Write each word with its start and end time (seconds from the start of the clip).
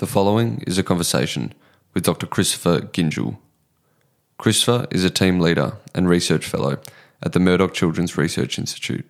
The 0.00 0.06
following 0.06 0.64
is 0.66 0.78
a 0.78 0.82
conversation 0.82 1.52
with 1.92 2.04
Dr. 2.04 2.26
Christopher 2.26 2.80
Gyngell. 2.80 3.36
Christopher 4.38 4.86
is 4.90 5.04
a 5.04 5.10
team 5.10 5.40
leader 5.40 5.74
and 5.94 6.08
research 6.08 6.46
fellow 6.46 6.78
at 7.22 7.34
the 7.34 7.38
Murdoch 7.38 7.74
Children's 7.74 8.16
Research 8.16 8.58
Institute. 8.58 9.04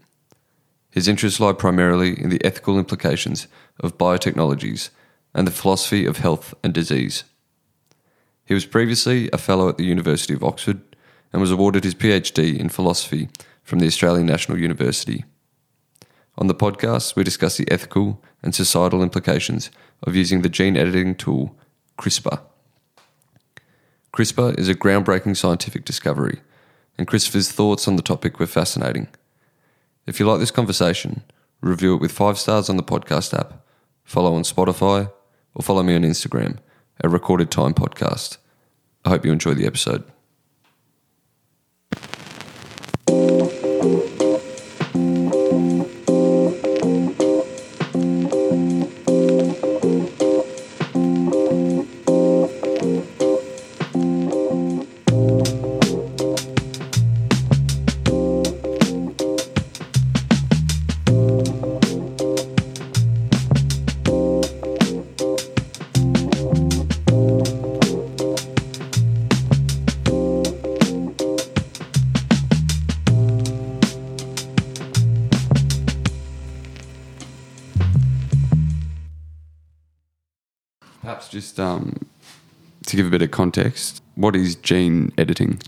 His 0.91 1.07
interests 1.07 1.39
lie 1.39 1.53
primarily 1.53 2.21
in 2.21 2.29
the 2.29 2.45
ethical 2.45 2.77
implications 2.77 3.47
of 3.79 3.99
biotechnologies 3.99 4.91
and 5.33 5.47
the 5.47 5.53
philosophy 5.53 6.07
of 6.07 6.17
health 6.17 6.55
and 6.65 6.75
disease. 6.75 7.23
He 8.45 8.55
was 8.55 8.67
previously 8.67 9.31
a 9.33 9.39
fellow 9.39 9.69
at 9.69 9.79
the 9.79 9.85
University 9.85 10.35
of 10.35 10.43
Oxford 10.43 10.81
and 11.33 11.41
was 11.41 11.53
awarded 11.53 11.85
his 11.85 11.95
PhD 11.95 12.59
in 12.59 12.69
philosophy 12.69 13.29
from 13.63 13.79
the 13.79 13.87
Australian 13.87 14.27
National 14.27 14.59
University. 14.59 15.25
On 16.37 16.49
the 16.49 16.55
podcast, 16.55 17.15
we 17.15 17.23
discuss 17.23 17.57
the 17.57 17.71
ethical 17.71 18.21
and 18.43 18.55
societal 18.55 19.05
implications 19.05 19.71
of 20.03 20.17
using 20.17 20.43
the 20.43 20.49
gene 20.49 20.77
editing 20.77 21.15
tool 21.15 21.57
CRISPR. 21.99 22.41
CRISPR 24.13 24.59
is 24.59 24.69
a 24.69 24.75
groundbreaking 24.75 25.37
scientific 25.37 25.85
discovery, 25.85 26.41
and 26.99 27.07
Christopher's 27.07 27.53
thoughts 27.53 27.87
on 27.87 27.97
the 27.97 28.03
topic 28.03 28.39
were 28.39 28.47
fascinating. 28.47 29.09
If 30.07 30.19
you 30.19 30.27
like 30.27 30.41
this 30.41 30.51
conversation, 30.51 31.23
review 31.61 31.95
it 31.95 32.01
with 32.01 32.13
five 32.13 32.39
stars 32.39 32.69
on 32.69 32.77
the 32.77 32.83
podcast 32.83 33.39
app, 33.39 33.65
follow 34.05 34.35
on 34.35 34.43
Spotify, 34.43 35.13
or 35.55 35.63
follow 35.63 35.83
me 35.83 35.95
on 35.95 36.03
Instagram 36.03 36.59
at 37.03 37.11
Recorded 37.11 37.51
Time 37.51 37.75
Podcast. 37.75 38.39
I 39.05 39.11
hope 39.11 39.25
you 39.25 39.33
enjoy 39.33 39.55
the 39.55 39.67
episode. 39.67 40.05
Give 83.01 83.07
a 83.07 83.11
bit 83.11 83.23
of 83.23 83.31
context, 83.31 84.03
what 84.17 84.37
is 84.37 84.57
gene 84.57 85.11
editing? 85.17 85.59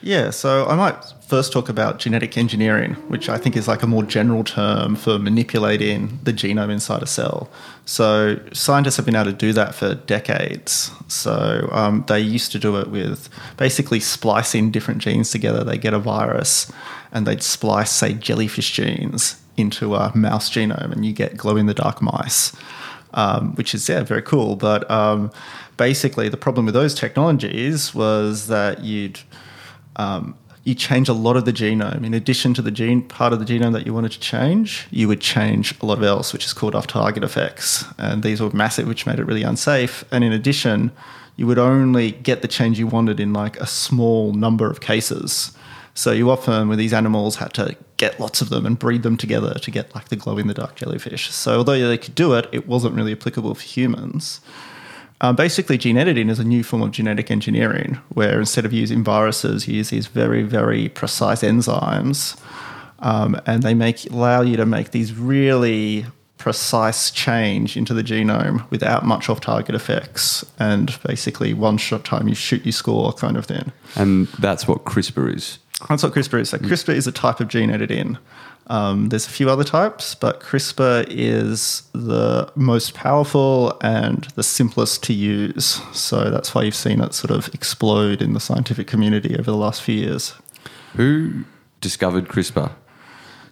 Yeah, 0.00 0.30
so 0.30 0.66
I 0.66 0.74
might 0.76 0.96
first 1.26 1.52
talk 1.52 1.68
about 1.68 1.98
genetic 1.98 2.38
engineering, 2.38 2.94
which 3.08 3.28
I 3.28 3.36
think 3.36 3.54
is 3.56 3.68
like 3.68 3.82
a 3.82 3.86
more 3.86 4.02
general 4.02 4.44
term 4.44 4.96
for 4.96 5.18
manipulating 5.18 6.18
the 6.22 6.32
genome 6.32 6.70
inside 6.70 7.02
a 7.02 7.06
cell. 7.06 7.50
So 7.84 8.38
scientists 8.52 8.96
have 8.96 9.04
been 9.04 9.16
able 9.16 9.32
to 9.32 9.36
do 9.36 9.52
that 9.54 9.74
for 9.74 9.94
decades. 9.94 10.90
So 11.08 11.68
um, 11.72 12.04
they 12.08 12.20
used 12.20 12.50
to 12.52 12.58
do 12.58 12.78
it 12.78 12.88
with 12.88 13.28
basically 13.58 14.00
splicing 14.00 14.70
different 14.70 15.00
genes 15.00 15.30
together. 15.30 15.64
They 15.64 15.78
get 15.78 15.92
a 15.92 15.98
virus 15.98 16.70
and 17.12 17.26
they'd 17.26 17.42
splice, 17.42 17.90
say, 17.90 18.14
jellyfish 18.14 18.72
genes 18.72 19.40
into 19.56 19.94
a 19.94 20.16
mouse 20.16 20.50
genome, 20.50 20.92
and 20.92 21.04
you 21.04 21.12
get 21.12 21.36
glow 21.36 21.56
in 21.56 21.66
the 21.66 21.74
dark 21.74 22.00
mice. 22.00 22.56
Um, 23.16 23.54
which 23.54 23.76
is 23.76 23.88
yeah 23.88 24.02
very 24.02 24.22
cool. 24.22 24.56
But 24.56 24.90
um, 24.90 25.30
basically, 25.76 26.28
the 26.28 26.36
problem 26.36 26.66
with 26.66 26.74
those 26.74 26.94
technologies 26.94 27.94
was 27.94 28.46
that 28.48 28.84
you'd 28.84 29.20
um, 29.96 30.36
you 30.64 30.74
change 30.74 31.08
a 31.08 31.12
lot 31.12 31.36
of 31.36 31.44
the 31.44 31.52
genome. 31.52 32.04
In 32.04 32.14
addition 32.14 32.54
to 32.54 32.62
the 32.62 32.70
gene 32.70 33.02
part 33.02 33.32
of 33.32 33.38
the 33.38 33.44
genome 33.44 33.72
that 33.74 33.86
you 33.86 33.92
wanted 33.92 34.12
to 34.12 34.20
change, 34.20 34.86
you 34.90 35.06
would 35.08 35.20
change 35.20 35.78
a 35.80 35.86
lot 35.86 35.98
of 35.98 36.04
else, 36.04 36.32
which 36.32 36.46
is 36.46 36.54
called 36.54 36.74
off-target 36.74 37.22
effects, 37.22 37.84
and 37.98 38.22
these 38.22 38.40
were 38.40 38.50
massive, 38.50 38.88
which 38.88 39.06
made 39.06 39.18
it 39.18 39.24
really 39.24 39.42
unsafe. 39.42 40.04
And 40.10 40.24
in 40.24 40.32
addition, 40.32 40.90
you 41.36 41.46
would 41.46 41.58
only 41.58 42.12
get 42.12 42.40
the 42.42 42.48
change 42.48 42.78
you 42.78 42.86
wanted 42.86 43.20
in 43.20 43.32
like 43.32 43.58
a 43.58 43.66
small 43.66 44.32
number 44.32 44.70
of 44.70 44.80
cases. 44.80 45.52
So 45.92 46.12
you 46.12 46.30
often, 46.30 46.68
with 46.68 46.78
these 46.78 46.92
animals, 46.92 47.36
had 47.36 47.52
to 47.54 47.76
get 47.98 48.18
lots 48.18 48.40
of 48.40 48.48
them 48.48 48.66
and 48.66 48.78
breed 48.78 49.02
them 49.02 49.16
together 49.16 49.54
to 49.54 49.70
get 49.70 49.94
like 49.94 50.08
the 50.08 50.16
glow 50.16 50.38
in 50.38 50.48
the 50.48 50.54
dark 50.54 50.76
jellyfish. 50.76 51.30
So 51.30 51.58
although 51.58 51.78
they 51.78 51.98
could 51.98 52.14
do 52.14 52.32
it, 52.34 52.48
it 52.52 52.66
wasn't 52.66 52.94
really 52.94 53.12
applicable 53.12 53.54
for 53.54 53.62
humans. 53.62 54.40
Um, 55.24 55.36
basically, 55.36 55.78
gene 55.78 55.96
editing 55.96 56.28
is 56.28 56.38
a 56.38 56.44
new 56.44 56.62
form 56.62 56.82
of 56.82 56.90
genetic 56.90 57.30
engineering, 57.30 57.94
where 58.10 58.38
instead 58.38 58.66
of 58.66 58.74
using 58.74 59.02
viruses, 59.02 59.66
you 59.66 59.76
use 59.76 59.88
these 59.88 60.06
very, 60.06 60.42
very 60.42 60.90
precise 60.90 61.40
enzymes, 61.40 62.38
um, 62.98 63.40
and 63.46 63.62
they 63.62 63.72
make 63.72 64.04
allow 64.10 64.42
you 64.42 64.58
to 64.58 64.66
make 64.66 64.90
these 64.90 65.14
really 65.14 66.04
precise 66.36 67.10
change 67.10 67.74
into 67.74 67.94
the 67.94 68.02
genome 68.02 68.68
without 68.70 69.06
much 69.06 69.30
off-target 69.30 69.74
effects, 69.74 70.44
and 70.58 70.98
basically 71.06 71.54
one 71.54 71.78
shot 71.78 72.04
time 72.04 72.28
you 72.28 72.34
shoot, 72.34 72.66
you 72.66 72.72
score 72.72 73.10
kind 73.14 73.38
of 73.38 73.46
thing. 73.46 73.72
And 73.96 74.26
that's 74.38 74.68
what 74.68 74.84
CRISPR 74.84 75.34
is. 75.34 75.58
That's 75.88 76.02
what 76.02 76.12
CRISPR 76.12 76.40
is. 76.40 76.50
So 76.50 76.58
CRISPR 76.58 76.94
is 76.94 77.06
a 77.06 77.12
type 77.12 77.40
of 77.40 77.48
gene 77.48 77.70
editing. 77.70 78.18
Um, 78.68 79.10
there's 79.10 79.26
a 79.26 79.30
few 79.30 79.50
other 79.50 79.64
types, 79.64 80.14
but 80.14 80.40
CRISPR 80.40 81.06
is 81.08 81.82
the 81.92 82.50
most 82.54 82.94
powerful 82.94 83.78
and 83.82 84.24
the 84.36 84.42
simplest 84.42 85.02
to 85.04 85.12
use. 85.12 85.80
So 85.92 86.30
that's 86.30 86.54
why 86.54 86.62
you've 86.62 86.74
seen 86.74 87.00
it 87.00 87.12
sort 87.12 87.30
of 87.30 87.52
explode 87.54 88.22
in 88.22 88.32
the 88.32 88.40
scientific 88.40 88.86
community 88.86 89.34
over 89.34 89.50
the 89.50 89.56
last 89.56 89.82
few 89.82 89.96
years. 89.96 90.34
Who 90.94 91.44
discovered 91.80 92.28
CRISPR? 92.28 92.72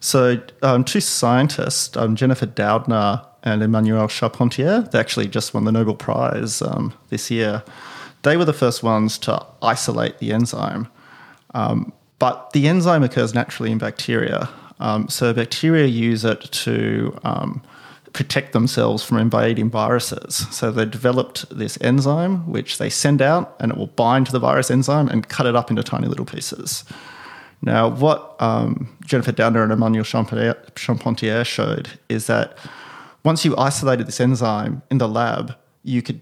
So 0.01 0.41
um, 0.63 0.83
two 0.83 1.01
scientists, 1.01 1.97
um, 1.97 2.17
Jennifer 2.17 2.47
Doudna 2.47 3.27
and 3.43 3.63
Emmanuelle 3.63 4.09
Charpentier, 4.09 4.91
they 4.91 4.99
actually 4.99 5.29
just 5.29 5.53
won 5.53 5.65
the 5.65 5.73
Nobel 5.73 5.95
Prize 5.95 6.63
um, 6.63 6.95
this 7.11 7.31
year. 7.31 7.63
They 8.23 8.37
were 8.37 8.45
the 8.45 8.53
first 8.53 8.83
ones 8.83 9.19
to 9.19 9.45
isolate 9.61 10.19
the 10.19 10.33
enzyme. 10.33 10.89
Um, 11.55 11.93
but 12.19 12.53
the 12.53 12.67
enzyme 12.67 13.03
occurs 13.03 13.35
naturally 13.35 13.73
in 13.73 13.79
bacteria. 13.79 14.49
Um, 14.83 15.09
so 15.09 15.33
bacteria 15.33 15.87
use 15.87 16.25
it 16.25 16.41
to 16.41 17.17
um, 17.23 17.63
protect 18.13 18.53
themselves 18.53 19.05
from 19.05 19.19
invading 19.19 19.71
viruses. 19.71 20.47
So 20.51 20.73
they 20.73 20.85
developed 20.85 21.49
this 21.57 21.79
enzyme, 21.81 22.51
which 22.51 22.79
they 22.79 22.91
send 22.91 23.23
out, 23.23 23.55
and 23.61 23.71
it 23.71 23.79
will 23.79 23.87
bind 23.87 24.27
to 24.27 24.33
the 24.33 24.41
virus 24.41 24.71
enzyme 24.71 25.09
and 25.09 25.29
cut 25.29 25.47
it 25.47 25.55
up 25.55 25.71
into 25.71 25.85
tiny 25.85 26.09
little 26.09 26.27
pieces. 26.27 26.85
Now, 27.63 27.89
what 27.89 28.35
um, 28.41 28.97
Jennifer 29.07 29.31
Doudna 29.31 29.63
and 29.63 29.73
Emmanuelle 29.73 30.05
Charpentier 30.75 31.45
showed 31.45 31.91
is 32.09 32.27
that 32.27 32.59
once 33.25 33.45
you 33.45 33.57
isolated 33.57 34.09
this 34.09 34.21
enzyme 34.21 34.83
in 34.91 34.99
the 34.99 35.09
lab, 35.09 35.55
you 35.85 36.03
could 36.03 36.21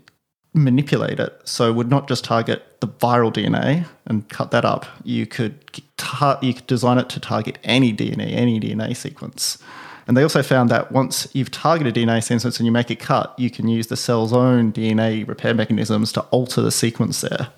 manipulate 0.53 1.21
it. 1.21 1.41
So 1.45 1.71
it 1.71 1.75
would 1.75 1.91
not 1.91 2.09
just 2.09 2.25
target 2.25 2.81
the 2.81 2.89
viral 2.89 3.33
DNA 3.33 3.87
and 4.07 4.29
cut 4.29 4.51
that 4.51 4.65
up. 4.65 4.87
You 5.05 5.27
could 5.27 5.59
tar- 5.97 6.39
you 6.43 6.55
could 6.55 6.67
design 6.67 6.99
it 6.99 7.09
to 7.11 7.21
target 7.21 7.59
any 7.63 7.93
DNA, 7.93 8.33
any 8.33 8.59
DNA 8.59 8.97
sequence. 8.97 9.59
And 10.07 10.17
they 10.17 10.23
also 10.23 10.43
found 10.43 10.71
that 10.71 10.91
once 10.91 11.29
you've 11.35 11.53
targeted 11.53 11.95
DNA 11.95 12.23
sequence 12.23 12.59
and 12.59 12.67
you 12.67 12.73
make 12.73 12.91
a 12.91 12.97
cut, 12.97 13.33
you 13.39 13.49
can 13.49 13.69
use 13.69 13.87
the 13.87 13.97
cell's 13.97 14.33
own 14.33 14.73
DNA 14.73 15.27
repair 15.29 15.55
mechanisms 15.55 16.11
to 16.13 16.23
alter 16.33 16.61
the 16.63 16.73
sequence 16.73 17.21
there. 17.21 17.49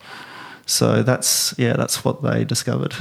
So 0.67 1.03
that's 1.03 1.55
yeah, 1.57 1.75
that's 1.75 2.05
what 2.05 2.23
they 2.23 2.45
discovered. 2.45 2.95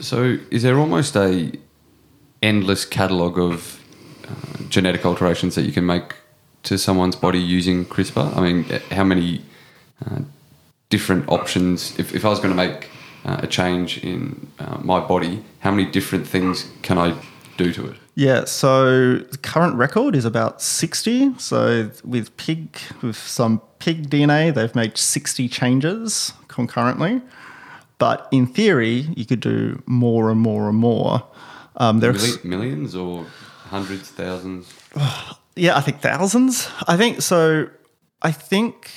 So, 0.00 0.38
is 0.50 0.62
there 0.62 0.78
almost 0.78 1.16
a 1.16 1.52
endless 2.42 2.84
catalogue 2.84 3.38
of 3.38 3.80
uh, 4.28 4.62
genetic 4.68 5.04
alterations 5.06 5.54
that 5.54 5.62
you 5.62 5.72
can 5.72 5.86
make 5.86 6.14
to 6.64 6.78
someone's 6.78 7.16
body 7.16 7.40
using 7.40 7.84
CRISPR? 7.84 8.36
I 8.36 8.40
mean, 8.40 8.64
how 8.90 9.04
many 9.04 9.42
uh, 10.04 10.20
different 10.90 11.28
options? 11.28 11.98
If, 11.98 12.14
if 12.14 12.24
I 12.24 12.28
was 12.28 12.38
going 12.38 12.50
to 12.50 12.56
make 12.56 12.90
uh, 13.24 13.40
a 13.42 13.46
change 13.46 13.98
in 14.04 14.50
uh, 14.58 14.78
my 14.82 15.00
body, 15.00 15.44
how 15.60 15.70
many 15.70 15.90
different 15.90 16.26
things 16.26 16.70
can 16.82 16.98
I 16.98 17.16
do 17.56 17.72
to 17.72 17.86
it? 17.86 17.96
Yeah, 18.14 18.44
so 18.44 19.18
the 19.18 19.38
current 19.38 19.76
record 19.76 20.14
is 20.14 20.24
about 20.24 20.60
60. 20.60 21.38
So 21.38 21.90
with 22.04 22.36
pig, 22.36 22.76
with 23.00 23.16
some 23.16 23.62
pig 23.78 24.10
DNA, 24.10 24.52
they've 24.54 24.74
made 24.74 24.98
60 24.98 25.48
changes 25.48 26.32
concurrently. 26.48 27.22
But 27.98 28.28
in 28.30 28.46
theory, 28.46 29.06
you 29.16 29.24
could 29.24 29.40
do 29.40 29.82
more 29.86 30.30
and 30.30 30.40
more 30.40 30.68
and 30.68 30.76
more. 30.76 31.24
Um, 31.76 32.00
there's 32.00 32.44
millions 32.44 32.94
or 32.94 33.24
hundreds, 33.70 34.10
thousands. 34.10 34.74
Yeah, 35.56 35.76
I 35.76 35.80
think 35.80 36.00
thousands. 36.00 36.68
I 36.86 36.96
think 36.96 37.22
so. 37.22 37.68
I 38.22 38.32
think 38.32 38.90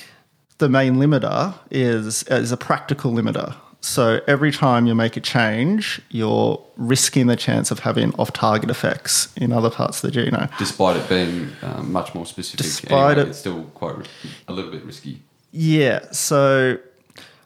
the 0.58 0.68
main 0.68 0.96
limiter 0.96 1.54
is 1.70 2.22
is 2.24 2.52
a 2.52 2.56
practical 2.56 3.12
limiter. 3.12 3.54
So 3.80 4.20
every 4.26 4.50
time 4.50 4.86
you 4.86 4.94
make 4.96 5.16
a 5.16 5.20
change, 5.20 6.00
you're 6.10 6.60
risking 6.76 7.28
the 7.28 7.36
chance 7.36 7.70
of 7.70 7.80
having 7.80 8.12
off-target 8.16 8.68
effects 8.68 9.28
in 9.36 9.52
other 9.52 9.70
parts 9.70 10.02
of 10.02 10.10
the 10.12 10.18
genome. 10.20 10.50
Despite 10.58 10.96
it 10.96 11.08
being 11.08 11.50
um, 11.62 11.92
much 11.92 12.12
more 12.12 12.26
specific, 12.26 12.64
Despite 12.66 12.92
anyway, 12.92 13.22
it- 13.22 13.28
it's 13.28 13.38
still 13.38 13.62
quite 13.74 14.08
a 14.48 14.52
little 14.52 14.72
bit 14.72 14.84
risky. 14.84 15.22
Yeah. 15.52 16.00
So 16.10 16.78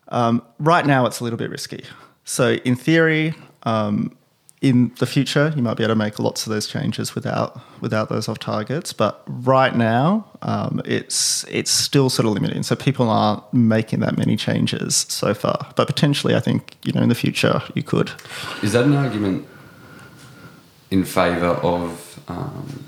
um, 0.09 0.43
right 0.59 0.87
now 0.87 1.05
it's 1.05 1.21
a 1.21 1.25
little 1.25 1.37
bit 1.39 1.51
risky. 1.51 1.85
So 2.25 2.53
in 2.65 2.75
theory, 2.77 3.35
um, 3.65 4.17
in 4.61 4.93
the 4.99 5.07
future, 5.07 5.53
you 5.57 5.63
might 5.63 5.79
be 5.79 5.83
able 5.83 5.93
to 5.95 5.99
make 5.99 6.19
lots 6.19 6.47
of 6.47 6.53
those 6.53 6.67
changes 6.67 7.15
without 7.15 7.59
without 7.81 8.11
those 8.11 8.29
off 8.29 8.39
targets. 8.39 8.93
But 8.93 9.23
right 9.27 9.75
now, 9.75 10.27
um, 10.43 10.83
it's 10.85 11.45
it's 11.49 11.71
still 11.71 12.11
sort 12.11 12.27
of 12.27 12.33
limiting. 12.35 12.63
So 12.63 12.77
people 12.77 13.09
aren't 13.09 13.43
making 13.55 14.01
that 14.01 14.19
many 14.19 14.37
changes 14.37 15.07
so 15.09 15.33
far. 15.33 15.73
But 15.77 15.87
potentially, 15.87 16.35
I 16.35 16.41
think 16.41 16.77
you 16.85 16.93
know 16.93 17.01
in 17.01 17.09
the 17.09 17.15
future 17.15 17.63
you 17.75 17.83
could. 17.83 18.13
Is 18.63 18.73
that 18.73 18.85
an 18.85 18.95
argument 18.95 19.47
in 20.91 21.05
favour 21.05 21.55
of 21.63 22.21
um, 22.29 22.85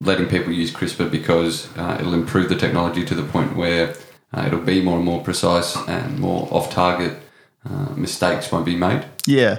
letting 0.00 0.26
people 0.26 0.52
use 0.52 0.72
CRISPR 0.72 1.10
because 1.10 1.68
uh, 1.76 1.96
it'll 2.00 2.14
improve 2.14 2.48
the 2.48 2.56
technology 2.56 3.04
to 3.04 3.14
the 3.14 3.22
point 3.22 3.56
where 3.56 3.94
uh, 4.34 4.44
it'll 4.46 4.60
be 4.60 4.82
more 4.82 4.96
and 4.96 5.04
more 5.04 5.22
precise 5.22 5.76
and 5.88 6.18
more 6.18 6.48
off-target 6.50 7.16
uh, 7.68 7.94
mistakes 7.94 8.50
won't 8.50 8.64
be 8.64 8.76
made? 8.76 9.04
Yeah. 9.26 9.58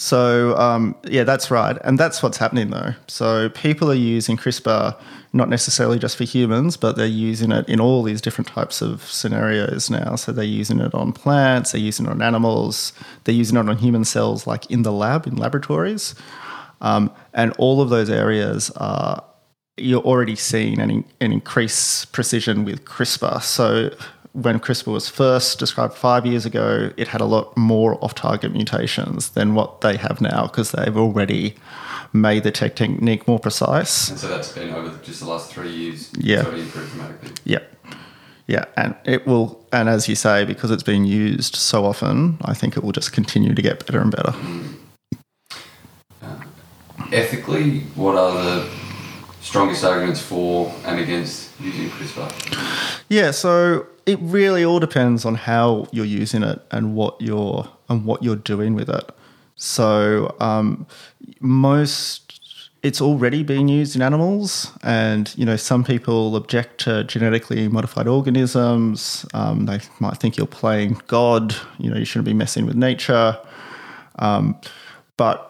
So 0.00 0.56
um, 0.56 0.96
yeah, 1.04 1.24
that's 1.24 1.50
right, 1.50 1.76
and 1.84 1.98
that's 1.98 2.22
what's 2.22 2.38
happening 2.38 2.70
though. 2.70 2.94
So 3.06 3.50
people 3.50 3.90
are 3.90 3.94
using 3.94 4.38
CRISPR 4.38 4.98
not 5.34 5.50
necessarily 5.50 5.98
just 5.98 6.16
for 6.16 6.24
humans, 6.24 6.78
but 6.78 6.96
they're 6.96 7.06
using 7.06 7.52
it 7.52 7.68
in 7.68 7.80
all 7.80 8.02
these 8.02 8.22
different 8.22 8.48
types 8.48 8.80
of 8.80 9.02
scenarios 9.02 9.90
now. 9.90 10.16
So 10.16 10.32
they're 10.32 10.42
using 10.42 10.80
it 10.80 10.94
on 10.94 11.12
plants, 11.12 11.72
they're 11.72 11.82
using 11.82 12.06
it 12.06 12.08
on 12.08 12.22
animals, 12.22 12.94
they're 13.24 13.34
using 13.34 13.58
it 13.58 13.68
on 13.68 13.76
human 13.76 14.04
cells, 14.06 14.46
like 14.46 14.70
in 14.70 14.84
the 14.84 14.90
lab 14.90 15.26
in 15.26 15.36
laboratories, 15.36 16.14
um, 16.80 17.12
and 17.34 17.52
all 17.58 17.82
of 17.82 17.90
those 17.90 18.08
areas 18.08 18.70
are 18.76 19.22
you're 19.76 20.00
already 20.00 20.34
seeing 20.34 20.80
an, 20.80 21.04
an 21.20 21.30
increased 21.30 22.10
precision 22.12 22.64
with 22.64 22.86
CRISPR. 22.86 23.42
So 23.42 23.90
when 24.32 24.60
CRISPR 24.60 24.92
was 24.92 25.08
first 25.08 25.58
described 25.58 25.94
five 25.94 26.24
years 26.24 26.46
ago, 26.46 26.90
it 26.96 27.08
had 27.08 27.20
a 27.20 27.24
lot 27.24 27.56
more 27.56 28.02
off-target 28.04 28.52
mutations 28.52 29.30
than 29.30 29.54
what 29.54 29.80
they 29.80 29.96
have 29.96 30.20
now 30.20 30.42
because 30.46 30.70
they've 30.70 30.96
already 30.96 31.56
made 32.12 32.44
the 32.44 32.50
tech 32.50 32.76
technique 32.76 33.26
more 33.26 33.38
precise. 33.38 34.08
And 34.10 34.18
so 34.18 34.28
that's 34.28 34.52
been 34.52 34.70
over 34.70 34.96
just 35.02 35.20
the 35.20 35.26
last 35.26 35.52
three 35.52 35.70
years. 35.70 36.10
Yeah. 36.18 36.40
Improved 36.40 36.72
dramatically. 36.92 37.30
Yeah. 37.44 37.60
Yeah, 38.46 38.64
and 38.76 38.96
it 39.04 39.28
will, 39.28 39.64
and 39.70 39.88
as 39.88 40.08
you 40.08 40.16
say, 40.16 40.44
because 40.44 40.72
it's 40.72 40.82
been 40.82 41.04
used 41.04 41.54
so 41.54 41.84
often, 41.84 42.36
I 42.42 42.52
think 42.52 42.76
it 42.76 42.82
will 42.82 42.90
just 42.90 43.12
continue 43.12 43.54
to 43.54 43.62
get 43.62 43.86
better 43.86 44.00
and 44.00 44.10
better. 44.10 44.32
Mm. 44.32 44.74
Uh, 46.20 46.36
ethically, 47.12 47.80
what 47.94 48.16
are 48.16 48.32
the 48.32 48.68
strongest 49.40 49.84
arguments 49.84 50.20
for 50.20 50.74
and 50.84 50.98
against 50.98 51.49
using 51.60 51.88
CRISPR? 51.90 53.02
Yeah, 53.08 53.30
so 53.30 53.86
it 54.06 54.18
really 54.20 54.64
all 54.64 54.80
depends 54.80 55.24
on 55.24 55.34
how 55.34 55.86
you're 55.92 56.04
using 56.04 56.42
it 56.42 56.60
and 56.70 56.94
what 56.94 57.20
you're 57.20 57.68
and 57.88 58.04
what 58.04 58.22
you're 58.22 58.36
doing 58.36 58.74
with 58.74 58.88
it. 58.88 59.10
So 59.56 60.34
um, 60.40 60.86
most 61.40 62.30
it's 62.82 63.00
already 63.00 63.42
being 63.42 63.68
used 63.68 63.94
in 63.94 64.00
animals, 64.00 64.72
and 64.82 65.32
you 65.36 65.44
know 65.44 65.56
some 65.56 65.84
people 65.84 66.34
object 66.34 66.80
to 66.82 67.04
genetically 67.04 67.68
modified 67.68 68.08
organisms. 68.08 69.26
Um, 69.34 69.66
they 69.66 69.80
might 69.98 70.16
think 70.16 70.36
you're 70.36 70.46
playing 70.46 71.00
God. 71.06 71.54
You 71.78 71.90
know 71.90 71.98
you 71.98 72.04
shouldn't 72.04 72.26
be 72.26 72.34
messing 72.34 72.64
with 72.64 72.76
nature. 72.76 73.38
Um, 74.18 74.58
but 75.16 75.49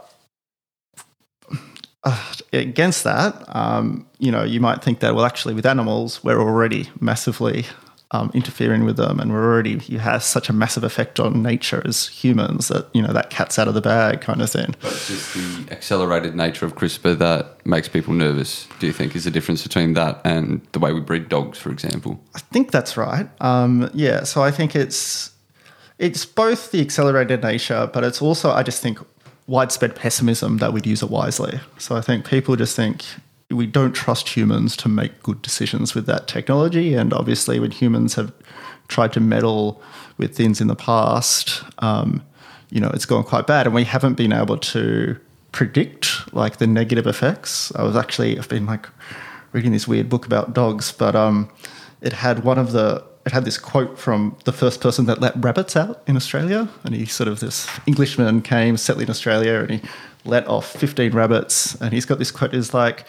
uh, 2.04 2.32
against 2.52 3.04
that, 3.04 3.44
um, 3.48 4.06
you 4.18 4.30
know, 4.30 4.42
you 4.42 4.60
might 4.60 4.82
think 4.82 5.00
that 5.00 5.14
well, 5.14 5.24
actually, 5.24 5.54
with 5.54 5.66
animals, 5.66 6.22
we're 6.24 6.40
already 6.40 6.88
massively 7.00 7.66
um, 8.12 8.30
interfering 8.34 8.84
with 8.84 8.96
them, 8.96 9.20
and 9.20 9.32
we're 9.32 9.44
already 9.44 9.80
you 9.86 10.00
have 10.00 10.22
such 10.22 10.48
a 10.48 10.52
massive 10.52 10.82
effect 10.82 11.20
on 11.20 11.42
nature 11.42 11.80
as 11.84 12.08
humans 12.08 12.68
that 12.68 12.88
you 12.92 13.00
know 13.00 13.12
that 13.12 13.30
cat's 13.30 13.58
out 13.58 13.68
of 13.68 13.74
the 13.74 13.80
bag 13.80 14.20
kind 14.20 14.42
of 14.42 14.50
thing. 14.50 14.74
But 14.80 14.92
it's 14.92 15.08
just 15.08 15.34
the 15.34 15.72
accelerated 15.72 16.34
nature 16.34 16.66
of 16.66 16.74
CRISPR 16.74 17.18
that 17.18 17.64
makes 17.64 17.88
people 17.88 18.12
nervous, 18.12 18.66
do 18.80 18.86
you 18.86 18.92
think, 18.92 19.14
is 19.14 19.24
the 19.24 19.30
difference 19.30 19.62
between 19.62 19.94
that 19.94 20.20
and 20.24 20.60
the 20.72 20.80
way 20.80 20.92
we 20.92 21.00
breed 21.00 21.28
dogs, 21.28 21.58
for 21.58 21.70
example? 21.70 22.20
I 22.34 22.40
think 22.40 22.72
that's 22.72 22.96
right. 22.96 23.28
Um, 23.40 23.88
yeah, 23.94 24.24
so 24.24 24.42
I 24.42 24.50
think 24.50 24.74
it's 24.74 25.30
it's 25.98 26.24
both 26.24 26.72
the 26.72 26.80
accelerated 26.80 27.42
nature, 27.42 27.88
but 27.92 28.02
it's 28.02 28.20
also 28.20 28.50
I 28.50 28.64
just 28.64 28.82
think 28.82 28.98
widespread 29.50 29.96
pessimism 29.96 30.58
that 30.58 30.72
we'd 30.72 30.86
use 30.86 31.02
it 31.02 31.10
wisely. 31.10 31.58
So 31.76 31.96
I 31.96 32.00
think 32.00 32.24
people 32.24 32.54
just 32.54 32.76
think 32.76 33.04
we 33.50 33.66
don't 33.66 33.92
trust 33.92 34.28
humans 34.28 34.76
to 34.76 34.88
make 34.88 35.24
good 35.24 35.42
decisions 35.42 35.92
with 35.92 36.06
that 36.06 36.28
technology, 36.28 36.94
and 36.94 37.12
obviously 37.12 37.58
when 37.58 37.72
humans 37.72 38.14
have 38.14 38.32
tried 38.86 39.12
to 39.12 39.20
meddle 39.20 39.82
with 40.18 40.36
things 40.36 40.60
in 40.60 40.68
the 40.68 40.76
past, 40.76 41.64
um, 41.78 42.22
you 42.70 42.80
know, 42.80 42.90
it's 42.90 43.06
gone 43.06 43.24
quite 43.24 43.48
bad, 43.48 43.66
and 43.66 43.74
we 43.74 43.82
haven't 43.82 44.14
been 44.14 44.32
able 44.32 44.56
to 44.56 45.18
predict 45.50 46.32
like 46.32 46.58
the 46.58 46.66
negative 46.68 47.08
effects. 47.08 47.74
I 47.74 47.82
was 47.82 47.96
actually 47.96 48.38
I've 48.38 48.48
been 48.48 48.66
like 48.66 48.86
reading 49.50 49.72
this 49.72 49.88
weird 49.88 50.08
book 50.08 50.26
about 50.26 50.54
dogs, 50.54 50.92
but 50.92 51.16
um, 51.16 51.50
it 52.00 52.12
had 52.12 52.44
one 52.44 52.58
of 52.58 52.70
the 52.70 53.04
it 53.26 53.32
had 53.32 53.44
this 53.44 53.58
quote 53.58 53.98
from 53.98 54.36
the 54.44 54.52
first 54.52 54.80
person 54.80 55.06
that 55.06 55.20
let 55.20 55.34
rabbits 55.44 55.76
out 55.76 56.02
in 56.06 56.16
Australia, 56.16 56.68
and 56.84 56.94
he 56.94 57.04
sort 57.06 57.28
of 57.28 57.40
this 57.40 57.68
Englishman 57.86 58.42
came 58.42 58.76
settling 58.76 59.06
in 59.06 59.10
Australia, 59.10 59.60
and 59.60 59.70
he 59.70 59.80
let 60.24 60.46
off 60.48 60.66
fifteen 60.72 61.12
rabbits, 61.12 61.74
and 61.80 61.92
he's 61.92 62.04
got 62.06 62.18
this 62.18 62.30
quote 62.30 62.54
is 62.54 62.72
like. 62.74 63.04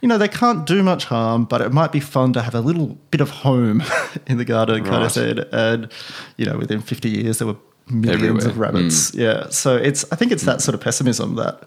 You 0.00 0.08
know, 0.08 0.18
they 0.18 0.28
can't 0.28 0.66
do 0.66 0.82
much 0.82 1.06
harm, 1.06 1.46
but 1.46 1.62
it 1.62 1.72
might 1.72 1.90
be 1.90 2.00
fun 2.00 2.34
to 2.34 2.42
have 2.42 2.54
a 2.54 2.60
little 2.60 2.98
bit 3.10 3.22
of 3.22 3.30
home 3.30 3.82
in 4.26 4.36
the 4.36 4.44
garden, 4.44 4.84
kind 4.84 5.02
of 5.02 5.10
said. 5.10 5.48
And, 5.50 5.90
you 6.36 6.44
know, 6.44 6.58
within 6.58 6.82
50 6.82 7.08
years, 7.08 7.38
there 7.38 7.46
were 7.46 7.56
millions 7.88 8.44
Everywhere. 8.44 8.48
of 8.48 8.58
rabbits. 8.58 9.12
Mm. 9.12 9.18
Yeah. 9.18 9.48
So 9.48 9.76
it's, 9.76 10.04
I 10.12 10.16
think 10.16 10.30
it's 10.30 10.42
that 10.42 10.60
sort 10.60 10.74
of 10.74 10.82
pessimism 10.82 11.36
that, 11.36 11.66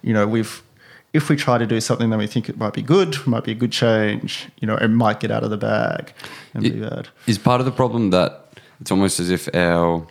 you 0.00 0.14
know, 0.14 0.26
we've, 0.26 0.62
if 1.14 1.28
we 1.28 1.36
try 1.36 1.56
to 1.56 1.66
do 1.66 1.80
something 1.80 2.10
that 2.10 2.18
we 2.18 2.26
think 2.26 2.48
it 2.48 2.58
might 2.58 2.74
be 2.74 2.82
good, 2.82 3.24
might 3.26 3.44
be 3.44 3.52
a 3.52 3.54
good 3.54 3.72
change, 3.72 4.48
you 4.60 4.66
know, 4.66 4.76
it 4.76 4.88
might 4.88 5.20
get 5.20 5.30
out 5.30 5.44
of 5.44 5.50
the 5.50 5.56
bag 5.56 6.12
and 6.52 6.62
be 6.64 6.70
bad. 6.70 7.08
Is 7.26 7.38
part 7.38 7.60
of 7.60 7.64
the 7.64 7.72
problem 7.72 8.10
that 8.10 8.58
it's 8.80 8.90
almost 8.90 9.20
as 9.20 9.30
if 9.30 9.48
our 9.54 10.06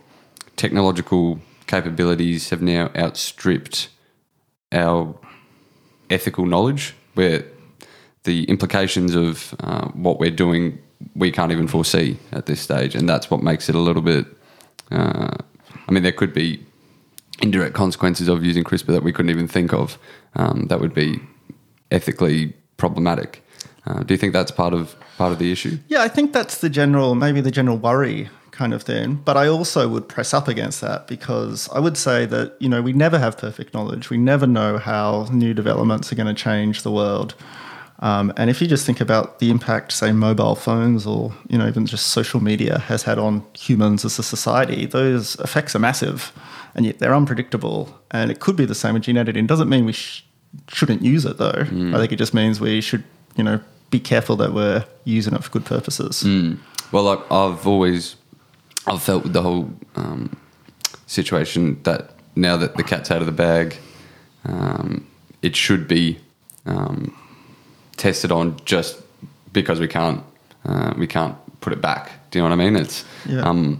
technological 0.56 1.38
capabilities 1.66 2.48
have 2.48 2.62
now 2.62 2.90
outstripped 2.96 3.90
our 4.72 5.14
ethical 6.08 6.46
knowledge, 6.46 6.94
where 7.12 7.44
the 8.24 8.44
implications 8.44 9.14
of 9.14 9.54
uh, 9.60 9.88
what 9.88 10.18
we're 10.18 10.30
doing 10.30 10.78
we 11.14 11.30
can't 11.30 11.52
even 11.52 11.68
foresee 11.68 12.18
at 12.32 12.46
this 12.46 12.60
stage, 12.60 12.94
and 12.94 13.06
that's 13.06 13.30
what 13.30 13.42
makes 13.42 13.68
it 13.68 13.74
a 13.74 13.78
little 13.78 14.00
bit. 14.00 14.24
Uh, 14.90 15.36
I 15.86 15.92
mean, 15.92 16.02
there 16.02 16.12
could 16.12 16.32
be 16.32 16.64
indirect 17.42 17.74
consequences 17.74 18.28
of 18.28 18.44
using 18.44 18.64
CRISPR 18.64 18.92
that 18.92 19.02
we 19.02 19.12
couldn't 19.12 19.30
even 19.30 19.48
think 19.48 19.72
of. 19.72 19.98
Um, 20.36 20.66
that 20.68 20.80
would 20.80 20.94
be 20.94 21.20
ethically 21.90 22.54
problematic. 22.76 23.42
Uh, 23.86 24.02
do 24.02 24.14
you 24.14 24.18
think 24.18 24.32
that's 24.32 24.50
part 24.50 24.72
of 24.72 24.96
part 25.18 25.32
of 25.32 25.38
the 25.38 25.52
issue? 25.52 25.78
Yeah, 25.88 26.02
I 26.02 26.08
think 26.08 26.32
that's 26.32 26.58
the 26.58 26.70
general, 26.70 27.14
maybe 27.14 27.40
the 27.40 27.50
general 27.50 27.76
worry 27.76 28.28
kind 28.50 28.72
of 28.72 28.82
thing. 28.82 29.16
But 29.24 29.36
I 29.36 29.48
also 29.48 29.88
would 29.88 30.08
press 30.08 30.32
up 30.32 30.48
against 30.48 30.80
that 30.80 31.06
because 31.06 31.68
I 31.70 31.80
would 31.80 31.96
say 31.96 32.24
that, 32.26 32.54
you 32.60 32.68
know, 32.68 32.80
we 32.80 32.92
never 32.92 33.18
have 33.18 33.36
perfect 33.36 33.74
knowledge. 33.74 34.10
We 34.10 34.16
never 34.16 34.46
know 34.46 34.78
how 34.78 35.28
new 35.32 35.54
developments 35.54 36.12
are 36.12 36.14
going 36.14 36.34
to 36.34 36.42
change 36.42 36.82
the 36.82 36.92
world. 36.92 37.34
Um, 38.04 38.34
and 38.36 38.50
if 38.50 38.60
you 38.60 38.68
just 38.68 38.84
think 38.84 39.00
about 39.00 39.38
the 39.38 39.50
impact, 39.50 39.90
say, 39.90 40.12
mobile 40.12 40.54
phones 40.54 41.06
or, 41.06 41.32
you 41.48 41.56
know, 41.56 41.66
even 41.66 41.86
just 41.86 42.08
social 42.08 42.38
media 42.38 42.80
has 42.80 43.04
had 43.04 43.18
on 43.18 43.46
humans 43.54 44.04
as 44.04 44.18
a 44.18 44.22
society, 44.22 44.84
those 44.84 45.36
effects 45.36 45.74
are 45.74 45.78
massive 45.78 46.30
and 46.74 46.84
yet 46.84 46.98
they're 46.98 47.14
unpredictable. 47.14 47.98
And 48.10 48.30
it 48.30 48.40
could 48.40 48.56
be 48.56 48.66
the 48.66 48.74
same 48.74 48.92
with 48.92 49.04
gene 49.04 49.16
editing. 49.16 49.46
Doesn't 49.46 49.70
mean 49.70 49.86
we 49.86 49.92
sh- 49.92 50.22
shouldn't 50.68 51.00
use 51.00 51.24
it, 51.24 51.38
though. 51.38 51.64
I 51.94 51.98
think 51.98 52.12
it 52.12 52.16
just 52.16 52.34
means 52.34 52.60
we 52.60 52.82
should, 52.82 53.04
you 53.36 53.44
know, 53.44 53.58
be 53.90 54.00
careful 54.00 54.36
that 54.36 54.52
we're 54.52 54.84
using 55.04 55.32
it 55.32 55.42
for 55.42 55.50
good 55.50 55.64
purposes. 55.64 56.24
Mm. 56.26 56.58
Well, 56.92 57.08
I've 57.30 57.66
always 57.66 58.16
I've 58.86 59.02
felt 59.02 59.22
with 59.22 59.32
the 59.32 59.40
whole 59.40 59.70
um, 59.96 60.36
situation 61.06 61.82
that 61.84 62.10
now 62.36 62.58
that 62.58 62.76
the 62.76 62.82
cat's 62.82 63.10
out 63.10 63.22
of 63.22 63.26
the 63.26 63.32
bag, 63.32 63.78
um, 64.44 65.06
it 65.40 65.56
should 65.56 65.88
be 65.88 66.18
um, 66.66 67.16
tested 67.96 68.30
on 68.32 68.56
just 68.64 69.00
because 69.52 69.80
we 69.80 69.88
can't 69.88 70.22
uh, 70.64 70.92
we 70.98 71.06
can't 71.06 71.36
put 71.60 71.72
it 71.72 71.80
back. 71.80 72.10
Do 72.30 72.38
you 72.38 72.42
know 72.42 72.50
what 72.50 72.60
I 72.60 72.64
mean? 72.64 72.76
It's 72.76 73.04
Yeah. 73.26 73.42
um, 73.48 73.78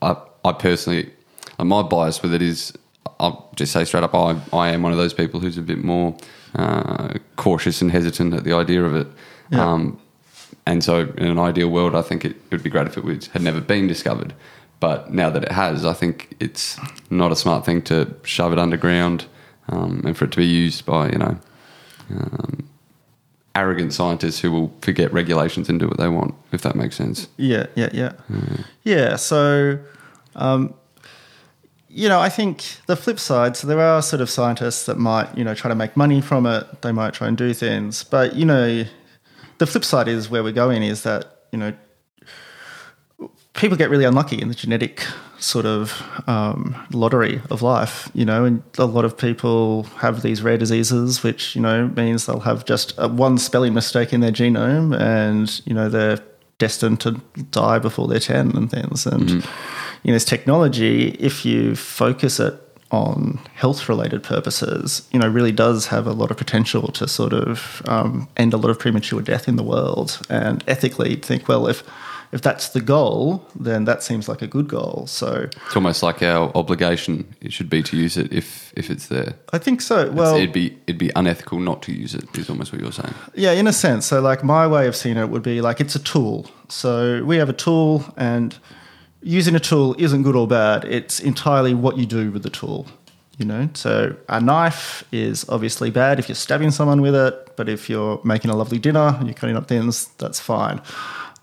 I 0.00 0.16
I 0.44 0.52
personally 0.52 1.10
uh, 1.58 1.64
my 1.64 1.82
bias 1.82 2.22
with 2.22 2.34
it 2.34 2.42
is 2.42 2.72
I'll 3.20 3.50
just 3.56 3.72
say 3.72 3.84
straight 3.84 4.04
up 4.04 4.14
I 4.14 4.36
I 4.52 4.70
am 4.74 4.82
one 4.82 4.92
of 4.92 4.98
those 4.98 5.14
people 5.14 5.40
who's 5.40 5.58
a 5.58 5.62
bit 5.62 5.84
more 5.84 6.14
uh, 6.54 7.14
cautious 7.36 7.82
and 7.82 7.90
hesitant 7.90 8.34
at 8.34 8.44
the 8.44 8.52
idea 8.52 8.84
of 8.84 8.94
it. 8.94 9.06
Yeah. 9.50 9.72
Um, 9.72 9.98
and 10.66 10.84
so, 10.84 11.00
in 11.16 11.26
an 11.26 11.38
ideal 11.38 11.68
world, 11.70 11.94
I 11.94 12.02
think 12.02 12.24
it, 12.24 12.32
it 12.32 12.50
would 12.52 12.62
be 12.62 12.70
great 12.70 12.86
if 12.86 12.96
it 12.96 13.04
was, 13.04 13.26
had 13.28 13.42
never 13.42 13.60
been 13.60 13.88
discovered. 13.88 14.32
but 14.80 15.12
now 15.12 15.30
that 15.30 15.42
it 15.44 15.52
has, 15.52 15.84
I 15.84 15.92
think 15.92 16.36
it's 16.40 16.78
not 17.10 17.32
a 17.32 17.36
smart 17.36 17.64
thing 17.64 17.82
to 17.82 18.14
shove 18.24 18.52
it 18.52 18.58
underground 18.58 19.24
um, 19.68 20.02
and 20.06 20.16
for 20.16 20.24
it 20.26 20.30
to 20.32 20.36
be 20.36 20.46
used 20.46 20.84
by 20.86 21.08
you 21.10 21.18
know 21.18 21.36
um, 22.10 22.68
arrogant 23.54 23.92
scientists 23.92 24.40
who 24.40 24.50
will 24.50 24.72
forget 24.80 25.12
regulations 25.12 25.68
and 25.68 25.78
do 25.78 25.88
what 25.88 25.98
they 25.98 26.08
want. 26.08 26.34
If 26.52 26.62
that 26.62 26.76
makes 26.76 26.96
sense. 26.96 27.28
Yeah, 27.36 27.66
yeah, 27.74 27.90
yeah, 27.92 28.12
yeah. 28.82 29.16
So, 29.16 29.78
um, 30.36 30.74
you 31.88 32.08
know, 32.08 32.20
I 32.20 32.28
think 32.28 32.64
the 32.86 32.96
flip 32.96 33.18
side. 33.18 33.56
So 33.56 33.66
there 33.66 33.80
are 33.80 34.00
sort 34.02 34.22
of 34.22 34.30
scientists 34.30 34.86
that 34.86 34.98
might, 34.98 35.36
you 35.36 35.44
know, 35.44 35.54
try 35.54 35.68
to 35.68 35.74
make 35.74 35.96
money 35.96 36.20
from 36.20 36.46
it. 36.46 36.82
They 36.82 36.92
might 36.92 37.14
try 37.14 37.28
and 37.28 37.36
do 37.36 37.52
things, 37.52 38.04
but 38.04 38.34
you 38.34 38.46
know, 38.46 38.84
the 39.58 39.66
flip 39.66 39.84
side 39.84 40.08
is 40.08 40.30
where 40.30 40.42
we're 40.42 40.52
going 40.52 40.82
is 40.82 41.02
that 41.02 41.44
you 41.52 41.58
know 41.58 41.72
people 43.54 43.76
get 43.76 43.90
really 43.90 44.04
unlucky 44.04 44.40
in 44.40 44.48
the 44.48 44.54
genetic 44.54 45.04
sort 45.38 45.66
of 45.66 46.02
um, 46.26 46.76
lottery 46.92 47.40
of 47.50 47.62
life, 47.62 48.08
you 48.14 48.24
know, 48.24 48.44
and 48.44 48.62
a 48.78 48.84
lot 48.84 49.04
of 49.04 49.16
people 49.16 49.82
have 49.98 50.22
these 50.22 50.42
rare 50.42 50.56
diseases, 50.56 51.22
which, 51.22 51.56
you 51.56 51.60
know, 51.60 51.88
means 51.88 52.26
they'll 52.26 52.40
have 52.40 52.64
just 52.64 52.94
a, 52.96 53.08
one 53.08 53.38
spelling 53.38 53.74
mistake 53.74 54.12
in 54.12 54.20
their 54.20 54.30
genome 54.30 54.98
and, 54.98 55.60
you 55.66 55.74
know, 55.74 55.88
they're 55.88 56.20
destined 56.58 57.00
to 57.00 57.20
die 57.50 57.78
before 57.78 58.06
they're 58.06 58.20
10 58.20 58.56
and 58.56 58.70
things. 58.70 59.04
And, 59.04 59.30
you 59.30 59.40
know, 60.06 60.12
this 60.12 60.24
technology, 60.24 61.10
if 61.18 61.44
you 61.44 61.74
focus 61.74 62.38
it 62.38 62.54
on 62.92 63.40
health 63.54 63.88
related 63.88 64.22
purposes, 64.22 65.08
you 65.12 65.18
know, 65.18 65.26
really 65.26 65.50
does 65.50 65.86
have 65.86 66.06
a 66.06 66.12
lot 66.12 66.30
of 66.30 66.36
potential 66.36 66.88
to 66.92 67.08
sort 67.08 67.32
of 67.32 67.82
um, 67.86 68.28
end 68.36 68.54
a 68.54 68.56
lot 68.56 68.70
of 68.70 68.78
premature 68.78 69.20
death 69.22 69.48
in 69.48 69.56
the 69.56 69.62
world. 69.62 70.24
And 70.30 70.62
ethically, 70.68 71.16
think, 71.16 71.48
well, 71.48 71.66
if 71.66 71.82
if 72.32 72.40
that's 72.42 72.70
the 72.70 72.80
goal, 72.80 73.46
then 73.54 73.84
that 73.84 74.02
seems 74.02 74.28
like 74.28 74.40
a 74.42 74.46
good 74.46 74.66
goal. 74.68 75.04
So 75.06 75.48
It's 75.66 75.76
almost 75.76 76.02
like 76.02 76.22
our 76.22 76.50
obligation. 76.56 77.34
It 77.40 77.52
should 77.52 77.68
be 77.68 77.82
to 77.82 77.96
use 77.96 78.16
it 78.16 78.32
if 78.32 78.72
if 78.76 78.90
it's 78.90 79.06
there. 79.08 79.34
I 79.52 79.58
think 79.58 79.80
so. 79.82 80.00
It's- 80.00 80.14
Well, 80.16 80.36
it'd 80.36 80.52
be 80.52 80.76
it'd 80.86 80.98
be 80.98 81.10
unethical 81.14 81.60
not 81.60 81.82
to 81.82 81.92
use 81.92 82.14
it. 82.14 82.24
Is 82.38 82.48
almost 82.50 82.72
what 82.72 82.80
you're 82.80 82.92
saying. 82.92 83.14
Yeah, 83.34 83.52
in 83.52 83.66
a 83.66 83.72
sense. 83.72 84.06
So, 84.06 84.20
like, 84.20 84.42
my 84.44 84.66
way 84.66 84.86
of 84.88 84.96
seeing 84.96 85.18
it 85.18 85.28
would 85.28 85.42
be 85.42 85.60
like 85.60 85.80
it's 85.84 85.94
a 85.94 86.02
tool. 86.12 86.46
So, 86.68 87.22
we 87.24 87.36
have 87.36 87.50
a 87.50 87.52
tool, 87.66 88.04
and 88.16 88.56
using 89.22 89.54
a 89.54 89.60
tool 89.60 89.94
isn't 89.98 90.22
good 90.22 90.34
or 90.36 90.46
bad. 90.48 90.84
It's 90.84 91.20
entirely 91.20 91.74
what 91.74 91.96
you 91.98 92.06
do 92.06 92.30
with 92.32 92.42
the 92.42 92.50
tool. 92.50 92.86
You 93.38 93.46
know, 93.46 93.68
so 93.74 94.14
a 94.28 94.40
knife 94.40 95.04
is 95.10 95.44
obviously 95.48 95.90
bad 95.90 96.18
if 96.18 96.28
you're 96.28 96.36
stabbing 96.36 96.70
someone 96.70 97.00
with 97.00 97.14
it, 97.14 97.56
but 97.56 97.68
if 97.68 97.88
you're 97.90 98.20
making 98.24 98.50
a 98.50 98.56
lovely 98.56 98.78
dinner 98.78 99.16
and 99.18 99.26
you're 99.26 99.34
cutting 99.34 99.56
up 99.56 99.66
things, 99.68 100.08
that's 100.18 100.38
fine. 100.38 100.80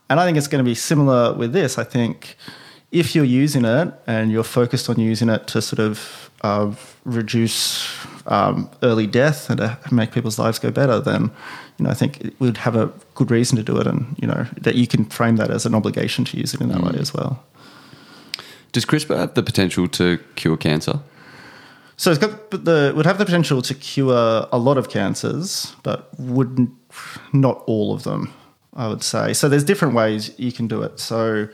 And 0.10 0.20
I 0.20 0.26
think 0.26 0.38
it's 0.38 0.48
going 0.48 0.64
to 0.64 0.70
be 0.70 0.76
similar 0.76 1.34
with 1.34 1.54
this. 1.54 1.78
I 1.78 1.84
think 1.84 2.36
if 2.92 3.16
you're 3.16 3.26
using 3.26 3.66
it 3.66 3.94
and 4.08 4.32
you're 4.32 4.44
focused 4.44 4.90
on 4.90 5.00
using 5.00 5.30
it 5.30 5.48
to 5.48 5.62
sort 5.62 5.80
of 5.80 6.32
uh, 6.42 6.74
reduce 7.06 7.88
um, 8.26 8.70
early 8.82 9.06
death 9.06 9.50
and 9.50 9.60
to 9.60 9.78
make 9.92 10.12
people's 10.12 10.40
lives 10.40 10.60
go 10.60 10.72
better, 10.72 11.00
then 11.00 11.32
you 11.78 11.86
know 11.86 11.92
I 11.92 11.94
think 11.94 12.22
it 12.22 12.40
would 12.40 12.58
have 12.58 12.76
a 12.76 12.92
good 13.16 13.32
reason 13.32 13.58
to 13.58 13.64
do 13.64 13.78
it, 13.78 13.88
and 13.88 14.16
you 14.20 14.28
know 14.28 14.46
that 14.62 14.76
you 14.76 14.88
can 14.88 15.06
frame 15.06 15.36
that 15.38 15.52
as 15.52 15.66
an 15.66 15.76
obligation 15.76 16.26
to 16.26 16.38
use 16.38 16.54
it 16.54 16.62
in 16.62 16.70
that 16.70 16.82
way 16.82 16.98
as 17.00 17.14
well. 17.14 17.44
Does 18.72 18.86
CRISPR 18.86 19.18
have 19.18 19.34
the 19.34 19.44
potential 19.44 19.88
to 19.90 20.20
cure 20.36 20.58
cancer? 20.58 21.00
So 21.98 22.12
it's 22.12 22.20
got 22.20 22.52
the 22.52 22.94
would 22.96 23.06
have 23.06 23.18
the 23.18 23.26
potential 23.26 23.62
to 23.62 23.74
cure 23.74 24.48
a 24.52 24.58
lot 24.58 24.78
of 24.78 24.90
cancers, 24.90 25.76
but 25.84 26.10
wouldn't 26.18 26.72
not 27.34 27.64
all 27.68 27.94
of 27.94 28.04
them. 28.04 28.34
I 28.74 28.88
would 28.88 29.04
say. 29.04 29.34
So 29.34 29.50
there's 29.50 29.64
different 29.64 29.94
ways 29.94 30.32
you 30.38 30.52
can 30.52 30.68
do 30.68 30.84
it. 30.84 31.00
So 31.00 31.50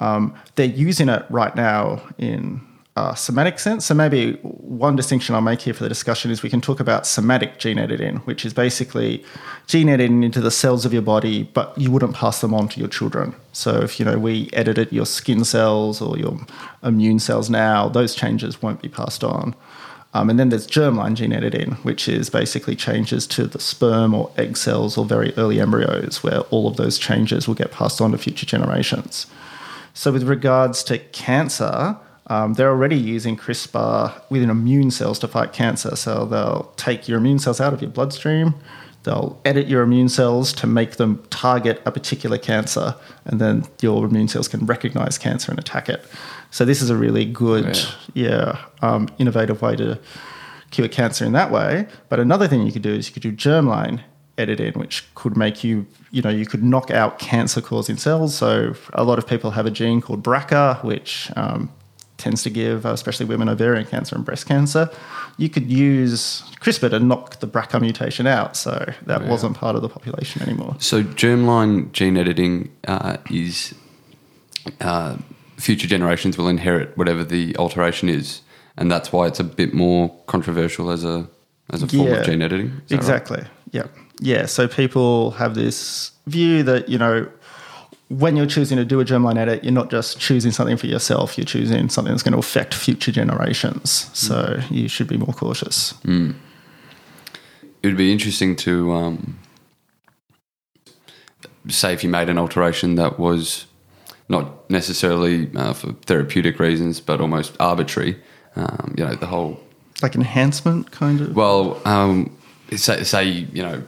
um, 0.00 0.34
they're 0.54 0.66
using 0.66 1.08
it 1.08 1.24
right 1.30 1.54
now 1.54 2.02
in 2.18 2.60
a 2.96 3.16
somatic 3.16 3.58
sense. 3.58 3.86
So 3.86 3.94
maybe 3.94 4.32
one 4.42 4.96
distinction 4.96 5.34
I'll 5.34 5.40
make 5.40 5.60
here 5.60 5.74
for 5.74 5.82
the 5.82 5.88
discussion 5.88 6.30
is 6.30 6.42
we 6.42 6.50
can 6.50 6.60
talk 6.60 6.80
about 6.80 7.06
somatic 7.06 7.58
gene 7.58 7.78
editing, 7.78 8.16
which 8.18 8.44
is 8.44 8.52
basically 8.52 9.24
gene 9.66 9.88
editing 9.88 10.24
into 10.24 10.40
the 10.40 10.50
cells 10.50 10.84
of 10.84 10.92
your 10.92 11.02
body, 11.02 11.44
but 11.44 11.76
you 11.78 11.90
wouldn't 11.90 12.14
pass 12.14 12.40
them 12.40 12.54
on 12.54 12.68
to 12.68 12.80
your 12.80 12.88
children. 12.88 13.34
So 13.52 13.80
if 13.80 13.98
you 13.98 14.04
know 14.04 14.18
we 14.18 14.50
edited 14.52 14.92
your 14.92 15.06
skin 15.06 15.44
cells 15.44 16.00
or 16.00 16.18
your 16.18 16.38
immune 16.82 17.20
cells 17.20 17.48
now, 17.48 17.88
those 17.88 18.14
changes 18.14 18.60
won't 18.62 18.82
be 18.82 18.88
passed 18.88 19.22
on. 19.22 19.54
Um, 20.14 20.30
and 20.30 20.38
then 20.38 20.48
there's 20.48 20.66
germline 20.66 21.14
gene 21.14 21.32
editing, 21.32 21.72
which 21.82 22.08
is 22.08 22.30
basically 22.30 22.74
changes 22.74 23.26
to 23.28 23.46
the 23.46 23.60
sperm 23.60 24.14
or 24.14 24.30
egg 24.38 24.56
cells 24.56 24.96
or 24.96 25.04
very 25.04 25.34
early 25.36 25.60
embryos, 25.60 26.22
where 26.22 26.40
all 26.50 26.66
of 26.66 26.76
those 26.76 26.98
changes 26.98 27.46
will 27.46 27.54
get 27.54 27.72
passed 27.72 28.00
on 28.00 28.12
to 28.12 28.18
future 28.18 28.46
generations. 28.46 29.26
So, 29.92 30.12
with 30.12 30.22
regards 30.22 30.82
to 30.84 30.98
cancer, 30.98 31.96
um, 32.28 32.54
they're 32.54 32.70
already 32.70 32.96
using 32.96 33.36
CRISPR 33.36 34.22
within 34.30 34.48
immune 34.48 34.90
cells 34.90 35.18
to 35.18 35.28
fight 35.28 35.52
cancer. 35.52 35.94
So, 35.96 36.24
they'll 36.24 36.72
take 36.76 37.06
your 37.06 37.18
immune 37.18 37.38
cells 37.38 37.60
out 37.60 37.74
of 37.74 37.82
your 37.82 37.90
bloodstream, 37.90 38.54
they'll 39.02 39.38
edit 39.44 39.68
your 39.68 39.82
immune 39.82 40.08
cells 40.08 40.54
to 40.54 40.66
make 40.66 40.96
them 40.96 41.22
target 41.28 41.82
a 41.84 41.92
particular 41.92 42.38
cancer, 42.38 42.94
and 43.26 43.40
then 43.40 43.66
your 43.82 44.06
immune 44.06 44.28
cells 44.28 44.48
can 44.48 44.64
recognize 44.64 45.18
cancer 45.18 45.50
and 45.50 45.58
attack 45.58 45.90
it. 45.90 46.04
So, 46.50 46.64
this 46.64 46.82
is 46.82 46.90
a 46.90 46.96
really 46.96 47.24
good, 47.24 47.78
yeah, 48.14 48.58
um, 48.82 49.08
innovative 49.18 49.62
way 49.62 49.76
to 49.76 49.98
cure 50.70 50.88
cancer 50.88 51.24
in 51.24 51.32
that 51.32 51.50
way. 51.50 51.86
But 52.08 52.20
another 52.20 52.48
thing 52.48 52.62
you 52.62 52.72
could 52.72 52.82
do 52.82 52.92
is 52.92 53.08
you 53.08 53.14
could 53.14 53.22
do 53.22 53.32
germline 53.32 54.00
editing, 54.38 54.74
which 54.74 55.04
could 55.14 55.36
make 55.36 55.64
you, 55.64 55.86
you 56.10 56.22
know, 56.22 56.30
you 56.30 56.46
could 56.46 56.62
knock 56.62 56.90
out 56.90 57.18
cancer 57.18 57.60
causing 57.60 57.96
cells. 57.96 58.34
So 58.36 58.74
a 58.92 59.04
lot 59.04 59.18
of 59.18 59.26
people 59.26 59.50
have 59.52 59.66
a 59.66 59.70
gene 59.70 60.00
called 60.00 60.22
BRCA, 60.22 60.82
which 60.84 61.30
um, 61.36 61.70
tends 62.16 62.42
to 62.44 62.50
give, 62.50 62.86
uh, 62.86 62.90
especially 62.90 63.26
women, 63.26 63.48
ovarian 63.48 63.86
cancer 63.86 64.14
and 64.14 64.24
breast 64.24 64.46
cancer. 64.46 64.90
You 65.36 65.48
could 65.48 65.70
use 65.70 66.42
CRISPR 66.60 66.90
to 66.90 67.00
knock 67.00 67.40
the 67.40 67.48
BRCA 67.48 67.80
mutation 67.80 68.26
out. 68.26 68.56
So 68.56 68.92
that 69.06 69.26
wasn't 69.26 69.56
part 69.56 69.76
of 69.76 69.82
the 69.82 69.88
population 69.88 70.42
anymore. 70.42 70.76
So 70.78 71.02
germline 71.02 71.92
gene 71.92 72.16
editing 72.16 72.70
uh, 72.86 73.18
is 73.30 73.74
uh, 74.80 75.16
future 75.58 75.86
generations 75.86 76.38
will 76.38 76.48
inherit 76.48 76.96
whatever 76.96 77.24
the 77.24 77.56
alteration 77.56 78.08
is, 78.08 78.40
and 78.76 78.90
that's 78.90 79.12
why 79.12 79.26
it's 79.26 79.40
a 79.40 79.44
bit 79.44 79.74
more 79.74 80.14
controversial 80.26 80.90
as 80.90 81.04
a 81.04 81.28
as 81.70 81.82
a 81.82 81.88
form 81.88 82.08
Yeah, 82.08 82.14
of 82.14 82.26
gene 82.26 82.42
editing. 82.42 82.68
That 82.68 82.90
right? 82.90 82.92
Exactly. 82.92 83.44
Yeah. 83.72 83.86
Yeah. 84.20 84.46
So 84.46 84.66
people 84.66 85.32
have 85.32 85.54
this 85.54 86.12
view 86.26 86.62
that, 86.62 86.88
you 86.88 86.96
know, 86.96 87.28
when 88.08 88.36
you're 88.36 88.46
choosing 88.46 88.78
to 88.78 88.86
do 88.86 89.00
a 89.00 89.04
germline 89.04 89.36
edit, 89.36 89.62
you're 89.62 89.72
not 89.72 89.90
just 89.90 90.18
choosing 90.18 90.50
something 90.50 90.78
for 90.78 90.86
yourself, 90.86 91.36
you're 91.36 91.44
choosing 91.44 91.90
something 91.90 92.12
that's 92.12 92.22
going 92.22 92.32
to 92.32 92.38
affect 92.38 92.72
future 92.72 93.12
generations. 93.12 94.10
So 94.14 94.60
you 94.70 94.88
should 94.88 95.08
be 95.08 95.18
more 95.18 95.34
cautious. 95.34 95.92
It 96.04 96.34
would 97.84 97.98
be 97.98 98.10
interesting 98.10 98.56
to 98.56 98.92
um, 98.92 99.38
say 101.68 101.92
if 101.92 102.02
you 102.02 102.08
made 102.08 102.30
an 102.30 102.38
alteration 102.38 102.94
that 102.94 103.18
was 103.18 103.66
not 104.28 104.68
necessarily 104.70 105.50
uh, 105.56 105.72
for 105.72 105.92
therapeutic 106.06 106.58
reasons, 106.58 107.00
but 107.00 107.20
almost 107.20 107.56
arbitrary. 107.60 108.16
Um, 108.56 108.94
you 108.96 109.04
know, 109.04 109.14
the 109.14 109.26
whole 109.26 109.60
Like 110.02 110.14
enhancement, 110.14 110.90
kind 110.90 111.20
of. 111.20 111.36
Well, 111.36 111.80
um, 111.84 112.36
say, 112.74 113.02
say 113.04 113.24
you 113.24 113.62
know, 113.62 113.82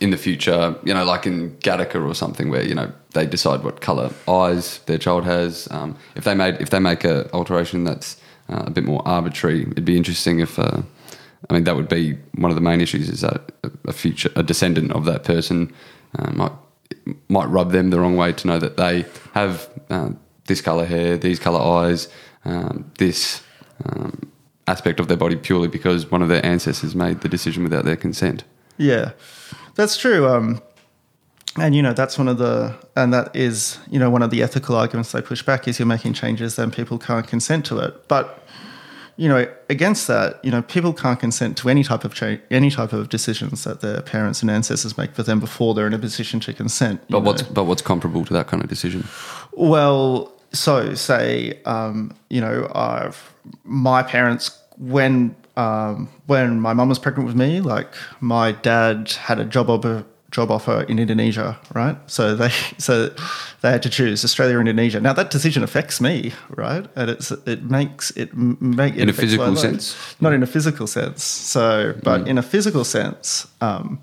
in 0.00 0.10
the 0.10 0.16
future, 0.18 0.74
you 0.84 0.92
know, 0.92 1.04
like 1.04 1.26
in 1.26 1.52
Gattaca 1.58 2.04
or 2.04 2.14
something, 2.14 2.50
where 2.50 2.62
you 2.64 2.74
know 2.74 2.92
they 3.14 3.26
decide 3.26 3.62
what 3.62 3.80
color 3.80 4.10
eyes 4.28 4.78
their 4.86 4.98
child 4.98 5.24
has. 5.24 5.68
Um, 5.70 5.96
if 6.16 6.24
they 6.24 6.34
made 6.34 6.60
if 6.60 6.70
they 6.70 6.80
make 6.80 7.04
a 7.04 7.30
alteration 7.32 7.84
that's 7.84 8.16
uh, 8.48 8.64
a 8.66 8.70
bit 8.70 8.84
more 8.84 9.02
arbitrary, 9.06 9.62
it'd 9.62 9.84
be 9.84 9.96
interesting 9.96 10.40
if. 10.40 10.58
Uh, 10.58 10.82
I 11.50 11.54
mean, 11.54 11.64
that 11.64 11.74
would 11.74 11.88
be 11.88 12.16
one 12.36 12.52
of 12.52 12.54
the 12.54 12.60
main 12.60 12.80
issues. 12.80 13.08
Is 13.08 13.22
that 13.22 13.50
a- 13.84 13.92
future 13.92 14.30
a 14.36 14.44
descendant 14.44 14.92
of 14.92 15.04
that 15.06 15.24
person 15.24 15.72
uh, 16.18 16.30
might 16.32 16.52
might 17.28 17.46
rub 17.46 17.72
them 17.72 17.90
the 17.90 17.98
wrong 17.98 18.16
way 18.16 18.32
to 18.32 18.46
know 18.46 18.58
that 18.58 18.76
they 18.76 19.04
have 19.32 19.68
uh, 19.90 20.10
this 20.46 20.60
color 20.60 20.84
hair, 20.84 21.16
these 21.16 21.38
color 21.38 21.60
eyes, 21.60 22.08
um, 22.44 22.90
this 22.98 23.42
um, 23.84 24.30
aspect 24.66 25.00
of 25.00 25.08
their 25.08 25.16
body 25.16 25.36
purely 25.36 25.68
because 25.68 26.10
one 26.10 26.22
of 26.22 26.28
their 26.28 26.44
ancestors 26.44 26.94
made 26.94 27.20
the 27.20 27.28
decision 27.28 27.62
without 27.62 27.84
their 27.84 27.96
consent. 27.96 28.44
Yeah, 28.78 29.12
that's 29.74 29.96
true. 29.96 30.28
Um, 30.28 30.62
and 31.58 31.74
you 31.74 31.82
know 31.82 31.92
that's 31.92 32.16
one 32.16 32.28
of 32.28 32.38
the 32.38 32.74
and 32.96 33.12
that 33.12 33.34
is 33.36 33.78
you 33.90 33.98
know 33.98 34.08
one 34.08 34.22
of 34.22 34.30
the 34.30 34.42
ethical 34.42 34.74
arguments 34.74 35.12
they 35.12 35.20
push 35.20 35.42
back 35.42 35.68
is 35.68 35.78
you're 35.78 35.84
making 35.84 36.14
changes 36.14 36.56
then 36.56 36.70
people 36.70 36.98
can't 36.98 37.26
consent 37.26 37.66
to 37.66 37.78
it. 37.78 38.08
But 38.08 38.41
you 39.16 39.28
know 39.28 39.46
against 39.68 40.06
that, 40.08 40.44
you 40.44 40.50
know 40.50 40.62
people 40.62 40.92
can't 40.92 41.18
consent 41.18 41.56
to 41.58 41.68
any 41.68 41.84
type 41.84 42.04
of 42.04 42.14
change, 42.14 42.40
any 42.50 42.70
type 42.70 42.92
of 42.92 43.08
decisions 43.08 43.64
that 43.64 43.80
their 43.80 44.00
parents 44.02 44.42
and 44.42 44.50
ancestors 44.50 44.96
make 44.96 45.14
for 45.14 45.22
them 45.22 45.40
before 45.40 45.74
they're 45.74 45.86
in 45.86 45.94
a 45.94 45.98
position 45.98 46.40
to 46.40 46.52
consent. 46.52 47.02
But 47.08 47.20
what's 47.20 47.42
but 47.42 47.64
what's 47.64 47.82
comparable 47.82 48.24
to 48.24 48.32
that 48.32 48.46
kind 48.46 48.62
of 48.62 48.68
decision? 48.68 49.06
Well, 49.52 50.32
so 50.52 50.94
say 50.94 51.60
um, 51.64 52.14
you 52.30 52.40
know, 52.40 52.70
I've, 52.74 53.34
my 53.64 54.02
parents 54.02 54.58
when 54.78 55.36
um, 55.56 56.08
when 56.26 56.60
my 56.60 56.72
mum 56.72 56.88
was 56.88 56.98
pregnant 56.98 57.26
with 57.26 57.36
me, 57.36 57.60
like 57.60 57.94
my 58.20 58.52
dad 58.52 59.10
had 59.12 59.38
a 59.38 59.44
job 59.44 59.68
ob- 59.70 60.06
job 60.32 60.50
offer 60.50 60.82
in 60.82 60.98
Indonesia, 60.98 61.58
right? 61.74 61.96
So 62.10 62.34
they 62.34 62.48
so 62.78 63.10
they 63.60 63.70
had 63.70 63.82
to 63.84 63.90
choose 63.90 64.24
Australia 64.24 64.56
or 64.56 64.60
Indonesia. 64.60 65.00
Now 65.00 65.12
that 65.12 65.30
decision 65.30 65.62
affects 65.62 66.00
me, 66.00 66.32
right? 66.48 66.86
And 66.96 67.10
it's 67.10 67.30
it 67.30 67.70
makes 67.70 68.10
it 68.12 68.34
make 68.36 68.96
it 68.96 69.02
In 69.02 69.08
a 69.08 69.12
physical 69.12 69.54
sense? 69.54 70.16
not 70.20 70.32
in 70.32 70.42
a 70.42 70.46
physical 70.46 70.86
sense. 70.86 71.22
So, 71.22 71.94
but 72.02 72.26
in 72.26 72.38
a 72.38 72.42
physical 72.42 72.84
sense. 72.84 73.46
Um, 73.60 74.00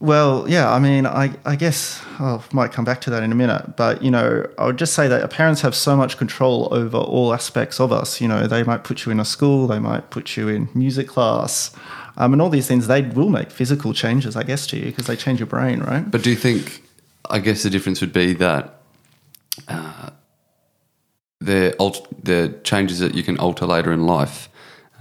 well, 0.00 0.44
yeah, 0.46 0.70
I 0.70 0.80
mean, 0.80 1.06
I, 1.06 1.32
I 1.46 1.56
guess 1.56 2.02
I 2.18 2.38
might 2.52 2.72
come 2.72 2.84
back 2.84 3.00
to 3.02 3.10
that 3.10 3.22
in 3.22 3.32
a 3.32 3.34
minute, 3.34 3.74
but 3.76 4.02
you 4.02 4.10
know, 4.10 4.46
I 4.58 4.66
would 4.66 4.76
just 4.76 4.92
say 4.92 5.08
that 5.08 5.30
parents 5.30 5.62
have 5.62 5.74
so 5.74 5.96
much 5.96 6.18
control 6.18 6.68
over 6.72 6.98
all 6.98 7.32
aspects 7.32 7.80
of 7.80 7.90
us. 7.90 8.20
You 8.20 8.28
know, 8.28 8.46
they 8.46 8.64
might 8.64 8.84
put 8.84 9.06
you 9.06 9.12
in 9.12 9.18
a 9.18 9.24
school, 9.24 9.66
they 9.66 9.78
might 9.78 10.10
put 10.10 10.36
you 10.36 10.48
in 10.48 10.68
music 10.74 11.08
class, 11.08 11.74
um, 12.16 12.32
and 12.32 12.42
all 12.42 12.50
these 12.50 12.66
things. 12.66 12.86
They 12.86 13.02
will 13.02 13.28
make 13.28 13.50
physical 13.50 13.92
changes, 13.92 14.36
I 14.36 14.42
guess, 14.42 14.66
to 14.68 14.76
you 14.76 14.86
because 14.86 15.06
they 15.06 15.16
change 15.16 15.40
your 15.40 15.46
brain, 15.46 15.80
right? 15.80 16.10
But 16.10 16.22
do 16.22 16.30
you 16.30 16.36
think? 16.36 16.82
I 17.30 17.38
guess 17.38 17.62
the 17.62 17.70
difference 17.70 18.00
would 18.00 18.12
be 18.12 18.34
that 18.34 18.80
uh, 19.68 20.10
the 21.40 21.74
alt- 21.78 22.06
changes 22.64 22.98
that 22.98 23.14
you 23.14 23.22
can 23.22 23.38
alter 23.38 23.66
later 23.66 23.92
in 23.92 24.06
life. 24.06 24.48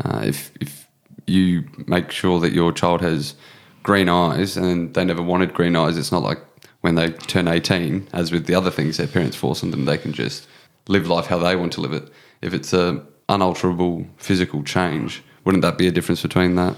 Uh, 0.04 0.22
if 0.24 0.52
if 0.60 0.88
you 1.28 1.66
make 1.88 2.12
sure 2.12 2.40
that 2.40 2.54
your 2.54 2.72
child 2.72 3.02
has 3.02 3.36
green 3.84 4.10
eyes 4.10 4.58
and 4.58 4.94
they 4.94 5.06
never 5.06 5.22
wanted 5.22 5.54
green 5.54 5.76
eyes, 5.76 5.98
it's 5.98 6.12
not 6.12 6.24
like 6.24 6.40
when 6.82 6.96
they 6.96 7.12
turn 7.12 7.48
eighteen, 7.48 8.08
as 8.14 8.32
with 8.32 8.46
the 8.46 8.56
other 8.56 8.72
things 8.72 8.98
their 8.98 9.08
parents 9.08 9.36
force 9.36 9.64
on 9.64 9.72
them, 9.72 9.86
they 9.86 9.98
can 9.98 10.14
just 10.14 10.48
live 10.88 11.08
life 11.08 11.28
how 11.28 11.38
they 11.38 11.56
want 11.56 11.74
to 11.74 11.82
live 11.82 11.94
it. 11.94 12.10
If 12.42 12.54
it's 12.54 12.74
a 12.74 13.06
unalterable 13.30 14.06
physical 14.18 14.64
change, 14.64 15.24
wouldn't 15.46 15.62
that 15.62 15.78
be 15.78 15.88
a 15.88 15.92
difference 15.92 16.22
between 16.22 16.56
that? 16.56 16.76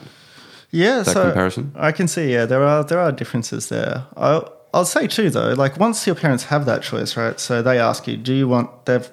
Yeah, 0.71 1.03
that 1.03 1.13
so 1.13 1.23
comparison? 1.25 1.71
I 1.75 1.91
can 1.91 2.07
see. 2.07 2.31
Yeah, 2.31 2.45
there 2.45 2.63
are 2.63 2.83
there 2.83 2.99
are 2.99 3.11
differences 3.11 3.69
there. 3.69 4.05
I'll, 4.17 4.51
I'll 4.73 4.85
say 4.85 5.07
too 5.07 5.29
though, 5.29 5.53
like 5.53 5.79
once 5.79 6.05
your 6.05 6.15
parents 6.15 6.45
have 6.45 6.65
that 6.65 6.83
choice, 6.83 7.15
right? 7.15 7.39
So 7.39 7.61
they 7.61 7.79
ask 7.79 8.07
you, 8.07 8.17
do 8.17 8.33
you 8.33 8.47
want 8.47 8.85
they've 8.85 9.09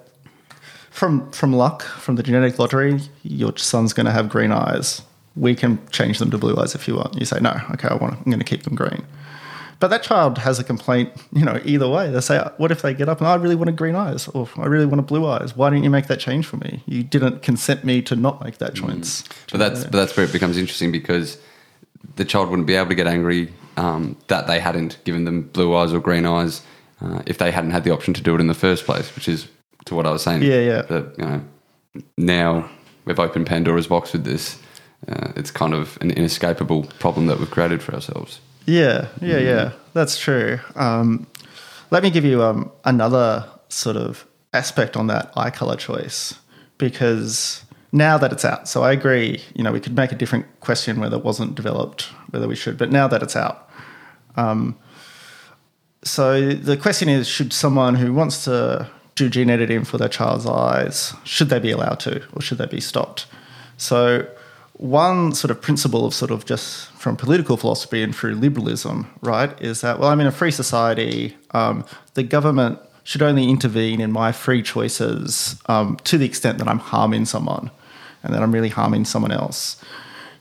from 0.90 1.30
from 1.30 1.52
luck 1.52 1.82
from 1.82 2.16
the 2.16 2.23
genetic 2.23 2.59
lottery, 2.59 3.00
your 3.23 3.56
son's 3.56 3.92
going 3.92 4.06
to 4.06 4.12
have 4.12 4.28
green 4.28 4.52
eyes. 4.52 5.02
We 5.35 5.54
can 5.54 5.78
change 5.88 6.18
them 6.18 6.30
to 6.30 6.38
blue 6.38 6.56
eyes 6.59 6.75
if 6.75 6.87
you 6.87 6.97
want. 6.97 7.18
You 7.18 7.25
say 7.25 7.40
no, 7.40 7.59
okay, 7.73 7.88
I 7.88 7.94
want. 7.94 8.18
I'm 8.18 8.25
going 8.25 8.38
to 8.38 8.44
keep 8.44 8.64
them 8.64 8.75
green. 8.75 9.04
But 9.82 9.88
that 9.88 10.04
child 10.04 10.38
has 10.38 10.60
a 10.60 10.64
complaint, 10.64 11.10
you 11.32 11.44
know, 11.44 11.60
either 11.64 11.88
way. 11.88 12.08
They 12.08 12.20
say, 12.20 12.38
what 12.56 12.70
if 12.70 12.82
they 12.82 12.94
get 12.94 13.08
up 13.08 13.18
and 13.18 13.26
I 13.26 13.34
really 13.34 13.56
wanted 13.56 13.74
green 13.74 13.96
eyes 13.96 14.28
or 14.28 14.48
I 14.56 14.66
really 14.66 14.86
wanted 14.86 15.08
blue 15.08 15.26
eyes? 15.26 15.56
Why 15.56 15.70
didn't 15.70 15.82
you 15.82 15.90
make 15.90 16.06
that 16.06 16.20
change 16.20 16.46
for 16.46 16.56
me? 16.58 16.84
You 16.86 17.02
didn't 17.02 17.42
consent 17.42 17.82
me 17.82 18.00
to 18.02 18.14
not 18.14 18.44
make 18.44 18.58
that 18.58 18.76
choice. 18.76 19.24
But 19.50 19.58
that's 19.58 19.82
but 19.82 19.90
that's 19.90 20.16
where 20.16 20.24
it 20.24 20.32
becomes 20.32 20.56
interesting 20.56 20.92
because 20.92 21.36
the 22.14 22.24
child 22.24 22.48
wouldn't 22.48 22.68
be 22.68 22.76
able 22.76 22.90
to 22.90 22.94
get 22.94 23.08
angry 23.08 23.52
um, 23.76 24.16
that 24.28 24.46
they 24.46 24.60
hadn't 24.60 25.02
given 25.02 25.24
them 25.24 25.48
blue 25.48 25.74
eyes 25.74 25.92
or 25.92 25.98
green 25.98 26.26
eyes 26.26 26.62
uh, 27.00 27.22
if 27.26 27.38
they 27.38 27.50
hadn't 27.50 27.72
had 27.72 27.82
the 27.82 27.90
option 27.90 28.14
to 28.14 28.22
do 28.22 28.36
it 28.36 28.40
in 28.40 28.46
the 28.46 28.54
first 28.54 28.84
place, 28.84 29.12
which 29.16 29.26
is 29.26 29.48
to 29.86 29.96
what 29.96 30.06
I 30.06 30.12
was 30.12 30.22
saying. 30.22 30.42
Yeah, 30.42 30.60
yeah. 30.60 30.82
That 30.82 31.18
you 31.18 31.24
know 31.24 31.40
now 32.16 32.70
we've 33.04 33.18
opened 33.18 33.48
Pandora's 33.48 33.88
box 33.88 34.12
with 34.12 34.22
this. 34.22 34.62
Uh, 35.08 35.32
it's 35.34 35.50
kind 35.50 35.74
of 35.74 35.98
an 36.00 36.12
inescapable 36.12 36.84
problem 37.00 37.26
that 37.26 37.40
we've 37.40 37.50
created 37.50 37.82
for 37.82 37.92
ourselves. 37.94 38.38
Yeah, 38.66 39.09
yeah, 39.21 39.38
yeah. 39.38 39.73
That's 39.92 40.19
true. 40.19 40.61
Um, 40.75 41.26
let 41.90 42.02
me 42.02 42.11
give 42.11 42.25
you 42.25 42.42
um, 42.42 42.71
another 42.85 43.49
sort 43.69 43.97
of 43.97 44.26
aspect 44.52 44.97
on 44.97 45.07
that 45.09 45.33
eye 45.37 45.50
color 45.50 45.76
choice 45.76 46.35
because 46.78 47.64
now 47.92 48.16
that 48.19 48.33
it's 48.33 48.45
out, 48.45 48.69
so 48.69 48.83
I 48.83 48.92
agree. 48.92 49.42
You 49.54 49.62
know, 49.62 49.73
we 49.73 49.81
could 49.81 49.97
make 49.97 50.12
a 50.12 50.14
different 50.14 50.47
question 50.61 51.00
whether 51.00 51.16
it 51.16 51.25
wasn't 51.25 51.54
developed, 51.54 52.02
whether 52.31 52.49
we 52.49 52.57
should, 52.57 52.78
but 52.78 52.90
now 52.90 53.07
that 53.09 53.23
it's 53.23 53.37
out. 53.37 53.69
Um, 54.37 54.78
so 56.02 56.52
the 56.52 56.76
question 56.76 57.09
is: 57.09 57.28
Should 57.28 57.52
someone 57.52 57.97
who 57.97 58.12
wants 58.12 58.45
to 58.45 58.90
do 59.14 59.28
gene 59.28 59.50
editing 59.50 59.85
for 59.85 59.99
their 59.99 60.09
child's 60.09 60.47
eyes 60.47 61.14
should 61.25 61.50
they 61.50 61.59
be 61.59 61.71
allowed 61.71 62.00
to, 62.00 62.23
or 62.33 62.40
should 62.40 62.59
they 62.59 62.66
be 62.66 62.81
stopped? 62.81 63.26
So 63.76 64.26
one 64.82 65.32
sort 65.32 65.52
of 65.52 65.62
principle 65.62 66.04
of 66.04 66.12
sort 66.12 66.32
of 66.32 66.44
just 66.44 66.88
from 66.90 67.16
political 67.16 67.56
philosophy 67.56 68.02
and 68.02 68.14
through 68.14 68.34
liberalism, 68.34 69.08
right, 69.20 69.60
is 69.62 69.80
that, 69.80 70.00
well, 70.00 70.08
I'm 70.08 70.20
in 70.20 70.26
a 70.26 70.32
free 70.32 70.50
society. 70.50 71.36
Um, 71.52 71.84
the 72.14 72.24
government 72.24 72.80
should 73.04 73.22
only 73.22 73.48
intervene 73.48 74.00
in 74.00 74.10
my 74.10 74.32
free 74.32 74.60
choices 74.60 75.60
um, 75.66 75.99
to 76.02 76.18
the 76.18 76.26
extent 76.26 76.58
that 76.58 76.66
I'm 76.66 76.80
harming 76.80 77.26
someone 77.26 77.71
and 78.25 78.34
that 78.34 78.42
I'm 78.42 78.50
really 78.50 78.71
harming 78.71 79.04
someone 79.04 79.30
else. 79.30 79.80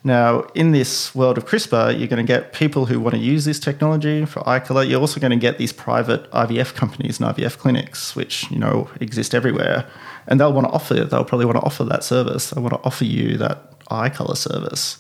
Now, 0.04 0.42
in 0.56 0.72
this 0.72 1.14
world 1.14 1.38
of 1.38 1.46
CRISPR, 1.46 2.00
you're 2.00 2.08
going 2.08 2.26
to 2.26 2.28
get 2.28 2.52
people 2.52 2.88
who 2.88 3.00
want 3.00 3.14
to 3.14 3.22
use 3.22 3.46
this 3.46 3.60
technology 3.60 4.26
for 4.26 4.48
eye. 4.50 4.64
You're 4.82 5.00
also 5.00 5.20
going 5.20 5.30
to 5.30 5.38
get 5.38 5.60
these 5.60 5.72
private 5.72 6.30
IVF 6.32 6.74
companies 6.74 7.20
and 7.20 7.36
IVF 7.36 7.60
clinics, 7.60 8.16
which 8.16 8.50
you 8.50 8.58
know 8.58 8.90
exist 9.00 9.36
everywhere, 9.36 9.88
and 10.26 10.40
they'll 10.40 10.52
want 10.52 10.66
to 10.66 10.74
offer. 10.74 10.96
They'll 10.96 11.24
probably 11.24 11.46
want 11.46 11.60
to 11.60 11.64
offer 11.64 11.84
that 11.84 12.04
service. 12.04 12.50
They 12.50 12.60
want 12.60 12.74
to 12.74 12.80
offer 12.84 13.06
you 13.06 13.38
that 13.38 13.71
eye 13.92 14.10
color 14.10 14.36
service. 14.36 14.98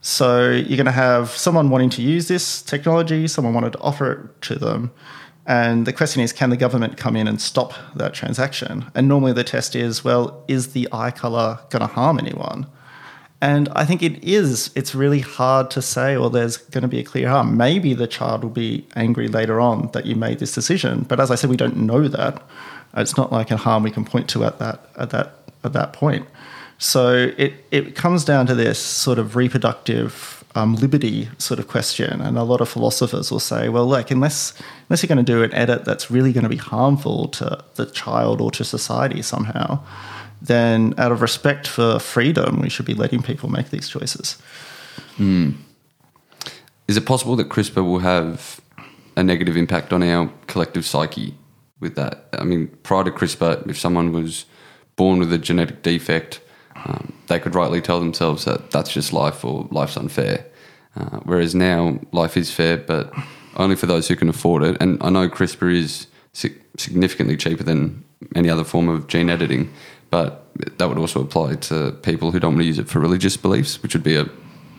So 0.00 0.50
you're 0.50 0.76
going 0.76 0.86
to 0.86 0.92
have 0.92 1.30
someone 1.30 1.68
wanting 1.68 1.90
to 1.90 2.02
use 2.02 2.28
this 2.28 2.62
technology, 2.62 3.26
someone 3.26 3.54
wanted 3.54 3.72
to 3.72 3.80
offer 3.80 4.12
it 4.12 4.42
to 4.42 4.54
them. 4.54 4.92
And 5.46 5.86
the 5.86 5.92
question 5.92 6.22
is, 6.22 6.32
can 6.32 6.50
the 6.50 6.56
government 6.56 6.96
come 6.96 7.16
in 7.16 7.28
and 7.28 7.40
stop 7.40 7.74
that 7.94 8.14
transaction? 8.14 8.90
And 8.94 9.08
normally 9.08 9.32
the 9.32 9.44
test 9.44 9.76
is, 9.76 10.04
well, 10.04 10.44
is 10.48 10.72
the 10.72 10.88
eye 10.92 11.12
color 11.12 11.60
going 11.70 11.80
to 11.80 11.92
harm 11.92 12.18
anyone? 12.18 12.66
And 13.40 13.68
I 13.72 13.84
think 13.84 14.02
it 14.02 14.22
is. 14.24 14.70
It's 14.74 14.94
really 14.94 15.20
hard 15.20 15.70
to 15.72 15.82
say, 15.82 16.16
or 16.16 16.30
there's 16.30 16.56
going 16.56 16.82
to 16.82 16.88
be 16.88 16.98
a 16.98 17.04
clear 17.04 17.28
harm. 17.28 17.56
Maybe 17.56 17.92
the 17.92 18.06
child 18.06 18.42
will 18.42 18.50
be 18.50 18.86
angry 18.96 19.28
later 19.28 19.60
on 19.60 19.90
that 19.92 20.06
you 20.06 20.16
made 20.16 20.38
this 20.38 20.54
decision. 20.54 21.04
But 21.08 21.20
as 21.20 21.30
I 21.30 21.34
said, 21.34 21.50
we 21.50 21.56
don't 21.56 21.76
know 21.76 22.08
that. 22.08 22.42
It's 22.96 23.16
not 23.16 23.30
like 23.30 23.50
a 23.50 23.56
harm 23.56 23.82
we 23.82 23.90
can 23.90 24.04
point 24.04 24.28
to 24.30 24.44
at 24.44 24.58
that 24.58 24.88
at 24.96 25.10
that 25.10 25.34
at 25.64 25.74
that 25.74 25.92
point. 25.92 26.26
So 26.78 27.32
it, 27.38 27.54
it 27.70 27.94
comes 27.94 28.24
down 28.24 28.46
to 28.46 28.54
this 28.54 28.78
sort 28.78 29.18
of 29.18 29.34
reproductive 29.34 30.44
um, 30.56 30.74
liberty 30.74 31.28
sort 31.38 31.60
of 31.60 31.68
question. 31.68 32.20
And 32.20 32.38
a 32.38 32.42
lot 32.42 32.60
of 32.60 32.68
philosophers 32.68 33.30
will 33.30 33.40
say, 33.40 33.68
well, 33.68 33.86
look, 33.86 34.10
unless, 34.10 34.54
unless 34.88 35.02
you're 35.02 35.08
going 35.08 35.24
to 35.24 35.32
do 35.32 35.42
an 35.42 35.52
edit 35.54 35.84
that's 35.84 36.10
really 36.10 36.32
going 36.32 36.44
to 36.44 36.50
be 36.50 36.56
harmful 36.56 37.28
to 37.28 37.62
the 37.74 37.86
child 37.86 38.40
or 38.40 38.50
to 38.52 38.64
society 38.64 39.22
somehow, 39.22 39.80
then 40.40 40.94
out 40.98 41.12
of 41.12 41.20
respect 41.22 41.66
for 41.66 41.98
freedom, 41.98 42.60
we 42.60 42.68
should 42.68 42.86
be 42.86 42.94
letting 42.94 43.22
people 43.22 43.50
make 43.50 43.70
these 43.70 43.88
choices. 43.88 44.36
Is 46.88 46.96
it 46.96 47.06
possible 47.06 47.36
that 47.36 47.48
CRISPR 47.48 47.84
will 47.84 47.98
have 47.98 48.60
a 49.16 49.22
negative 49.22 49.56
impact 49.56 49.92
on 49.92 50.02
our 50.02 50.30
collective 50.46 50.84
psyche 50.84 51.34
with 51.80 51.96
that? 51.96 52.28
I 52.32 52.44
mean, 52.44 52.68
prior 52.82 53.04
to 53.04 53.10
CRISPR, 53.10 53.68
if 53.68 53.78
someone 53.78 54.12
was 54.12 54.46
born 54.94 55.18
with 55.18 55.32
a 55.32 55.38
genetic 55.38 55.82
defect, 55.82 56.40
um, 56.86 57.12
they 57.26 57.38
could 57.38 57.54
rightly 57.54 57.80
tell 57.80 57.98
themselves 57.98 58.44
that 58.44 58.70
that's 58.70 58.92
just 58.92 59.12
life 59.12 59.44
or 59.44 59.66
life's 59.70 59.96
unfair. 59.96 60.46
Uh, 60.96 61.18
whereas 61.24 61.54
now, 61.54 61.98
life 62.12 62.36
is 62.36 62.50
fair, 62.50 62.76
but 62.76 63.12
only 63.56 63.76
for 63.76 63.86
those 63.86 64.08
who 64.08 64.16
can 64.16 64.28
afford 64.28 64.62
it. 64.62 64.76
And 64.80 65.02
I 65.02 65.10
know 65.10 65.28
CRISPR 65.28 65.74
is 65.74 66.06
sig- 66.32 66.60
significantly 66.76 67.36
cheaper 67.36 67.64
than 67.64 68.04
any 68.34 68.48
other 68.48 68.64
form 68.64 68.88
of 68.88 69.06
gene 69.06 69.28
editing, 69.28 69.70
but 70.10 70.46
that 70.78 70.88
would 70.88 70.98
also 70.98 71.20
apply 71.20 71.56
to 71.56 71.92
people 72.02 72.30
who 72.30 72.40
don't 72.40 72.52
want 72.52 72.62
to 72.62 72.66
use 72.66 72.78
it 72.78 72.88
for 72.88 73.00
religious 73.00 73.36
beliefs, 73.36 73.82
which 73.82 73.94
would 73.94 74.04
be 74.04 74.16
a 74.16 74.26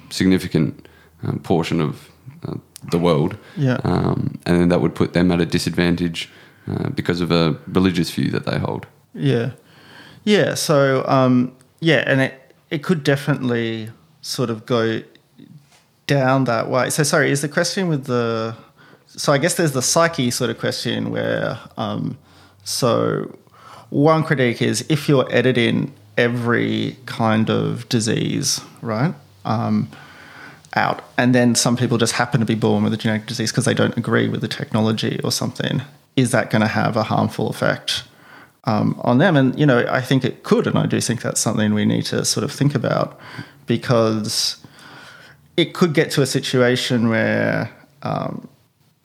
significant 0.10 0.88
um, 1.24 1.40
portion 1.40 1.82
of 1.82 2.10
uh, 2.48 2.56
the 2.92 2.98
world. 2.98 3.38
Yeah. 3.58 3.78
Um, 3.84 4.40
and 4.46 4.62
then 4.62 4.70
that 4.70 4.82
would 4.82 4.96
put 4.96 5.14
them 5.14 5.32
at 5.32 5.42
a 5.42 5.46
disadvantage 5.46 6.30
uh, 6.68 6.90
because 6.90 7.22
of 7.22 7.32
a 7.32 7.60
religious 7.68 8.10
view 8.12 8.32
that 8.32 8.46
they 8.46 8.58
hold. 8.58 8.88
Yeah. 9.14 9.52
Yeah. 10.24 10.56
So, 10.56 11.06
um, 11.08 11.56
yeah, 11.80 12.04
and 12.06 12.22
it, 12.22 12.54
it 12.70 12.84
could 12.84 13.04
definitely 13.04 13.90
sort 14.22 14.50
of 14.50 14.66
go 14.66 15.02
down 16.08 16.46
that 16.46 16.70
way. 16.70 16.90
So, 16.90 17.04
sorry, 17.04 17.32
is 17.32 17.42
the 17.42 17.50
question 17.50 17.88
with 17.88 18.06
the. 18.06 18.56
So, 19.08 19.34
I 19.34 19.38
guess 19.38 19.56
there's 19.56 19.72
the 19.72 19.82
psyche 19.82 20.32
sort 20.32 20.50
of 20.50 20.60
question 20.60 21.12
where. 21.12 21.60
Um, 21.78 22.18
so, 22.64 23.38
one 23.90 24.24
critique 24.24 24.62
is 24.62 24.86
if 24.90 25.08
you're 25.08 25.28
editing 25.34 25.94
every 26.18 26.98
kind 27.06 27.50
of 27.50 27.88
disease, 27.90 28.60
right? 28.82 29.14
Um, 29.46 29.90
out, 30.76 31.04
and 31.18 31.34
then 31.34 31.56
some 31.56 31.78
people 31.78 31.98
just 31.98 32.14
happen 32.14 32.40
to 32.40 32.46
be 32.46 32.56
born 32.56 32.84
with 32.84 32.94
a 32.94 32.98
genetic 32.98 33.28
disease 33.28 33.52
because 33.52 33.66
they 33.66 33.74
don't 33.74 33.98
agree 33.98 34.28
with 34.28 34.42
the 34.42 34.48
technology 34.48 35.20
or 35.24 35.32
something. 35.32 35.82
Is 36.16 36.32
that 36.32 36.50
going 36.50 36.62
to 36.62 36.68
have 36.68 36.98
a 36.98 37.04
harmful 37.04 37.50
effect 37.50 38.04
um, 38.68 39.00
on 39.04 39.18
them? 39.18 39.36
And 39.36 39.58
you 39.60 39.66
know, 39.66 39.86
I 39.90 40.02
think 40.02 40.24
it 40.24 40.44
could, 40.44 40.68
and 40.68 40.78
I 40.78 40.86
do 40.86 41.02
think 41.02 41.22
that's 41.22 41.42
something 41.42 41.74
we 41.74 41.86
need 41.86 42.06
to 42.06 42.24
sort 42.24 42.44
of 42.44 42.52
think 42.52 42.76
about 42.76 43.20
because 43.66 44.58
it 45.56 45.74
could 45.74 45.94
get 45.94 46.12
to 46.12 46.22
a 46.22 46.26
situation 46.26 47.10
where 47.10 47.72
um, 48.04 48.48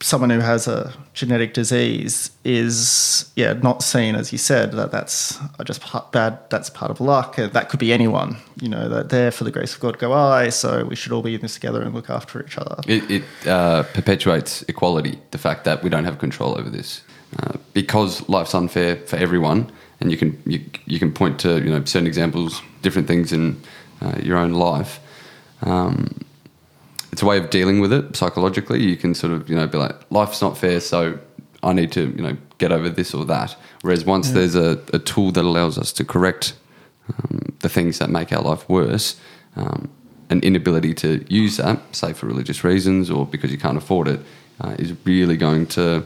someone 0.02 0.30
who 0.30 0.40
has 0.40 0.66
a 0.68 0.92
genetic 1.14 1.54
disease 1.54 2.30
is 2.44 3.30
yeah 3.36 3.52
not 3.52 3.82
seen 3.82 4.14
as 4.14 4.32
you 4.32 4.38
said 4.38 4.72
that 4.72 4.90
that's 4.90 5.38
just 5.64 5.80
part, 5.80 6.10
bad 6.10 6.38
that's 6.50 6.70
part 6.70 6.90
of 6.90 7.00
luck 7.00 7.36
that 7.36 7.68
could 7.68 7.78
be 7.78 7.92
anyone 7.92 8.36
you 8.60 8.68
know 8.68 8.88
that 8.88 9.10
there 9.10 9.30
for 9.30 9.44
the 9.44 9.50
grace 9.50 9.74
of 9.74 9.80
god 9.80 9.98
go 9.98 10.12
i 10.12 10.48
so 10.48 10.84
we 10.86 10.96
should 10.96 11.12
all 11.12 11.22
be 11.22 11.34
in 11.34 11.40
this 11.40 11.54
together 11.54 11.82
and 11.82 11.94
look 11.94 12.10
after 12.10 12.42
each 12.44 12.58
other 12.58 12.76
It, 12.86 13.10
it 13.10 13.22
uh, 13.46 13.82
perpetuates 13.94 14.62
equality, 14.68 15.18
the 15.30 15.38
fact 15.38 15.64
that 15.64 15.82
we 15.82 15.90
don't 15.90 16.04
have 16.04 16.18
control 16.18 16.58
over 16.58 16.70
this. 16.70 17.02
Uh, 17.38 17.56
because 17.72 18.28
life's 18.28 18.54
unfair 18.54 18.96
for 18.96 19.16
everyone, 19.16 19.70
and 20.00 20.10
you 20.10 20.16
can 20.16 20.40
you, 20.44 20.62
you 20.86 20.98
can 20.98 21.12
point 21.12 21.38
to 21.40 21.62
you 21.62 21.70
know 21.70 21.84
certain 21.84 22.06
examples, 22.06 22.60
different 22.82 23.08
things 23.08 23.32
in 23.32 23.60
uh, 24.02 24.18
your 24.22 24.36
own 24.36 24.52
life. 24.52 25.00
Um, 25.62 26.24
it's 27.12 27.22
a 27.22 27.26
way 27.26 27.38
of 27.38 27.50
dealing 27.50 27.80
with 27.80 27.92
it 27.92 28.16
psychologically. 28.16 28.82
You 28.82 28.96
can 28.96 29.14
sort 29.14 29.32
of 29.32 29.48
you 29.48 29.56
know 29.56 29.66
be 29.66 29.78
like, 29.78 29.94
life's 30.10 30.42
not 30.42 30.58
fair, 30.58 30.80
so 30.80 31.18
I 31.62 31.72
need 31.72 31.92
to 31.92 32.10
you 32.16 32.22
know 32.22 32.36
get 32.58 32.72
over 32.72 32.88
this 32.88 33.14
or 33.14 33.24
that. 33.26 33.56
Whereas 33.82 34.04
once 34.04 34.30
there's 34.30 34.54
a, 34.54 34.80
a 34.92 34.98
tool 34.98 35.32
that 35.32 35.44
allows 35.44 35.78
us 35.78 35.92
to 35.94 36.04
correct 36.04 36.54
um, 37.08 37.54
the 37.60 37.68
things 37.68 37.98
that 37.98 38.10
make 38.10 38.32
our 38.32 38.42
life 38.42 38.68
worse, 38.68 39.16
um, 39.56 39.90
an 40.30 40.40
inability 40.40 40.94
to 40.94 41.24
use 41.28 41.56
that, 41.56 41.80
say 41.94 42.12
for 42.12 42.26
religious 42.26 42.62
reasons 42.64 43.10
or 43.10 43.26
because 43.26 43.50
you 43.50 43.58
can't 43.58 43.76
afford 43.76 44.08
it, 44.08 44.20
uh, 44.60 44.74
is 44.78 44.94
really 45.04 45.36
going 45.36 45.66
to. 45.66 46.04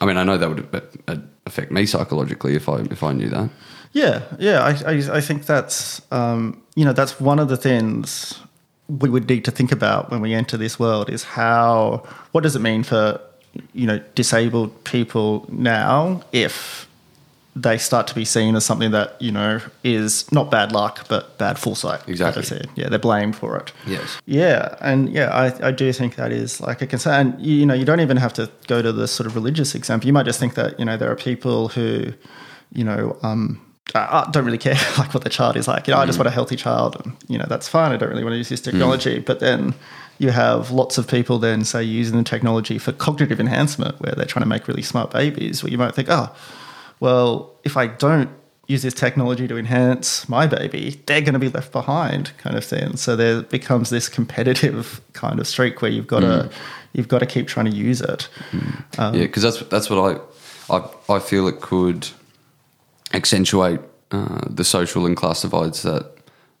I 0.00 0.06
mean, 0.06 0.16
I 0.16 0.24
know 0.24 0.38
that 0.38 0.48
would 0.48 1.28
affect 1.46 1.72
me 1.72 1.86
psychologically 1.86 2.54
if 2.54 2.68
I 2.68 2.80
if 2.90 3.02
I 3.02 3.12
knew 3.12 3.28
that. 3.30 3.50
Yeah, 3.92 4.22
yeah, 4.38 4.60
I, 4.60 4.92
I, 4.92 5.16
I 5.16 5.20
think 5.20 5.46
that's 5.46 6.02
um, 6.12 6.62
you 6.76 6.84
know 6.84 6.92
that's 6.92 7.20
one 7.20 7.38
of 7.38 7.48
the 7.48 7.56
things 7.56 8.40
we 8.88 9.08
would 9.08 9.28
need 9.28 9.44
to 9.44 9.50
think 9.50 9.72
about 9.72 10.10
when 10.10 10.20
we 10.20 10.34
enter 10.34 10.56
this 10.56 10.78
world 10.78 11.10
is 11.10 11.24
how 11.24 12.02
what 12.32 12.42
does 12.42 12.56
it 12.56 12.60
mean 12.60 12.82
for 12.82 13.20
you 13.72 13.86
know 13.86 13.98
disabled 14.14 14.84
people 14.84 15.46
now 15.48 16.22
if 16.32 16.87
they 17.60 17.76
start 17.78 18.06
to 18.06 18.14
be 18.14 18.24
seen 18.24 18.54
as 18.54 18.64
something 18.64 18.92
that 18.92 19.20
you 19.20 19.32
know 19.32 19.60
is 19.82 20.30
not 20.30 20.50
bad 20.50 20.70
luck 20.70 21.06
but 21.08 21.36
bad 21.38 21.58
foresight. 21.58 22.00
like 22.00 22.08
I 22.08 22.12
Exactly. 22.12 22.42
said. 22.44 22.68
Yeah, 22.76 22.88
they're 22.88 22.98
blamed 22.98 23.34
for 23.36 23.56
it. 23.56 23.72
Yes. 23.86 24.20
Yeah, 24.26 24.76
and 24.80 25.08
yeah, 25.08 25.28
I, 25.30 25.68
I 25.68 25.70
do 25.72 25.92
think 25.92 26.14
that 26.16 26.30
is 26.30 26.60
like 26.60 26.82
a 26.82 26.86
concern. 26.86 27.14
And, 27.34 27.46
you 27.46 27.66
know, 27.66 27.74
you 27.74 27.84
don't 27.84 28.00
even 28.00 28.16
have 28.18 28.32
to 28.34 28.48
go 28.68 28.80
to 28.82 28.92
the 28.92 29.08
sort 29.08 29.26
of 29.26 29.34
religious 29.34 29.74
example. 29.74 30.06
You 30.06 30.12
might 30.12 30.26
just 30.26 30.38
think 30.38 30.54
that 30.54 30.78
you 30.78 30.84
know 30.84 30.96
there 30.96 31.10
are 31.10 31.16
people 31.16 31.68
who, 31.68 32.12
you 32.72 32.84
know, 32.84 33.16
um, 33.22 33.60
uh, 33.94 34.30
don't 34.30 34.44
really 34.44 34.58
care 34.58 34.74
like 34.98 35.12
what 35.14 35.24
the 35.24 35.30
child 35.30 35.56
is 35.56 35.66
like. 35.66 35.88
You 35.88 35.94
know, 35.94 36.00
I 36.00 36.06
just 36.06 36.18
want 36.18 36.28
a 36.28 36.30
healthy 36.32 36.56
child, 36.56 37.00
and 37.02 37.16
you 37.28 37.38
know 37.38 37.46
that's 37.48 37.66
fine. 37.68 37.90
I 37.92 37.96
don't 37.96 38.10
really 38.10 38.22
want 38.24 38.34
to 38.34 38.38
use 38.38 38.50
this 38.50 38.60
technology. 38.60 39.18
But 39.18 39.40
then 39.40 39.74
you 40.18 40.30
have 40.30 40.70
lots 40.70 40.98
of 40.98 41.08
people 41.08 41.38
then 41.38 41.64
say 41.64 41.82
using 41.82 42.18
the 42.18 42.24
technology 42.24 42.78
for 42.78 42.92
cognitive 42.92 43.40
enhancement, 43.40 44.00
where 44.00 44.12
they're 44.14 44.26
trying 44.26 44.42
to 44.44 44.48
make 44.48 44.68
really 44.68 44.82
smart 44.82 45.10
babies. 45.10 45.62
Where 45.62 45.72
you 45.72 45.78
might 45.78 45.94
think, 45.94 46.08
oh, 46.10 46.28
well, 47.00 47.50
if 47.64 47.76
I 47.76 47.86
don't 47.86 48.30
use 48.66 48.82
this 48.82 48.94
technology 48.94 49.48
to 49.48 49.56
enhance 49.56 50.28
my 50.28 50.46
baby, 50.46 51.00
they're 51.06 51.22
going 51.22 51.32
to 51.32 51.38
be 51.38 51.48
left 51.48 51.72
behind, 51.72 52.36
kind 52.36 52.56
of 52.56 52.64
thing. 52.64 52.96
So 52.96 53.16
there 53.16 53.42
becomes 53.42 53.90
this 53.90 54.08
competitive 54.08 55.00
kind 55.14 55.40
of 55.40 55.46
streak 55.46 55.80
where 55.82 55.90
you've 55.90 56.06
got 56.06 56.20
to 56.20 56.50
you've 56.92 57.08
got 57.08 57.18
to 57.20 57.26
keep 57.26 57.48
trying 57.48 57.66
to 57.66 57.76
use 57.76 58.00
it. 58.00 58.28
yeah, 58.98 59.10
because 59.12 59.42
that's 59.42 59.60
that's 59.68 59.90
what 59.90 60.20
I, 60.70 60.74
I 60.74 61.16
I 61.16 61.18
feel 61.18 61.48
it 61.48 61.60
could 61.60 62.08
accentuate 63.12 63.80
uh, 64.10 64.40
the 64.48 64.64
social 64.64 65.06
and 65.06 65.16
class 65.16 65.42
divides 65.42 65.82
that 65.82 66.10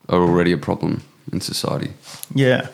are 0.08 0.20
already 0.20 0.52
a 0.52 0.58
problem 0.58 1.02
in 1.30 1.40
society. 1.40 1.92
Yeah, 2.34 2.68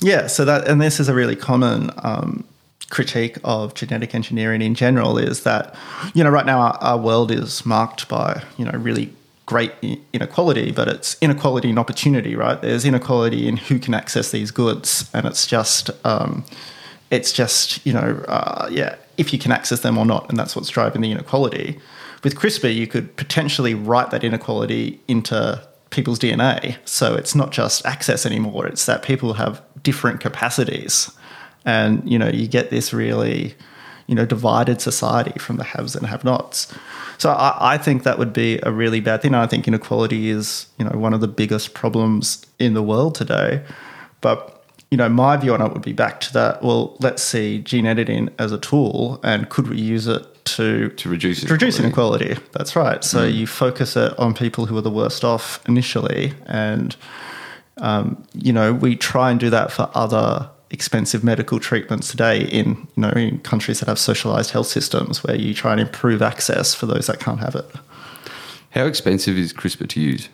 yeah. 0.00 0.26
So 0.26 0.44
that 0.44 0.66
and 0.66 0.80
this 0.80 0.98
is 0.98 1.08
a 1.08 1.14
really 1.14 1.36
common 1.36 1.90
um, 1.98 2.44
critique 2.90 3.38
of 3.44 3.74
genetic 3.74 4.14
engineering 4.14 4.62
in 4.62 4.74
general 4.74 5.18
is 5.18 5.44
that 5.44 5.74
you 6.14 6.22
know 6.22 6.30
right 6.30 6.46
now 6.46 6.60
our, 6.60 6.76
our 6.80 6.98
world 6.98 7.30
is 7.30 7.64
marked 7.64 8.08
by 8.08 8.42
you 8.58 8.64
know 8.64 8.72
really 8.72 9.12
great 9.46 9.72
inequality, 10.14 10.72
but 10.72 10.88
it's 10.88 11.16
inequality 11.20 11.68
in 11.68 11.78
opportunity, 11.78 12.34
right? 12.34 12.62
There's 12.62 12.84
inequality 12.84 13.48
in 13.48 13.56
who 13.56 13.78
can 13.78 13.92
access 13.92 14.30
these 14.30 14.50
goods, 14.50 15.10
and 15.12 15.26
it's 15.26 15.46
just 15.46 15.90
um, 16.06 16.44
it's 17.10 17.32
just 17.32 17.84
you 17.86 17.92
know 17.92 18.24
uh, 18.28 18.68
yeah 18.70 18.96
if 19.18 19.32
you 19.32 19.38
can 19.38 19.52
access 19.52 19.80
them 19.80 19.98
or 19.98 20.06
not, 20.06 20.28
and 20.30 20.38
that's 20.38 20.56
what's 20.56 20.70
driving 20.70 21.02
the 21.02 21.10
inequality. 21.10 21.78
With 22.24 22.36
CRISPR, 22.36 22.74
you 22.74 22.86
could 22.86 23.14
potentially 23.16 23.74
write 23.74 24.10
that 24.10 24.24
inequality 24.24 25.00
into 25.08 25.60
people's 25.90 26.18
DNA. 26.18 26.76
So 26.84 27.14
it's 27.14 27.34
not 27.34 27.50
just 27.50 27.84
access 27.84 28.24
anymore; 28.24 28.66
it's 28.66 28.86
that 28.86 29.02
people 29.02 29.34
have 29.34 29.60
different 29.82 30.20
capacities, 30.20 31.10
and 31.64 32.02
you 32.10 32.18
know 32.18 32.28
you 32.28 32.46
get 32.46 32.70
this 32.70 32.92
really 32.92 33.54
you 34.06 34.14
know 34.14 34.26
divided 34.26 34.80
society 34.80 35.38
from 35.38 35.56
the 35.56 35.64
haves 35.64 35.94
and 35.96 36.06
have-nots. 36.06 36.72
So 37.18 37.30
I, 37.30 37.74
I 37.74 37.78
think 37.78 38.02
that 38.02 38.18
would 38.18 38.32
be 38.32 38.58
a 38.64 38.72
really 38.72 39.00
bad 39.00 39.22
thing. 39.22 39.34
I 39.34 39.46
think 39.46 39.68
inequality 39.68 40.28
is 40.30 40.66
you 40.78 40.84
know 40.84 40.98
one 40.98 41.14
of 41.14 41.20
the 41.20 41.28
biggest 41.28 41.74
problems 41.74 42.44
in 42.58 42.74
the 42.74 42.82
world 42.82 43.14
today. 43.14 43.62
But 44.20 44.64
you 44.90 44.96
know 44.96 45.08
my 45.08 45.36
view 45.36 45.54
on 45.54 45.62
it 45.62 45.72
would 45.72 45.82
be 45.82 45.92
back 45.92 46.20
to 46.20 46.32
that. 46.34 46.62
Well, 46.62 46.96
let's 47.00 47.22
see 47.22 47.58
gene 47.60 47.86
editing 47.86 48.28
as 48.38 48.52
a 48.52 48.58
tool, 48.58 49.20
and 49.22 49.48
could 49.48 49.68
we 49.68 49.80
use 49.80 50.06
it 50.08 50.26
to 50.44 50.88
To 50.88 51.08
reduce 51.08 51.42
to 51.44 51.52
reduce 51.52 51.78
inequality. 51.78 52.26
inequality? 52.26 52.50
That's 52.52 52.74
right. 52.74 53.04
So 53.04 53.22
you 53.24 53.46
focus 53.46 53.96
it 53.96 54.18
on 54.18 54.34
people 54.34 54.66
who 54.66 54.76
are 54.76 54.82
the 54.82 54.90
worst 54.90 55.24
off 55.24 55.60
initially, 55.68 56.34
and 56.46 56.96
um, 57.78 58.26
you 58.34 58.52
know 58.52 58.72
we 58.72 58.96
try 58.96 59.30
and 59.30 59.38
do 59.38 59.48
that 59.50 59.70
for 59.70 59.88
other 59.94 60.50
expensive 60.72 61.22
medical 61.22 61.60
treatments 61.60 62.08
today 62.10 62.44
in 62.44 62.88
you 62.96 63.02
know 63.02 63.10
in 63.10 63.38
countries 63.40 63.80
that 63.80 63.88
have 63.88 63.98
socialized 63.98 64.50
health 64.50 64.66
systems 64.66 65.22
where 65.22 65.36
you 65.36 65.54
try 65.54 65.72
and 65.72 65.80
improve 65.80 66.22
access 66.22 66.74
for 66.74 66.86
those 66.86 67.06
that 67.06 67.20
can't 67.20 67.40
have 67.40 67.54
it. 67.54 67.70
How 68.70 68.86
expensive 68.86 69.36
is 69.36 69.52
CRISPR 69.52 69.88
to 69.90 70.00
use? 70.00 70.28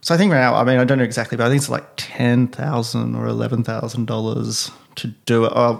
So 0.00 0.14
I 0.14 0.18
think 0.18 0.32
right 0.32 0.40
now, 0.40 0.54
I 0.56 0.64
mean, 0.64 0.78
I 0.78 0.84
don't 0.84 0.98
know 0.98 1.04
exactly, 1.04 1.36
but 1.36 1.46
I 1.46 1.48
think 1.50 1.60
it's 1.60 1.68
like 1.68 1.88
ten 1.96 2.48
thousand 2.48 3.14
or 3.14 3.26
eleven 3.26 3.62
thousand 3.62 4.06
dollars 4.06 4.70
to 4.96 5.08
do 5.26 5.44
it. 5.44 5.52
Uh, 5.54 5.78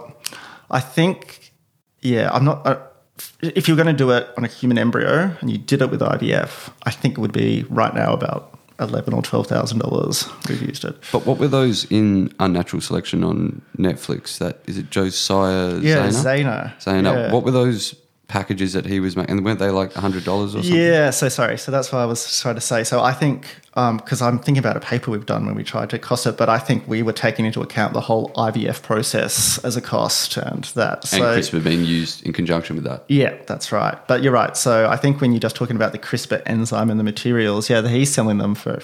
I 0.69 0.79
think, 0.79 1.51
yeah, 2.01 2.29
I'm 2.31 2.45
not. 2.45 2.65
Uh, 2.65 2.79
if 3.41 3.67
you're 3.67 3.77
going 3.77 3.87
to 3.87 3.93
do 3.93 4.11
it 4.11 4.27
on 4.37 4.45
a 4.45 4.47
human 4.47 4.77
embryo 4.77 5.35
and 5.41 5.51
you 5.51 5.57
did 5.57 5.81
it 5.81 5.91
with 5.91 5.99
IVF, 6.01 6.71
I 6.83 6.91
think 6.91 7.17
it 7.17 7.21
would 7.21 7.33
be 7.33 7.65
right 7.69 7.93
now 7.93 8.13
about 8.13 8.50
eleven 8.79 9.13
or 9.13 9.21
twelve 9.21 9.47
thousand 9.47 9.79
dollars. 9.79 10.27
We've 10.49 10.61
used 10.61 10.83
it. 10.85 10.95
But 11.11 11.25
what 11.25 11.37
were 11.37 11.47
those 11.47 11.85
in 11.91 12.33
Unnatural 12.39 12.81
Selection 12.81 13.23
on 13.23 13.61
Netflix? 13.77 14.37
That 14.39 14.59
is 14.65 14.77
it 14.77 14.89
Josiah 14.89 15.77
Yeah, 15.79 16.07
Zayner? 16.07 16.23
Zayner. 16.23 16.77
Zayner. 16.79 17.03
Yeah. 17.15 17.31
What 17.33 17.43
were 17.43 17.51
those 17.51 17.95
packages 18.31 18.71
that 18.73 18.85
he 18.85 18.99
was 18.99 19.15
making? 19.15 19.31
And 19.37 19.45
weren't 19.45 19.59
they 19.59 19.69
like 19.69 19.93
hundred 19.93 20.23
dollars 20.23 20.55
or 20.55 20.63
something? 20.63 20.79
Yeah, 20.79 21.09
so 21.09 21.27
sorry. 21.29 21.57
So 21.57 21.71
that's 21.71 21.91
what 21.91 21.99
I 21.99 22.05
was 22.05 22.39
trying 22.39 22.55
to 22.55 22.61
say. 22.61 22.83
So 22.83 23.01
I 23.01 23.11
think 23.11 23.45
um, 23.75 23.97
because 23.97 24.21
I'm 24.21 24.39
thinking 24.39 24.57
about 24.57 24.77
a 24.77 24.79
paper 24.79 25.11
we've 25.11 25.25
done 25.25 25.45
when 25.45 25.55
we 25.55 25.63
tried 25.63 25.89
to 25.91 25.99
cost 25.99 26.25
it, 26.25 26.37
but 26.37 26.49
I 26.49 26.57
think 26.57 26.87
we 26.87 27.03
were 27.03 27.13
taking 27.13 27.45
into 27.45 27.61
account 27.61 27.93
the 27.93 28.01
whole 28.01 28.29
IVF 28.31 28.81
process 28.81 29.57
as 29.65 29.75
a 29.77 29.81
cost 29.81 30.37
and 30.37 30.63
that. 30.75 31.11
And 31.13 31.23
CRISPR 31.23 31.63
being 31.63 31.83
used 31.85 32.25
in 32.25 32.33
conjunction 32.33 32.75
with 32.77 32.85
that. 32.85 33.03
yeah, 33.09 33.35
that's 33.47 33.71
right. 33.71 33.97
But 34.07 34.23
you're 34.23 34.33
right. 34.33 34.55
So 34.55 34.87
I 34.89 34.95
think 34.95 35.21
when 35.21 35.31
you're 35.33 35.39
just 35.39 35.55
talking 35.55 35.75
about 35.75 35.91
the 35.91 35.99
CRISPR 35.99 36.41
enzyme 36.45 36.89
and 36.89 36.99
the 36.99 37.03
materials, 37.03 37.69
yeah, 37.69 37.85
he's 37.87 38.13
selling 38.13 38.37
them 38.37 38.55
for 38.55 38.81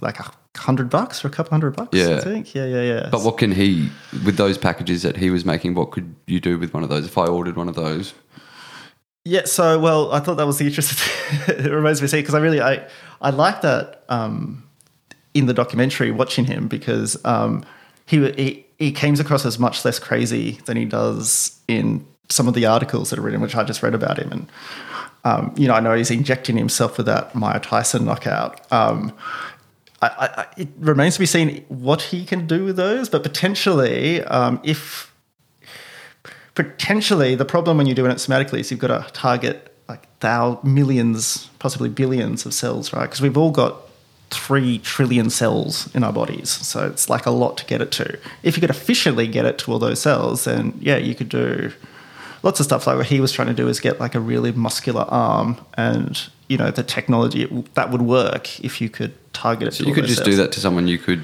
like 0.00 0.20
a 0.20 0.30
hundred 0.56 0.90
bucks 0.90 1.24
or 1.24 1.28
a 1.28 1.30
couple 1.30 1.50
hundred 1.50 1.76
bucks. 1.76 1.96
Yeah. 1.96 2.16
I 2.16 2.20
think. 2.20 2.54
Yeah, 2.54 2.66
yeah, 2.66 2.82
yeah. 2.82 3.08
But 3.10 3.22
what 3.22 3.38
can 3.38 3.52
he 3.52 3.88
with 4.24 4.36
those 4.36 4.58
packages 4.58 5.02
that 5.02 5.16
he 5.16 5.30
was 5.30 5.44
making? 5.44 5.74
What 5.74 5.90
could 5.90 6.14
you 6.26 6.40
do 6.40 6.58
with 6.58 6.72
one 6.74 6.82
of 6.82 6.88
those? 6.88 7.06
If 7.06 7.18
I 7.18 7.26
ordered 7.26 7.56
one 7.56 7.68
of 7.68 7.74
those, 7.74 8.14
Yeah, 9.24 9.44
so 9.46 9.78
well, 9.78 10.12
I 10.12 10.20
thought 10.20 10.36
that 10.36 10.46
was 10.46 10.58
the 10.58 10.66
interesting. 10.66 10.98
it 11.48 11.70
reminds 11.72 12.02
me, 12.02 12.08
see, 12.08 12.20
because 12.20 12.34
I 12.34 12.40
really 12.40 12.60
I 12.60 12.86
I 13.22 13.30
like 13.30 13.62
that 13.62 14.04
um, 14.10 14.68
in 15.32 15.46
the 15.46 15.54
documentary 15.54 16.10
watching 16.10 16.44
him 16.44 16.68
because 16.68 17.22
um, 17.24 17.64
he, 18.04 18.30
he 18.32 18.66
he 18.78 18.92
came 18.92 19.14
across 19.18 19.46
as 19.46 19.58
much 19.58 19.82
less 19.84 19.98
crazy 19.98 20.58
than 20.66 20.76
he 20.76 20.84
does 20.84 21.58
in 21.68 22.06
some 22.28 22.48
of 22.48 22.54
the 22.54 22.66
articles 22.66 23.10
that 23.10 23.18
are 23.18 23.22
written, 23.22 23.40
which 23.40 23.54
I 23.56 23.64
just 23.64 23.82
read 23.82 23.94
about 23.94 24.18
him, 24.18 24.30
and 24.30 24.46
um, 25.24 25.54
you 25.56 25.68
know 25.68 25.74
I 25.74 25.80
know 25.80 25.94
he's 25.94 26.10
injecting 26.10 26.58
himself 26.58 26.98
with 26.98 27.06
that 27.06 27.32
myostatin 27.32 28.02
knockout. 28.04 28.70
Um, 28.70 29.10
I, 30.02 30.08
I- 30.18 30.46
it 30.58 30.68
remains 30.78 31.14
to 31.14 31.20
be 31.20 31.26
seen 31.26 31.64
what 31.68 32.02
he 32.02 32.26
can 32.26 32.46
do 32.46 32.66
with 32.66 32.76
those, 32.76 33.08
but 33.08 33.22
potentially, 33.22 34.22
um, 34.24 34.60
if 34.64 35.13
potentially 36.54 37.34
the 37.34 37.44
problem 37.44 37.76
when 37.78 37.86
you're 37.86 37.94
doing 37.94 38.10
it 38.10 38.16
somatically 38.16 38.60
is 38.60 38.70
you've 38.70 38.80
got 38.80 38.88
to 38.88 39.12
target 39.12 39.74
like 39.88 40.06
thou 40.20 40.60
millions, 40.62 41.50
possibly 41.58 41.88
billions 41.88 42.46
of 42.46 42.54
cells, 42.54 42.92
right? 42.92 43.02
Because 43.02 43.20
we've 43.20 43.36
all 43.36 43.50
got 43.50 43.76
three 44.30 44.78
trillion 44.78 45.30
cells 45.30 45.94
in 45.94 46.02
our 46.02 46.12
bodies, 46.12 46.50
so 46.50 46.86
it's 46.86 47.10
like 47.10 47.26
a 47.26 47.30
lot 47.30 47.56
to 47.58 47.64
get 47.66 47.80
it 47.80 47.90
to. 47.92 48.18
If 48.42 48.56
you 48.56 48.60
could 48.60 48.70
efficiently 48.70 49.26
get 49.26 49.44
it 49.44 49.58
to 49.58 49.72
all 49.72 49.78
those 49.78 50.00
cells, 50.00 50.44
then 50.44 50.76
yeah, 50.80 50.96
you 50.96 51.14
could 51.14 51.28
do 51.28 51.72
lots 52.42 52.60
of 52.60 52.66
stuff. 52.66 52.86
Like 52.86 52.96
what 52.96 53.06
he 53.06 53.20
was 53.20 53.32
trying 53.32 53.48
to 53.48 53.54
do 53.54 53.68
is 53.68 53.80
get 53.80 54.00
like 54.00 54.14
a 54.14 54.20
really 54.20 54.52
muscular 54.52 55.02
arm, 55.08 55.58
and 55.74 56.28
you 56.48 56.56
know 56.56 56.70
the 56.70 56.82
technology 56.82 57.44
that 57.74 57.90
would 57.90 58.02
work 58.02 58.60
if 58.60 58.80
you 58.80 58.88
could 58.88 59.14
target 59.32 59.68
it. 59.68 59.74
so 59.74 59.84
you 59.84 59.94
could 59.94 60.06
just 60.06 60.24
do 60.24 60.36
that 60.36 60.52
to 60.52 60.60
someone. 60.60 60.88
You 60.88 60.98
could 60.98 61.22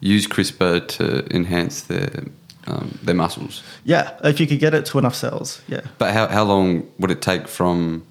use 0.00 0.26
CRISPR 0.26 0.88
to 0.88 1.34
enhance 1.34 1.82
their 1.82 2.24
um, 2.66 2.98
their 3.02 3.14
muscles. 3.14 3.62
Yeah, 3.84 4.16
if 4.24 4.40
you 4.40 4.46
could 4.46 4.60
get 4.60 4.74
it 4.74 4.86
to 4.86 4.98
enough 4.98 5.14
cells. 5.14 5.62
Yeah. 5.68 5.82
But 5.98 6.12
how, 6.12 6.28
how 6.28 6.44
long 6.44 6.90
would 6.98 7.10
it 7.10 7.22
take 7.22 7.48
from 7.48 8.06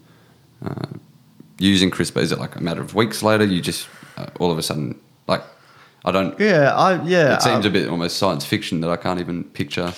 uh, 0.65 0.87
using 1.57 1.91
CRISPR? 1.91 2.21
Is 2.21 2.31
it 2.31 2.39
like 2.39 2.55
a 2.55 2.61
matter 2.61 2.81
of 2.81 2.95
weeks 2.95 3.23
later? 3.23 3.45
You 3.45 3.61
just 3.61 3.87
uh, 4.17 4.27
all 4.39 4.51
of 4.51 4.57
a 4.57 4.63
sudden 4.63 4.99
like 5.27 5.43
I 6.03 6.11
don't. 6.11 6.39
Yeah, 6.39 6.75
I 6.75 7.01
yeah. 7.03 7.35
It 7.35 7.41
seems 7.41 7.65
um, 7.65 7.71
a 7.71 7.73
bit 7.73 7.89
almost 7.89 8.17
science 8.17 8.45
fiction 8.45 8.81
that 8.81 8.89
I 8.89 8.97
can't 8.97 9.19
even 9.19 9.43
picture. 9.43 9.93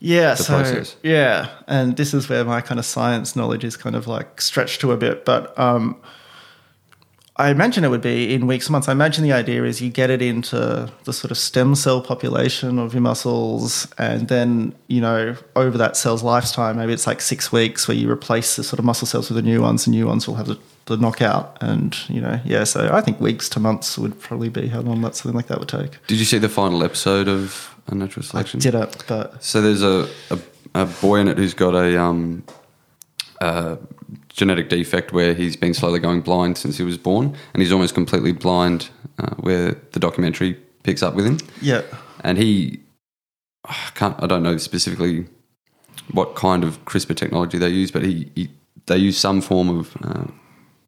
Yeah, 0.00 0.34
the 0.34 0.44
so 0.44 0.54
process. 0.54 0.96
yeah, 1.02 1.48
and 1.66 1.96
this 1.96 2.14
is 2.14 2.28
where 2.28 2.44
my 2.44 2.60
kind 2.60 2.78
of 2.78 2.86
science 2.86 3.34
knowledge 3.34 3.64
is 3.64 3.76
kind 3.76 3.96
of 3.96 4.06
like 4.06 4.40
stretched 4.40 4.80
to 4.82 4.92
a 4.92 4.96
bit, 4.96 5.24
but 5.24 5.58
um, 5.58 5.96
I 7.40 7.50
imagine 7.50 7.84
it 7.84 7.88
would 7.88 8.00
be 8.00 8.34
in 8.34 8.48
weeks, 8.48 8.66
and 8.66 8.72
months. 8.72 8.88
I 8.88 8.92
imagine 8.92 9.22
the 9.22 9.32
idea 9.32 9.62
is 9.62 9.80
you 9.80 9.90
get 9.90 10.10
it 10.10 10.20
into 10.20 10.90
the 11.04 11.12
sort 11.12 11.30
of 11.30 11.38
stem 11.38 11.76
cell 11.76 12.00
population 12.00 12.80
of 12.80 12.92
your 12.94 13.00
muscles, 13.00 13.86
and 13.96 14.26
then 14.26 14.74
you 14.88 15.00
know 15.00 15.36
over 15.54 15.78
that 15.78 15.96
cell's 15.96 16.24
lifetime, 16.24 16.76
maybe 16.76 16.92
it's 16.92 17.06
like 17.06 17.20
six 17.20 17.52
weeks 17.52 17.86
where 17.86 17.96
you 17.96 18.10
replace 18.10 18.56
the 18.56 18.64
sort 18.64 18.80
of 18.80 18.84
muscle 18.84 19.06
cells 19.06 19.28
with 19.30 19.36
the 19.36 19.42
new 19.42 19.62
ones, 19.62 19.86
and 19.86 19.94
new 19.94 20.06
ones 20.06 20.26
will 20.26 20.34
have 20.34 20.48
the, 20.48 20.58
the 20.86 20.96
knockout, 20.96 21.56
and 21.60 21.96
you 22.08 22.20
know 22.20 22.40
yeah. 22.44 22.64
So 22.64 22.90
I 22.92 23.00
think 23.02 23.20
weeks 23.20 23.48
to 23.50 23.60
months 23.60 23.96
would 23.96 24.18
probably 24.20 24.48
be 24.48 24.66
how 24.66 24.80
long 24.80 25.00
that 25.02 25.14
something 25.14 25.36
like 25.36 25.46
that 25.46 25.60
would 25.60 25.68
take. 25.68 26.04
Did 26.08 26.18
you 26.18 26.24
see 26.24 26.38
the 26.38 26.48
final 26.48 26.82
episode 26.82 27.28
of 27.28 27.72
Unnatural 27.86 28.24
I 28.24 28.28
Selection? 28.28 28.60
did 28.60 28.74
it, 28.74 29.04
but 29.06 29.44
So 29.44 29.60
there's 29.62 29.82
a, 29.82 30.08
a, 30.30 30.38
a 30.74 30.86
boy 30.86 31.20
in 31.20 31.28
it 31.28 31.38
who's 31.38 31.54
got 31.54 31.74
a 31.76 32.00
um, 32.00 32.42
uh, 33.40 33.76
genetic 34.38 34.68
defect 34.68 35.12
where 35.12 35.34
he's 35.34 35.56
been 35.56 35.74
slowly 35.74 35.98
going 35.98 36.20
blind 36.20 36.56
since 36.56 36.78
he 36.78 36.84
was 36.84 36.96
born, 36.96 37.36
and 37.52 37.62
he's 37.62 37.72
almost 37.72 37.94
completely 37.94 38.32
blind. 38.32 38.88
Uh, 39.18 39.34
where 39.40 39.72
the 39.90 39.98
documentary 39.98 40.56
picks 40.84 41.02
up 41.02 41.14
with 41.16 41.26
him, 41.26 41.38
yeah. 41.60 41.82
and 42.22 42.38
he 42.38 42.78
I 43.64 43.90
can't 43.96 44.14
I 44.22 44.26
don't 44.28 44.44
know 44.44 44.56
specifically 44.58 45.26
what 46.12 46.36
kind 46.36 46.62
of 46.62 46.82
CRISPR 46.84 47.16
technology 47.16 47.58
they 47.58 47.68
use, 47.68 47.90
but 47.90 48.02
he, 48.04 48.30
he 48.36 48.48
they 48.86 48.96
use 48.96 49.18
some 49.18 49.40
form 49.40 49.68
of 49.68 49.96
uh, 50.04 50.26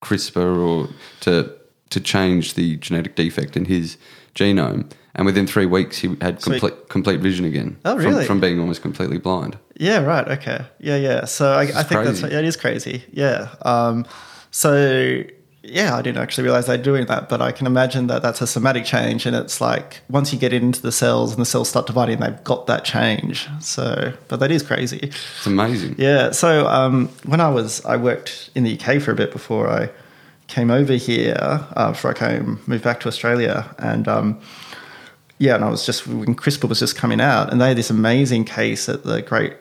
CRISPR 0.01 0.57
or 0.69 0.89
to 1.23 1.53
to 1.91 2.01
change 2.01 2.55
the 2.55 2.77
genetic 2.77 3.17
defect 3.17 3.57
in 3.57 3.65
his 3.65 3.97
genome. 4.37 4.89
And 5.17 5.27
within 5.27 5.49
three 5.49 5.67
weeks, 5.67 5.99
he 5.99 6.17
had 6.21 6.41
So 6.41 6.53
he- 6.53 6.61
complete 6.61 6.89
complete 6.89 7.21
vision 7.21 7.45
again. 7.45 7.79
Oh, 7.85 7.97
from- 7.97 8.05
really? 8.05 8.27
From, 8.27 8.39
being 8.41 8.61
almost 8.61 8.81
completely 8.81 9.19
blind. 9.19 9.59
Yeah, 9.81 10.05
right. 10.05 10.29
Okay. 10.29 10.63
Yeah, 10.79 10.97
yeah. 10.97 11.25
So 11.25 11.53
I, 11.53 11.63
I 11.63 11.67
think 11.67 12.03
crazy. 12.03 12.21
that's 12.21 12.33
yeah, 12.33 12.39
it 12.39 12.45
is 12.45 12.57
crazy. 12.57 13.03
Yeah. 13.13 13.49
Um, 13.63 14.05
so 14.51 15.25
yeah, 15.63 15.97
I 15.97 16.03
didn't 16.03 16.19
actually 16.19 16.45
realize 16.45 16.67
they're 16.67 16.77
doing 16.77 17.07
that, 17.07 17.31
but 17.31 17.41
I 17.41 17.51
can 17.51 17.67
imagine 17.67 18.07
that 18.09 18.21
that's 18.21 18.43
a 18.43 18.47
somatic 18.47 18.85
change, 18.85 19.25
and 19.25 19.35
it's 19.35 19.59
like 19.59 20.03
once 20.11 20.35
you 20.35 20.39
get 20.39 20.53
into 20.53 20.83
the 20.83 20.93
cells 20.93 21.33
and 21.33 21.41
the 21.41 21.47
cells 21.47 21.71
start 21.71 21.87
dividing, 21.87 22.21
they've 22.21 22.45
got 22.45 22.67
that 22.67 22.85
change. 22.85 23.49
So, 23.61 24.13
but 24.29 24.39
that 24.41 24.51
is 24.51 24.63
crazy. 24.63 24.99
It's 25.03 25.47
amazing. 25.47 25.95
Yeah. 25.97 26.33
So 26.33 26.67
um, 26.67 27.09
when 27.25 27.41
I 27.41 27.49
was, 27.49 27.83
I 27.87 27.97
worked 27.97 28.51
in 28.55 28.65
the 28.65 28.79
UK 28.79 29.01
for 29.01 29.13
a 29.13 29.15
bit 29.17 29.33
before 29.33 29.71
I 29.71 29.89
came 30.47 30.71
over 30.71 30.93
here. 30.93 31.39
Uh, 31.41 31.93
before 31.93 32.11
I 32.11 32.15
came, 32.15 32.61
moved 32.67 32.85
back 32.85 33.01
to 33.01 33.09
Australia, 33.09 33.75
and 33.79 34.07
um, 34.07 34.41
yeah, 35.39 35.55
and 35.55 35.65
I 35.65 35.71
was 35.71 35.87
just 35.87 36.07
when 36.07 36.35
CRISPR 36.35 36.69
was 36.69 36.81
just 36.81 36.97
coming 36.97 37.19
out, 37.19 37.51
and 37.51 37.63
they 37.63 37.69
had 37.69 37.79
this 37.79 37.89
amazing 37.89 38.45
case 38.45 38.91
at 38.91 39.05
the 39.05 39.23
Great 39.23 39.55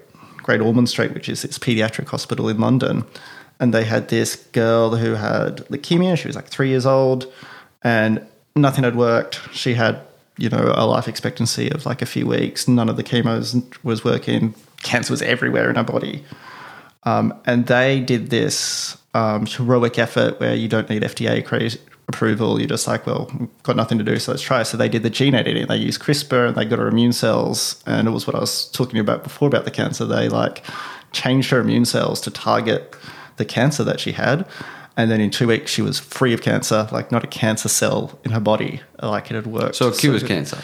Great 0.49 0.61
Ormond 0.61 0.89
Street, 0.89 1.13
which 1.13 1.29
is 1.29 1.43
this 1.43 1.59
paediatric 1.59 2.07
hospital 2.07 2.49
in 2.49 2.57
London, 2.57 3.05
and 3.59 3.71
they 3.71 3.83
had 3.83 4.09
this 4.09 4.35
girl 4.35 4.95
who 4.95 5.13
had 5.13 5.57
leukemia. 5.67 6.17
She 6.17 6.27
was 6.27 6.35
like 6.35 6.47
three 6.47 6.69
years 6.69 6.87
old, 6.87 7.31
and 7.83 8.25
nothing 8.55 8.83
had 8.83 8.95
worked. 8.95 9.41
She 9.53 9.75
had 9.75 10.01
you 10.39 10.49
know 10.49 10.73
a 10.75 10.87
life 10.87 11.07
expectancy 11.07 11.71
of 11.71 11.85
like 11.85 12.01
a 12.01 12.07
few 12.07 12.25
weeks. 12.25 12.67
None 12.67 12.89
of 12.89 12.97
the 12.97 13.03
chemos 13.03 13.63
was 13.83 14.03
working. 14.03 14.55
Cancer 14.81 15.13
was 15.13 15.21
everywhere 15.21 15.69
in 15.69 15.75
her 15.75 15.83
body. 15.83 16.23
Um, 17.03 17.31
and 17.45 17.67
they 17.67 17.99
did 17.99 18.31
this 18.31 18.97
um, 19.13 19.45
heroic 19.45 19.99
effort 19.99 20.39
where 20.39 20.55
you 20.55 20.67
don't 20.67 20.89
need 20.89 21.03
FDA 21.03 21.45
approval. 22.09 22.59
You're 22.59 22.67
just 22.67 22.87
like, 22.87 23.07
well, 23.07 23.31
we've 23.39 23.63
got 23.63 23.77
nothing 23.77 23.97
to 23.99 24.03
do, 24.03 24.19
so 24.19 24.31
let's 24.31 24.43
try. 24.43 24.63
So 24.63 24.75
they 24.75 24.89
did 24.89 25.03
the 25.03 25.09
gene 25.09 25.33
editing. 25.33 25.67
They 25.67 25.77
used 25.77 26.01
CRISPR 26.01 26.49
and 26.49 26.57
they 26.57 26.65
got 26.65 26.79
her 26.79 26.87
immune 26.87 27.13
cells. 27.13 27.81
And 27.85 28.07
it 28.07 28.11
was 28.11 28.27
what 28.27 28.35
I 28.35 28.39
was 28.39 28.69
talking 28.71 28.99
about 28.99 29.23
before 29.23 29.47
about 29.47 29.63
the 29.63 29.71
cancer. 29.71 30.05
They 30.05 30.27
like 30.27 30.63
changed 31.13 31.49
her 31.51 31.59
immune 31.59 31.85
cells 31.85 32.19
to 32.21 32.31
target 32.31 32.95
the 33.37 33.45
cancer 33.45 33.83
that 33.85 33.99
she 33.99 34.11
had. 34.11 34.45
And 34.97 35.09
then 35.09 35.21
in 35.21 35.31
two 35.31 35.47
weeks, 35.47 35.71
she 35.71 35.81
was 35.81 35.97
free 35.97 36.33
of 36.33 36.41
cancer, 36.41 36.89
like 36.91 37.09
not 37.09 37.23
a 37.23 37.27
cancer 37.27 37.69
cell 37.69 38.19
in 38.25 38.31
her 38.31 38.39
body, 38.41 38.81
like 39.01 39.31
it 39.31 39.35
had 39.35 39.47
worked. 39.47 39.75
So 39.75 39.87
it 39.87 39.97
cures 39.97 40.23
good. 40.23 40.27
cancer. 40.27 40.61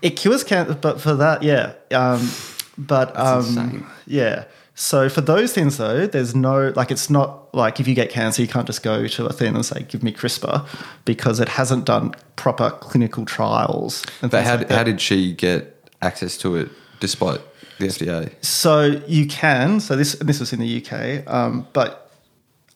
It 0.00 0.10
cures 0.10 0.42
cancer, 0.42 0.74
but 0.74 1.02
for 1.02 1.14
that, 1.14 1.42
yeah. 1.42 1.74
Um, 1.90 2.30
but 2.78 3.14
um, 3.18 3.90
yeah. 4.06 4.44
So 4.76 5.08
for 5.08 5.20
those 5.20 5.52
things 5.52 5.76
though, 5.76 6.06
there's 6.06 6.34
no 6.34 6.72
like 6.74 6.90
it's 6.90 7.08
not 7.08 7.54
like 7.54 7.78
if 7.78 7.86
you 7.86 7.94
get 7.94 8.10
cancer, 8.10 8.42
you 8.42 8.48
can't 8.48 8.66
just 8.66 8.82
go 8.82 9.06
to 9.06 9.26
a 9.26 9.32
thing 9.32 9.54
and 9.54 9.64
say, 9.64 9.84
"Give 9.88 10.02
me 10.02 10.12
CRISPR," 10.12 10.66
because 11.04 11.38
it 11.38 11.48
hasn't 11.50 11.84
done 11.84 12.12
proper 12.36 12.70
clinical 12.70 13.24
trials. 13.24 14.04
And 14.20 14.30
But 14.30 14.44
how, 14.44 14.56
like 14.56 14.68
that. 14.68 14.76
how 14.76 14.82
did 14.82 15.00
she 15.00 15.32
get 15.32 15.88
access 16.02 16.36
to 16.38 16.56
it 16.56 16.70
despite 16.98 17.40
the 17.78 17.86
FDA? 17.86 18.32
So 18.44 19.00
you 19.06 19.26
can. 19.28 19.78
So 19.78 19.94
this 19.94 20.14
this 20.16 20.40
was 20.40 20.52
in 20.52 20.58
the 20.58 20.84
UK, 20.84 21.22
um, 21.32 21.68
but 21.72 22.10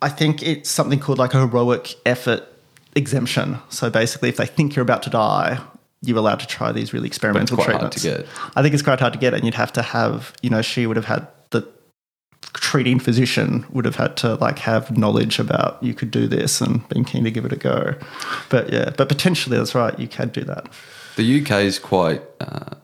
I 0.01 0.09
think 0.09 0.41
it's 0.43 0.71
something 0.71 1.01
called 1.01 1.19
like 1.19 1.35
a 1.35 1.41
heroic 1.41 1.97
effort 2.07 2.45
exemption. 2.95 3.59
So 3.71 3.91
basically, 3.91 4.29
if 4.29 4.37
they 4.37 4.47
think 4.47 4.77
you're 4.77 4.85
about 4.85 5.03
to 5.03 5.11
die, 5.11 5.59
you're 6.03 6.19
allowed 6.19 6.39
to 6.41 6.47
try 6.47 6.71
these 6.71 6.93
really 6.93 7.09
experimental 7.09 7.57
quite 7.57 7.71
hard 7.71 7.93
treatments. 7.93 8.03
to 8.03 8.19
get. 8.19 8.27
I 8.55 8.63
think 8.63 8.73
it's 8.75 8.85
quite 8.85 9.01
hard 9.01 9.15
to 9.15 9.19
get, 9.19 9.35
and 9.35 9.45
you'd 9.45 9.55
have 9.55 9.73
to 9.73 9.83
have, 9.83 10.33
you 10.43 10.51
know, 10.51 10.63
she 10.63 10.87
would 10.87 10.97
have 10.97 11.07
had 11.07 11.27
treating 12.55 12.98
physician 12.98 13.64
would 13.70 13.85
have 13.85 13.96
had 13.96 14.16
to 14.16 14.35
like 14.37 14.59
have 14.61 14.96
knowledge 14.96 15.38
about 15.38 15.83
you 15.83 15.94
could 15.94 16.11
do 16.11 16.27
this 16.27 16.61
and 16.61 16.87
been 16.88 17.05
keen 17.05 17.24
to 17.24 17.31
give 17.31 17.44
it 17.44 17.53
a 17.53 17.57
go. 17.57 17.94
But 18.48 18.72
yeah, 18.72 18.90
but 18.96 19.09
potentially 19.09 19.57
that's 19.57 19.74
right, 19.74 19.98
you 19.98 20.09
can 20.09 20.29
do 20.29 20.44
that. 20.44 20.68
The 21.16 21.42
UK 21.42 21.62
is 21.62 21.79
quite. 21.79 22.22
Uh, 22.40 22.74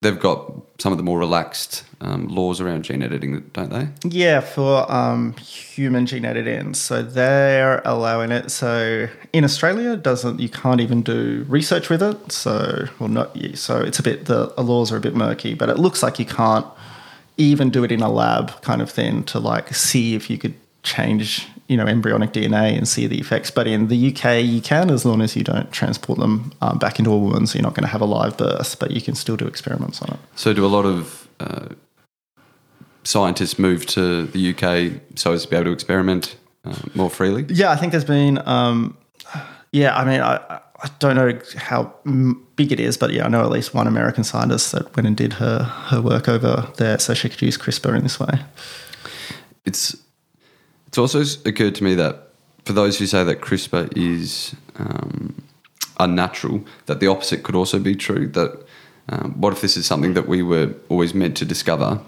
they've 0.00 0.18
got 0.18 0.52
some 0.78 0.92
of 0.92 0.98
the 0.98 1.04
more 1.04 1.18
relaxed 1.18 1.84
um, 2.00 2.26
laws 2.26 2.60
around 2.60 2.82
gene 2.82 3.02
editing, 3.02 3.38
don't 3.52 3.70
they? 3.70 3.88
Yeah, 4.08 4.40
for 4.40 4.90
um, 4.90 5.34
human 5.36 6.06
gene 6.06 6.24
editing, 6.24 6.74
so 6.74 7.02
they're 7.02 7.80
allowing 7.84 8.32
it. 8.32 8.50
So 8.50 9.08
in 9.32 9.44
Australia, 9.44 9.96
doesn't 9.96 10.40
you 10.40 10.48
can't 10.48 10.80
even 10.80 11.02
do 11.02 11.44
research 11.48 11.88
with 11.88 12.02
it. 12.02 12.32
So 12.32 12.86
well, 12.98 13.08
not 13.08 13.34
you. 13.36 13.54
So 13.54 13.80
it's 13.80 13.98
a 13.98 14.02
bit 14.02 14.26
the 14.26 14.46
laws 14.60 14.90
are 14.90 14.96
a 14.96 15.00
bit 15.00 15.14
murky, 15.14 15.54
but 15.54 15.68
it 15.68 15.78
looks 15.78 16.02
like 16.02 16.18
you 16.18 16.26
can't 16.26 16.66
even 17.36 17.70
do 17.70 17.84
it 17.84 17.92
in 17.92 18.02
a 18.02 18.10
lab 18.10 18.60
kind 18.62 18.82
of 18.82 18.90
thing 18.90 19.24
to 19.24 19.38
like 19.38 19.74
see 19.74 20.14
if 20.14 20.28
you 20.28 20.38
could 20.38 20.54
change 20.82 21.46
you 21.68 21.76
know 21.76 21.86
embryonic 21.86 22.32
DNA 22.32 22.76
and 22.76 22.86
see 22.86 23.06
the 23.06 23.18
effects. 23.18 23.50
But 23.50 23.66
in 23.66 23.88
the 23.88 24.12
UK, 24.12 24.44
you 24.44 24.60
can 24.60 24.90
as 24.90 25.04
long 25.04 25.22
as 25.22 25.36
you 25.36 25.44
don't 25.44 25.70
transport 25.72 26.18
them 26.18 26.52
um, 26.60 26.78
back 26.78 26.98
into 26.98 27.10
a 27.12 27.18
woman, 27.18 27.46
so 27.46 27.58
you're 27.58 27.62
not 27.62 27.74
going 27.74 27.84
to 27.84 27.90
have 27.90 28.00
a 28.00 28.06
live 28.06 28.36
birth, 28.36 28.78
but 28.78 28.90
you 28.90 29.00
can 29.00 29.14
still 29.14 29.36
do 29.36 29.46
experiments 29.46 30.02
on 30.02 30.14
it. 30.14 30.20
So 30.36 30.52
do 30.52 30.64
a 30.64 30.68
lot 30.68 30.84
of 30.84 31.28
uh, 31.40 31.68
scientists 33.04 33.58
move 33.58 33.86
to 33.86 34.26
the 34.26 34.50
UK 34.50 35.00
so 35.16 35.32
as 35.32 35.44
to 35.44 35.48
be 35.48 35.56
able 35.56 35.66
to 35.66 35.72
experiment 35.72 36.36
uh, 36.64 36.76
more 36.94 37.10
freely? 37.10 37.44
Yeah, 37.48 37.70
I 37.70 37.76
think 37.76 37.92
there's 37.92 38.04
been. 38.04 38.38
Um, 38.46 38.96
yeah, 39.72 39.96
I 39.96 40.04
mean, 40.04 40.20
I, 40.20 40.60
I 40.84 40.90
don't 40.98 41.14
know 41.14 41.40
how 41.56 41.94
big 42.56 42.72
it 42.72 42.80
is, 42.80 42.96
but 42.96 43.12
yeah, 43.12 43.24
I 43.24 43.28
know 43.28 43.42
at 43.42 43.50
least 43.50 43.72
one 43.72 43.86
American 43.86 44.24
scientist 44.24 44.72
that 44.72 44.94
went 44.96 45.06
and 45.06 45.16
did 45.16 45.34
her 45.34 45.62
her 45.62 46.02
work 46.02 46.28
over 46.28 46.68
there, 46.76 46.98
so 46.98 47.14
she 47.14 47.28
could 47.28 47.40
use 47.40 47.56
CRISPR 47.56 47.96
in 47.96 48.02
this 48.02 48.18
way. 48.18 48.40
It's 49.64 49.96
it's 50.88 50.98
also 50.98 51.22
occurred 51.44 51.76
to 51.76 51.84
me 51.84 51.94
that 51.94 52.32
for 52.64 52.72
those 52.72 52.98
who 52.98 53.06
say 53.06 53.22
that 53.22 53.40
CRISPR 53.40 53.96
is 53.96 54.56
um, 54.76 55.42
unnatural, 56.00 56.64
that 56.86 56.98
the 56.98 57.06
opposite 57.06 57.44
could 57.44 57.54
also 57.54 57.78
be 57.78 57.94
true. 57.94 58.26
That 58.26 58.66
um, 59.08 59.40
what 59.40 59.52
if 59.52 59.60
this 59.60 59.76
is 59.76 59.86
something 59.86 60.14
that 60.14 60.26
we 60.26 60.42
were 60.42 60.74
always 60.88 61.14
meant 61.14 61.36
to 61.36 61.44
discover, 61.44 62.00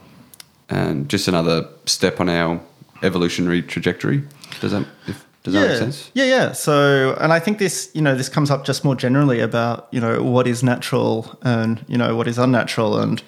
and 0.69 1.09
just 1.09 1.29
another 1.29 1.69
step 1.87 2.19
on 2.19 2.29
our 2.29 2.61
evolutionary 3.05 3.63
trajectory? 3.63 4.25
Does 4.61 4.73
that 4.73 4.85
if, 5.07 5.25
does 5.45 5.53
that 5.55 5.69
make 5.69 5.79
sense? 5.79 6.11
Yeah, 6.15 6.25
yeah. 6.25 6.53
So, 6.53 7.15
and 7.21 7.33
I 7.33 7.39
think 7.39 7.59
this, 7.59 7.91
you 7.95 8.01
know, 8.01 8.15
this 8.15 8.31
comes 8.31 8.51
up 8.51 8.65
just 8.65 8.83
more 8.85 8.97
generally 8.97 9.41
about, 9.41 9.89
you 9.93 10.01
know, 10.01 10.23
what 10.23 10.47
is 10.47 10.63
natural 10.63 11.39
and, 11.43 11.85
you 11.87 11.99
know, 11.99 12.17
what 12.17 12.27
is 12.27 12.39
unnatural. 12.39 12.99
And, 12.99 13.23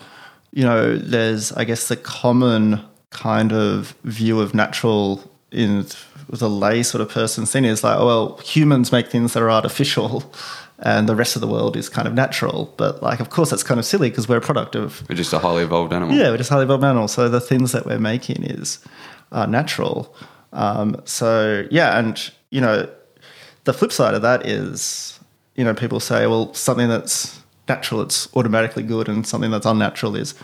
you 0.50 0.64
know, 0.64 0.96
there's, 0.96 1.52
I 1.52 1.64
guess, 1.64 1.88
the 1.88 1.96
common 1.96 2.80
kind 3.10 3.52
of 3.52 3.94
view 4.04 4.40
of 4.40 4.54
natural 4.54 5.30
in 5.52 5.86
the 6.30 6.48
lay 6.50 6.82
sort 6.82 7.02
of 7.02 7.10
person's 7.10 7.52
thing 7.52 7.66
is 7.66 7.84
like, 7.84 7.98
oh, 7.98 8.06
well, 8.06 8.36
humans 8.38 8.90
make 8.92 9.08
things 9.08 9.34
that 9.34 9.42
are 9.42 9.50
artificial 9.50 10.32
and 10.78 11.08
the 11.08 11.14
rest 11.14 11.36
of 11.36 11.40
the 11.40 11.46
world 11.46 11.76
is 11.76 11.90
kind 11.90 12.08
of 12.08 12.14
natural. 12.14 12.72
But, 12.78 13.02
like, 13.02 13.20
of 13.20 13.28
course, 13.28 13.50
that's 13.50 13.62
kind 13.62 13.78
of 13.78 13.84
silly 13.84 14.08
because 14.08 14.26
we're 14.26 14.38
a 14.38 14.40
product 14.40 14.74
of 14.74 15.06
We're 15.08 15.16
just 15.16 15.34
a 15.34 15.38
highly 15.38 15.64
evolved 15.64 15.92
animal. 15.92 16.16
yeah, 16.16 16.30
we're 16.30 16.38
just 16.38 16.48
highly 16.48 16.64
evolved 16.64 16.82
animals. 16.82 17.12
So 17.12 17.28
the 17.28 17.40
things 17.40 17.72
that 17.72 17.84
we're 17.84 17.98
making 17.98 18.42
is 18.42 18.78
uh, 19.32 19.44
natural. 19.44 20.14
Um, 20.52 21.00
so 21.04 21.66
yeah, 21.70 21.98
and 21.98 22.30
you 22.50 22.60
know, 22.60 22.88
the 23.64 23.72
flip 23.72 23.92
side 23.92 24.14
of 24.14 24.22
that 24.22 24.46
is, 24.46 25.18
you 25.54 25.64
know, 25.64 25.74
people 25.74 26.00
say, 26.00 26.26
well, 26.26 26.52
something 26.54 26.88
that's 26.88 27.40
natural, 27.68 28.00
it's 28.00 28.34
automatically 28.34 28.82
good, 28.82 29.08
and 29.08 29.26
something 29.26 29.50
that's 29.50 29.66
unnatural 29.66 30.16
is 30.16 30.34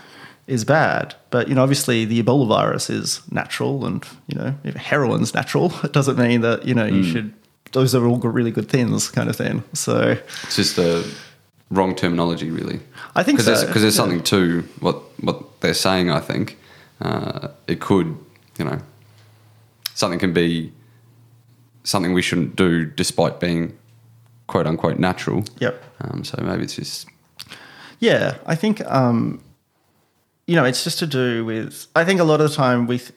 is 0.47 0.65
bad. 0.65 1.15
But 1.29 1.47
you 1.47 1.55
know, 1.55 1.63
obviously, 1.63 2.05
the 2.05 2.21
Ebola 2.21 2.47
virus 2.47 2.89
is 2.89 3.21
natural, 3.31 3.85
and 3.85 4.03
you 4.27 4.37
know, 4.37 4.55
if 4.63 4.75
heroin's 4.75 5.33
natural, 5.33 5.73
it 5.83 5.93
doesn't 5.93 6.17
mean 6.17 6.41
that 6.41 6.65
you 6.65 6.73
know 6.73 6.85
you 6.85 7.03
should. 7.03 7.33
Those 7.71 7.95
are 7.95 8.05
all 8.05 8.19
really 8.19 8.51
good 8.51 8.69
things, 8.69 9.09
kind 9.09 9.29
of 9.29 9.35
thing. 9.35 9.63
So 9.73 10.17
It's 10.43 10.55
just 10.55 10.75
the 10.75 11.11
wrong 11.71 11.95
terminology, 11.95 12.51
really. 12.51 12.79
I 13.15 13.23
think 13.23 13.39
because 13.39 13.45
so, 13.45 13.65
there's, 13.65 13.81
there's 13.81 13.95
yeah. 13.95 13.97
something 13.97 14.23
to 14.23 14.61
what 14.79 14.97
what 15.21 15.61
they're 15.61 15.73
saying. 15.73 16.11
I 16.11 16.19
think 16.19 16.57
uh, 17.01 17.47
it 17.67 17.79
could, 17.79 18.15
you 18.59 18.65
know, 18.65 18.79
something 19.93 20.19
can 20.19 20.33
be 20.33 20.71
something 21.83 22.13
we 22.13 22.21
shouldn't 22.21 22.55
do, 22.55 22.85
despite 22.85 23.39
being 23.39 23.77
quote 24.47 24.67
unquote 24.67 24.99
natural. 24.99 25.43
Yep. 25.59 25.83
Um, 26.01 26.23
so 26.23 26.41
maybe 26.41 26.63
it's 26.63 26.75
just 26.75 27.07
Yeah, 27.99 28.37
I 28.45 28.55
think 28.55 28.81
um, 28.85 29.43
you 30.47 30.55
know 30.55 30.65
it's 30.65 30.83
just 30.83 30.99
to 30.99 31.07
do 31.07 31.45
with. 31.45 31.87
I 31.95 32.05
think 32.05 32.19
a 32.19 32.23
lot 32.23 32.41
of 32.41 32.49
the 32.49 32.55
time 32.55 32.87
with 32.87 33.11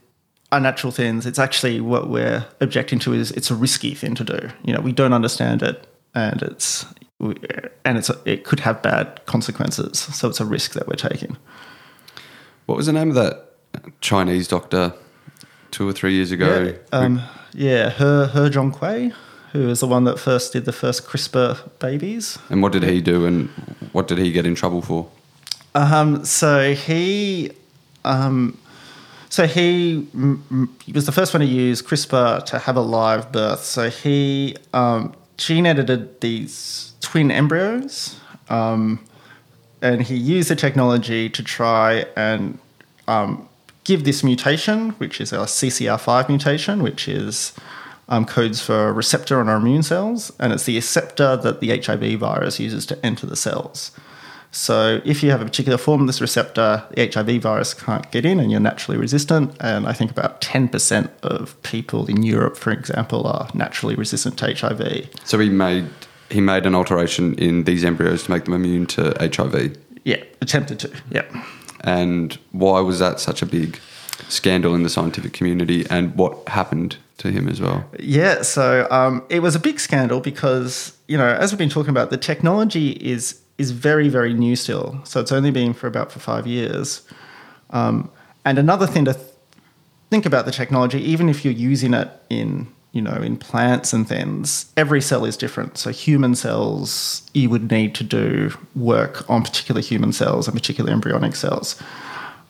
unnatural 0.52 0.92
things, 0.92 1.26
it's 1.26 1.38
actually 1.38 1.80
what 1.80 2.08
we're 2.08 2.46
objecting 2.60 2.98
to 3.00 3.12
is 3.12 3.32
it's 3.32 3.50
a 3.50 3.54
risky 3.54 3.94
thing 3.94 4.14
to 4.14 4.24
do. 4.24 4.48
You 4.64 4.74
know, 4.74 4.80
we 4.80 4.92
don't 4.92 5.12
understand 5.12 5.62
it, 5.62 5.86
and 6.14 6.42
it's 6.42 6.86
and 7.84 7.98
it's 7.98 8.10
it 8.24 8.44
could 8.44 8.60
have 8.60 8.82
bad 8.82 9.24
consequences. 9.26 9.98
So 9.98 10.28
it's 10.28 10.40
a 10.40 10.44
risk 10.44 10.72
that 10.74 10.86
we're 10.86 10.94
taking. 10.94 11.36
what 12.66 12.76
was 12.76 12.86
the 12.86 12.92
name 12.92 13.08
of 13.08 13.14
that 13.14 13.52
Chinese 14.00 14.48
doctor 14.48 14.92
two 15.76 15.86
or 15.86 15.92
three 15.92 16.14
years 16.14 16.32
ago? 16.32 16.62
Yeah, 16.62 16.98
um, 16.98 17.22
yeah, 17.52 17.90
her 17.90 18.28
her 18.28 18.48
Jiankui, 18.48 19.12
who 19.52 19.68
is 19.68 19.80
the 19.80 19.86
one 19.86 20.04
that 20.04 20.18
first 20.18 20.54
did 20.54 20.64
the 20.64 20.72
first 20.72 21.06
CRISPR 21.06 21.78
babies. 21.78 22.38
and 22.48 22.62
what 22.62 22.72
did 22.72 22.82
he 22.82 23.02
do, 23.02 23.26
and 23.26 23.50
what 23.92 24.08
did 24.08 24.18
he 24.18 24.32
get 24.32 24.46
in 24.46 24.54
trouble 24.54 24.80
for? 24.80 25.10
Um, 25.74 26.24
so 26.24 26.72
he, 26.72 27.52
um, 28.04 28.56
so 29.28 29.46
he, 29.46 30.08
he 30.84 30.92
was 30.92 31.04
the 31.04 31.12
first 31.12 31.34
one 31.34 31.42
to 31.42 31.46
use 31.46 31.82
CRISPR 31.82 32.46
to 32.46 32.58
have 32.58 32.76
a 32.76 32.80
live 32.80 33.30
birth. 33.30 33.62
So 33.62 33.90
he 33.90 34.56
um, 34.72 35.14
gene 35.36 35.66
edited 35.66 36.22
these 36.22 36.94
twin 37.02 37.30
embryos, 37.30 38.18
um, 38.48 39.04
and 39.82 40.00
he 40.00 40.16
used 40.16 40.48
the 40.48 40.56
technology 40.56 41.28
to 41.28 41.42
try 41.42 42.06
and 42.16 42.58
um, 43.08 43.46
give 43.86 44.02
this 44.02 44.24
mutation, 44.24 44.90
which 44.98 45.20
is 45.20 45.32
a 45.32 45.38
CCR5 45.38 46.28
mutation, 46.28 46.82
which 46.82 47.06
is 47.06 47.52
um, 48.08 48.26
codes 48.26 48.60
for 48.60 48.88
a 48.88 48.92
receptor 48.92 49.38
on 49.38 49.48
our 49.48 49.56
immune 49.56 49.84
cells, 49.84 50.32
and 50.40 50.52
it's 50.52 50.64
the 50.64 50.74
receptor 50.74 51.36
that 51.36 51.60
the 51.60 51.80
HIV 51.80 52.18
virus 52.18 52.58
uses 52.58 52.84
to 52.86 53.06
enter 53.06 53.26
the 53.26 53.36
cells. 53.36 53.92
So 54.50 55.00
if 55.04 55.22
you 55.22 55.30
have 55.30 55.40
a 55.40 55.44
particular 55.44 55.78
form 55.78 56.00
of 56.00 56.06
this 56.08 56.20
receptor, 56.20 56.84
the 56.90 57.06
HIV 57.12 57.42
virus 57.42 57.74
can't 57.74 58.10
get 58.10 58.24
in 58.24 58.40
and 58.40 58.50
you're 58.50 58.58
naturally 58.60 58.98
resistant. 58.98 59.54
And 59.60 59.86
I 59.86 59.92
think 59.92 60.10
about 60.10 60.40
10% 60.40 61.10
of 61.22 61.60
people 61.62 62.06
in 62.06 62.22
Europe, 62.22 62.56
for 62.56 62.70
example, 62.72 63.26
are 63.26 63.50
naturally 63.54 63.94
resistant 63.96 64.38
to 64.38 64.54
HIV. 64.54 65.10
So 65.24 65.38
he 65.38 65.50
made 65.50 65.88
he 66.30 66.40
made 66.40 66.66
an 66.66 66.74
alteration 66.74 67.34
in 67.34 67.64
these 67.64 67.84
embryos 67.84 68.24
to 68.24 68.30
make 68.32 68.46
them 68.46 68.54
immune 68.54 68.86
to 68.86 69.14
HIV. 69.20 69.76
Yeah, 70.04 70.24
attempted 70.40 70.80
to. 70.80 70.90
Yeah. 71.10 71.44
And 71.86 72.36
why 72.50 72.80
was 72.80 72.98
that 72.98 73.20
such 73.20 73.40
a 73.40 73.46
big 73.46 73.78
scandal 74.28 74.74
in 74.74 74.82
the 74.82 74.90
scientific 74.90 75.32
community? 75.32 75.86
And 75.88 76.14
what 76.16 76.48
happened 76.48 76.96
to 77.18 77.30
him 77.30 77.48
as 77.48 77.60
well? 77.60 77.88
Yeah, 77.98 78.42
so 78.42 78.86
um, 78.90 79.24
it 79.30 79.40
was 79.40 79.54
a 79.54 79.60
big 79.60 79.80
scandal 79.80 80.20
because 80.20 80.92
you 81.08 81.16
know, 81.16 81.26
as 81.26 81.52
we've 81.52 81.58
been 81.58 81.70
talking 81.70 81.90
about, 81.90 82.10
the 82.10 82.18
technology 82.18 82.90
is 82.90 83.40
is 83.56 83.70
very 83.70 84.08
very 84.08 84.34
new 84.34 84.56
still. 84.56 85.00
So 85.04 85.20
it's 85.20 85.32
only 85.32 85.50
been 85.50 85.72
for 85.72 85.86
about 85.86 86.12
for 86.12 86.18
five 86.18 86.46
years. 86.46 87.02
Um, 87.70 88.10
and 88.44 88.58
another 88.58 88.86
thing 88.86 89.04
to 89.06 89.14
th- 89.14 89.26
think 90.10 90.26
about 90.26 90.44
the 90.44 90.52
technology, 90.52 91.00
even 91.00 91.28
if 91.28 91.44
you're 91.44 91.54
using 91.54 91.94
it 91.94 92.08
in 92.28 92.68
you 92.96 93.02
know 93.02 93.20
in 93.28 93.36
plants 93.36 93.92
and 93.92 94.08
things, 94.08 94.72
every 94.76 95.02
cell 95.02 95.24
is 95.24 95.36
different. 95.36 95.76
So 95.76 95.90
human 95.90 96.34
cells, 96.34 97.22
you 97.34 97.50
would 97.50 97.70
need 97.70 97.94
to 97.96 98.04
do 98.04 98.56
work 98.74 99.28
on 99.28 99.42
particular 99.42 99.82
human 99.82 100.12
cells 100.12 100.48
and 100.48 100.56
particular 100.56 100.90
embryonic 100.90 101.36
cells. 101.36 101.80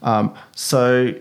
Um, 0.03 0.33
so 0.55 1.13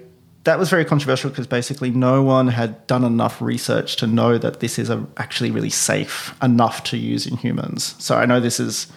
that 0.44 0.60
was 0.60 0.70
very 0.70 0.86
controversial 0.86 1.32
because 1.32 1.48
basically 1.48 1.90
no 1.90 2.22
one 2.22 2.48
had 2.50 2.86
done 2.86 3.04
enough 3.04 3.42
research 3.42 3.96
to 3.96 4.06
know 4.06 4.38
that 4.38 4.60
this 4.60 4.78
is 4.78 4.92
a, 4.92 5.04
actually 5.18 5.50
really 5.50 5.72
safe 5.72 6.36
enough 6.44 6.84
to 6.84 6.98
use 6.98 7.26
in 7.26 7.36
humans. 7.38 7.96
So 7.98 8.16
I 8.16 8.26
know 8.28 8.40
this 8.40 8.60
is 8.60 8.88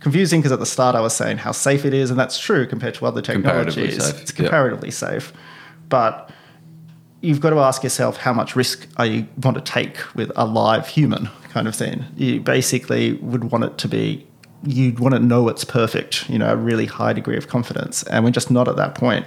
confusing 0.00 0.40
because 0.40 0.52
at 0.52 0.58
the 0.58 0.66
start 0.66 0.94
I 0.94 1.00
was 1.00 1.16
saying 1.16 1.38
how 1.38 1.52
safe 1.52 1.86
it 1.86 1.94
is, 1.94 2.10
and 2.10 2.18
that's 2.18 2.38
true 2.38 2.66
compared 2.66 2.94
to 2.96 3.06
other 3.06 3.22
Comparatively 3.22 3.88
technologies. 3.88 4.04
safe, 4.04 4.22
It's 4.22 4.32
comparatively 4.32 4.90
safe, 4.90 5.32
but 5.88 6.30
you've 7.20 7.40
got 7.40 7.50
to 7.50 7.58
ask 7.58 7.82
yourself 7.82 8.16
how 8.18 8.32
much 8.32 8.54
risk 8.54 8.86
you 9.00 9.26
want 9.42 9.56
to 9.56 9.62
take 9.62 9.98
with 10.14 10.30
a 10.36 10.46
live 10.46 10.88
human 10.88 11.28
kind 11.50 11.66
of 11.66 11.74
thing. 11.74 12.04
You 12.16 12.40
basically 12.40 13.14
would 13.14 13.44
want 13.50 13.64
it 13.64 13.78
to 13.78 13.88
be 13.88 14.26
you'd 14.64 14.98
want 14.98 15.14
to 15.14 15.20
know 15.20 15.48
it's 15.48 15.64
perfect, 15.64 16.28
you 16.28 16.36
know, 16.38 16.52
a 16.52 16.56
really 16.56 16.86
high 16.86 17.12
degree 17.12 17.36
of 17.36 17.46
confidence, 17.46 18.02
and 18.04 18.24
we're 18.24 18.30
just 18.30 18.50
not 18.50 18.66
at 18.66 18.76
that 18.76 18.94
point. 18.94 19.24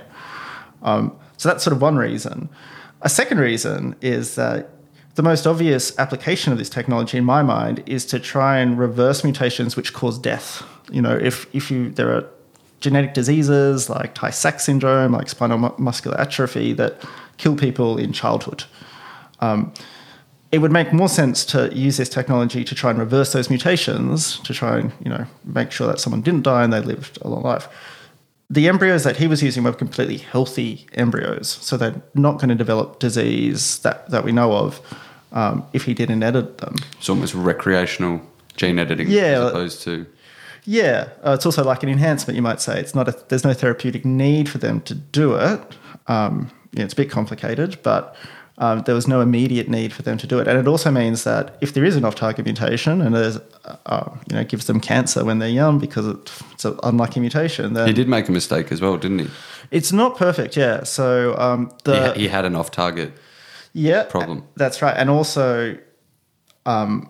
Um, 0.84 1.15
so 1.38 1.49
that's 1.49 1.63
sort 1.63 1.73
of 1.73 1.82
one 1.82 1.95
reason. 1.95 2.49
A 3.01 3.10
second 3.10 3.39
reason 3.39 3.95
is 4.01 4.36
that 4.36 4.69
the 5.15 5.23
most 5.23 5.47
obvious 5.47 5.97
application 5.97 6.51
of 6.51 6.60
this 6.60 6.69
technology, 6.69 7.17
in 7.17 7.25
my 7.25 7.43
mind, 7.43 7.84
is 7.86 8.06
to 8.08 8.19
try 8.19 8.60
and 8.60 8.77
reverse 8.77 9.23
mutations 9.23 9.75
which 9.75 9.93
cause 9.93 10.19
death. 10.19 10.63
You 10.91 11.01
know, 11.01 11.17
if 11.17 11.47
if 11.56 11.71
you 11.71 11.89
there 11.89 12.13
are 12.13 12.25
genetic 12.80 13.13
diseases 13.13 13.89
like 13.89 14.15
Tay-Sachs 14.15 14.65
syndrome, 14.65 15.12
like 15.12 15.30
spinal 15.30 15.58
mu- 15.58 15.75
muscular 15.77 16.19
atrophy, 16.19 16.73
that 16.73 17.01
kill 17.38 17.56
people 17.56 17.98
in 17.98 18.13
childhood. 18.13 18.63
Um, 19.39 19.74
it 20.52 20.60
would 20.60 20.72
make 20.72 20.91
more 20.91 21.08
sense 21.10 21.46
to 21.46 21.74
use 21.74 21.96
this 21.98 22.10
technology 22.10 22.63
to 22.65 22.76
try 22.76 22.89
and 22.89 23.00
reverse 23.00 23.32
those 23.32 23.50
mutations, 23.50 24.38
to 24.39 24.54
try 24.54 24.80
and 24.80 24.91
you 25.04 25.10
know 25.10 25.26
make 25.46 25.72
sure 25.72 25.88
that 25.88 26.00
someone 26.00 26.22
didn't 26.22 26.44
die 26.44 26.63
and 26.63 26.74
they 26.74 26.82
lived 26.82 27.17
a 27.22 27.28
long 27.30 27.44
life. 27.44 27.67
The 28.50 28.67
embryos 28.67 29.06
that 29.06 29.15
he 29.15 29.28
was 29.28 29.41
using 29.41 29.63
were 29.63 29.72
completely 29.72 30.17
healthy 30.17 30.86
embryos, 30.94 31.48
so 31.62 31.78
they're 31.78 32.02
not 32.15 32.34
going 32.34 32.50
to 32.50 32.56
develop 32.56 33.00
disease 33.00 33.80
that, 33.80 34.10
that 34.10 34.26
we 34.26 34.34
know 34.34 34.52
of 34.52 34.82
um, 35.32 35.63
if 35.72 35.86
he 35.86 35.94
didn't 35.94 36.22
edit 36.22 36.58
them. 36.58 36.76
It's 36.98 37.08
almost 37.10 37.34
recreational 37.34 38.20
gene 38.58 38.78
editing 38.78 39.10
Yeah. 39.10 39.22
as 39.46 39.50
opposed 39.52 39.82
to 39.84 40.06
Yeah, 40.65 41.08
uh, 41.26 41.32
it's 41.32 41.46
also 41.46 41.63
like 41.63 41.82
an 41.82 41.88
enhancement, 41.88 42.36
you 42.36 42.41
might 42.41 42.60
say. 42.60 42.78
It's 42.78 42.94
not 42.94 43.08
a, 43.08 43.15
there's 43.30 43.46
no 43.46 43.54
therapeutic 43.54 44.04
need 44.04 44.50
for 44.50 44.58
them 44.58 44.82
to 44.82 44.96
do 44.96 45.36
it. 45.36 45.62
Um, 46.08 46.52
yeah, 46.74 46.84
it's 46.84 46.94
a 46.94 46.96
bit 46.96 47.10
complicated, 47.10 47.78
but 47.84 48.16
um, 48.58 48.84
there 48.86 48.94
was 48.94 49.08
no 49.08 49.22
immediate 49.22 49.68
need 49.70 49.92
for 49.92 50.04
them 50.04 50.18
to 50.20 50.28
do 50.28 50.38
it. 50.40 50.48
And 50.48 50.58
it 50.60 50.68
also 50.68 50.92
means 50.92 51.24
that 51.24 51.58
if 51.62 51.74
there 51.74 51.84
is 51.84 51.96
an 51.96 52.06
off-target 52.06 52.46
mutation 52.46 53.02
and 53.02 53.16
there's, 53.16 53.40
uh, 53.88 54.10
you 54.30 54.36
know, 54.36 54.44
gives 54.44 54.66
them 54.68 54.80
cancer 54.80 55.26
when 55.26 55.40
they're 55.40 55.50
young 55.50 55.80
because 55.80 56.06
it's 56.08 56.66
an 56.66 56.78
unlucky 56.84 57.20
mutation, 57.20 57.74
then 57.74 57.88
he 57.88 57.94
did 57.94 58.08
make 58.08 58.30
a 58.30 58.32
mistake 58.32 58.72
as 58.72 58.80
well, 58.82 58.98
didn't 58.98 59.20
he? 59.20 59.28
it's 59.72 59.92
not 59.92 60.16
perfect. 60.18 60.56
Yeah. 60.58 60.84
So 60.84 61.36
um, 61.40 61.72
He, 61.86 61.92
ha- 61.92 62.14
he 62.14 62.28
had 62.28 62.46
an 62.46 62.56
off 62.56 62.70
target. 62.72 63.14
yeah 63.74 64.04
problem. 64.04 64.44
That's 64.56 64.82
right, 64.82 64.96
and 64.98 65.10
also, 65.10 65.78
um, 66.66 67.10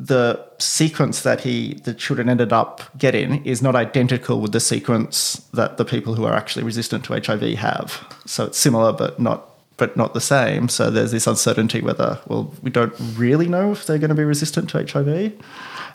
the 0.00 0.38
sequence 0.58 1.22
that 1.22 1.40
he 1.40 1.74
the 1.84 1.92
children 1.92 2.28
ended 2.28 2.52
up 2.52 2.82
getting 2.96 3.44
is 3.44 3.60
not 3.60 3.74
identical 3.74 4.40
with 4.40 4.52
the 4.52 4.60
sequence 4.60 5.44
that 5.52 5.76
the 5.76 5.84
people 5.84 6.14
who 6.14 6.24
are 6.24 6.34
actually 6.34 6.64
resistant 6.64 7.04
to 7.04 7.14
HIV 7.20 7.42
have. 7.58 8.04
So 8.24 8.44
it's 8.46 8.58
similar, 8.58 8.92
but 8.92 9.18
not 9.18 9.44
but 9.76 9.96
not 9.96 10.14
the 10.14 10.20
same. 10.20 10.68
So 10.68 10.90
there's 10.90 11.10
this 11.12 11.26
uncertainty 11.26 11.80
whether 11.80 12.20
well 12.28 12.52
we 12.62 12.70
don't 12.70 12.94
really 13.16 13.48
know 13.48 13.72
if 13.72 13.86
they're 13.86 13.98
going 13.98 14.10
to 14.10 14.14
be 14.14 14.24
resistant 14.24 14.70
to 14.70 14.84
HIV, 14.86 15.32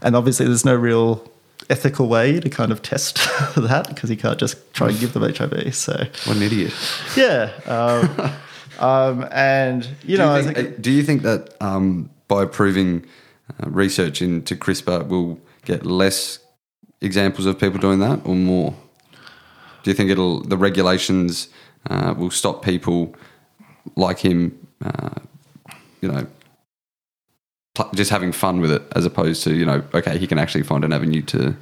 and 0.02 0.16
obviously 0.16 0.48
there's 0.48 0.66
no 0.66 0.76
real 0.76 1.30
ethical 1.70 2.10
way 2.10 2.42
to 2.42 2.50
kind 2.50 2.74
of 2.74 2.82
test 2.82 3.16
that 3.56 3.88
because 3.88 4.10
you 4.10 4.18
can't 4.18 4.38
just 4.38 4.74
try 4.74 4.90
and 4.90 5.00
give 5.00 5.14
them 5.14 5.24
HIV. 5.24 5.74
So 5.74 5.94
What 6.26 6.36
an 6.36 6.44
idiot. 6.44 6.74
yeah. 7.16 7.52
Um, 7.66 8.32
um, 8.86 9.28
and 9.32 9.88
you 10.04 10.18
know, 10.18 10.26
do, 10.28 10.32
you 10.32 10.38
was 10.38 10.46
think, 10.46 10.58
like- 10.58 10.82
do 10.82 10.92
you 10.92 11.04
think 11.04 11.22
that 11.22 11.56
um, 11.62 12.10
by 12.28 12.44
approving 12.44 13.06
uh, 13.62 13.70
research 13.70 14.22
into 14.22 14.56
CRISPR 14.56 15.08
will 15.08 15.40
get 15.66 15.86
less 15.86 16.40
examples 17.02 17.46
of 17.46 17.60
people 17.60 17.80
doing 17.80 18.00
that 18.00 18.22
or 18.26 18.36
more? 18.36 18.76
Do 19.84 19.92
you 19.92 19.94
think 19.94 20.10
it'll 20.10 20.42
the 20.42 20.58
regulations 20.58 21.50
uh, 21.90 22.14
will 22.18 22.32
stop 22.32 22.64
people 22.64 23.16
like 23.96 24.20
him, 24.20 24.68
uh, 24.84 25.20
you 26.02 26.10
know, 26.10 26.26
pl- 27.76 27.90
just 27.94 28.10
having 28.10 28.32
fun 28.32 28.62
with 28.62 28.72
it 28.72 28.84
as 28.96 29.06
opposed 29.06 29.44
to 29.44 29.54
you 29.54 29.66
know, 29.66 29.84
okay, 29.94 30.18
he 30.18 30.28
can 30.28 30.40
actually 30.40 30.64
find 30.64 30.84
an 30.84 30.94
avenue 30.94 31.22
to 31.24 31.56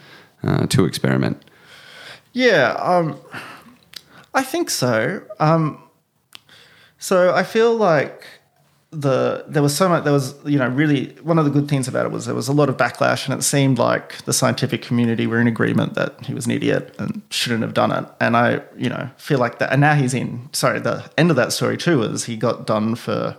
uh, 0.44 0.68
to 0.68 0.86
experiment. 0.86 1.44
Yeah, 2.34 2.74
um, 2.80 3.20
I 4.34 4.44
think 4.44 4.70
so. 4.70 5.22
Um, 5.40 5.82
so 6.98 7.34
I 7.34 7.44
feel 7.44 7.76
like 7.76 8.26
the 8.92 9.46
there 9.48 9.64
was 9.64 9.76
so 9.76 9.88
much 9.88 10.04
there 10.04 10.12
was 10.12 10.36
you 10.44 10.58
know 10.58 10.68
really 10.68 11.14
one 11.24 11.40
of 11.40 11.46
the 11.46 11.52
good 11.52 11.70
things 11.70 11.88
about 11.88 12.06
it 12.06 12.12
was 12.12 12.26
there 12.26 12.36
was 12.36 12.50
a 12.50 12.54
lot 12.54 12.68
of 12.68 12.76
backlash 12.76 13.26
and 13.26 13.34
it 13.40 13.42
seemed 13.42 13.80
like 13.80 14.22
the 14.26 14.34
scientific 14.34 14.82
community 14.82 15.26
were 15.26 15.40
in 15.40 15.48
agreement 15.48 15.94
that 15.94 16.14
he 16.26 16.34
was 16.34 16.46
an 16.46 16.52
idiot 16.52 16.94
and 17.00 17.22
shouldn't 17.30 17.62
have 17.62 17.74
done 17.74 17.92
it. 17.92 18.06
And 18.20 18.36
i 18.36 18.62
you 18.78 18.90
know 18.90 19.10
feel 19.16 19.40
like 19.40 19.60
that 19.60 19.72
and 19.72 19.80
now 19.80 19.96
he's 19.96 20.14
in 20.14 20.50
sorry 20.52 20.80
the 20.82 21.10
end 21.18 21.30
of 21.30 21.38
that 21.38 21.54
story 21.54 21.78
too 21.78 22.04
is 22.04 22.26
he 22.26 22.36
got 22.36 22.68
done 22.68 22.96
for 22.96 23.38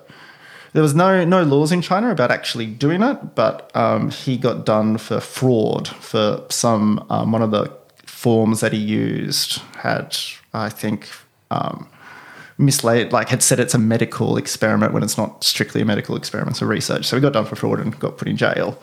there 0.73 0.83
was 0.83 0.95
no 0.95 1.23
no 1.23 1.43
laws 1.43 1.71
in 1.71 1.83
china 1.83 2.11
about 2.11 2.31
actually 2.31 2.67
doing 2.67 3.03
it 3.03 3.35
but 3.35 3.71
um, 3.77 4.11
he 4.11 4.39
got 4.39 4.65
done 4.65 4.97
for 4.97 5.21
fraud 5.21 5.87
for 5.87 6.47
some 6.49 7.05
um, 7.11 7.31
one 7.31 7.43
of 7.43 7.51
the 7.51 7.71
forms 8.07 8.61
that 8.61 8.73
he 8.73 8.79
used 8.79 9.59
had 9.77 10.17
i 10.55 10.71
think 10.71 11.11
um, 11.51 11.87
mislaid, 12.59 13.13
like 13.13 13.29
had 13.29 13.43
said 13.43 13.61
it's 13.61 13.75
a 13.75 13.79
medical 13.79 14.37
experiment 14.37 14.93
when 14.93 15.03
it's 15.03 15.17
not 15.17 15.43
strictly 15.45 15.83
a 15.83 15.85
medical 15.85 16.17
experiment, 16.17 16.57
it's 16.57 16.63
a 16.63 16.67
research. 16.67 17.07
So 17.07 17.17
we 17.17 17.21
got 17.21 17.33
done 17.33 17.47
for 17.47 17.57
fraud 17.57 17.81
and 17.81 17.99
got 17.99 18.19
put 18.19 18.29
in 18.29 18.37
jail. 18.37 18.81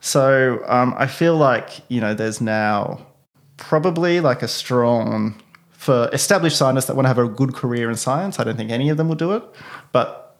So 0.00 0.62
um, 0.66 0.94
I 0.98 1.06
feel 1.06 1.36
like, 1.36 1.80
you 1.88 2.00
know, 2.00 2.14
there's 2.14 2.40
now 2.40 3.06
probably 3.56 4.20
like 4.20 4.42
a 4.42 4.48
strong, 4.48 5.40
for 5.72 6.08
established 6.12 6.56
scientists 6.56 6.86
that 6.86 6.96
want 6.96 7.04
to 7.04 7.08
have 7.08 7.18
a 7.18 7.28
good 7.28 7.54
career 7.54 7.88
in 7.88 7.96
science, 7.96 8.40
I 8.40 8.44
don't 8.44 8.56
think 8.56 8.70
any 8.70 8.88
of 8.88 8.96
them 8.96 9.08
will 9.08 9.16
do 9.16 9.32
it. 9.32 9.44
But 9.92 10.36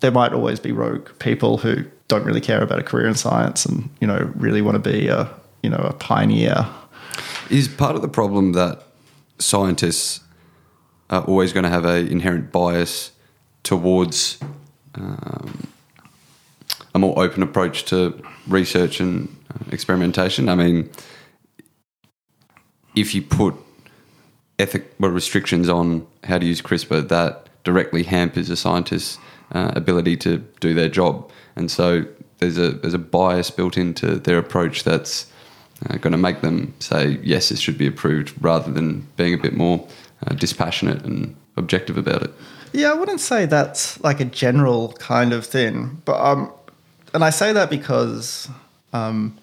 there 0.00 0.10
might 0.10 0.32
always 0.34 0.60
be 0.60 0.72
rogue 0.72 1.08
people 1.18 1.58
who 1.58 1.84
don't 2.08 2.24
really 2.24 2.40
care 2.40 2.62
about 2.62 2.78
a 2.78 2.82
career 2.82 3.08
in 3.08 3.14
science 3.14 3.64
and, 3.64 3.88
you 4.00 4.06
know, 4.06 4.30
really 4.36 4.60
want 4.60 4.82
to 4.82 4.90
be 4.90 5.08
a, 5.08 5.30
you 5.62 5.70
know, 5.70 5.78
a 5.78 5.94
pioneer. 5.94 6.66
Is 7.48 7.68
part 7.68 7.96
of 7.96 8.02
the 8.02 8.08
problem 8.08 8.52
that 8.52 8.82
scientists 9.38 10.20
are 11.10 11.22
always 11.22 11.52
going 11.52 11.64
to 11.64 11.70
have 11.70 11.84
an 11.84 12.08
inherent 12.08 12.52
bias 12.52 13.12
towards 13.62 14.38
um, 14.94 15.68
a 16.94 16.98
more 16.98 17.18
open 17.22 17.42
approach 17.42 17.84
to 17.84 18.20
research 18.48 19.00
and 19.00 19.28
uh, 19.50 19.64
experimentation. 19.70 20.48
I 20.48 20.54
mean, 20.54 20.90
if 22.94 23.14
you 23.14 23.22
put 23.22 23.54
ethic 24.58 24.94
well, 24.98 25.10
restrictions 25.10 25.68
on 25.68 26.06
how 26.24 26.38
to 26.38 26.46
use 26.46 26.62
CRISPR, 26.62 27.08
that 27.08 27.48
directly 27.64 28.02
hampers 28.04 28.48
a 28.50 28.56
scientist's 28.56 29.18
uh, 29.52 29.72
ability 29.76 30.16
to 30.16 30.38
do 30.60 30.74
their 30.74 30.88
job, 30.88 31.30
and 31.54 31.70
so 31.70 32.06
there's 32.38 32.58
a 32.58 32.70
there's 32.70 32.94
a 32.94 32.98
bias 32.98 33.50
built 33.50 33.76
into 33.76 34.16
their 34.16 34.38
approach 34.38 34.82
that's 34.82 35.26
uh, 35.84 35.96
going 35.98 36.12
to 36.12 36.18
make 36.18 36.40
them 36.40 36.74
say 36.80 37.18
yes, 37.22 37.50
this 37.50 37.60
should 37.60 37.78
be 37.78 37.86
approved, 37.86 38.32
rather 38.40 38.72
than 38.72 39.06
being 39.16 39.34
a 39.34 39.38
bit 39.38 39.54
more 39.54 39.86
uh, 40.26 40.34
dispassionate 40.34 41.04
and 41.04 41.34
objective 41.56 41.96
about 41.96 42.22
it. 42.22 42.30
Yeah, 42.72 42.90
I 42.90 42.94
wouldn't 42.94 43.20
say 43.20 43.46
that's 43.46 44.00
like 44.02 44.20
a 44.20 44.24
general 44.24 44.92
kind 44.94 45.32
of 45.32 45.46
thing, 45.46 46.02
but 46.04 46.20
um, 46.20 46.52
and 47.14 47.24
I 47.24 47.30
say 47.30 47.52
that 47.52 47.70
because 47.70 48.48
um, 48.92 49.36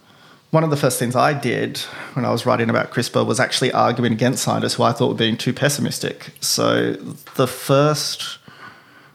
one 0.52 0.64
of 0.64 0.70
the 0.70 0.78
first 0.78 1.00
things 1.00 1.16
I 1.16 1.34
did 1.34 1.80
when 2.14 2.26
I 2.26 2.32
was 2.32 2.46
writing 2.46 2.70
about 2.70 2.92
CRISPR 2.92 3.26
was 3.26 3.40
actually 3.40 3.72
arguing 3.72 4.14
against 4.14 4.44
scientists 4.44 4.76
who 4.76 4.84
I 4.84 4.92
thought 4.92 5.08
were 5.08 5.16
being 5.16 5.38
too 5.38 5.54
pessimistic. 5.54 6.32
So 6.42 6.94
the 7.36 7.48
first 7.48 8.38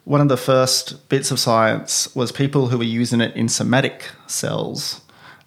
one 0.08 0.22
of 0.22 0.28
the 0.28 0.38
first 0.38 1.06
bits 1.10 1.30
of 1.30 1.38
science 1.38 2.14
was 2.16 2.32
people 2.32 2.68
who 2.68 2.78
were 2.78 2.84
using 2.84 3.20
it 3.20 3.36
in 3.36 3.46
somatic 3.46 4.10
cells, 4.26 5.02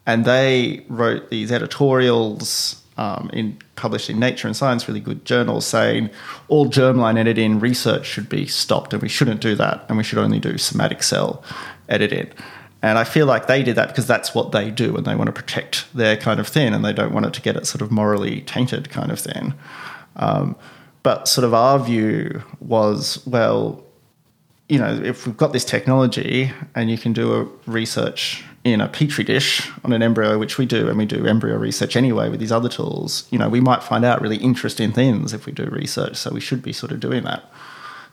and 0.05 0.23
they 0.23 0.85
wrote 0.87 1.31
these 1.31 1.51
editorials 1.51 2.80
um, 2.97 3.29
in 3.33 3.57
published 3.75 4.09
in 4.09 4.19
Nature 4.19 4.47
and 4.47 4.55
Science, 4.55 4.87
really 4.87 4.99
good 4.99 5.25
journals, 5.25 5.65
saying 5.65 6.09
all 6.47 6.67
germline 6.67 7.17
editing 7.17 7.59
research 7.59 8.05
should 8.05 8.29
be 8.29 8.45
stopped, 8.45 8.93
and 8.93 9.01
we 9.01 9.09
shouldn't 9.09 9.41
do 9.41 9.55
that, 9.55 9.85
and 9.87 9.97
we 9.97 10.03
should 10.03 10.19
only 10.19 10.39
do 10.39 10.57
somatic 10.57 11.03
cell 11.03 11.43
editing. 11.89 12.29
And 12.83 12.97
I 12.97 13.03
feel 13.03 13.27
like 13.27 13.47
they 13.47 13.61
did 13.61 13.75
that 13.75 13.89
because 13.89 14.07
that's 14.07 14.33
what 14.33 14.51
they 14.51 14.71
do, 14.71 14.95
and 14.95 15.05
they 15.05 15.15
want 15.15 15.27
to 15.27 15.33
protect 15.33 15.85
their 15.93 16.17
kind 16.17 16.39
of 16.39 16.47
thing, 16.47 16.73
and 16.73 16.83
they 16.83 16.93
don't 16.93 17.13
want 17.13 17.25
it 17.25 17.33
to 17.33 17.41
get 17.41 17.55
it 17.55 17.65
sort 17.65 17.81
of 17.81 17.91
morally 17.91 18.41
tainted 18.41 18.89
kind 18.89 19.11
of 19.11 19.19
thing. 19.19 19.53
Um, 20.15 20.55
but 21.03 21.27
sort 21.27 21.45
of 21.45 21.53
our 21.53 21.79
view 21.79 22.43
was, 22.59 23.25
well, 23.25 23.83
you 24.69 24.79
know, 24.79 24.93
if 25.03 25.25
we've 25.25 25.35
got 25.35 25.51
this 25.51 25.65
technology 25.65 26.51
and 26.75 26.89
you 26.89 26.97
can 26.97 27.11
do 27.11 27.33
a 27.33 27.69
research 27.69 28.43
in 28.63 28.79
a 28.79 28.87
petri 28.87 29.23
dish 29.23 29.69
on 29.83 29.91
an 29.91 30.03
embryo, 30.03 30.37
which 30.37 30.57
we 30.57 30.65
do, 30.65 30.87
and 30.87 30.97
we 30.97 31.05
do 31.05 31.25
embryo 31.25 31.57
research 31.57 31.95
anyway 31.95 32.29
with 32.29 32.39
these 32.39 32.51
other 32.51 32.69
tools, 32.69 33.27
you 33.31 33.39
know, 33.39 33.49
we 33.49 33.59
might 33.59 33.81
find 33.81 34.05
out 34.05 34.21
really 34.21 34.37
interesting 34.37 34.91
things 34.91 35.33
if 35.33 35.45
we 35.45 35.51
do 35.51 35.65
research. 35.65 36.15
So 36.15 36.31
we 36.31 36.41
should 36.41 36.61
be 36.61 36.73
sort 36.73 36.91
of 36.91 36.99
doing 36.99 37.23
that. 37.23 37.43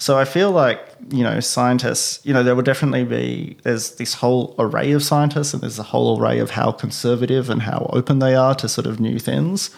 So 0.01 0.17
I 0.17 0.25
feel 0.25 0.53
like, 0.53 0.81
you 1.11 1.25
know, 1.25 1.41
scientists, 1.41 2.25
you 2.25 2.33
know, 2.33 2.45
there 2.45 2.55
will 2.55 2.63
definitely 2.63 3.05
be, 3.05 3.57
there's 3.65 3.97
this 3.97 4.15
whole 4.15 4.55
array 4.59 4.93
of 4.93 5.03
scientists 5.03 5.53
and 5.53 5.63
there's 5.63 5.79
a 5.79 5.83
whole 5.83 6.21
array 6.21 6.39
of 6.39 6.51
how 6.51 6.71
conservative 6.71 7.51
and 7.51 7.63
how 7.63 7.91
open 7.93 8.21
they 8.21 8.37
are 8.37 8.55
to 8.55 8.69
sort 8.69 8.87
of 8.87 9.01
new 9.01 9.19
things. 9.19 9.71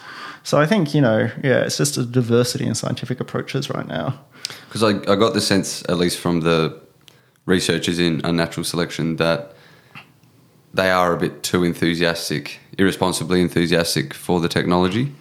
So 0.43 0.59
I 0.59 0.67
think, 0.67 0.93
you 0.93 1.01
know, 1.01 1.31
yeah, 1.43 1.61
it's 1.61 1.77
just 1.77 1.97
a 1.97 2.05
diversity 2.05 2.65
in 2.65 2.75
scientific 2.75 3.19
approaches 3.19 3.69
right 3.69 3.87
now. 3.87 4.19
Because 4.67 4.83
I, 4.83 4.89
I 5.11 5.15
got 5.15 5.33
the 5.33 5.41
sense, 5.41 5.83
at 5.89 5.97
least 5.97 6.19
from 6.19 6.41
the 6.41 6.79
researchers 7.47 7.97
in 7.97 8.23
uh, 8.23 8.29
unnatural 8.29 8.63
selection, 8.63 9.15
that 9.15 9.55
they 10.73 10.89
are 10.89 11.13
a 11.13 11.17
bit 11.17 11.43
too 11.43 11.63
enthusiastic, 11.63 12.59
irresponsibly 12.77 13.41
enthusiastic 13.41 14.13
for 14.13 14.39
the 14.39 14.47
technology. 14.47 15.13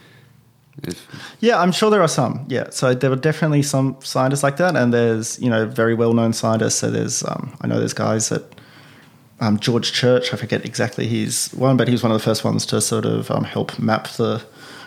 If 0.83 1.07
yeah, 1.41 1.59
I'm 1.61 1.73
sure 1.73 1.91
there 1.91 2.03
are 2.03 2.09
some. 2.09 2.47
Yeah, 2.49 2.71
so 2.71 2.95
there 2.95 3.11
are 3.13 3.17
definitely 3.17 3.63
some 3.63 3.97
scientists 4.01 4.43
like 4.43 4.57
that, 4.59 4.77
and 4.77 4.95
there's 4.95 5.39
you 5.41 5.51
know 5.51 5.67
very 5.67 5.95
well 5.95 6.13
known 6.13 6.33
scientists. 6.33 6.77
So 6.77 6.91
there's 6.91 7.25
um, 7.25 7.57
I 7.61 7.67
know 7.67 7.79
there's 7.79 7.95
guys 7.95 8.29
that 8.29 8.55
um, 9.41 9.59
George 9.59 9.93
Church. 9.93 10.33
I 10.33 10.37
forget 10.37 10.65
exactly 10.65 11.07
his 11.07 11.51
one, 11.53 11.77
but 11.77 11.89
he 11.89 11.93
was 11.93 12.03
one 12.03 12.13
of 12.13 12.19
the 12.19 12.25
first 12.25 12.45
ones 12.45 12.65
to 12.67 12.81
sort 12.81 13.05
of 13.05 13.31
um, 13.31 13.45
help 13.45 13.79
map 13.79 14.09
the 14.09 14.43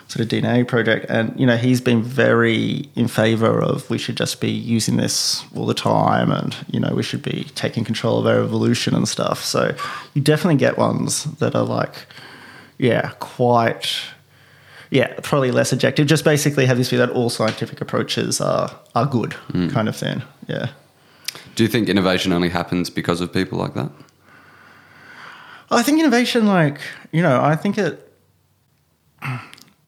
sort 0.08 0.20
of 0.20 0.28
DNA 0.28 0.66
project. 0.66 1.06
And, 1.08 1.38
you 1.38 1.46
know, 1.46 1.56
he's 1.56 1.80
been 1.80 2.02
very 2.02 2.88
in 2.94 3.08
favor 3.08 3.60
of 3.60 3.88
we 3.90 3.98
should 3.98 4.16
just 4.16 4.40
be 4.40 4.50
using 4.50 4.96
this 4.96 5.44
all 5.54 5.66
the 5.66 5.74
time 5.74 6.30
and, 6.30 6.56
you 6.70 6.78
know, 6.78 6.94
we 6.94 7.02
should 7.02 7.22
be 7.22 7.44
taking 7.54 7.84
control 7.84 8.18
of 8.18 8.26
our 8.26 8.42
evolution 8.42 8.94
and 8.94 9.08
stuff. 9.08 9.42
So 9.42 9.74
you 10.12 10.22
definitely 10.22 10.56
get 10.56 10.76
ones 10.78 11.24
that 11.38 11.54
are 11.54 11.64
like, 11.64 12.06
yeah, 12.78 13.12
quite, 13.20 13.96
yeah, 14.90 15.14
probably 15.22 15.50
less 15.50 15.72
objective. 15.72 16.06
Just 16.06 16.24
basically 16.24 16.66
have 16.66 16.76
this 16.76 16.90
view 16.90 16.98
that 16.98 17.10
all 17.10 17.30
scientific 17.30 17.80
approaches 17.80 18.40
are, 18.40 18.70
are 18.94 19.06
good 19.06 19.30
mm. 19.48 19.70
kind 19.72 19.88
of 19.88 19.96
thing. 19.96 20.22
Yeah. 20.46 20.70
Do 21.54 21.62
you 21.62 21.68
think 21.68 21.88
innovation 21.88 22.32
only 22.32 22.50
happens 22.50 22.90
because 22.90 23.20
of 23.20 23.32
people 23.32 23.58
like 23.58 23.74
that? 23.74 23.90
I 25.70 25.82
think 25.82 25.98
innovation, 25.98 26.46
like, 26.46 26.80
you 27.10 27.22
know, 27.22 27.42
I 27.42 27.56
think 27.56 27.78
it 27.78 28.00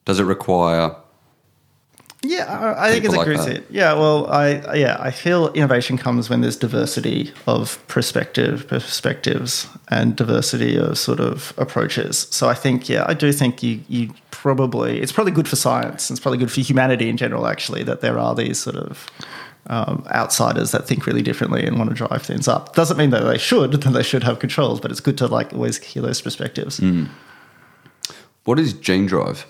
does 0.07 0.19
it 0.19 0.25
require? 0.25 0.97
Yeah, 2.23 2.45
I, 2.47 2.89
I 2.89 2.91
think 2.91 3.05
it's 3.05 3.15
a 3.15 3.17
like 3.19 3.27
great 3.27 3.65
Yeah, 3.71 3.93
well, 3.93 4.27
I 4.29 4.75
yeah, 4.75 4.97
I 4.99 5.11
feel 5.11 5.53
innovation 5.53 5.99
comes 5.99 6.31
when 6.31 6.41
there's 6.41 6.57
diversity 6.57 7.33
of 7.47 7.87
perspective, 7.89 8.67
perspectives, 8.69 9.69
and 9.89 10.17
diversity 10.17 10.77
of 10.77 10.99
sort 10.99 11.21
of 11.21 11.53
approaches. 11.59 12.27
So 12.31 12.49
I 12.49 12.55
think, 12.55 12.89
yeah, 12.89 13.05
I 13.07 13.15
do 13.15 13.33
think 13.33 13.63
you 13.63 13.81
you 13.89 14.15
probably 14.31 15.01
it's 15.01 15.13
probably 15.13 15.33
good 15.33 15.49
for 15.49 15.57
science. 15.57 16.09
And 16.09 16.17
it's 16.17 16.23
probably 16.23 16.39
good 16.39 16.51
for 16.51 16.61
humanity 16.61 17.09
in 17.09 17.17
general, 17.17 17.47
actually, 17.47 17.83
that 17.85 18.01
there 18.01 18.19
are 18.19 18.35
these 18.35 18.59
sort 18.59 18.77
of 18.77 19.07
um, 19.67 20.05
outsiders 20.11 20.71
that 20.71 20.87
think 20.87 21.07
really 21.07 21.23
differently 21.23 21.65
and 21.67 21.79
want 21.79 21.91
to 21.91 21.97
drive 21.97 22.23
things 22.23 22.49
up. 22.49 22.75
Doesn't 22.75 22.97
mean 22.97 23.11
that 23.11 23.25
they 23.25 23.39
should, 23.39 23.73
that 23.83 23.91
they 23.91 24.03
should 24.03 24.25
have 24.25 24.39
controls, 24.39 24.81
but 24.81 24.91
it's 24.91 25.01
good 25.01 25.19
to 25.19 25.27
like 25.27 25.53
always 25.53 25.79
hear 25.79 26.03
those 26.03 26.23
perspectives. 26.23 26.81
Mm. 26.81 27.09
What 28.45 28.59
is 28.59 28.73
gene 28.73 29.07
drive? 29.07 29.47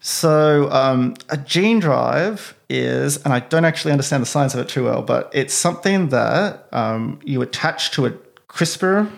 So, 0.00 0.70
um, 0.70 1.14
a 1.28 1.36
gene 1.36 1.80
drive 1.80 2.54
is, 2.68 3.16
and 3.24 3.32
I 3.32 3.40
don't 3.40 3.64
actually 3.64 3.92
understand 3.92 4.22
the 4.22 4.26
science 4.26 4.54
of 4.54 4.60
it 4.60 4.68
too 4.68 4.84
well, 4.84 5.02
but 5.02 5.30
it's 5.34 5.54
something 5.54 6.10
that 6.10 6.68
um, 6.72 7.18
you 7.24 7.42
attach 7.42 7.90
to 7.92 8.06
a 8.06 8.10
CRISPR 8.48 9.10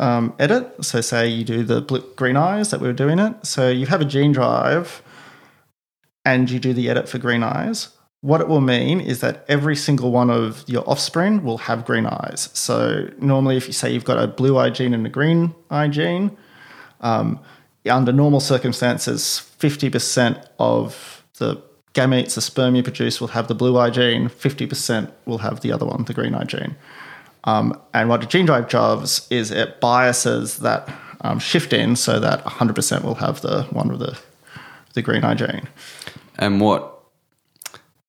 um, 0.00 0.34
edit. 0.38 0.84
So, 0.84 1.00
say 1.00 1.28
you 1.28 1.44
do 1.44 1.62
the 1.62 1.80
blue, 1.80 2.04
green 2.16 2.36
eyes 2.36 2.70
that 2.70 2.80
we 2.80 2.88
were 2.88 2.92
doing 2.92 3.20
it. 3.20 3.46
So, 3.46 3.70
you 3.70 3.86
have 3.86 4.00
a 4.00 4.04
gene 4.04 4.32
drive 4.32 5.00
and 6.24 6.50
you 6.50 6.58
do 6.58 6.72
the 6.72 6.90
edit 6.90 7.08
for 7.08 7.18
green 7.18 7.44
eyes. 7.44 7.90
What 8.20 8.40
it 8.40 8.48
will 8.48 8.60
mean 8.60 9.00
is 9.00 9.20
that 9.20 9.44
every 9.48 9.76
single 9.76 10.10
one 10.10 10.30
of 10.30 10.64
your 10.66 10.82
offspring 10.90 11.44
will 11.44 11.58
have 11.58 11.84
green 11.84 12.06
eyes. 12.06 12.50
So, 12.52 13.08
normally, 13.20 13.56
if 13.56 13.68
you 13.68 13.72
say 13.72 13.92
you've 13.92 14.04
got 14.04 14.18
a 14.18 14.26
blue 14.26 14.58
eye 14.58 14.70
gene 14.70 14.92
and 14.92 15.06
a 15.06 15.10
green 15.10 15.54
eye 15.70 15.86
gene, 15.86 16.36
um, 17.00 17.38
under 17.88 18.12
normal 18.12 18.40
circumstances, 18.40 19.38
50% 19.66 20.46
of 20.58 21.24
the 21.38 21.62
gametes, 21.92 22.34
the 22.34 22.40
sperm 22.40 22.76
you 22.76 22.82
produce, 22.82 23.20
will 23.20 23.28
have 23.28 23.48
the 23.48 23.54
blue 23.54 23.78
eye 23.78 23.90
gene, 23.90 24.28
50% 24.28 25.10
will 25.24 25.38
have 25.38 25.60
the 25.60 25.72
other 25.72 25.86
one, 25.86 26.04
the 26.04 26.14
green 26.14 26.34
eye 26.34 26.44
gene. 26.44 26.76
Um, 27.44 27.80
and 27.94 28.08
what 28.08 28.22
a 28.22 28.26
gene 28.26 28.46
drive 28.46 28.68
does 28.68 29.26
is 29.30 29.50
it 29.50 29.80
biases 29.80 30.58
that 30.58 30.88
um, 31.22 31.38
shift 31.38 31.72
in 31.72 31.96
so 31.96 32.20
that 32.20 32.44
100% 32.44 33.02
will 33.02 33.16
have 33.16 33.40
the 33.40 33.62
one 33.64 33.88
with 33.88 34.00
the, 34.00 34.18
the 34.94 35.02
green 35.02 35.24
eye 35.24 35.34
gene. 35.34 35.68
And 36.38 36.60
what, 36.60 37.00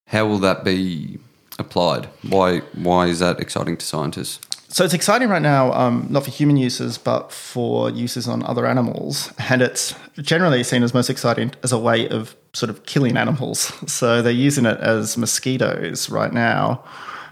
how 0.08 0.26
will 0.26 0.40
that 0.40 0.64
be 0.64 1.20
applied? 1.58 2.08
Why, 2.28 2.60
why 2.74 3.08
is 3.08 3.20
that 3.20 3.40
exciting 3.40 3.78
to 3.78 3.86
scientists? 3.86 4.40
So 4.70 4.84
it's 4.84 4.94
exciting 4.94 5.30
right 5.30 5.42
now, 5.42 5.72
um, 5.72 6.08
not 6.10 6.26
for 6.26 6.32
human 6.32 6.58
uses, 6.58 6.98
but 6.98 7.32
for 7.32 7.90
uses 7.90 8.28
on 8.28 8.44
other 8.44 8.66
animals. 8.66 9.32
And 9.50 9.62
it's 9.62 9.96
generally 10.18 10.64
seen 10.64 10.84
as 10.84 10.94
most 10.94 11.10
exciting 11.10 11.52
as 11.64 11.72
a 11.72 11.80
way 11.80 12.08
of 12.10 12.36
sort 12.54 12.70
of 12.70 12.86
killing 12.86 13.18
animals. 13.18 13.72
So 13.88 14.22
they're 14.22 14.32
using 14.32 14.66
it 14.66 14.78
as 14.80 15.18
mosquitoes 15.18 16.10
right 16.10 16.34
now. 16.34 16.84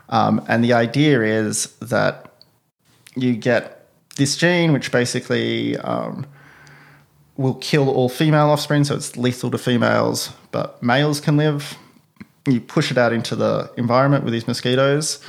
Um, 0.10 0.44
and 0.48 0.64
the 0.64 0.74
idea 0.74 1.22
is 1.22 1.68
that 1.80 2.32
you 3.16 3.36
get 3.36 3.88
this 4.16 4.38
gene, 4.38 4.72
which 4.72 4.92
basically 4.92 5.78
um, 5.78 6.26
will 7.38 7.56
kill 7.56 7.90
all 7.90 8.08
female 8.08 8.50
offspring, 8.50 8.86
so 8.86 8.96
it's 8.96 9.18
lethal 9.18 9.52
to 9.52 9.58
females, 9.58 10.32
but 10.52 10.82
males 10.82 11.20
can 11.20 11.38
live. 11.38 11.78
You 12.48 12.62
push 12.62 12.92
it 12.92 12.98
out 12.98 13.12
into 13.12 13.36
the 13.36 13.72
environment 13.78 14.24
with 14.24 14.34
these 14.34 14.48
mosquitoes. 14.48 15.20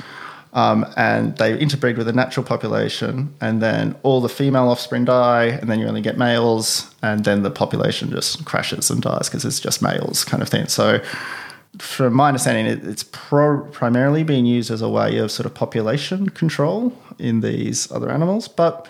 Um, 0.57 0.91
and 0.97 1.37
they 1.37 1.55
interbreed 1.55 1.97
with 1.97 2.07
the 2.07 2.13
natural 2.13 2.43
population, 2.43 3.31
and 3.39 3.61
then 3.61 3.95
all 4.01 4.21
the 4.21 4.29
female 4.29 4.69
offspring 4.69 5.05
die, 5.05 5.45
and 5.45 5.69
then 5.69 5.79
you 5.79 5.85
only 5.85 6.01
get 6.01 6.17
males, 6.17 6.91
and 7.03 7.23
then 7.23 7.43
the 7.43 7.51
population 7.51 8.09
just 8.09 8.43
crashes 8.43 8.89
and 8.89 8.99
dies 8.99 9.29
because 9.29 9.45
it's 9.45 9.59
just 9.59 9.83
males, 9.83 10.25
kind 10.25 10.41
of 10.41 10.49
thing. 10.49 10.67
So, 10.67 10.99
from 11.77 12.15
my 12.15 12.29
understanding, 12.29 12.65
it, 12.65 12.83
it's 12.83 13.03
pro- 13.03 13.65
primarily 13.65 14.23
being 14.23 14.47
used 14.47 14.71
as 14.71 14.81
a 14.81 14.89
way 14.89 15.19
of 15.19 15.29
sort 15.29 15.45
of 15.45 15.53
population 15.53 16.29
control 16.29 16.91
in 17.19 17.41
these 17.41 17.91
other 17.91 18.09
animals, 18.09 18.47
but 18.47 18.87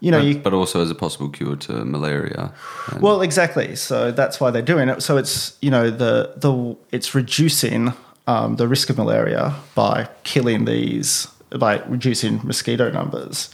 you 0.00 0.10
know, 0.10 0.18
but, 0.18 0.26
you, 0.26 0.38
but 0.38 0.52
also 0.52 0.82
as 0.82 0.90
a 0.90 0.96
possible 0.96 1.28
cure 1.28 1.54
to 1.54 1.84
malaria. 1.84 2.52
well, 2.98 3.22
exactly. 3.22 3.76
So 3.76 4.10
that's 4.10 4.40
why 4.40 4.50
they're 4.50 4.62
doing 4.62 4.88
it. 4.88 5.00
So 5.00 5.16
it's 5.16 5.56
you 5.62 5.70
know 5.70 5.90
the 5.90 6.32
the 6.36 6.76
it's 6.90 7.14
reducing 7.14 7.92
um, 8.26 8.56
the 8.56 8.68
risk 8.68 8.90
of 8.90 8.98
malaria 8.98 9.54
by 9.74 10.08
killing 10.22 10.64
these 10.64 11.28
by 11.58 11.78
reducing 11.86 12.40
mosquito 12.44 12.90
numbers, 12.90 13.50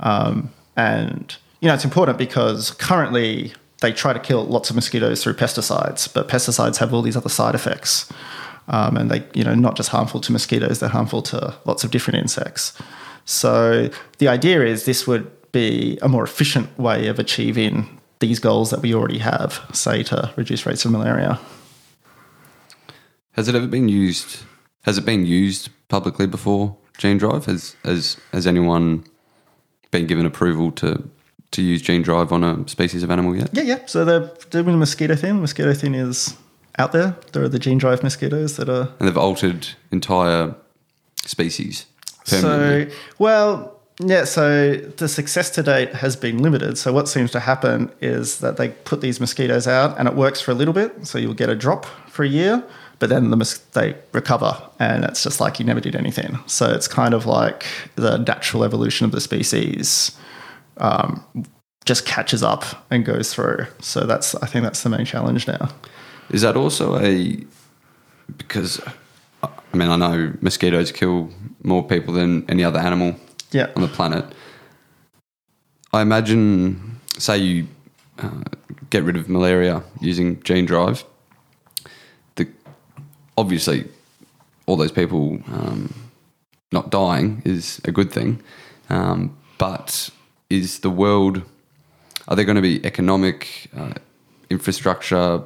um, 0.00 0.50
and 0.76 1.36
you 1.60 1.68
know 1.68 1.74
it's 1.74 1.84
important 1.84 2.18
because 2.18 2.70
currently 2.72 3.52
they 3.80 3.92
try 3.92 4.12
to 4.12 4.20
kill 4.20 4.44
lots 4.44 4.70
of 4.70 4.76
mosquitoes 4.76 5.22
through 5.22 5.34
pesticides, 5.34 6.12
but 6.12 6.28
pesticides 6.28 6.78
have 6.78 6.94
all 6.94 7.02
these 7.02 7.16
other 7.16 7.28
side 7.28 7.54
effects. 7.54 8.10
Um, 8.68 8.96
and 8.96 9.10
they, 9.10 9.24
you 9.34 9.42
know, 9.42 9.54
not 9.54 9.76
just 9.76 9.88
harmful 9.88 10.20
to 10.20 10.32
mosquitoes, 10.32 10.78
they're 10.78 10.88
harmful 10.88 11.20
to 11.22 11.54
lots 11.64 11.82
of 11.82 11.90
different 11.90 12.20
insects. 12.20 12.72
So 13.24 13.90
the 14.18 14.28
idea 14.28 14.64
is 14.64 14.84
this 14.84 15.06
would 15.06 15.30
be 15.50 15.98
a 16.00 16.08
more 16.08 16.24
efficient 16.24 16.78
way 16.78 17.08
of 17.08 17.18
achieving 17.18 18.00
these 18.20 18.38
goals 18.38 18.70
that 18.70 18.80
we 18.80 18.94
already 18.94 19.18
have, 19.18 19.60
say 19.72 20.02
to 20.04 20.32
reduce 20.36 20.64
rates 20.64 20.84
of 20.84 20.92
malaria. 20.92 21.40
Has 23.32 23.48
it 23.48 23.54
ever 23.54 23.66
been 23.66 23.88
used? 23.88 24.44
Has 24.82 24.98
it 24.98 25.04
been 25.04 25.26
used 25.26 25.70
publicly 25.88 26.26
before? 26.26 26.76
Gene 26.98 27.18
Drive 27.18 27.46
has 27.46 27.76
has 27.84 28.16
has 28.32 28.46
anyone 28.46 29.04
been 29.90 30.06
given 30.06 30.26
approval 30.26 30.70
to 30.72 31.08
to 31.52 31.62
use 31.62 31.82
Gene 31.82 32.02
Drive 32.02 32.32
on 32.32 32.44
a 32.44 32.68
species 32.68 33.02
of 33.02 33.10
animal 33.10 33.36
yet? 33.36 33.50
Yeah, 33.52 33.62
yeah. 33.62 33.78
So 33.86 34.04
they're 34.04 34.30
doing 34.50 34.66
the 34.66 34.76
mosquito 34.76 35.16
thing. 35.16 35.40
Mosquito 35.40 35.72
thing 35.74 35.94
is 35.94 36.36
out 36.78 36.92
there. 36.92 37.16
There 37.32 37.42
are 37.42 37.48
the 37.48 37.58
gene 37.58 37.78
drive 37.78 38.02
mosquitoes 38.02 38.56
that 38.56 38.68
are 38.68 38.88
And 38.98 39.08
they've 39.08 39.16
altered 39.16 39.68
entire 39.90 40.54
species. 41.24 41.86
So, 42.24 42.86
well, 43.18 43.80
yeah, 43.98 44.24
so 44.24 44.74
the 44.74 45.08
success 45.08 45.50
to 45.50 45.62
date 45.62 45.94
has 45.96 46.14
been 46.16 46.38
limited. 46.38 46.78
So, 46.78 46.92
what 46.92 47.08
seems 47.08 47.30
to 47.32 47.40
happen 47.40 47.90
is 48.00 48.38
that 48.38 48.56
they 48.56 48.68
put 48.68 49.00
these 49.00 49.20
mosquitoes 49.20 49.66
out 49.66 49.98
and 49.98 50.06
it 50.06 50.14
works 50.14 50.40
for 50.40 50.52
a 50.52 50.54
little 50.54 50.74
bit. 50.74 51.06
So, 51.06 51.18
you'll 51.18 51.34
get 51.34 51.50
a 51.50 51.56
drop 51.56 51.84
for 52.08 52.22
a 52.24 52.28
year, 52.28 52.62
but 53.02 53.08
then 53.08 53.30
the 53.30 53.36
mos- 53.36 53.58
they 53.72 53.96
recover 54.12 54.56
and 54.78 55.04
it's 55.04 55.24
just 55.24 55.40
like 55.40 55.58
you 55.58 55.64
never 55.66 55.80
did 55.80 55.96
anything. 55.96 56.38
So, 56.46 56.70
it's 56.72 56.86
kind 56.86 57.14
of 57.14 57.26
like 57.26 57.66
the 57.96 58.18
natural 58.18 58.62
evolution 58.62 59.04
of 59.06 59.10
the 59.10 59.20
species 59.20 60.16
um, 60.76 61.20
just 61.84 62.06
catches 62.06 62.44
up 62.44 62.64
and 62.92 63.04
goes 63.04 63.34
through. 63.34 63.66
So, 63.80 64.06
that's, 64.06 64.36
I 64.36 64.46
think 64.46 64.62
that's 64.62 64.84
the 64.84 64.88
main 64.88 65.04
challenge 65.04 65.48
now. 65.48 65.68
Is 66.30 66.42
that 66.42 66.54
also 66.56 66.96
a 67.00 67.44
because 68.38 68.80
I 69.42 69.76
mean 69.76 69.88
I 69.90 69.96
know 69.96 70.32
mosquitoes 70.40 70.92
kill 70.92 71.28
more 71.64 71.82
people 71.82 72.14
than 72.14 72.48
any 72.48 72.62
other 72.62 72.78
animal 72.78 73.16
Yeah. 73.50 73.66
on 73.74 73.82
the 73.82 73.88
planet. 73.88 74.24
I 75.92 76.02
imagine, 76.02 77.00
say 77.18 77.38
you 77.38 77.66
uh, 78.20 78.44
get 78.90 79.02
rid 79.02 79.16
of 79.16 79.28
malaria 79.28 79.82
using 80.00 80.40
Gene 80.44 80.66
Drive, 80.66 81.04
obviously 83.42 83.84
all 84.66 84.76
those 84.76 84.92
people 84.92 85.22
um, 85.56 85.92
not 86.70 86.90
dying 86.90 87.42
is 87.44 87.80
a 87.90 87.92
good 87.98 88.10
thing, 88.16 88.40
um, 88.88 89.36
but 89.58 90.10
is 90.48 90.78
the 90.86 90.94
world 91.04 91.42
are 92.28 92.36
there 92.36 92.44
going 92.44 92.62
to 92.62 92.68
be 92.72 92.76
economic 92.86 93.68
uh, 93.76 93.94
infrastructure, 94.48 95.42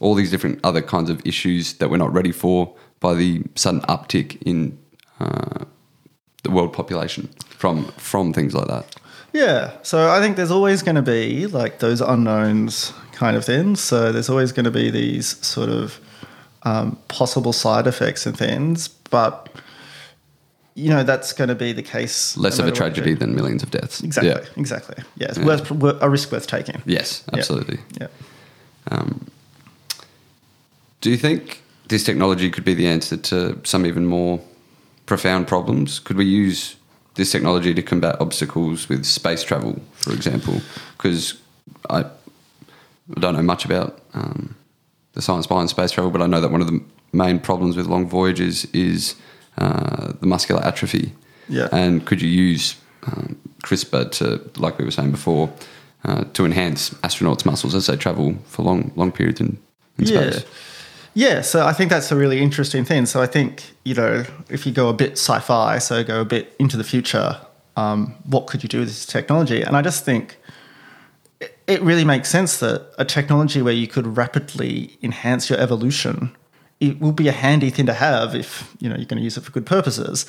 all 0.00 0.14
these 0.14 0.30
different 0.30 0.60
other 0.62 0.82
kinds 0.82 1.08
of 1.08 1.16
issues 1.24 1.62
that 1.78 1.88
we're 1.90 2.04
not 2.06 2.12
ready 2.12 2.34
for 2.42 2.74
by 3.00 3.14
the 3.14 3.42
sudden 3.54 3.80
uptick 3.94 4.36
in 4.42 4.78
uh, 5.18 5.64
the 6.42 6.50
world 6.50 6.72
population 6.74 7.22
from 7.60 7.76
from 8.10 8.34
things 8.34 8.52
like 8.54 8.68
that. 8.74 8.84
Yeah. 9.32 9.72
So 9.82 10.10
I 10.10 10.20
think 10.20 10.36
there's 10.36 10.50
always 10.50 10.82
going 10.82 10.96
to 11.04 11.08
be 11.16 11.46
like 11.46 11.78
those 11.78 12.02
unknowns 12.02 12.92
kind 13.12 13.34
of 13.36 13.44
things. 13.44 13.80
So 13.80 14.12
there's 14.12 14.28
always 14.28 14.52
going 14.52 14.68
to 14.72 14.76
be 14.82 14.90
these 14.90 15.26
sort 15.46 15.70
of 15.70 16.00
um, 16.62 16.98
possible 17.08 17.52
side 17.52 17.86
effects 17.86 18.26
and 18.26 18.36
things. 18.36 18.88
But, 18.88 19.48
you 20.74 20.88
know, 20.88 21.02
that's 21.02 21.32
going 21.32 21.48
to 21.48 21.54
be 21.54 21.72
the 21.72 21.82
case. 21.82 22.36
Less 22.36 22.58
no 22.58 22.64
of 22.64 22.68
a 22.68 22.70
matter 22.70 22.84
what 22.84 22.96
you 22.96 23.02
tragedy 23.02 23.14
than 23.14 23.34
millions 23.34 23.62
of 23.62 23.70
deaths. 23.70 24.02
Exactly. 24.02 24.30
Yeah. 24.30 24.48
Exactly. 24.56 25.02
Yeah. 25.16 25.28
It's 25.28 25.38
worth, 25.38 25.70
a 26.02 26.08
risk 26.08 26.32
worth 26.32 26.46
taking. 26.46 26.82
Yes, 26.86 27.24
absolutely. 27.32 27.78
Yeah. 28.00 28.08
Um, 28.90 29.26
do 31.00 31.10
you 31.10 31.16
think 31.16 31.62
this 31.88 32.04
technology 32.04 32.50
could 32.50 32.64
be 32.64 32.74
the 32.74 32.86
answer 32.86 33.16
to 33.16 33.58
some 33.64 33.86
even 33.86 34.06
more 34.06 34.40
profound 35.06 35.48
problems? 35.48 35.98
Could 35.98 36.16
we 36.16 36.24
use 36.24 36.76
this 37.14 37.32
technology 37.32 37.74
to 37.74 37.82
combat 37.82 38.20
obstacles 38.20 38.88
with 38.88 39.04
space 39.04 39.42
travel, 39.42 39.80
for 39.94 40.12
example? 40.12 40.60
Because 40.96 41.34
I 41.88 42.04
don't 43.18 43.34
know 43.34 43.42
much 43.42 43.64
about 43.64 44.00
um, 44.14 44.54
the 45.12 45.22
science 45.22 45.46
behind 45.46 45.70
space 45.70 45.90
travel, 45.90 46.10
but 46.10 46.22
I 46.22 46.26
know 46.26 46.40
that 46.40 46.50
one 46.50 46.60
of 46.60 46.66
the 46.66 46.80
main 47.12 47.40
problems 47.40 47.76
with 47.76 47.86
long 47.86 48.08
voyages 48.08 48.64
is 48.66 49.16
uh, 49.58 50.12
the 50.20 50.26
muscular 50.26 50.62
atrophy. 50.62 51.12
Yeah. 51.48 51.68
And 51.72 52.06
could 52.06 52.22
you 52.22 52.28
use 52.28 52.76
um, 53.04 53.36
CRISPR 53.64 54.10
to, 54.12 54.60
like 54.60 54.78
we 54.78 54.84
were 54.84 54.90
saying 54.90 55.10
before, 55.10 55.52
uh, 56.04 56.24
to 56.32 56.44
enhance 56.44 56.90
astronauts' 57.02 57.44
muscles 57.44 57.74
as 57.74 57.86
they 57.86 57.96
travel 57.96 58.36
for 58.46 58.62
long, 58.62 58.92
long 58.96 59.12
periods 59.12 59.40
in, 59.40 59.58
in 59.98 60.06
Yeah. 60.06 60.30
space? 60.30 60.44
Yeah, 61.12 61.40
so 61.40 61.66
I 61.66 61.72
think 61.72 61.90
that's 61.90 62.12
a 62.12 62.16
really 62.16 62.40
interesting 62.40 62.84
thing. 62.84 63.04
So 63.04 63.20
I 63.20 63.26
think, 63.26 63.74
you 63.84 63.94
know, 63.94 64.24
if 64.48 64.64
you 64.64 64.72
go 64.72 64.88
a 64.88 64.92
bit 64.92 65.12
sci 65.12 65.40
fi, 65.40 65.78
so 65.78 66.04
go 66.04 66.20
a 66.20 66.24
bit 66.24 66.54
into 66.60 66.76
the 66.76 66.84
future, 66.84 67.36
um, 67.76 68.14
what 68.24 68.46
could 68.46 68.62
you 68.62 68.68
do 68.68 68.78
with 68.78 68.88
this 68.88 69.06
technology? 69.06 69.60
And 69.60 69.76
I 69.76 69.82
just 69.82 70.04
think 70.04 70.36
it- 71.70 71.82
really 71.82 72.04
makes 72.04 72.28
sense 72.28 72.58
that 72.58 72.92
a 72.98 73.04
technology 73.04 73.62
where 73.62 73.72
you 73.72 73.86
could 73.86 74.16
rapidly 74.16 74.98
enhance 75.02 75.48
your 75.48 75.58
evolution, 75.58 76.36
it 76.80 77.00
will 77.00 77.12
be 77.12 77.28
a 77.28 77.32
handy 77.32 77.70
thing 77.70 77.86
to 77.86 77.94
have 77.94 78.34
if, 78.34 78.74
you 78.80 78.88
know, 78.88 78.96
you're 78.96 79.04
going 79.06 79.18
to 79.18 79.24
use 79.24 79.36
it 79.36 79.44
for 79.44 79.52
good 79.52 79.66
purposes. 79.66 80.26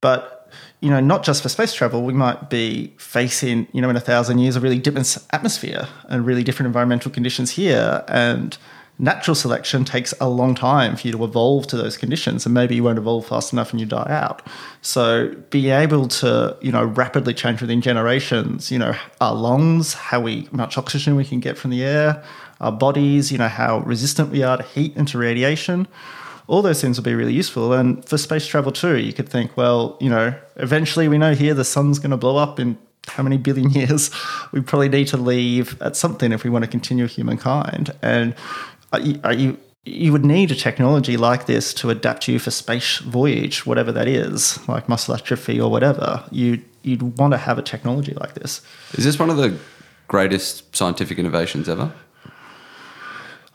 But, 0.00 0.50
you 0.80 0.90
know, 0.90 1.00
not 1.00 1.22
just 1.22 1.42
for 1.42 1.48
space 1.48 1.74
travel, 1.74 2.02
we 2.02 2.14
might 2.14 2.48
be 2.48 2.94
facing, 2.98 3.68
you 3.72 3.82
know, 3.82 3.90
in 3.90 3.96
a 3.96 4.00
thousand 4.00 4.38
years, 4.38 4.56
a 4.56 4.60
really 4.60 4.78
different 4.78 5.18
atmosphere 5.30 5.86
and 6.08 6.24
really 6.24 6.42
different 6.42 6.66
environmental 6.68 7.10
conditions 7.10 7.50
here. 7.50 8.02
And 8.08 8.56
natural 9.00 9.34
selection 9.34 9.82
takes 9.82 10.12
a 10.20 10.28
long 10.28 10.54
time 10.54 10.94
for 10.94 11.06
you 11.06 11.12
to 11.12 11.24
evolve 11.24 11.66
to 11.66 11.76
those 11.76 11.96
conditions 11.96 12.44
and 12.44 12.54
maybe 12.54 12.74
you 12.74 12.84
won't 12.84 12.98
evolve 12.98 13.26
fast 13.26 13.52
enough 13.52 13.70
and 13.70 13.80
you 13.80 13.86
die 13.86 14.06
out. 14.10 14.46
So 14.82 15.34
being 15.48 15.72
able 15.72 16.06
to 16.08 16.56
you 16.60 16.70
know 16.70 16.84
rapidly 16.84 17.32
change 17.32 17.60
within 17.60 17.80
generations 17.80 18.70
you 18.70 18.78
know 18.78 18.94
our 19.20 19.34
lungs 19.34 19.94
how 19.94 20.20
we 20.20 20.48
much 20.52 20.76
oxygen 20.76 21.16
we 21.16 21.24
can 21.24 21.40
get 21.40 21.56
from 21.56 21.70
the 21.70 21.82
air 21.82 22.22
our 22.60 22.72
bodies 22.72 23.32
you 23.32 23.38
know 23.38 23.48
how 23.48 23.78
resistant 23.80 24.30
we 24.30 24.42
are 24.42 24.58
to 24.58 24.62
heat 24.62 24.94
and 24.96 25.08
to 25.08 25.18
radiation 25.18 25.88
all 26.46 26.62
those 26.62 26.80
things 26.80 26.98
will 26.98 27.04
be 27.04 27.14
really 27.14 27.32
useful. 27.32 27.72
And 27.72 28.04
for 28.04 28.18
space 28.18 28.46
travel 28.46 28.72
too 28.72 28.98
you 28.98 29.12
could 29.14 29.28
think 29.28 29.56
well 29.56 29.96
you 30.00 30.10
know 30.10 30.34
eventually 30.56 31.08
we 31.08 31.16
know 31.16 31.34
here 31.34 31.54
the 31.54 31.64
sun's 31.64 31.98
going 31.98 32.10
to 32.10 32.18
blow 32.18 32.36
up 32.36 32.60
in 32.60 32.76
how 33.06 33.22
many 33.22 33.36
billion 33.36 33.70
years. 33.80 34.10
We 34.52 34.60
probably 34.60 34.88
need 34.88 35.08
to 35.08 35.16
leave 35.16 35.80
at 35.82 35.96
something 35.96 36.32
if 36.32 36.44
we 36.44 36.50
want 36.50 36.64
to 36.64 36.70
continue 36.70 37.06
humankind. 37.06 37.94
And 38.02 38.34
you, 38.98 39.20
are 39.24 39.32
you 39.32 39.58
you 39.84 40.12
would 40.12 40.24
need 40.24 40.50
a 40.50 40.54
technology 40.54 41.16
like 41.16 41.46
this 41.46 41.72
to 41.72 41.90
adapt 41.90 42.28
you 42.28 42.38
for 42.38 42.50
space 42.50 42.98
voyage 42.98 43.64
whatever 43.64 43.90
that 43.92 44.06
is 44.06 44.66
like 44.68 44.88
muscle 44.88 45.14
atrophy 45.14 45.60
or 45.60 45.70
whatever 45.70 46.22
you 46.30 46.62
you'd 46.82 47.02
want 47.18 47.32
to 47.32 47.38
have 47.38 47.58
a 47.58 47.62
technology 47.62 48.12
like 48.14 48.34
this 48.34 48.60
Is 48.94 49.04
this 49.04 49.18
one 49.18 49.30
of 49.30 49.36
the 49.36 49.58
greatest 50.10 50.74
scientific 50.74 51.18
innovations 51.18 51.68
ever? 51.68 51.92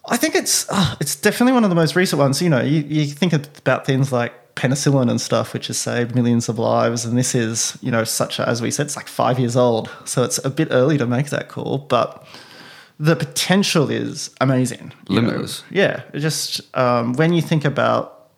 I 0.08 0.18
think 0.18 0.36
it's 0.36 0.66
uh, 0.70 0.96
it's 1.02 1.16
definitely 1.16 1.54
one 1.54 1.64
of 1.64 1.70
the 1.70 1.76
most 1.76 1.96
recent 1.96 2.20
ones. 2.20 2.42
You 2.42 2.50
know, 2.50 2.62
you, 2.62 2.82
you 2.82 3.06
think 3.08 3.34
about 3.34 3.86
things 3.86 4.12
like 4.12 4.56
penicillin 4.56 5.10
and 5.10 5.20
stuff, 5.20 5.54
which 5.54 5.68
has 5.68 5.78
saved 5.78 6.16
millions 6.16 6.48
of 6.48 6.58
lives. 6.58 7.04
And 7.04 7.18
this 7.18 7.36
is, 7.36 7.78
you 7.82 7.92
know, 7.92 8.04
such 8.06 8.40
a, 8.40 8.48
as 8.48 8.62
we 8.62 8.72
said, 8.72 8.86
it's 8.86 8.96
like 8.96 9.10
five 9.10 9.38
years 9.38 9.58
old. 9.58 9.90
So 10.06 10.24
it's 10.24 10.44
a 10.46 10.50
bit 10.50 10.70
early 10.72 10.98
to 10.98 11.06
make 11.06 11.30
that 11.30 11.50
call, 11.50 11.80
but 11.80 12.26
the 13.00 13.16
potential 13.16 13.90
is 13.90 14.30
amazing. 14.40 14.94
you 15.10 15.22
know. 15.22 15.28
Limitless. 15.28 15.64
Yeah. 15.70 16.04
Just 16.14 16.62
um, 16.78 17.14
when 17.14 17.34
you 17.34 17.42
think 17.42 17.66
about 17.66 18.30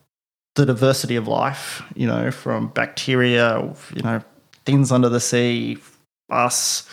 the 0.56 0.66
diversity 0.66 1.16
of 1.16 1.28
life, 1.28 1.84
you 1.96 2.08
know, 2.08 2.32
from 2.32 2.70
bacteria, 2.70 3.60
you 3.96 4.02
know, 4.02 4.24
things 4.66 4.92
under 4.92 5.10
the 5.10 5.20
sea, 5.20 5.78
us, 6.30 6.90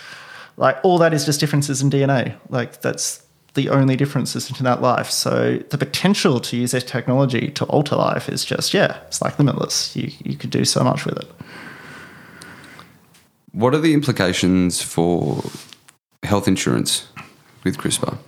like 0.56 0.76
all 0.82 0.98
that 0.98 1.14
is 1.14 1.24
just 1.24 1.40
differences 1.40 1.80
in 1.80 1.90
DNA. 1.90 2.36
Like 2.50 2.82
that's 2.82 3.24
the 3.54 3.70
only 3.70 3.96
differences 3.96 4.50
into 4.50 4.62
that 4.64 4.82
life. 4.82 5.10
So 5.10 5.58
the 5.70 5.78
potential 5.78 6.40
to 6.40 6.56
use 6.56 6.72
this 6.72 6.84
technology 6.84 7.50
to 7.52 7.64
alter 7.66 7.96
life 7.96 8.28
is 8.28 8.44
just, 8.44 8.74
yeah, 8.74 8.98
it's 9.06 9.22
like 9.22 9.38
limitless. 9.38 9.96
You, 9.96 10.12
you 10.24 10.36
could 10.36 10.50
do 10.50 10.64
so 10.64 10.84
much 10.84 11.06
with 11.06 11.16
it. 11.18 11.30
What 13.52 13.74
are 13.74 13.78
the 13.78 13.94
implications 13.94 14.82
for 14.82 15.42
health 16.24 16.48
insurance 16.48 17.06
with 17.64 17.78
CRISPR? 17.78 18.18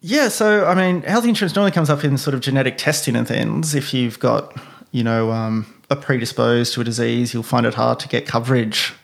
Yeah, 0.00 0.28
so 0.28 0.64
I 0.66 0.74
mean, 0.74 1.02
health 1.02 1.26
insurance 1.26 1.54
normally 1.54 1.72
comes 1.72 1.90
up 1.90 2.04
in 2.04 2.16
sort 2.18 2.34
of 2.34 2.40
genetic 2.40 2.78
testing 2.78 3.16
and 3.16 3.26
things. 3.26 3.74
If 3.74 3.92
you've 3.92 4.18
got, 4.18 4.56
you 4.92 5.02
know, 5.02 5.32
um, 5.32 5.66
a 5.90 5.96
predisposed 5.96 6.74
to 6.74 6.80
a 6.80 6.84
disease, 6.84 7.34
you'll 7.34 7.42
find 7.42 7.66
it 7.66 7.74
hard 7.74 7.98
to 8.00 8.08
get 8.08 8.26
coverage 8.26 8.94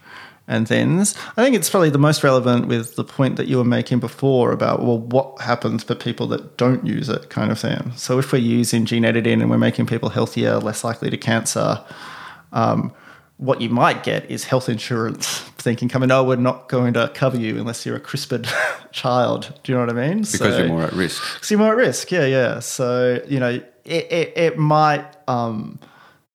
and 0.47 0.69
things. 0.69 1.17
I 1.37 1.43
think 1.43 1.57
it's 1.57 1.71
probably 1.71 1.91
the 1.91 1.99
most 1.99 2.23
relevant 2.23 2.69
with 2.69 2.97
the 2.97 3.05
point 3.05 3.37
that 3.37 3.49
you 3.49 3.57
were 3.57 3.65
making 3.65 3.99
before 4.01 4.53
about, 4.53 4.83
well, 4.83 4.99
what 4.99 5.41
happens 5.41 5.83
for 5.83 5.95
people 5.95 6.27
that 6.29 6.59
don't 6.59 6.85
use 6.87 7.09
it, 7.09 7.31
kind 7.31 7.51
of 7.51 7.59
thing. 7.59 7.93
So 7.97 8.19
if 8.19 8.31
we're 8.31 8.39
using 8.39 8.85
gene 8.85 9.05
editing 9.05 9.41
and 9.41 9.51
we're 9.51 9.59
making 9.59 9.87
people 9.87 10.11
healthier, 10.11 10.59
less 10.59 10.85
likely 10.85 11.09
to 11.11 11.17
cancer, 11.17 11.83
um, 12.53 12.93
what 13.37 13.61
you 13.61 13.69
might 13.69 14.03
get 14.05 14.31
is 14.31 14.45
health 14.45 14.69
insurance 14.69 15.39
thinking 15.59 15.89
coming, 15.89 16.11
oh, 16.11 16.23
we're 16.25 16.37
not 16.37 16.69
going 16.69 16.95
to 16.95 17.11
cover 17.15 17.37
you 17.37 17.59
unless 17.59 17.85
you're 17.85 17.97
a 17.97 18.01
CRISPRed 18.01 18.49
child. 18.93 19.53
Do 19.65 19.73
you 19.73 19.79
know 19.79 19.85
what 19.87 19.97
I 19.97 20.09
mean? 20.09 20.19
Because 20.19 20.39
So- 20.39 20.59
you're 20.59 20.69
more 20.69 20.83
at 20.85 20.93
risk. 20.93 21.23
so 21.45 21.55
you're 21.55 21.59
more 21.65 21.73
at 21.73 21.77
risk. 21.77 22.11
Yeah, 22.13 22.27
yeah. 22.27 22.61
So 22.61 23.21
you 23.29 23.41
know, 23.41 23.51
it 23.85 24.07
it, 24.13 24.33
it 24.37 24.59
might, 24.59 25.05
um, 25.29 25.79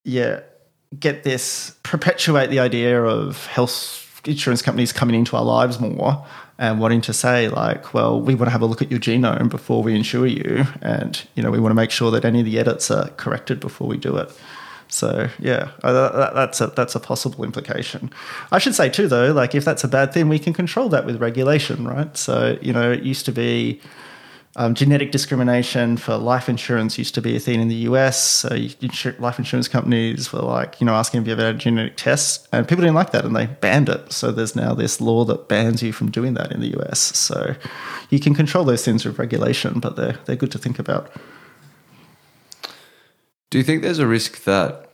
yeah, 0.04 0.42
get 1.00 1.24
this 1.24 1.76
perpetuate 1.84 2.50
the 2.50 2.60
idea 2.60 3.02
of 3.04 3.46
health 3.48 4.22
insurance 4.26 4.62
companies 4.62 4.92
coming 4.92 5.16
into 5.16 5.36
our 5.38 5.44
lives 5.46 5.80
more 5.80 6.26
and 6.58 6.80
wanting 6.82 7.00
to 7.00 7.14
say 7.14 7.48
like, 7.48 7.94
well, 7.94 8.20
we 8.20 8.36
want 8.36 8.48
to 8.48 8.52
have 8.52 8.62
a 8.62 8.66
look 8.66 8.82
at 8.82 8.92
your 8.92 9.00
genome 9.00 9.50
before 9.50 9.82
we 9.82 9.96
insure 9.96 10.28
you, 10.28 10.66
and 10.82 11.26
you 11.36 11.42
know, 11.42 11.50
we 11.52 11.60
want 11.60 11.72
to 11.72 11.76
make 11.76 11.90
sure 11.92 12.12
that 12.12 12.26
any 12.26 12.40
of 12.40 12.46
the 12.46 12.60
edits 12.60 12.92
are 12.92 13.08
corrected 13.12 13.60
before 13.62 13.88
we 13.88 13.96
do 13.96 14.18
it. 14.18 14.30
So 14.90 15.30
yeah, 15.40 15.72
that, 15.84 16.32
that's 16.34 16.62
a 16.62 16.68
that's 16.68 16.96
a 16.96 17.00
possible 17.00 17.44
implication. 17.44 18.12
I 18.52 18.58
should 18.58 18.76
say 18.76 18.90
too, 18.90 19.08
though, 19.08 19.32
like 19.32 19.54
if 19.56 19.64
that's 19.64 19.84
a 19.84 19.88
bad 19.88 20.14
thing, 20.14 20.30
we 20.30 20.40
can 20.40 20.54
control 20.54 20.90
that 20.90 21.06
with 21.06 21.22
regulation, 21.22 21.88
right? 21.88 22.16
So 22.18 22.58
you 22.62 22.74
know, 22.74 22.92
it 22.92 23.04
used 23.04 23.26
to 23.26 23.32
be 23.32 23.80
um, 24.56 24.74
genetic 24.74 25.12
discrimination 25.12 25.96
for 25.96 26.18
life 26.18 26.50
insurance 26.50 26.98
used 26.98 27.14
to 27.16 27.22
be 27.22 27.36
a 27.36 27.40
thing 27.40 27.62
in 27.62 27.68
the 27.68 27.76
US. 27.76 28.22
So 28.22 28.50
insur- 28.50 29.20
life 29.20 29.38
insurance 29.38 29.68
companies 29.68 30.34
were 30.34 30.42
like, 30.42 30.82
you 30.82 30.86
know, 30.86 30.96
asking 30.96 31.22
if 31.22 31.28
you 31.28 31.34
ever 31.34 31.46
had 31.46 31.56
a 31.56 31.58
genetic 31.58 31.96
test, 31.96 32.48
and 32.52 32.68
people 32.68 32.82
didn't 32.82 32.96
like 32.96 33.12
that, 33.12 33.26
and 33.26 33.36
they 33.36 33.46
banned 33.46 33.90
it. 33.90 34.12
So 34.12 34.32
there's 34.32 34.56
now 34.56 34.74
this 34.74 35.00
law 35.00 35.24
that 35.26 35.48
bans 35.48 35.84
you 35.84 35.94
from 35.94 36.10
doing 36.10 36.34
that 36.34 36.52
in 36.52 36.62
the 36.62 36.76
US. 36.80 37.00
So 37.00 37.56
you 38.10 38.20
can 38.20 38.34
control 38.34 38.66
those 38.66 38.84
things 38.84 39.06
with 39.06 39.20
regulation, 39.20 39.80
but 39.80 39.96
they're 39.96 40.18
they're 40.26 40.36
good 40.36 40.52
to 40.52 40.58
think 40.58 40.80
about. 40.80 41.12
Do 43.50 43.58
you 43.58 43.64
think 43.64 43.82
there's 43.82 44.00
a 44.00 44.08
risk 44.08 44.44
that 44.44 44.86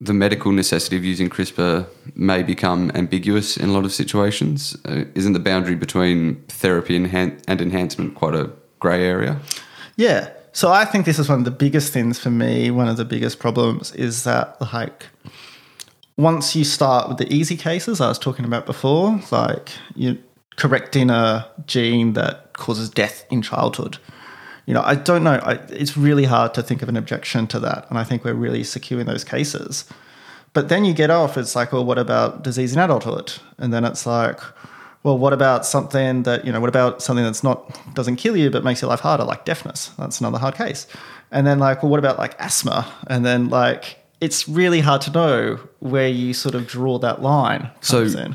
the 0.00 0.12
medical 0.12 0.52
necessity 0.52 0.96
of 0.96 1.04
using 1.04 1.28
CRISPR 1.28 1.86
may 2.14 2.42
become 2.42 2.92
ambiguous 2.94 3.56
in 3.56 3.70
a 3.70 3.72
lot 3.72 3.84
of 3.84 3.92
situations? 3.92 4.76
Uh, 4.84 5.04
isn't 5.14 5.32
the 5.32 5.40
boundary 5.40 5.74
between 5.74 6.36
therapy 6.48 6.94
and, 6.94 7.08
han- 7.08 7.40
and 7.48 7.60
enhancement 7.60 8.14
quite 8.14 8.34
a 8.34 8.50
grey 8.78 9.04
area? 9.04 9.40
Yeah. 9.96 10.30
So 10.52 10.70
I 10.70 10.84
think 10.84 11.04
this 11.04 11.18
is 11.18 11.28
one 11.28 11.38
of 11.38 11.44
the 11.44 11.50
biggest 11.50 11.92
things 11.92 12.18
for 12.18 12.30
me. 12.30 12.70
One 12.70 12.86
of 12.86 12.96
the 12.96 13.04
biggest 13.04 13.40
problems 13.40 13.92
is 13.92 14.22
that 14.22 14.60
like 14.60 15.06
once 16.16 16.54
you 16.54 16.62
start 16.62 17.08
with 17.08 17.18
the 17.18 17.32
easy 17.32 17.56
cases 17.56 18.00
I 18.00 18.06
was 18.06 18.20
talking 18.20 18.44
about 18.44 18.66
before, 18.66 19.20
like 19.32 19.70
you 19.96 20.18
correcting 20.56 21.10
a 21.10 21.50
gene 21.66 22.12
that 22.12 22.52
causes 22.52 22.88
death 22.88 23.24
in 23.30 23.42
childhood. 23.42 23.98
You 24.66 24.74
know, 24.74 24.82
I 24.82 24.94
don't 24.94 25.24
know. 25.24 25.40
I, 25.42 25.54
it's 25.68 25.96
really 25.96 26.24
hard 26.24 26.54
to 26.54 26.62
think 26.62 26.82
of 26.82 26.88
an 26.88 26.96
objection 26.96 27.46
to 27.48 27.60
that, 27.60 27.86
and 27.90 27.98
I 27.98 28.04
think 28.04 28.24
we're 28.24 28.34
really 28.34 28.64
secure 28.64 29.00
in 29.00 29.06
those 29.06 29.24
cases. 29.24 29.84
But 30.54 30.68
then 30.68 30.84
you 30.84 30.94
get 30.94 31.10
off. 31.10 31.36
It's 31.36 31.54
like, 31.54 31.72
well, 31.72 31.84
what 31.84 31.98
about 31.98 32.42
disease 32.42 32.72
in 32.72 32.78
adulthood? 32.78 33.34
And 33.58 33.72
then 33.72 33.84
it's 33.84 34.06
like, 34.06 34.40
well, 35.02 35.18
what 35.18 35.32
about 35.32 35.66
something 35.66 36.22
that 36.22 36.46
you 36.46 36.52
know? 36.52 36.60
What 36.60 36.68
about 36.68 37.02
something 37.02 37.24
that's 37.24 37.44
not 37.44 37.78
doesn't 37.94 38.16
kill 38.16 38.36
you 38.36 38.50
but 38.50 38.64
makes 38.64 38.80
your 38.80 38.88
life 38.88 39.00
harder, 39.00 39.24
like 39.24 39.44
deafness? 39.44 39.88
That's 39.98 40.20
another 40.20 40.38
hard 40.38 40.54
case. 40.54 40.86
And 41.30 41.46
then 41.46 41.58
like, 41.58 41.82
well, 41.82 41.90
what 41.90 41.98
about 41.98 42.18
like 42.18 42.34
asthma? 42.38 42.90
And 43.08 43.26
then 43.26 43.48
like, 43.48 43.98
it's 44.20 44.48
really 44.48 44.80
hard 44.80 45.02
to 45.02 45.10
know 45.10 45.60
where 45.80 46.08
you 46.08 46.32
sort 46.32 46.54
of 46.54 46.66
draw 46.66 46.98
that 47.00 47.20
line. 47.20 47.70
So- 47.80 48.02
in. 48.02 48.34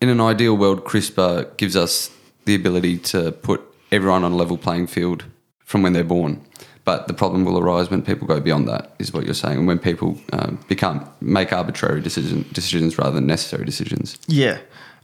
In 0.00 0.08
an 0.08 0.20
ideal 0.20 0.56
world, 0.56 0.84
CRISPR 0.84 1.56
gives 1.56 1.74
us 1.74 2.08
the 2.44 2.54
ability 2.54 2.98
to 2.98 3.32
put 3.32 3.67
everyone 3.90 4.24
on 4.24 4.32
a 4.32 4.36
level 4.36 4.56
playing 4.56 4.86
field 4.86 5.24
from 5.58 5.82
when 5.82 5.92
they're 5.92 6.04
born. 6.04 6.44
But 6.84 7.06
the 7.06 7.12
problem 7.12 7.44
will 7.44 7.58
arise 7.58 7.90
when 7.90 8.02
people 8.02 8.26
go 8.26 8.40
beyond 8.40 8.66
that, 8.68 8.94
is 8.98 9.12
what 9.12 9.24
you're 9.26 9.34
saying, 9.34 9.58
and 9.58 9.66
when 9.66 9.78
people 9.78 10.18
um, 10.32 10.58
become 10.68 11.06
make 11.20 11.52
arbitrary 11.52 12.00
decision, 12.00 12.46
decisions 12.52 12.96
rather 12.96 13.12
than 13.12 13.26
necessary 13.26 13.66
decisions. 13.66 14.18
Yeah. 14.26 14.58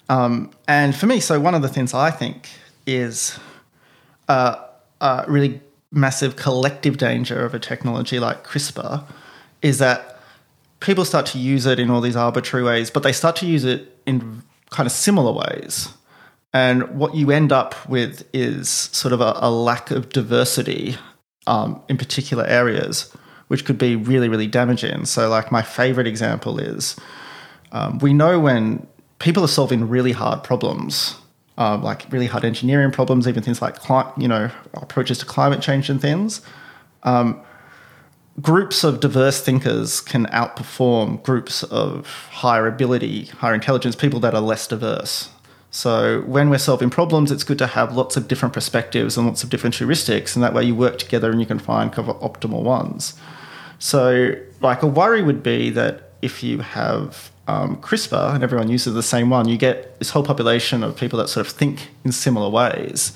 Um, 0.08 0.50
and 0.66 0.96
for 0.96 1.06
me, 1.06 1.20
so 1.20 1.38
one 1.38 1.54
of 1.54 1.60
the 1.60 1.68
things 1.68 1.92
I 1.92 2.10
think 2.10 2.48
is 2.86 3.38
uh, 4.28 4.56
a 5.00 5.24
really 5.28 5.60
massive 5.92 6.36
collective 6.36 6.96
danger 6.96 7.44
of 7.44 7.54
a 7.54 7.58
technology 7.58 8.18
like 8.18 8.44
CRISPR 8.44 9.04
is 9.60 9.78
that 9.78 10.18
people 10.80 11.04
start 11.04 11.26
to 11.26 11.38
use 11.38 11.66
it 11.66 11.78
in 11.78 11.90
all 11.90 12.00
these 12.00 12.16
arbitrary 12.16 12.64
ways, 12.64 12.90
but 12.90 13.02
they 13.02 13.12
start 13.12 13.36
to 13.36 13.46
use 13.46 13.64
it 13.64 13.96
in 14.06 14.42
kind 14.70 14.86
of 14.86 14.92
similar 14.92 15.32
ways. 15.32 15.88
And 16.54 16.96
what 16.96 17.16
you 17.16 17.32
end 17.32 17.52
up 17.52 17.86
with 17.88 18.26
is 18.32 18.68
sort 18.70 19.12
of 19.12 19.20
a, 19.20 19.34
a 19.38 19.50
lack 19.50 19.90
of 19.90 20.08
diversity 20.10 20.96
um, 21.48 21.82
in 21.88 21.98
particular 21.98 22.46
areas, 22.46 23.14
which 23.48 23.64
could 23.64 23.76
be 23.76 23.96
really, 23.96 24.28
really 24.28 24.46
damaging. 24.46 25.04
So, 25.04 25.28
like, 25.28 25.50
my 25.50 25.62
favorite 25.62 26.06
example 26.06 26.60
is 26.60 26.94
um, 27.72 27.98
we 27.98 28.14
know 28.14 28.38
when 28.38 28.86
people 29.18 29.42
are 29.42 29.48
solving 29.48 29.88
really 29.88 30.12
hard 30.12 30.44
problems, 30.44 31.16
um, 31.58 31.82
like 31.82 32.10
really 32.12 32.26
hard 32.26 32.44
engineering 32.44 32.92
problems, 32.92 33.26
even 33.26 33.42
things 33.42 33.60
like 33.60 33.80
cli- 33.80 34.12
you 34.16 34.28
know 34.28 34.48
approaches 34.74 35.18
to 35.18 35.26
climate 35.26 35.60
change 35.60 35.90
and 35.90 36.00
things. 36.00 36.40
Um, 37.02 37.40
groups 38.40 38.84
of 38.84 39.00
diverse 39.00 39.42
thinkers 39.42 40.00
can 40.00 40.26
outperform 40.26 41.22
groups 41.24 41.64
of 41.64 42.06
higher 42.30 42.68
ability, 42.68 43.26
higher 43.26 43.54
intelligence 43.54 43.96
people 43.96 44.20
that 44.20 44.34
are 44.34 44.40
less 44.40 44.68
diverse. 44.68 45.30
So 45.74 46.20
when 46.20 46.50
we're 46.50 46.58
solving 46.58 46.88
problems, 46.88 47.32
it's 47.32 47.42
good 47.42 47.58
to 47.58 47.66
have 47.66 47.96
lots 47.96 48.16
of 48.16 48.28
different 48.28 48.54
perspectives 48.54 49.16
and 49.16 49.26
lots 49.26 49.42
of 49.42 49.50
different 49.50 49.74
heuristics, 49.74 50.36
and 50.36 50.44
that 50.44 50.54
way 50.54 50.62
you 50.62 50.72
work 50.72 50.98
together 51.00 51.32
and 51.32 51.40
you 51.40 51.46
can 51.46 51.58
find 51.58 51.92
kind 51.92 52.08
of 52.08 52.16
optimal 52.20 52.62
ones. 52.62 53.14
So, 53.80 54.36
like 54.60 54.84
a 54.84 54.86
worry 54.86 55.20
would 55.20 55.42
be 55.42 55.70
that 55.70 56.12
if 56.22 56.44
you 56.44 56.60
have 56.60 57.32
um, 57.48 57.76
CRISPR 57.78 58.36
and 58.36 58.44
everyone 58.44 58.70
uses 58.70 58.94
the 58.94 59.02
same 59.02 59.30
one, 59.30 59.48
you 59.48 59.56
get 59.56 59.98
this 59.98 60.10
whole 60.10 60.22
population 60.22 60.84
of 60.84 60.96
people 60.96 61.18
that 61.18 61.26
sort 61.26 61.44
of 61.44 61.52
think 61.52 61.88
in 62.04 62.12
similar 62.12 62.48
ways, 62.48 63.12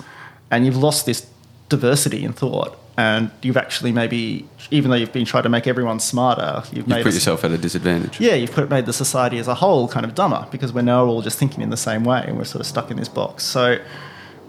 and 0.51 0.65
you've 0.65 0.75
lost 0.75 1.05
this 1.05 1.27
diversity 1.69 2.25
in 2.25 2.33
thought. 2.33 2.77
And 2.99 3.31
you've 3.43 3.55
actually 3.55 3.93
maybe, 3.93 4.45
even 4.71 4.91
though 4.91 4.97
you've 4.97 5.13
been 5.13 5.23
trying 5.33 5.43
to 5.43 5.49
make 5.57 5.67
everyone 5.67 5.99
smarter, 6.01 6.63
you've 6.73 6.85
You 6.87 6.93
made 6.95 7.03
put 7.03 7.09
us- 7.09 7.13
yourself 7.15 7.45
at 7.45 7.51
a 7.51 7.57
disadvantage. 7.57 8.19
yeah, 8.19 8.33
you've 8.35 8.51
put, 8.51 8.69
made 8.69 8.85
the 8.85 8.91
society 9.05 9.37
as 9.39 9.47
a 9.47 9.55
whole 9.55 9.87
kind 9.87 10.05
of 10.05 10.13
dumber 10.15 10.45
because 10.51 10.73
we're 10.73 10.81
now 10.81 11.05
all 11.05 11.21
just 11.21 11.37
thinking 11.39 11.61
in 11.63 11.69
the 11.69 11.77
same 11.89 12.03
way 12.03 12.21
and 12.27 12.37
we're 12.37 12.43
sort 12.43 12.59
of 12.59 12.67
stuck 12.67 12.91
in 12.91 12.97
this 12.97 13.07
box. 13.07 13.43
So, 13.45 13.79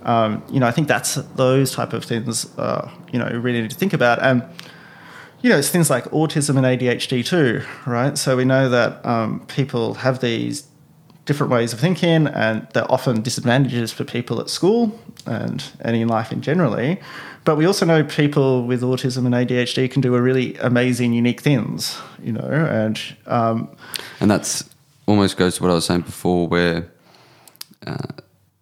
um, 0.02 0.42
you 0.50 0.58
know, 0.58 0.66
I 0.66 0.72
think 0.72 0.88
that's 0.88 1.14
those 1.36 1.72
type 1.72 1.92
of 1.92 2.04
things, 2.04 2.46
uh, 2.58 2.90
you 3.12 3.20
know, 3.20 3.28
you 3.30 3.38
really 3.38 3.60
need 3.62 3.70
to 3.70 3.76
think 3.76 3.92
about. 3.92 4.20
And, 4.20 4.42
you 5.42 5.50
know, 5.50 5.58
it's 5.58 5.68
things 5.70 5.88
like 5.88 6.04
autism 6.06 6.56
and 6.56 6.66
ADHD 6.66 7.24
too, 7.24 7.62
right? 7.86 8.18
So 8.18 8.36
we 8.36 8.44
know 8.44 8.68
that 8.68 9.06
um, 9.06 9.46
people 9.46 9.94
have 9.94 10.18
these 10.20 10.66
different 11.24 11.52
ways 11.52 11.72
of 11.72 11.80
thinking 11.80 12.26
and 12.26 12.66
they're 12.72 12.90
often 12.90 13.22
disadvantages 13.22 13.92
for 13.92 14.04
people 14.04 14.40
at 14.40 14.48
school 14.50 14.98
and, 15.26 15.64
and 15.80 15.96
in 15.96 16.08
life 16.08 16.32
in 16.32 16.40
generally. 16.42 17.00
But 17.44 17.56
we 17.56 17.66
also 17.66 17.86
know 17.86 18.04
people 18.04 18.66
with 18.66 18.82
autism 18.82 19.26
and 19.26 19.34
ADHD 19.34 19.90
can 19.90 20.02
do 20.02 20.14
a 20.14 20.20
really 20.22 20.56
amazing, 20.56 21.12
unique 21.12 21.40
things, 21.40 21.98
you 22.22 22.32
know, 22.32 22.40
and 22.40 23.00
um, 23.26 23.68
And 24.20 24.30
that's 24.30 24.68
almost 25.06 25.36
goes 25.36 25.56
to 25.56 25.62
what 25.62 25.70
I 25.70 25.74
was 25.74 25.86
saying 25.86 26.02
before, 26.02 26.48
where 26.48 26.90
uh, 27.86 27.96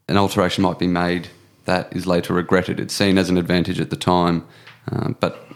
an 0.09 0.17
alteration 0.17 0.63
might 0.63 0.79
be 0.79 0.87
made 0.87 1.29
that 1.65 1.95
is 1.95 2.07
later 2.07 2.33
regretted. 2.35 2.81
It's 2.81 2.95
seen 2.95 3.19
as 3.19 3.29
an 3.29 3.37
advantage 3.37 3.81
at 3.81 3.91
the 3.91 3.97
time, 3.97 4.47
uh, 4.91 5.11
but 5.21 5.47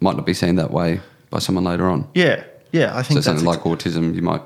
might 0.00 0.16
not 0.16 0.26
be 0.26 0.34
seen 0.34 0.56
that 0.56 0.70
way 0.70 1.00
by 1.30 1.38
someone 1.38 1.64
later 1.64 1.88
on. 1.88 2.08
Yeah, 2.14 2.44
yeah, 2.72 2.96
I 2.96 3.02
So 3.02 3.08
think 3.08 3.16
that's 3.18 3.26
something 3.26 3.46
like 3.46 3.60
autism, 3.60 4.14
you 4.14 4.22
might, 4.22 4.42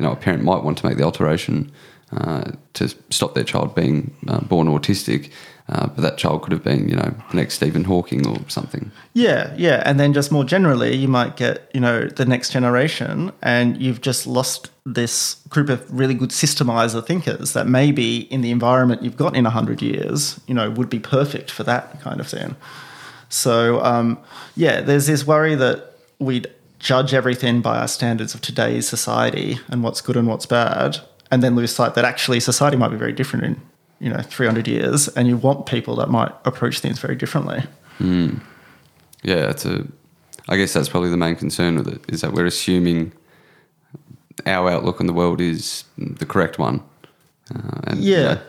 you 0.00 0.06
know, 0.06 0.12
a 0.12 0.16
parent 0.16 0.42
might 0.42 0.64
want 0.64 0.78
to 0.78 0.86
make 0.86 0.96
the 0.96 1.04
alteration 1.04 1.70
uh, 2.16 2.52
to 2.72 2.88
stop 3.10 3.34
their 3.34 3.44
child 3.44 3.74
being 3.74 4.16
uh, 4.28 4.40
born 4.40 4.66
autistic, 4.66 5.30
uh, 5.68 5.86
but 5.88 6.00
that 6.00 6.16
child 6.16 6.42
could 6.42 6.52
have 6.52 6.64
been, 6.64 6.88
you 6.88 6.96
know, 6.96 7.14
the 7.30 7.36
next 7.36 7.54
Stephen 7.54 7.84
Hawking 7.84 8.26
or 8.26 8.38
something. 8.48 8.90
Yeah, 9.12 9.54
yeah, 9.56 9.82
and 9.84 10.00
then 10.00 10.14
just 10.14 10.32
more 10.32 10.42
generally, 10.42 10.96
you 10.96 11.06
might 11.06 11.36
get 11.36 11.70
you 11.74 11.80
know 11.80 12.06
the 12.06 12.24
next 12.24 12.50
generation, 12.50 13.30
and 13.42 13.80
you've 13.80 14.00
just 14.00 14.26
lost 14.26 14.70
this 14.86 15.36
group 15.50 15.68
of 15.68 15.86
really 15.92 16.14
good 16.14 16.30
systemizer 16.30 17.04
thinkers 17.06 17.52
that 17.52 17.68
maybe 17.68 18.20
in 18.32 18.40
the 18.40 18.50
environment 18.50 19.02
you've 19.02 19.18
got 19.18 19.36
in 19.36 19.44
hundred 19.44 19.82
years, 19.82 20.40
you 20.46 20.54
know, 20.54 20.70
would 20.70 20.88
be 20.88 20.98
perfect 20.98 21.50
for 21.50 21.62
that 21.64 22.00
kind 22.00 22.20
of 22.20 22.26
thing. 22.26 22.56
So 23.28 23.84
um, 23.84 24.18
yeah, 24.56 24.80
there's 24.80 25.06
this 25.06 25.26
worry 25.26 25.54
that 25.56 25.94
we'd 26.18 26.48
judge 26.80 27.14
everything 27.14 27.60
by 27.60 27.78
our 27.78 27.86
standards 27.88 28.34
of 28.34 28.40
today's 28.40 28.88
society 28.88 29.58
and 29.68 29.82
what's 29.84 30.00
good 30.00 30.16
and 30.16 30.26
what's 30.26 30.46
bad, 30.46 30.98
and 31.30 31.42
then 31.42 31.54
lose 31.54 31.72
sight 31.74 31.94
that 31.94 32.04
actually 32.04 32.40
society 32.40 32.76
might 32.76 32.88
be 32.90 32.96
very 32.96 33.12
different 33.12 33.44
in 33.44 33.60
you 34.00 34.10
know 34.10 34.20
300 34.22 34.66
years, 34.66 35.06
and 35.08 35.28
you 35.28 35.36
want 35.36 35.66
people 35.66 35.94
that 35.96 36.08
might 36.10 36.32
approach 36.44 36.80
things 36.80 36.98
very 36.98 37.14
differently. 37.14 37.62
Yeah, 39.22 39.50
it's 39.50 39.64
a. 39.66 39.86
I 40.48 40.56
guess 40.56 40.72
that's 40.72 40.88
probably 40.88 41.10
the 41.10 41.16
main 41.18 41.36
concern 41.36 41.76
with 41.76 41.86
it 41.86 42.00
is 42.08 42.22
that 42.22 42.32
we're 42.32 42.46
assuming 42.46 43.12
our 44.46 44.68
outlook 44.70 45.00
on 45.00 45.06
the 45.06 45.12
world 45.12 45.40
is 45.40 45.84
the 45.98 46.24
correct 46.26 46.58
one. 46.58 46.82
Uh, 47.54 47.80
and 47.84 48.02
you 48.02 48.14
Yeah. 48.14 48.22
know, 48.22 48.40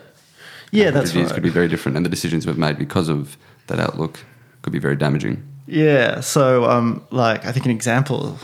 Yeah, 0.72 0.84
100 0.86 0.92
that's 0.94 1.14
right. 1.14 1.34
could 1.34 1.42
be 1.42 1.50
very 1.50 1.68
different, 1.68 1.96
and 1.96 2.04
the 2.06 2.10
decisions 2.10 2.46
we've 2.46 2.56
made 2.58 2.78
because 2.78 3.08
of 3.10 3.36
that 3.66 3.78
outlook 3.78 4.20
could 4.62 4.72
be 4.72 4.78
very 4.78 4.96
damaging. 4.96 5.42
Yeah. 5.66 6.20
So, 6.20 6.64
um, 6.64 7.04
like, 7.10 7.44
I 7.44 7.52
think 7.52 7.64
an 7.64 7.70
example 7.70 8.38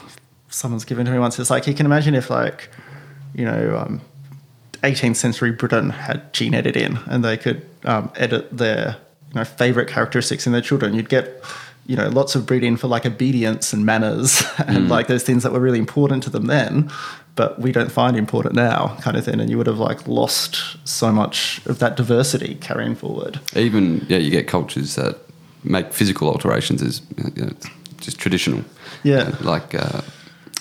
someone's 0.50 0.84
given 0.84 1.04
to 1.06 1.12
me 1.12 1.18
once 1.18 1.38
is 1.38 1.50
like, 1.50 1.66
you 1.66 1.74
can 1.74 1.86
imagine 1.86 2.14
if, 2.14 2.30
like, 2.30 2.70
you 3.34 3.44
know, 3.44 3.76
um, 3.76 4.00
18th 4.82 5.16
century 5.16 5.50
Britain 5.50 5.90
had 5.90 6.32
gene 6.32 6.54
editing 6.54 6.98
and 7.06 7.24
they 7.24 7.36
could 7.36 7.68
um, 7.84 8.10
edit 8.16 8.56
their, 8.56 8.96
you 9.28 9.34
know, 9.34 9.44
favorite 9.44 9.88
characteristics 9.88 10.46
in 10.46 10.52
their 10.52 10.62
children. 10.62 10.94
You'd 10.94 11.08
get, 11.08 11.42
you 11.86 11.96
know, 11.96 12.08
lots 12.08 12.34
of 12.34 12.46
breeding 12.46 12.76
for 12.76 12.86
like 12.86 13.04
obedience 13.04 13.72
and 13.72 13.84
manners 13.84 14.42
and 14.66 14.88
like 14.88 15.06
those 15.08 15.22
things 15.22 15.42
that 15.42 15.52
were 15.52 15.60
really 15.60 15.78
important 15.78 16.22
to 16.24 16.30
them 16.30 16.46
then, 16.46 16.90
but 17.34 17.60
we 17.60 17.72
don't 17.72 17.90
find 17.90 18.16
important 18.16 18.54
now, 18.54 18.96
kind 19.00 19.16
of 19.16 19.24
thing. 19.24 19.40
And 19.40 19.50
you 19.50 19.58
would 19.58 19.66
have 19.66 19.78
like 19.78 20.06
lost 20.06 20.76
so 20.86 21.12
much 21.12 21.60
of 21.66 21.78
that 21.80 21.96
diversity 21.96 22.54
carrying 22.56 22.94
forward. 22.94 23.40
Even 23.56 24.06
yeah, 24.08 24.18
you 24.18 24.30
get 24.30 24.46
cultures 24.46 24.94
that 24.94 25.18
make 25.68 25.92
physical 25.92 26.28
alterations 26.28 26.82
is 26.82 27.02
you 27.36 27.44
know, 27.44 27.52
just 28.00 28.18
traditional. 28.18 28.62
Yeah. 29.04 29.34
Like 29.40 29.74
uh, 29.74 30.00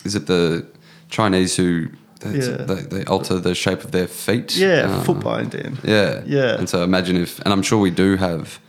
is 0.05 0.15
it 0.15 0.25
the 0.27 0.65
Chinese 1.09 1.55
who 1.61 1.87
they, 2.19 2.39
Yeah. 2.39 2.65
they, 2.65 2.81
they 2.81 3.03
alter 3.05 3.39
the 3.39 3.55
shape 3.55 3.83
of 3.83 3.91
their 3.91 4.07
feet? 4.07 4.55
Yeah, 4.57 4.87
Uh, 4.89 5.03
foot 5.03 5.19
binding. 5.19 5.77
Yeah, 5.83 6.21
Yeah. 6.25 6.57
And 6.59 6.67
so 6.69 6.83
imagine 6.83 7.15
if, 7.15 7.39
and 7.39 7.53
I'm 7.53 7.63
sure 7.63 7.79
we 7.79 7.91
do 7.91 8.17
have 8.17 8.59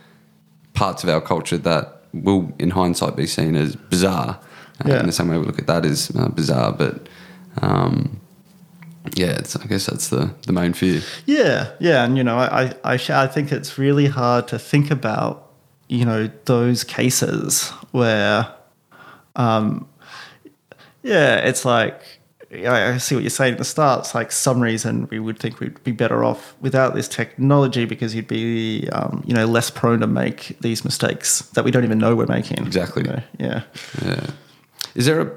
parts 0.73 1.03
of 1.03 1.09
our 1.09 1.21
culture 1.21 1.57
that 1.57 1.85
will, 2.13 2.51
in 2.59 2.69
hindsight, 2.71 3.15
be 3.15 3.27
seen 3.27 3.55
as 3.55 3.75
bizarre. 3.75 4.37
Uh, 4.85 4.89
Yeah. 4.89 4.99
In 4.99 5.05
the 5.05 5.11
same 5.11 5.27
way 5.31 5.37
we 5.37 5.45
look 5.45 5.59
at 5.59 5.67
that 5.67 5.85
as 5.85 6.11
uh, 6.15 6.29
bizarre, 6.29 6.71
but 6.71 7.09
um, 7.61 8.19
yeah, 9.15 9.39
it's, 9.39 9.55
I 9.55 9.65
guess 9.67 9.85
that's 9.85 10.07
the 10.09 10.29
the 10.47 10.53
main 10.53 10.73
fear. 10.73 11.01
Yeah, 11.25 11.67
yeah, 11.79 12.05
and 12.05 12.15
you 12.17 12.23
know, 12.23 12.37
I 12.37 12.63
I 12.63 12.93
I, 12.93 12.97
sh- 12.97 13.09
I 13.25 13.27
think 13.27 13.51
it's 13.51 13.77
really 13.77 14.07
hard 14.07 14.47
to 14.47 14.59
think 14.59 14.91
about 14.91 15.48
you 15.89 16.05
know 16.05 16.29
those 16.45 16.83
cases 16.83 17.69
where, 17.91 18.49
um, 19.35 19.87
yeah, 21.03 21.37
it's 21.37 21.65
like 21.65 22.19
I 22.51 22.97
see 22.97 23.15
what 23.15 23.23
you're 23.23 23.29
saying 23.29 23.53
at 23.53 23.57
the 23.59 23.65
start. 23.65 23.99
It's 24.01 24.15
like 24.15 24.31
some 24.31 24.59
reason 24.59 25.07
we 25.11 25.19
would 25.19 25.37
think 25.37 25.59
we'd 25.59 25.83
be 25.83 25.91
better 25.91 26.23
off 26.23 26.55
without 26.61 26.95
this 26.95 27.07
technology 27.07 27.85
because 27.85 28.15
you'd 28.15 28.27
be 28.27 28.87
um, 28.91 29.23
you 29.25 29.33
know 29.33 29.45
less 29.45 29.69
prone 29.69 29.99
to 29.99 30.07
make 30.07 30.57
these 30.61 30.83
mistakes 30.83 31.41
that 31.53 31.63
we 31.63 31.71
don't 31.71 31.83
even 31.83 31.99
know 31.99 32.15
we're 32.15 32.25
making. 32.25 32.65
Exactly. 32.65 33.03
Yeah. 33.39 33.63
Yeah. 34.03 34.27
Is 34.95 35.05
there 35.05 35.21
a 35.21 35.31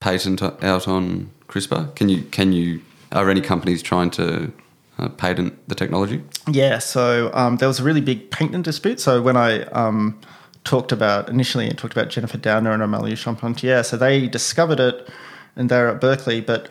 patent 0.00 0.42
out 0.42 0.88
on 0.88 1.30
CRISPR? 1.48 1.94
Can 1.94 2.08
you 2.08 2.22
can 2.22 2.52
you 2.52 2.82
are 3.12 3.30
any 3.30 3.40
companies 3.40 3.82
trying 3.82 4.10
to 4.12 4.52
uh, 4.98 5.08
patent 5.08 5.56
the 5.68 5.74
technology? 5.74 6.22
Yeah, 6.50 6.78
so 6.78 7.30
um, 7.34 7.56
there 7.56 7.68
was 7.68 7.80
a 7.80 7.84
really 7.84 8.00
big 8.00 8.30
patent 8.30 8.64
dispute. 8.64 9.00
So 9.00 9.22
when 9.22 9.36
I 9.36 9.62
um, 9.66 10.20
talked 10.64 10.92
about 10.92 11.28
initially, 11.28 11.66
I 11.66 11.70
talked 11.70 11.94
about 11.94 12.08
Jennifer 12.08 12.38
Doudna 12.38 12.74
and 12.74 12.82
Emmanuelle 12.82 13.16
Charpentier. 13.16 13.82
So 13.82 13.96
they 13.96 14.26
discovered 14.28 14.80
it, 14.80 15.08
and 15.56 15.68
they're 15.68 15.88
at 15.88 16.00
Berkeley, 16.00 16.40
but 16.40 16.70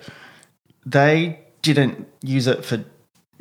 they 0.86 1.40
didn't 1.62 2.08
use 2.22 2.48
it 2.48 2.64
for 2.64 2.84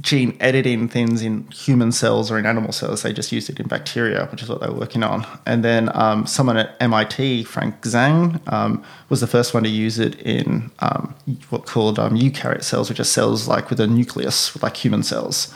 gene 0.03 0.37
editing 0.41 0.89
things 0.89 1.23
in 1.23 1.45
human 1.49 1.91
cells 1.91 2.31
or 2.31 2.39
in 2.39 2.45
animal 2.47 2.71
cells. 2.73 3.03
They 3.03 3.13
just 3.13 3.33
used 3.33 3.49
it 3.49 3.59
in 3.59 3.67
bacteria, 3.67 4.27
which 4.31 4.43
is 4.43 4.49
what 4.49 4.61
they 4.61 4.69
were 4.69 4.75
working 4.79 5.03
on. 5.03 5.27
And 5.47 5.65
then 5.65 5.91
um, 5.97 6.27
someone 6.27 6.59
at 6.59 6.77
MIT, 6.81 7.45
Feng 7.45 7.73
Zhang, 7.83 8.41
um, 8.53 8.85
was 9.09 9.21
the 9.21 9.27
first 9.27 9.55
one 9.55 9.63
to 9.63 9.69
use 9.71 9.99
it 9.99 10.21
in 10.21 10.71
um, 10.81 11.15
what 11.51 11.65
called 11.67 11.99
um, 11.99 12.15
eukaryote 12.15 12.63
cells, 12.63 12.89
which 12.91 13.01
are 13.01 13.05
cells 13.05 13.49
like 13.49 13.71
with 13.71 13.81
a 13.81 13.87
nucleus, 13.87 14.61
like 14.63 14.77
human 14.77 15.03
cells. 15.03 15.53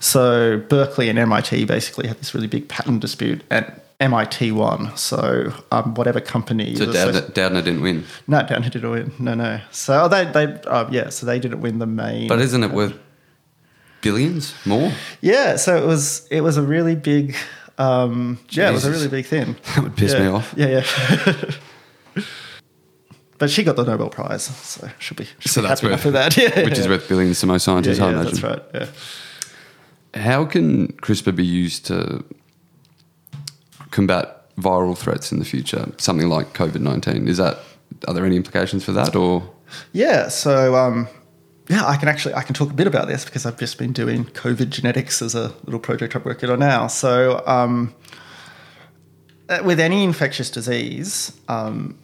So 0.00 0.58
Berkeley 0.68 1.08
and 1.08 1.18
MIT 1.18 1.64
basically 1.66 2.08
had 2.08 2.18
this 2.18 2.34
really 2.34 2.48
big 2.48 2.68
patent 2.68 3.00
dispute, 3.00 3.42
and 3.50 3.70
MIT 4.00 4.50
won. 4.52 4.96
So 4.96 5.52
um, 5.70 5.94
whatever 5.94 6.20
company 6.20 6.74
So 6.74 6.90
supposed- 6.90 7.34
didn't 7.34 7.82
win, 7.82 8.04
no, 8.26 8.38
Doudna 8.40 8.70
didn't 8.70 8.90
win. 8.90 9.12
No, 9.20 9.34
no. 9.34 9.60
So 9.70 10.08
they, 10.08 10.24
they, 10.24 10.46
uh, 10.66 10.88
yeah. 10.90 11.10
So 11.10 11.24
they 11.26 11.38
didn't 11.38 11.60
win 11.60 11.78
the 11.78 11.86
main. 11.86 12.26
but 12.26 12.40
isn't 12.40 12.64
it 12.64 12.72
worth 12.72 12.98
billions 14.02 14.54
more? 14.66 14.92
Yeah, 15.22 15.56
so 15.56 15.76
it 15.76 15.86
was 15.86 16.26
it 16.30 16.42
was 16.42 16.56
a 16.58 16.62
really 16.62 16.94
big 16.94 17.34
um 17.78 18.38
yeah, 18.50 18.68
it 18.68 18.72
was 18.72 18.84
a 18.84 18.90
really 18.90 19.08
big 19.08 19.26
thing. 19.26 19.56
That 19.74 19.84
would 19.84 19.96
piss 19.96 20.12
yeah. 20.12 20.20
me 20.20 20.26
off. 20.26 20.54
Yeah, 20.56 20.84
yeah. 22.16 22.22
but 23.38 23.50
she 23.50 23.64
got 23.64 23.76
the 23.76 23.84
Nobel 23.84 24.10
Prize, 24.10 24.44
so 24.44 24.88
she'll 24.98 25.16
be 25.16 25.26
So 25.40 25.62
be 25.62 25.68
that's 25.68 25.82
worth, 25.82 26.00
for 26.02 26.10
that. 26.10 26.36
Yeah, 26.42 26.64
which 26.64 26.78
is 26.78 26.86
worth 26.86 27.08
billions 27.08 27.40
to 27.40 27.46
most 27.46 27.66
yeah, 27.66 27.74
scientists, 27.74 28.00
I 28.00 28.10
imagine. 28.10 28.24
that's 28.24 28.42
right. 28.42 28.62
Yeah. 28.74 30.20
How 30.22 30.44
can 30.44 30.88
CRISPR 30.98 31.34
be 31.34 31.46
used 31.46 31.86
to 31.86 32.22
combat 33.90 34.54
viral 34.56 34.96
threats 34.96 35.32
in 35.32 35.38
the 35.38 35.44
future? 35.46 35.90
Something 35.96 36.28
like 36.28 36.52
COVID 36.52 36.80
nineteen. 36.80 37.28
Is 37.28 37.38
that 37.38 37.58
are 38.06 38.14
there 38.14 38.26
any 38.26 38.36
implications 38.36 38.84
for 38.84 38.92
that, 38.92 39.16
or 39.16 39.42
Yeah, 39.92 40.28
so 40.28 40.74
um 40.76 41.08
yeah, 41.68 41.86
I 41.86 41.96
can 41.96 42.08
actually 42.08 42.34
I 42.34 42.42
can 42.42 42.54
talk 42.54 42.70
a 42.70 42.74
bit 42.74 42.86
about 42.86 43.08
this 43.08 43.24
because 43.24 43.46
I've 43.46 43.58
just 43.58 43.78
been 43.78 43.92
doing 43.92 44.24
COVID 44.24 44.68
genetics 44.70 45.22
as 45.22 45.34
a 45.34 45.54
little 45.64 45.80
project 45.80 46.14
I'm 46.14 46.24
working 46.24 46.50
on 46.50 46.58
now. 46.58 46.86
So 46.86 47.42
um 47.46 47.94
uh, 49.48 49.60
with 49.64 49.80
any 49.80 50.04
infectious 50.04 50.50
disease, 50.50 51.38
um, 51.48 51.98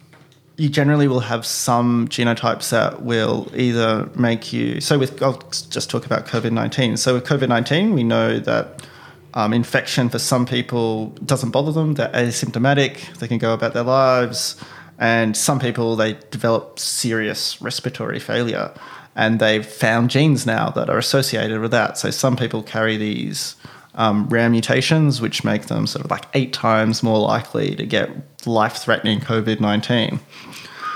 you 0.57 0.69
generally 0.69 1.07
will 1.07 1.21
have 1.21 1.45
some 1.45 2.07
genotypes 2.09 2.69
that 2.69 3.01
will 3.01 3.49
either 3.55 4.09
make 4.15 4.51
you. 4.51 4.81
So, 4.81 4.99
with 4.99 5.23
I'll 5.23 5.41
just 5.69 5.89
talk 5.89 6.05
about 6.05 6.27
COVID 6.27 6.51
19. 6.51 6.97
So, 6.97 7.13
with 7.15 7.25
COVID 7.25 7.47
19, 7.47 7.93
we 7.93 8.03
know 8.03 8.39
that 8.39 8.85
um, 9.33 9.53
infection 9.53 10.09
for 10.09 10.19
some 10.19 10.45
people 10.45 11.07
doesn't 11.25 11.51
bother 11.51 11.71
them, 11.71 11.93
they're 11.93 12.09
asymptomatic, 12.09 13.17
they 13.19 13.27
can 13.27 13.37
go 13.37 13.53
about 13.53 13.73
their 13.73 13.83
lives. 13.83 14.57
And 15.01 15.37
some 15.37 15.59
people, 15.59 15.95
they 15.95 16.17
develop 16.29 16.77
serious 16.77 17.61
respiratory 17.61 18.19
failure. 18.19 18.73
And 19.15 19.39
they've 19.39 19.65
found 19.65 20.09
genes 20.09 20.45
now 20.45 20.69
that 20.71 20.89
are 20.89 20.97
associated 20.97 21.59
with 21.59 21.71
that. 21.71 21.97
So, 21.97 22.09
some 22.11 22.35
people 22.35 22.63
carry 22.63 22.95
these 22.95 23.55
um, 23.95 24.27
rare 24.29 24.49
mutations, 24.49 25.19
which 25.19 25.43
make 25.43 25.65
them 25.67 25.87
sort 25.87 26.05
of 26.05 26.11
like 26.11 26.25
eight 26.33 26.53
times 26.53 27.03
more 27.03 27.19
likely 27.19 27.75
to 27.75 27.85
get 27.85 28.09
life 28.47 28.77
threatening 28.77 29.19
COVID 29.19 29.59
19. 29.59 30.19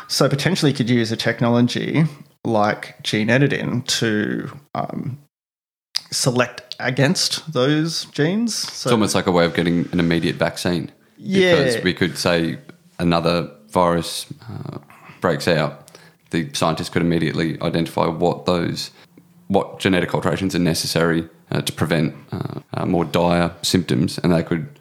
So, 0.07 0.30
potentially, 0.30 0.72
you 0.72 0.78
could 0.78 0.89
use 0.89 1.11
a 1.11 1.18
technology 1.18 2.05
like 2.45 3.01
gene 3.03 3.30
editing 3.30 3.82
to 3.84 4.51
um, 4.76 5.18
select 6.11 6.76
against 6.80 7.51
those 7.51 8.05
genes. 8.05 8.55
So, 8.55 8.89
it's 8.89 8.91
almost 8.91 9.16
like 9.16 9.28
a 9.28 9.32
way 9.32 9.45
of 9.45 9.53
getting 9.53 9.89
an 9.91 9.99
immediate 9.99 10.36
vaccine? 10.36 10.91
Yeah. 11.18 11.55
Because 11.55 11.84
we 11.84 11.93
could 11.93 12.18
say 12.18 12.57
another 12.99 13.49
virus 13.70 14.28
uh, 14.49 14.80
breaks 15.22 15.47
out, 15.47 15.82
the 16.34 16.49
scientists 16.53 16.89
could 16.89 17.01
immediately 17.01 17.61
identify 17.61 18.07
what 18.07 18.45
those 18.45 18.91
what 19.47 19.79
genetic 19.79 20.13
alterations 20.15 20.55
are 20.55 20.59
necessary 20.59 21.29
uh, 21.51 21.61
to 21.61 21.71
prevent 21.71 22.15
uh, 22.31 22.59
uh, 22.73 22.86
more 22.86 23.05
dire 23.05 23.53
symptoms, 23.61 24.17
and 24.17 24.34
they 24.34 24.41
could, 24.41 24.79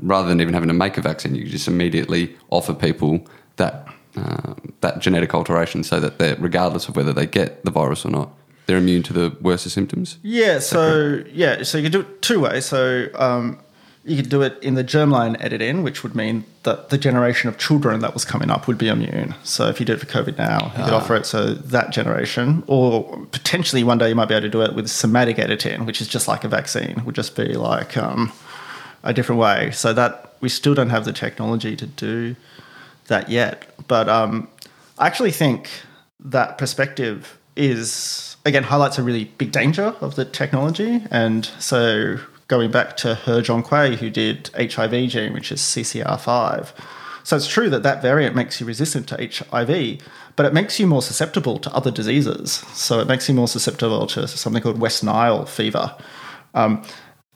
rather 0.00 0.28
than 0.28 0.40
even 0.40 0.54
having 0.54 0.68
to 0.68 0.74
make 0.74 0.96
a 0.96 1.02
vaccine, 1.02 1.34
you 1.34 1.42
could 1.42 1.52
just 1.52 1.66
immediately 1.66 2.36
offer 2.50 2.72
people 2.72 3.26
that 3.56 3.86
uh, 4.16 4.54
that 4.80 5.00
genetic 5.00 5.34
alteration, 5.34 5.82
so 5.82 6.00
that 6.00 6.18
they're 6.18 6.36
regardless 6.36 6.88
of 6.88 6.96
whether 6.96 7.12
they 7.12 7.26
get 7.26 7.64
the 7.64 7.70
virus 7.70 8.04
or 8.06 8.10
not, 8.10 8.30
they're 8.66 8.78
immune 8.78 9.02
to 9.02 9.12
the 9.12 9.36
worst 9.40 9.66
of 9.66 9.72
symptoms. 9.72 10.18
Yeah, 10.22 10.60
so 10.60 11.22
yeah, 11.32 11.62
so 11.64 11.78
you 11.78 11.84
can 11.84 11.92
do 11.92 12.00
it 12.00 12.22
two 12.22 12.40
ways. 12.40 12.64
So 12.64 13.08
um, 13.14 13.58
you 14.06 14.16
could 14.16 14.28
do 14.30 14.40
it 14.42 14.56
in 14.62 14.74
the 14.74 14.84
germline 14.84 15.36
edit 15.40 15.60
in, 15.60 15.82
which 15.82 16.02
would 16.04 16.14
mean 16.14 16.44
that 16.62 16.90
the 16.90 16.98
generation 16.98 17.48
of 17.48 17.58
children 17.58 18.00
that 18.00 18.14
was 18.14 18.24
coming 18.24 18.50
up 18.50 18.68
would 18.68 18.78
be 18.78 18.88
immune. 18.88 19.34
So 19.42 19.66
if 19.66 19.80
you 19.80 19.86
do 19.86 19.94
it 19.94 20.00
for 20.00 20.06
COVID 20.06 20.38
now, 20.38 20.72
you 20.78 20.84
could 20.84 20.92
Ah. 20.94 20.98
offer 20.98 21.16
it 21.16 21.26
so 21.26 21.54
that 21.54 21.90
generation, 21.90 22.62
or 22.68 23.26
potentially 23.32 23.82
one 23.82 23.98
day 23.98 24.08
you 24.10 24.14
might 24.14 24.28
be 24.28 24.34
able 24.34 24.42
to 24.46 24.48
do 24.48 24.62
it 24.62 24.74
with 24.74 24.88
somatic 24.88 25.38
editing, 25.40 25.86
which 25.86 26.00
is 26.00 26.06
just 26.06 26.28
like 26.28 26.44
a 26.44 26.48
vaccine, 26.48 27.02
would 27.04 27.16
just 27.16 27.34
be 27.34 27.54
like 27.54 27.96
um, 27.96 28.32
a 29.02 29.12
different 29.12 29.40
way. 29.40 29.70
So 29.72 29.92
that 29.92 30.34
we 30.40 30.48
still 30.48 30.74
don't 30.74 30.90
have 30.90 31.04
the 31.04 31.12
technology 31.12 31.74
to 31.76 31.86
do 31.86 32.36
that 33.08 33.28
yet. 33.28 33.68
But 33.88 34.08
um, 34.08 34.46
I 34.98 35.06
actually 35.08 35.32
think 35.32 35.68
that 36.20 36.58
perspective 36.58 37.38
is 37.56 38.36
again 38.44 38.62
highlights 38.62 38.98
a 38.98 39.02
really 39.02 39.24
big 39.38 39.50
danger 39.50 39.94
of 40.00 40.14
the 40.14 40.24
technology. 40.24 41.02
And 41.10 41.44
so 41.58 42.18
going 42.48 42.70
back 42.70 42.96
to 42.98 43.14
Her 43.14 43.42
John 43.42 43.62
Zhonghui, 43.62 43.96
who 43.96 44.10
did 44.10 44.50
HIV 44.56 45.08
gene, 45.08 45.32
which 45.32 45.50
is 45.50 45.60
CCR5. 45.60 46.72
So 47.24 47.36
it's 47.36 47.48
true 47.48 47.68
that 47.70 47.82
that 47.82 48.02
variant 48.02 48.36
makes 48.36 48.60
you 48.60 48.66
resistant 48.66 49.08
to 49.08 49.16
HIV, 49.16 50.00
but 50.36 50.46
it 50.46 50.54
makes 50.54 50.78
you 50.78 50.86
more 50.86 51.02
susceptible 51.02 51.58
to 51.58 51.74
other 51.74 51.90
diseases. 51.90 52.52
So 52.72 53.00
it 53.00 53.08
makes 53.08 53.28
you 53.28 53.34
more 53.34 53.48
susceptible 53.48 54.06
to 54.08 54.28
something 54.28 54.62
called 54.62 54.78
West 54.78 55.02
Nile 55.02 55.44
fever. 55.44 55.96
Um, 56.54 56.84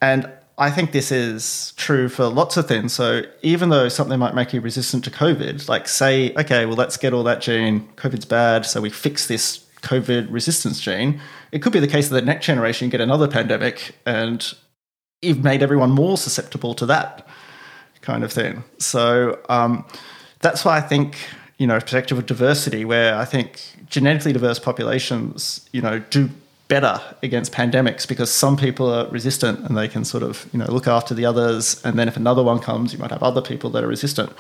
and 0.00 0.30
I 0.58 0.70
think 0.70 0.92
this 0.92 1.10
is 1.10 1.72
true 1.76 2.08
for 2.08 2.26
lots 2.26 2.56
of 2.56 2.68
things. 2.68 2.92
So 2.92 3.22
even 3.42 3.70
though 3.70 3.88
something 3.88 4.18
might 4.18 4.34
make 4.34 4.52
you 4.52 4.60
resistant 4.60 5.02
to 5.04 5.10
COVID, 5.10 5.68
like 5.68 5.88
say, 5.88 6.34
okay, 6.34 6.66
well, 6.66 6.76
let's 6.76 6.96
get 6.96 7.12
all 7.12 7.24
that 7.24 7.40
gene, 7.40 7.88
COVID's 7.96 8.26
bad, 8.26 8.66
so 8.66 8.80
we 8.80 8.90
fix 8.90 9.26
this 9.26 9.66
COVID 9.82 10.28
resistance 10.30 10.78
gene. 10.80 11.20
It 11.50 11.62
could 11.62 11.72
be 11.72 11.80
the 11.80 11.88
case 11.88 12.10
that 12.10 12.14
the 12.14 12.22
next 12.22 12.46
generation 12.46 12.90
get 12.90 13.00
another 13.00 13.26
pandemic 13.26 13.96
and 14.06 14.54
you've 15.22 15.44
made 15.44 15.62
everyone 15.62 15.90
more 15.90 16.16
susceptible 16.16 16.74
to 16.74 16.86
that 16.86 17.26
kind 18.00 18.24
of 18.24 18.32
thing. 18.32 18.64
So 18.78 19.38
um, 19.48 19.84
that's 20.40 20.64
why 20.64 20.76
I 20.78 20.80
think, 20.80 21.16
you 21.58 21.66
know, 21.66 21.78
perspective 21.78 22.18
of 22.18 22.26
diversity, 22.26 22.84
where 22.84 23.14
I 23.16 23.24
think 23.24 23.60
genetically 23.88 24.32
diverse 24.32 24.58
populations, 24.58 25.68
you 25.72 25.82
know, 25.82 25.98
do 25.98 26.30
better 26.68 27.00
against 27.22 27.52
pandemics 27.52 28.06
because 28.06 28.30
some 28.30 28.56
people 28.56 28.88
are 28.88 29.08
resistant 29.08 29.58
and 29.68 29.76
they 29.76 29.88
can 29.88 30.04
sort 30.04 30.22
of, 30.22 30.48
you 30.52 30.58
know, 30.58 30.70
look 30.70 30.86
after 30.86 31.12
the 31.14 31.26
others. 31.26 31.84
And 31.84 31.98
then 31.98 32.08
if 32.08 32.16
another 32.16 32.42
one 32.42 32.60
comes, 32.60 32.92
you 32.92 32.98
might 32.98 33.10
have 33.10 33.22
other 33.22 33.42
people 33.42 33.70
that 33.70 33.84
are 33.84 33.88
resistant. 33.88 34.32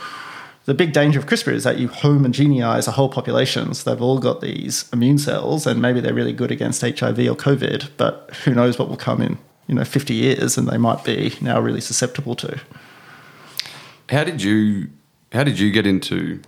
The 0.66 0.74
big 0.74 0.92
danger 0.92 1.18
of 1.18 1.26
CRISPR 1.26 1.52
is 1.52 1.64
that 1.64 1.78
you 1.78 1.88
homogenize 1.88 2.86
a 2.86 2.92
whole 2.92 3.08
population. 3.08 3.74
So 3.74 3.90
they've 3.90 4.00
all 4.00 4.18
got 4.18 4.40
these 4.40 4.88
immune 4.92 5.18
cells 5.18 5.66
and 5.66 5.82
maybe 5.82 6.00
they're 6.00 6.14
really 6.14 6.32
good 6.32 6.52
against 6.52 6.82
HIV 6.82 7.18
or 7.18 7.34
COVID, 7.34 7.90
but 7.96 8.30
who 8.44 8.54
knows 8.54 8.78
what 8.78 8.88
will 8.88 8.96
come 8.96 9.20
in, 9.20 9.38
you 9.70 9.76
know, 9.76 9.84
50 9.84 10.14
years 10.14 10.58
and 10.58 10.66
they 10.66 10.76
might 10.76 11.04
be 11.04 11.32
now 11.40 11.60
really 11.60 11.80
susceptible 11.80 12.34
to. 12.34 12.60
How 14.08 14.24
did 14.24 14.42
you 14.42 14.90
how 15.32 15.44
did 15.44 15.60
you 15.60 15.70
get 15.70 15.86
into 15.86 16.42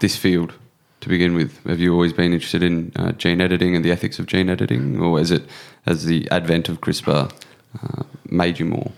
this 0.00 0.16
field 0.16 0.52
to 1.00 1.08
begin 1.08 1.34
with? 1.34 1.64
Have 1.64 1.78
you 1.78 1.92
always 1.92 2.12
been 2.12 2.32
interested 2.32 2.64
in 2.64 2.90
uh, 2.96 3.12
gene 3.12 3.40
editing 3.40 3.76
and 3.76 3.84
the 3.84 3.92
ethics 3.92 4.18
of 4.18 4.26
gene 4.26 4.50
editing, 4.50 5.00
or 5.00 5.20
is 5.20 5.30
it 5.30 5.44
has 5.86 6.06
the 6.06 6.28
advent 6.32 6.68
of 6.68 6.80
CRISPR 6.80 7.30
uh, 7.80 8.02
made 8.28 8.58
you 8.58 8.66
more? 8.66 8.90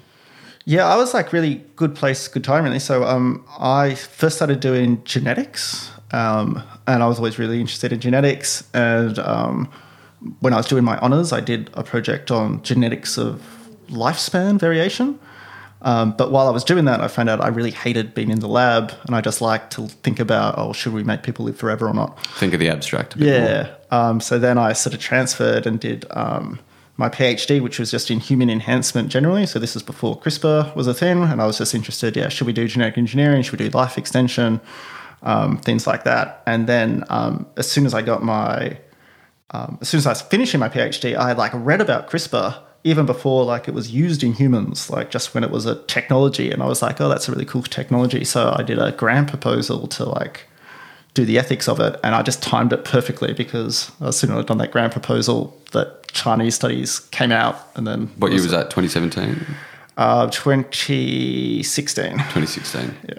Yeah, 0.65 0.87
I 0.87 0.97
was 0.97 1.13
like 1.13 1.31
really 1.35 1.63
good 1.77 1.95
place, 1.95 2.27
good 2.27 2.43
time 2.43 2.65
really. 2.65 2.79
So 2.79 3.05
um, 3.05 3.45
I 3.59 3.97
first 3.97 4.37
started 4.37 4.61
doing 4.61 5.05
genetics, 5.05 5.91
um, 6.13 6.63
and 6.87 7.03
I 7.03 7.07
was 7.07 7.19
always 7.19 7.39
really 7.39 7.61
interested 7.61 7.93
in 7.93 8.01
genetics. 8.01 8.65
And 8.73 9.19
um, 9.19 9.71
when 10.41 10.53
I 10.53 10.57
was 10.57 10.67
doing 10.67 10.85
my 10.85 10.99
honors, 10.99 11.33
I 11.33 11.41
did 11.41 11.71
a 11.75 11.83
project 11.83 12.31
on 12.31 12.63
genetics 12.63 13.19
of 13.19 13.43
lifespan 13.89 14.59
variation. 14.59 15.19
Um, 15.83 16.13
but 16.13 16.31
while 16.31 16.47
I 16.47 16.51
was 16.51 16.63
doing 16.63 16.85
that, 16.85 17.01
I 17.01 17.09
found 17.09 17.31
out 17.31 17.41
I 17.41 17.49
really 17.49 17.71
hated 17.71 18.15
being 18.15 18.31
in 18.31 18.41
the 18.41 18.49
lab, 18.49 18.93
and 19.07 19.17
I 19.17 19.23
just 19.23 19.41
like 19.41 19.71
to 19.71 19.89
think 19.89 20.21
about, 20.21 20.57
oh, 20.59 20.75
should 20.75 20.93
we 20.93 21.03
make 21.03 21.23
people 21.23 21.47
live 21.47 21.57
forever 21.57 21.89
or 21.89 21.95
not? 21.95 22.23
Think 22.37 22.53
of 22.53 22.61
the 22.61 22.69
abstract. 22.69 23.15
A 23.15 23.19
bit 23.19 23.41
more. 23.41 23.49
Yeah. 23.49 23.75
Um, 23.91 24.21
so 24.21 24.39
then 24.39 24.59
I 24.59 24.75
sort 24.75 24.95
of 24.95 25.01
transferred 25.01 25.67
and 25.67 25.81
did 25.81 26.05
um, 26.11 26.61
my 26.99 27.09
PhD, 27.09 27.63
which 27.63 27.79
was 27.79 27.91
just 27.91 28.11
in 28.11 28.21
human 28.21 28.51
enhancement 28.51 29.09
generally. 29.09 29.47
So 29.47 29.59
this 29.59 29.75
is 29.75 29.83
before 29.83 30.21
CRISPR 30.21 30.77
was 30.77 30.87
a 30.87 30.93
thing, 30.93 31.23
and 31.23 31.41
I 31.41 31.47
was 31.47 31.57
just 31.57 31.75
interested. 31.75 32.15
Yeah, 32.15 32.29
should 32.29 32.47
we 32.47 32.53
do 32.53 32.69
genetic 32.69 32.99
engineering? 32.99 33.41
Should 33.43 33.59
we 33.59 33.69
do 33.69 33.77
life 33.77 33.97
extension? 33.97 34.61
Um, 35.23 35.57
things 35.57 35.87
like 35.87 36.05
that. 36.05 36.43
And 36.47 36.67
then 36.67 37.05
um, 37.09 37.47
as 37.57 37.71
soon 37.71 37.87
as 37.87 37.95
I 37.95 38.03
got 38.03 38.23
my, 38.23 38.79
um, 39.53 39.79
as 39.81 39.89
soon 39.89 39.99
as 39.99 40.07
I 40.07 40.11
was 40.11 40.23
finishing 40.23 40.61
my 40.61 40.69
PhD, 40.69 41.17
I 41.17 41.29
had 41.29 41.39
like 41.39 41.53
read 41.55 41.81
about 41.81 42.09
CRISPR 42.09 42.57
even 42.83 43.05
before 43.05 43.45
like 43.45 43.69
it 43.69 43.75
was 43.75 43.91
used 43.91 44.23
in 44.23 44.33
humans, 44.33 44.89
like 44.89 45.11
just 45.11 45.35
when 45.35 45.45
it 45.45 45.51
was 45.51 45.67
a 45.67 45.75
technology, 45.85 46.51
and 46.51 46.63
I 46.63 46.67
was 46.67 46.81
like, 46.83 47.01
oh, 47.01 47.09
that's 47.09 47.29
a 47.29 47.33
really 47.33 47.45
cool 47.45 47.63
technology. 47.63 48.25
So 48.25 48.55
I 48.57 48.63
did 48.63 48.79
a 48.79 48.93
grant 48.93 49.29
proposal 49.29 49.87
to 49.89 50.05
like 50.07 50.47
do 51.13 51.25
the 51.27 51.39
ethics 51.39 51.69
of 51.69 51.79
it, 51.81 51.99
and 52.03 52.15
I 52.15 52.23
just 52.23 52.43
timed 52.43 52.73
it 52.73 52.85
perfectly 52.85 53.35
because 53.35 53.91
as 54.01 54.17
soon 54.17 54.31
as 54.31 54.39
I'd 54.39 54.47
done 54.47 54.59
that 54.59 54.71
grant 54.71 54.93
proposal, 54.93 55.61
that 55.73 56.07
Chinese 56.13 56.55
studies 56.55 57.01
came 57.11 57.33
out, 57.33 57.57
and 57.75 57.87
then 57.87 58.07
What 58.17 58.33
year 58.33 58.41
was 58.41 58.51
that? 58.53 58.71
2017, 58.71 59.45
Uh, 59.99 60.29
2016. 60.31 62.13
2016. 62.13 62.97
Yeah. 63.09 63.15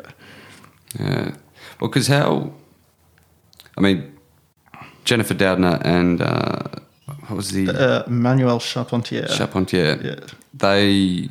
Yeah. 1.00 1.32
Well, 1.80 1.90
because 1.90 2.08
how? 2.08 2.52
I 3.78 3.82
mean, 3.82 4.12
Jennifer 5.06 5.34
Doudna 5.34 5.82
and 5.84 6.22
uh, 6.22 6.64
what 7.28 7.38
was 7.38 7.52
the 7.52 7.70
Uh, 7.70 8.04
Emmanuelle 8.08 8.60
Charpentier. 8.62 9.28
Charpentier? 9.28 10.00
yeah. 10.04 10.16
They 10.54 11.30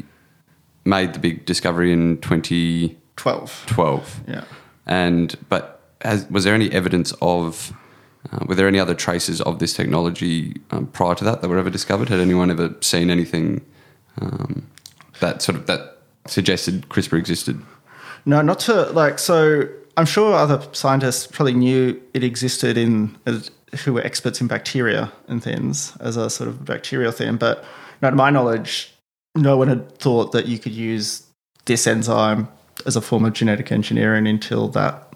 made 0.85 1.13
the 1.15 1.19
big 1.19 1.45
discovery 1.47 1.93
in 1.93 2.19
2012, 2.19 3.65
12. 3.67 4.21
Yeah. 4.29 4.45
and 4.87 5.37
but 5.49 5.81
has, 6.03 6.27
was 6.31 6.45
there 6.45 6.55
any 6.55 6.71
evidence 6.73 7.13
of? 7.21 7.73
Uh, 8.33 8.45
were 8.47 8.55
there 8.55 8.69
any 8.69 8.79
other 8.79 8.95
traces 8.95 9.41
of 9.43 9.59
this 9.61 9.73
technology 9.73 10.55
um, 10.73 10.87
prior 10.89 11.15
to 11.15 11.25
that 11.25 11.41
that 11.41 11.49
were 11.49 11.59
ever 11.59 11.71
discovered? 11.71 12.09
Had 12.11 12.21
anyone 12.21 12.51
ever 12.51 12.75
seen 12.83 13.09
anything 13.11 13.63
um, 14.21 14.67
that 15.21 15.41
sort 15.43 15.57
of 15.57 15.67
that 15.67 15.99
suggested 16.27 16.87
CRISPR 16.91 17.19
existed? 17.19 17.61
No, 18.27 18.43
not 18.43 18.59
to 18.61 18.85
like. 18.93 19.19
So 19.19 19.67
I'm 19.97 20.05
sure 20.05 20.35
other 20.35 20.61
scientists 20.73 21.27
probably 21.27 21.55
knew 21.55 21.99
it 22.13 22.23
existed 22.23 22.77
in 22.77 23.17
who 23.85 23.93
were 23.93 24.03
experts 24.03 24.41
in 24.41 24.47
bacteria 24.47 25.13
and 25.29 25.43
things 25.43 25.97
as 26.01 26.17
a 26.17 26.29
sort 26.29 26.49
of 26.49 26.65
bacterial 26.65 27.13
thing, 27.13 27.37
but 27.37 27.65
no, 28.03 28.11
to 28.11 28.17
my 28.17 28.31
knowledge, 28.31 28.93
no 29.35 29.57
one 29.57 29.69
had 29.69 29.99
thought 29.99 30.33
that 30.33 30.47
you 30.47 30.59
could 30.59 30.73
use 30.73 31.27
this 31.67 31.87
enzyme 31.87 32.49
as 32.87 32.97
a 32.97 33.01
form 33.01 33.25
of 33.25 33.33
genetic 33.33 33.71
engineering 33.71 34.27
until 34.27 34.69
that 34.69 35.07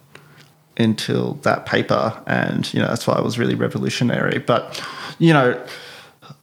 until 0.76 1.34
that 1.42 1.66
paper, 1.66 2.20
and 2.26 2.72
you 2.74 2.80
know 2.80 2.88
that's 2.88 3.06
why 3.06 3.16
it 3.16 3.24
was 3.24 3.38
really 3.38 3.54
revolutionary. 3.54 4.38
But 4.38 4.82
you 5.18 5.32
know, 5.32 5.64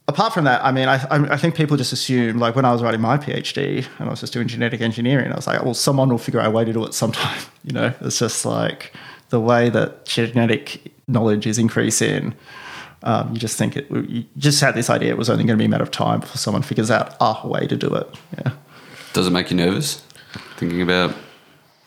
apart 0.07 0.33
from 0.33 0.45
that, 0.45 0.63
I 0.63 0.71
mean, 0.71 0.87
I 0.87 1.05
I 1.09 1.37
think 1.37 1.55
people 1.55 1.77
just 1.77 1.93
assume, 1.93 2.39
like 2.39 2.55
when 2.55 2.65
I 2.65 2.71
was 2.71 2.81
writing 2.81 3.01
my 3.01 3.17
PhD 3.17 3.85
and 3.99 4.07
I 4.07 4.11
was 4.11 4.21
just 4.21 4.33
doing 4.33 4.47
genetic 4.47 4.81
engineering, 4.81 5.31
I 5.31 5.35
was 5.35 5.47
like, 5.47 5.63
well, 5.63 5.73
someone 5.73 6.09
will 6.09 6.17
figure 6.17 6.39
out 6.39 6.47
a 6.47 6.51
way 6.51 6.65
to 6.65 6.73
do 6.73 6.83
it 6.85 6.93
sometime. 6.93 7.41
You 7.63 7.73
know, 7.73 7.93
it's 8.01 8.17
just 8.17 8.43
like 8.43 8.91
the 9.29 9.39
way 9.39 9.69
that 9.69 10.05
genetic 10.05 10.91
knowledge 11.11 11.45
is 11.45 11.57
increasing. 11.57 12.33
Um, 13.03 13.33
you 13.33 13.39
just 13.39 13.57
think 13.57 13.75
it, 13.77 13.89
you 13.91 14.25
just 14.37 14.61
had 14.61 14.75
this 14.75 14.89
idea 14.89 15.09
it 15.09 15.17
was 15.17 15.29
only 15.29 15.43
going 15.43 15.57
to 15.57 15.61
be 15.61 15.65
a 15.65 15.69
matter 15.69 15.83
of 15.83 15.91
time 15.91 16.19
before 16.19 16.37
someone 16.37 16.61
figures 16.61 16.91
out 16.91 17.15
a 17.19 17.47
way 17.47 17.67
to 17.67 17.75
do 17.75 17.93
it. 17.93 18.07
Yeah. 18.37 18.53
Does 19.13 19.27
it 19.27 19.31
make 19.31 19.49
you 19.49 19.57
nervous 19.57 20.03
thinking 20.57 20.81
about? 20.81 21.15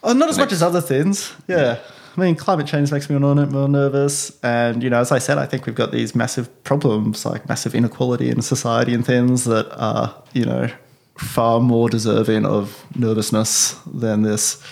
Oh, 0.03 0.13
not 0.13 0.29
as 0.29 0.37
much 0.39 0.53
as 0.53 0.63
other 0.63 0.81
things. 0.81 1.33
Yeah. 1.47 1.79
I 2.17 2.21
mean, 2.21 2.37
climate 2.37 2.67
change 2.67 2.93
makes 2.93 3.09
me 3.11 3.19
more, 3.19 3.35
more 3.35 3.69
nervous. 3.69 4.39
And, 4.43 4.83
you 4.83 4.91
know, 4.91 5.01
as 5.01 5.11
I 5.11 5.19
said, 5.19 5.39
I 5.39 5.47
think 5.47 5.67
we've 5.67 5.75
got 5.75 5.91
these 5.91 6.15
massive 6.15 6.63
problems 6.63 7.25
like 7.25 7.49
massive 7.49 7.75
inequality 7.75 8.29
in 8.31 8.43
society 8.43 8.95
and 8.95 9.05
things 9.05 9.45
that 9.45 9.73
are, 9.77 10.15
you 10.33 10.45
know, 10.45 10.69
far 11.17 11.61
more 11.61 11.89
deserving 11.89 12.45
of 12.45 12.85
nervousness 12.97 13.73
than 13.87 14.23
this. 14.23 14.63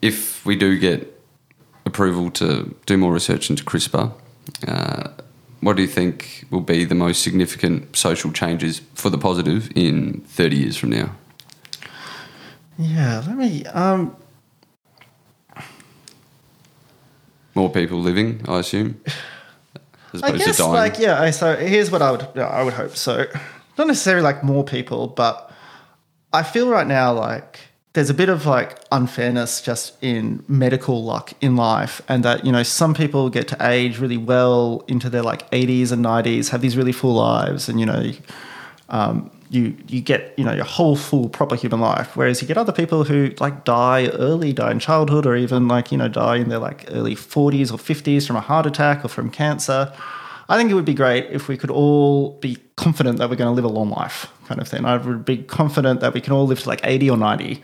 If 0.00 0.44
we 0.44 0.56
do 0.56 0.78
get 0.78 1.11
approval 1.92 2.30
to 2.30 2.74
do 2.86 2.96
more 2.96 3.12
research 3.12 3.50
into 3.50 3.64
CRISPR, 3.64 4.12
uh, 4.66 5.08
what 5.60 5.76
do 5.76 5.82
you 5.82 5.88
think 5.88 6.44
will 6.50 6.60
be 6.60 6.84
the 6.84 6.94
most 6.94 7.22
significant 7.22 7.94
social 7.96 8.32
changes 8.32 8.80
for 8.94 9.10
the 9.10 9.18
positive 9.18 9.70
in 9.76 10.20
30 10.22 10.56
years 10.56 10.76
from 10.76 10.90
now? 10.90 11.14
Yeah, 12.78 13.22
let 13.26 13.36
me. 13.36 13.64
Um, 13.66 14.16
More 17.54 17.70
people 17.70 18.00
living, 18.00 18.40
I 18.48 18.60
assume, 18.60 18.98
as 20.14 20.22
I 20.22 20.36
guess, 20.38 20.58
like, 20.58 20.98
yeah. 20.98 21.30
So 21.30 21.54
here's 21.54 21.90
what 21.90 22.00
I 22.00 22.10
would, 22.10 22.38
I 22.38 22.62
would 22.62 22.72
hope. 22.72 22.96
So, 22.96 23.26
not 23.76 23.86
necessarily 23.88 24.22
like 24.22 24.42
more 24.42 24.64
people, 24.64 25.08
but 25.08 25.52
I 26.32 26.44
feel 26.44 26.70
right 26.70 26.86
now 26.86 27.12
like 27.12 27.60
there's 27.94 28.08
a 28.08 28.14
bit 28.14 28.28
of 28.28 28.46
like 28.46 28.78
unfairness 28.90 29.60
just 29.60 30.02
in 30.02 30.42
medical 30.48 31.04
luck 31.04 31.32
in 31.40 31.56
life, 31.56 32.00
and 32.08 32.24
that 32.24 32.44
you 32.44 32.52
know 32.52 32.62
some 32.62 32.94
people 32.94 33.28
get 33.28 33.48
to 33.48 33.56
age 33.60 33.98
really 33.98 34.16
well 34.16 34.84
into 34.88 35.10
their 35.10 35.22
like 35.22 35.50
80s 35.50 35.92
and 35.92 36.04
90s, 36.04 36.50
have 36.50 36.62
these 36.62 36.76
really 36.76 36.92
full 36.92 37.14
lives, 37.14 37.68
and 37.68 37.78
you 37.80 37.86
know. 37.86 38.12
Um, 38.88 39.30
you 39.48 39.76
you 39.86 40.00
get 40.00 40.32
you 40.38 40.44
know 40.44 40.52
your 40.52 40.64
whole 40.64 40.96
full 40.96 41.28
proper 41.28 41.54
human 41.54 41.80
life. 41.80 42.16
Whereas 42.16 42.40
you 42.40 42.48
get 42.48 42.56
other 42.56 42.72
people 42.72 43.04
who 43.04 43.32
like 43.38 43.64
die 43.64 44.08
early, 44.08 44.54
die 44.54 44.70
in 44.70 44.78
childhood, 44.78 45.26
or 45.26 45.36
even 45.36 45.68
like 45.68 45.92
you 45.92 45.98
know 45.98 46.08
die 46.08 46.36
in 46.36 46.48
their 46.48 46.58
like 46.58 46.86
early 46.88 47.14
forties 47.14 47.70
or 47.70 47.78
fifties 47.78 48.26
from 48.26 48.36
a 48.36 48.40
heart 48.40 48.64
attack 48.64 49.04
or 49.04 49.08
from 49.08 49.30
cancer. 49.30 49.92
I 50.48 50.56
think 50.56 50.70
it 50.70 50.74
would 50.74 50.84
be 50.84 50.94
great 50.94 51.26
if 51.30 51.48
we 51.48 51.56
could 51.56 51.70
all 51.70 52.38
be 52.40 52.56
confident 52.76 53.18
that 53.18 53.30
we're 53.30 53.36
going 53.36 53.48
to 53.48 53.54
live 53.54 53.64
a 53.64 53.68
long 53.68 53.90
life, 53.90 54.26
kind 54.46 54.60
of 54.60 54.68
thing. 54.68 54.84
I 54.84 54.96
would 54.96 55.24
be 55.24 55.38
confident 55.38 56.00
that 56.00 56.14
we 56.14 56.20
can 56.20 56.32
all 56.32 56.46
live 56.46 56.60
to 56.60 56.68
like 56.68 56.80
eighty 56.84 57.08
or 57.08 57.16
ninety, 57.16 57.62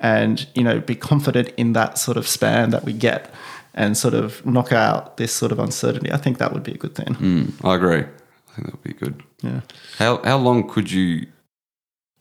and 0.00 0.46
you 0.54 0.62
know 0.62 0.80
be 0.80 0.94
confident 0.94 1.48
in 1.56 1.72
that 1.74 1.98
sort 1.98 2.16
of 2.16 2.26
span 2.26 2.70
that 2.70 2.84
we 2.84 2.92
get, 2.92 3.32
and 3.74 3.96
sort 3.96 4.14
of 4.14 4.44
knock 4.44 4.72
out 4.72 5.16
this 5.16 5.32
sort 5.32 5.52
of 5.52 5.58
uncertainty. 5.58 6.12
I 6.12 6.16
think 6.16 6.38
that 6.38 6.52
would 6.52 6.62
be 6.62 6.72
a 6.72 6.78
good 6.78 6.94
thing. 6.94 7.14
Mm, 7.14 7.64
I 7.64 7.74
agree. 7.76 8.00
I 8.00 8.52
think 8.54 8.66
that 8.66 8.72
would 8.72 8.82
be 8.82 8.92
good. 8.92 9.22
Yeah. 9.42 9.60
How 9.98 10.22
how 10.24 10.38
long 10.38 10.68
could 10.68 10.90
you 10.90 11.26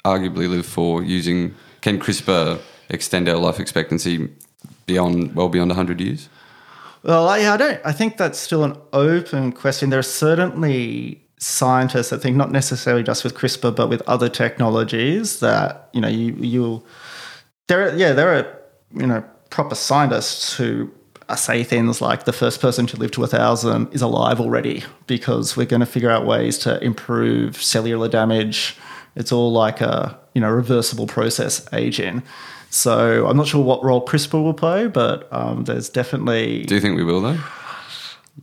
arguably 0.04 0.50
live 0.50 0.66
for 0.66 1.04
using? 1.04 1.56
Can 1.82 2.00
CRISPR 2.00 2.60
extend 2.90 3.30
our 3.30 3.38
life 3.38 3.60
expectancy 3.60 4.30
beyond 4.86 5.36
well 5.36 5.50
beyond 5.50 5.72
hundred 5.72 6.02
years? 6.02 6.30
Well, 7.06 7.30
I, 7.30 7.56
don't. 7.56 7.80
I 7.86 7.92
think 7.92 8.18
that's 8.18 8.40
still 8.40 8.64
an 8.64 8.76
open 8.92 9.52
question. 9.52 9.92
There 9.92 10.00
are 10.00 10.04
certainly 10.04 11.24
scientists 11.38 12.10
that 12.10 12.20
think 12.20 12.36
not 12.36 12.52
necessarily 12.52 13.04
just 13.04 13.24
with 13.24 13.36
CRISPR, 13.36 13.76
but 13.76 13.90
with 13.90 14.02
other 14.08 14.28
technologies 14.28 15.40
that 15.40 15.90
you 15.94 16.02
know 16.02 16.08
you 16.08 16.34
you 16.34 16.84
there. 17.68 17.90
Are, 17.90 17.96
yeah, 17.96 18.14
there 18.14 18.34
are 18.34 18.60
you 19.00 19.06
know 19.06 19.24
proper 19.52 19.76
scientists 19.76 20.56
who 20.56 20.90
say 21.38 21.64
things 21.64 22.02
like 22.02 22.26
the 22.26 22.34
first 22.34 22.60
person 22.60 22.88
to 22.88 22.98
live 22.98 23.12
to 23.12 23.24
a 23.24 23.28
thousand 23.28 23.94
is 23.94 24.02
alive 24.02 24.40
already 24.40 24.84
because 25.06 25.56
we're 25.56 25.66
going 25.68 25.82
to 25.82 25.86
figure 25.86 26.10
out 26.10 26.26
ways 26.26 26.58
to 26.60 26.84
improve 26.84 27.62
cellular 27.62 28.08
damage. 28.08 28.78
It's 29.16 29.32
all 29.32 29.52
like 29.52 29.80
a 29.80 30.20
you 30.34 30.42
know 30.42 30.50
reversible 30.50 31.06
process 31.06 31.72
aging. 31.72 32.24
So 32.76 33.26
I'm 33.26 33.38
not 33.38 33.48
sure 33.48 33.64
what 33.64 33.82
role 33.86 34.06
CRISPR 34.06 34.44
will 34.44 34.54
play, 34.54 34.88
but 34.88 35.32
um, 35.32 35.64
there's 35.64 35.88
definitely. 35.90 36.64
Do 36.66 36.76
you 36.76 36.82
think 36.82 36.98
we 36.98 37.06
will 37.06 37.22
though? 37.22 37.40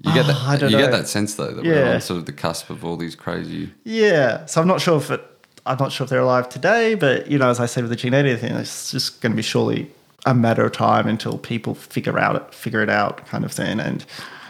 You 0.01 0.15
get 0.15 0.27
that. 0.27 0.37
Oh, 0.39 0.45
I 0.49 0.57
don't 0.57 0.71
you 0.71 0.79
know. 0.79 0.85
get 0.85 0.91
that 0.93 1.07
sense 1.07 1.35
though 1.35 1.53
that 1.53 1.63
we're 1.63 1.75
Yeah. 1.75 1.95
on 1.97 2.01
sort 2.01 2.19
of 2.19 2.25
the 2.27 2.33
cusp 2.33 2.71
of 2.71 2.83
all 2.83 2.97
these 2.97 3.15
crazy. 3.15 3.71
Yeah, 3.85 4.47
so 4.47 4.63
I'm 4.63 4.67
not 4.67 4.81
sure 4.81 4.97
if 4.97 5.11
it. 5.11 5.23
I'm 5.67 5.77
not 5.79 5.93
sure 5.93 6.05
if 6.05 6.11
they're 6.11 6.21
alive 6.21 6.49
today, 6.49 6.95
but 6.95 7.31
you 7.31 7.37
know, 7.39 7.51
as 7.51 7.61
I 7.61 7.67
said 7.67 7.83
with 7.85 7.91
the 7.91 7.97
gene 7.97 8.15
editing 8.15 8.49
thing, 8.49 8.57
it's 8.59 8.91
just 8.91 9.21
going 9.21 9.33
to 9.33 9.37
be 9.37 9.43
surely 9.43 9.91
a 10.25 10.35
matter 10.35 10.65
of 10.65 10.73
time 10.73 11.07
until 11.07 11.37
people 11.37 11.75
figure 11.75 12.19
out 12.19 12.35
it, 12.37 12.55
figure 12.55 12.81
it 12.83 12.89
out, 12.91 13.27
kind 13.27 13.45
of 13.45 13.53
thing, 13.53 13.79
and 13.81 14.05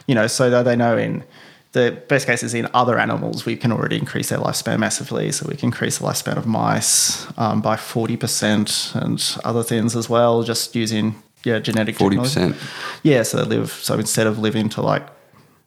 you 0.07 0.15
know, 0.15 0.29
so 0.29 0.49
that 0.49 0.63
they 0.63 0.77
know 0.77 0.97
in 0.97 1.25
the 1.73 2.03
best 2.09 2.27
case 2.27 2.43
is 2.43 2.55
in 2.55 2.69
other 2.75 2.99
animals, 2.99 3.47
we 3.47 3.57
can 3.57 3.73
already 3.73 3.97
increase 3.97 4.29
their 4.29 4.39
lifespan 4.39 4.79
massively. 4.79 5.33
So 5.33 5.47
we 5.49 5.57
can 5.57 5.69
increase 5.69 5.99
the 5.99 6.05
lifespan 6.07 6.37
of 6.37 6.47
mice 6.47 7.27
um, 7.39 7.61
by 7.63 7.77
forty 7.77 8.17
percent, 8.17 8.93
and 8.95 9.19
other 9.45 9.63
things 9.63 9.97
as 9.97 10.09
well, 10.09 10.43
just 10.43 10.75
using 10.77 11.15
yeah 11.45 11.59
genetic 11.61 11.97
Forty 11.97 12.17
technology. 12.17 12.53
percent. 12.55 12.57
Yeah, 13.03 13.23
so 13.25 13.45
they 13.45 13.57
live. 13.57 13.71
So 13.73 13.95
instead 13.99 14.27
of 14.27 14.39
living 14.39 14.69
to 14.71 14.83
like, 14.83 15.07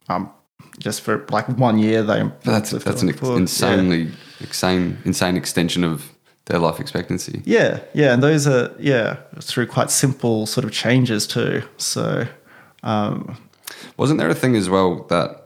um, 0.07 0.29
just 0.79 1.01
for 1.01 1.25
like 1.31 1.47
one 1.57 1.79
year, 1.79 2.03
they 2.03 2.29
That's 2.43 2.71
that's 2.71 3.01
an 3.01 3.09
ex- 3.09 3.19
four- 3.19 3.31
yeah. 3.31 3.37
insanely 3.41 4.11
insane 4.39 4.97
insane 5.05 5.37
extension 5.37 5.83
of 5.83 6.11
their 6.45 6.59
life 6.59 6.79
expectancy. 6.79 7.41
Yeah, 7.45 7.79
yeah, 7.95 8.13
and 8.13 8.21
those 8.21 8.45
are 8.45 8.69
yeah 8.79 9.17
through 9.41 9.65
quite 9.67 9.89
simple 9.89 10.45
sort 10.45 10.65
of 10.65 10.71
changes 10.71 11.25
too. 11.25 11.63
So 11.77 12.27
um, 12.83 13.37
Wasn't 13.97 14.19
there 14.19 14.29
a 14.29 14.35
thing 14.35 14.55
as 14.55 14.69
well 14.69 15.03
that 15.09 15.44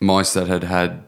mice 0.00 0.32
that 0.34 0.46
had 0.46 0.64
had 0.64 1.04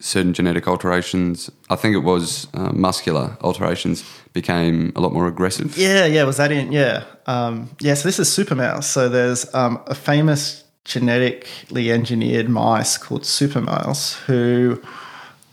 certain 0.00 0.34
genetic 0.34 0.68
alterations, 0.68 1.50
I 1.70 1.76
think 1.76 1.94
it 1.94 2.00
was 2.00 2.46
uh, 2.54 2.72
muscular 2.72 3.36
alterations, 3.40 4.04
became 4.32 4.92
a 4.96 5.00
lot 5.00 5.12
more 5.12 5.26
aggressive? 5.26 5.78
yeah, 5.78 6.04
yeah, 6.04 6.24
was 6.24 6.36
that 6.36 6.52
in 6.52 6.72
yeah 6.72 7.04
um, 7.26 7.70
yeah? 7.80 7.94
So 7.94 8.08
this 8.08 8.18
is 8.18 8.32
super 8.32 8.54
mouse. 8.54 8.86
So 8.86 9.08
there's 9.08 9.52
um, 9.54 9.82
a 9.86 9.94
famous 9.94 10.64
genetically 10.84 11.90
engineered 11.90 12.48
mice 12.48 12.98
called 12.98 13.24
super 13.24 13.60
mouse 13.60 14.14
who 14.26 14.82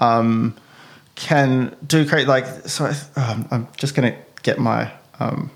um, 0.01 0.55
can 1.15 1.75
do 1.86 2.05
great 2.05 2.27
like 2.27 2.45
so. 2.67 2.91
Um, 3.15 3.47
I'm 3.51 3.67
just 3.77 3.95
gonna 3.95 4.17
get 4.43 4.59
my 4.59 4.91
um, 5.19 5.51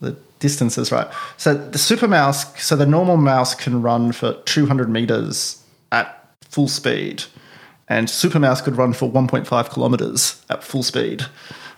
the 0.00 0.16
distances 0.38 0.90
right. 0.90 1.08
So 1.36 1.54
the 1.54 1.78
super 1.78 2.08
mouse, 2.08 2.58
so 2.62 2.76
the 2.76 2.86
normal 2.86 3.18
mouse 3.18 3.54
can 3.54 3.82
run 3.82 4.12
for 4.12 4.34
200 4.44 4.88
meters 4.88 5.59
full 6.50 6.68
speed, 6.68 7.24
and 7.88 8.10
super 8.10 8.38
mouse 8.38 8.60
could 8.60 8.76
run 8.76 8.92
for 8.92 9.10
1.5 9.10 9.70
kilometers 9.70 10.44
at 10.50 10.62
full 10.62 10.82
speed. 10.82 11.24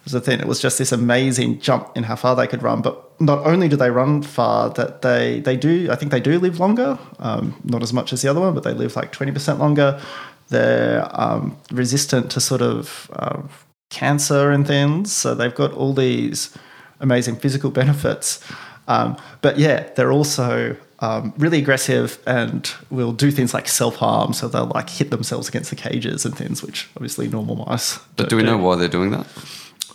Was 0.05 0.13
the 0.13 0.21
thing. 0.21 0.41
It 0.41 0.49
was 0.49 0.61
just 0.61 0.79
this 0.79 0.91
amazing 0.91 1.61
jump 1.61 1.97
in 1.97 2.03
how 2.03 2.17
far 2.17 2.35
they 2.35 2.49
could 2.49 2.61
run. 2.61 2.83
But 2.83 3.21
not 3.21 3.47
only 3.47 3.69
do 3.69 3.77
they 3.77 3.91
run 3.91 4.23
far, 4.23 4.69
that 4.71 5.03
they 5.03 5.39
they 5.39 5.57
do. 5.57 5.89
I 5.93 5.95
think 5.95 6.11
they 6.11 6.19
do 6.19 6.41
live 6.41 6.59
longer. 6.59 6.99
Um, 7.21 7.55
not 7.63 7.85
as 7.85 7.93
much 7.93 8.13
as 8.13 8.21
the 8.21 8.29
other 8.29 8.41
one, 8.41 8.53
but 8.53 8.65
they 8.65 8.73
live 8.73 8.97
like 8.97 9.13
20% 9.13 9.61
longer. 9.61 10.01
They're 10.49 11.09
um, 11.13 11.57
resistant 11.71 12.33
to 12.33 12.41
sort 12.41 12.63
of 12.63 13.09
uh, 13.15 13.43
cancer 13.91 14.51
and 14.51 14.67
things. 14.67 15.13
So 15.13 15.37
they've 15.37 15.55
got 15.55 15.73
all 15.73 15.93
these 15.93 16.53
amazing 16.99 17.37
physical 17.37 17.71
benefits. 17.81 18.45
Um, 18.89 19.17
but 19.41 19.57
yeah, 19.57 19.89
they're 19.95 20.11
also 20.11 20.77
um, 21.03 21.35
really 21.37 21.59
aggressive 21.59 22.19
and 22.27 22.73
will 22.89 23.13
do 23.13 23.31
things 23.33 23.53
like 23.53 23.67
self 23.67 23.97
harm. 23.97 24.33
So 24.33 24.47
they'll 24.49 24.67
like 24.67 24.89
hit 24.89 25.11
themselves 25.11 25.49
against 25.49 25.69
the 25.71 25.77
cages 25.77 26.25
and 26.25 26.35
things, 26.35 26.63
which 26.63 26.89
obviously 26.97 27.29
normal 27.29 27.57
mice. 27.57 27.99
But 28.17 28.31
do 28.31 28.37
we 28.37 28.45
know 28.45 28.57
why 28.57 28.77
they're 28.77 28.89
doing 28.89 29.11
that? 29.11 29.27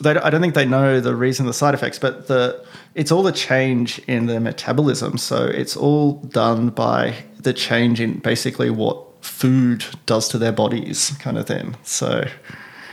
They, 0.02 0.12
I 0.12 0.30
don't 0.30 0.42
think 0.42 0.54
they 0.54 0.66
know 0.66 1.00
the 1.00 1.16
reason, 1.16 1.46
the 1.48 1.54
side 1.54 1.74
effects, 1.74 1.98
but 1.98 2.28
the 2.28 2.64
it's 2.94 3.12
all 3.12 3.24
the 3.24 3.32
change 3.32 4.00
in 4.00 4.26
their 4.28 4.42
metabolism. 4.42 5.18
So 5.18 5.46
it's 5.46 5.78
all 5.78 6.16
done 6.24 6.70
by 6.70 7.16
the 7.40 7.54
change 7.54 8.02
in 8.02 8.20
basically 8.20 8.70
what 8.70 9.24
food 9.24 9.86
does 10.06 10.28
to 10.30 10.38
their 10.38 10.52
bodies, 10.52 11.12
kind 11.20 11.38
of 11.38 11.48
thing. 11.48 11.76
So 11.84 12.28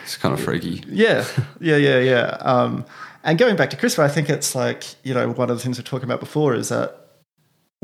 It's 0.05 0.17
kind 0.17 0.33
of 0.33 0.41
freaky. 0.41 0.85
yeah, 0.89 1.27
yeah, 1.61 1.77
yeah, 1.77 1.99
yeah. 1.99 2.27
Um, 2.41 2.85
and 3.25 3.39
going 3.39 3.57
back 3.57 3.71
to 3.71 3.77
CRISPR, 3.77 4.05
I 4.05 4.09
think 4.09 4.31
it's 4.31 4.55
like 4.55 4.85
you 5.03 5.15
know 5.15 5.33
one 5.33 5.51
of 5.51 5.57
the 5.57 5.63
things 5.65 5.79
we 5.79 5.83
are 5.83 5.85
talking 5.85 6.05
about 6.09 6.21
before 6.21 6.55
is 6.55 6.69
that 6.69 7.01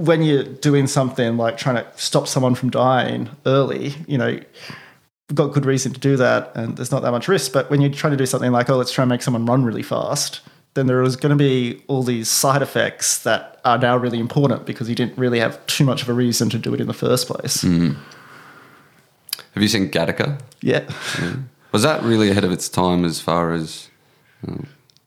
when 0.01 0.22
you're 0.22 0.44
doing 0.44 0.86
something 0.86 1.36
like 1.36 1.59
trying 1.59 1.76
to 1.76 1.86
stop 1.96 2.26
someone 2.26 2.55
from 2.55 2.70
dying 2.70 3.28
early, 3.44 3.94
you 4.07 4.16
know, 4.16 4.28
you've 4.28 5.34
got 5.34 5.48
good 5.48 5.66
reason 5.66 5.92
to 5.92 6.01
do 6.01 6.16
that, 6.16 6.53
and 6.55 6.76
there's 6.76 6.90
not 6.90 7.03
that 7.03 7.11
much 7.11 7.28
risk. 7.28 7.53
But 7.53 7.70
when 7.70 7.80
you're 7.80 7.90
trying 7.90 8.12
to 8.12 8.16
do 8.16 8.26
something 8.26 8.51
like, 8.51 8.70
oh, 8.70 8.76
let's 8.76 8.92
try 8.92 9.03
and 9.03 9.11
make 9.11 9.22
someone 9.22 9.44
run 9.44 9.64
really 9.64 9.82
fast, 9.82 10.40
then 10.74 10.86
there 10.86 11.03
is 11.03 11.16
going 11.16 11.30
to 11.30 11.36
be 11.36 11.82
all 11.86 12.03
these 12.03 12.30
side 12.30 12.62
effects 12.62 13.22
that 13.24 13.61
are 13.64 13.78
now 13.78 13.96
really 13.96 14.18
important 14.18 14.64
because 14.64 14.88
you 14.88 14.94
didn't 14.94 15.18
really 15.18 15.38
have 15.38 15.64
too 15.66 15.84
much 15.84 16.03
of 16.03 16.09
a 16.09 16.14
reason 16.14 16.48
to 16.51 16.59
do 16.59 16.72
it 16.72 16.80
in 16.80 16.86
the 16.86 16.94
first 16.94 17.26
place. 17.26 17.62
Have 17.62 19.62
you 19.62 19.68
seen 19.68 19.90
Gattaca? 19.90 20.40
Yeah. 20.62 20.88
Was 21.72 21.82
that 21.82 22.03
really 22.03 22.30
ahead 22.30 22.44
of 22.44 22.53
its 22.53 22.68
time 22.68 23.05
as 23.05 23.20
far 23.20 23.53
as 23.53 23.88
uh, 24.46 24.62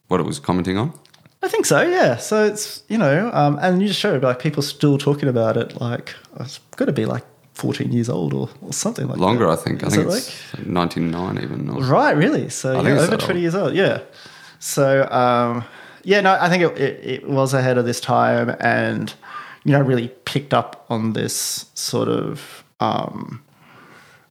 what 0.07 0.19
it 0.19 0.23
was 0.23 0.39
commenting 0.39 0.77
on? 0.77 0.97
I 1.43 1.47
think 1.49 1.65
so, 1.65 1.81
yeah. 1.81 2.15
So 2.17 2.45
it's 2.45 2.83
you 2.87 2.97
know, 2.97 3.29
um, 3.33 3.59
and 3.61 3.81
you 3.81 3.87
just 3.89 3.99
show 3.99 4.15
like 4.17 4.39
people 4.39 4.63
still 4.63 4.97
talking 4.97 5.27
about 5.29 5.57
it. 5.57 5.79
Like 5.81 6.15
it's 6.39 6.59
got 6.77 6.85
to 6.85 6.93
be 6.93 7.05
like 7.05 7.23
fourteen 7.53 7.91
years 7.91 8.09
old 8.09 8.33
or, 8.33 8.49
or 8.61 8.71
something 8.71 9.07
like 9.07 9.17
Longer, 9.17 9.45
that. 9.45 9.47
Longer, 9.47 9.61
I 9.61 9.63
think. 9.63 9.83
I 9.83 9.87
Is 9.87 9.95
think 9.95 10.07
it 10.07 10.13
it's 10.15 10.57
like 10.57 10.67
99 10.67 11.37
even. 11.43 11.69
Or, 11.69 11.81
Right, 11.83 12.15
really? 12.15 12.49
So 12.49 12.71
I 12.71 12.75
yeah, 12.77 12.83
think 12.83 12.99
over 12.99 13.17
twenty 13.17 13.33
old. 13.39 13.41
years 13.41 13.55
old. 13.55 13.73
Yeah. 13.75 13.99
So 14.59 15.03
um, 15.11 15.65
yeah, 16.03 16.21
no, 16.21 16.37
I 16.39 16.49
think 16.49 16.63
it, 16.63 16.77
it, 16.79 17.05
it 17.05 17.29
was 17.29 17.53
ahead 17.53 17.77
of 17.77 17.85
this 17.85 17.99
time, 17.99 18.55
and 18.61 19.13
you 19.65 19.73
know, 19.73 19.81
really 19.81 20.07
picked 20.25 20.53
up 20.53 20.85
on 20.89 21.13
this 21.13 21.65
sort 21.73 22.07
of 22.07 22.63
um, 22.79 23.43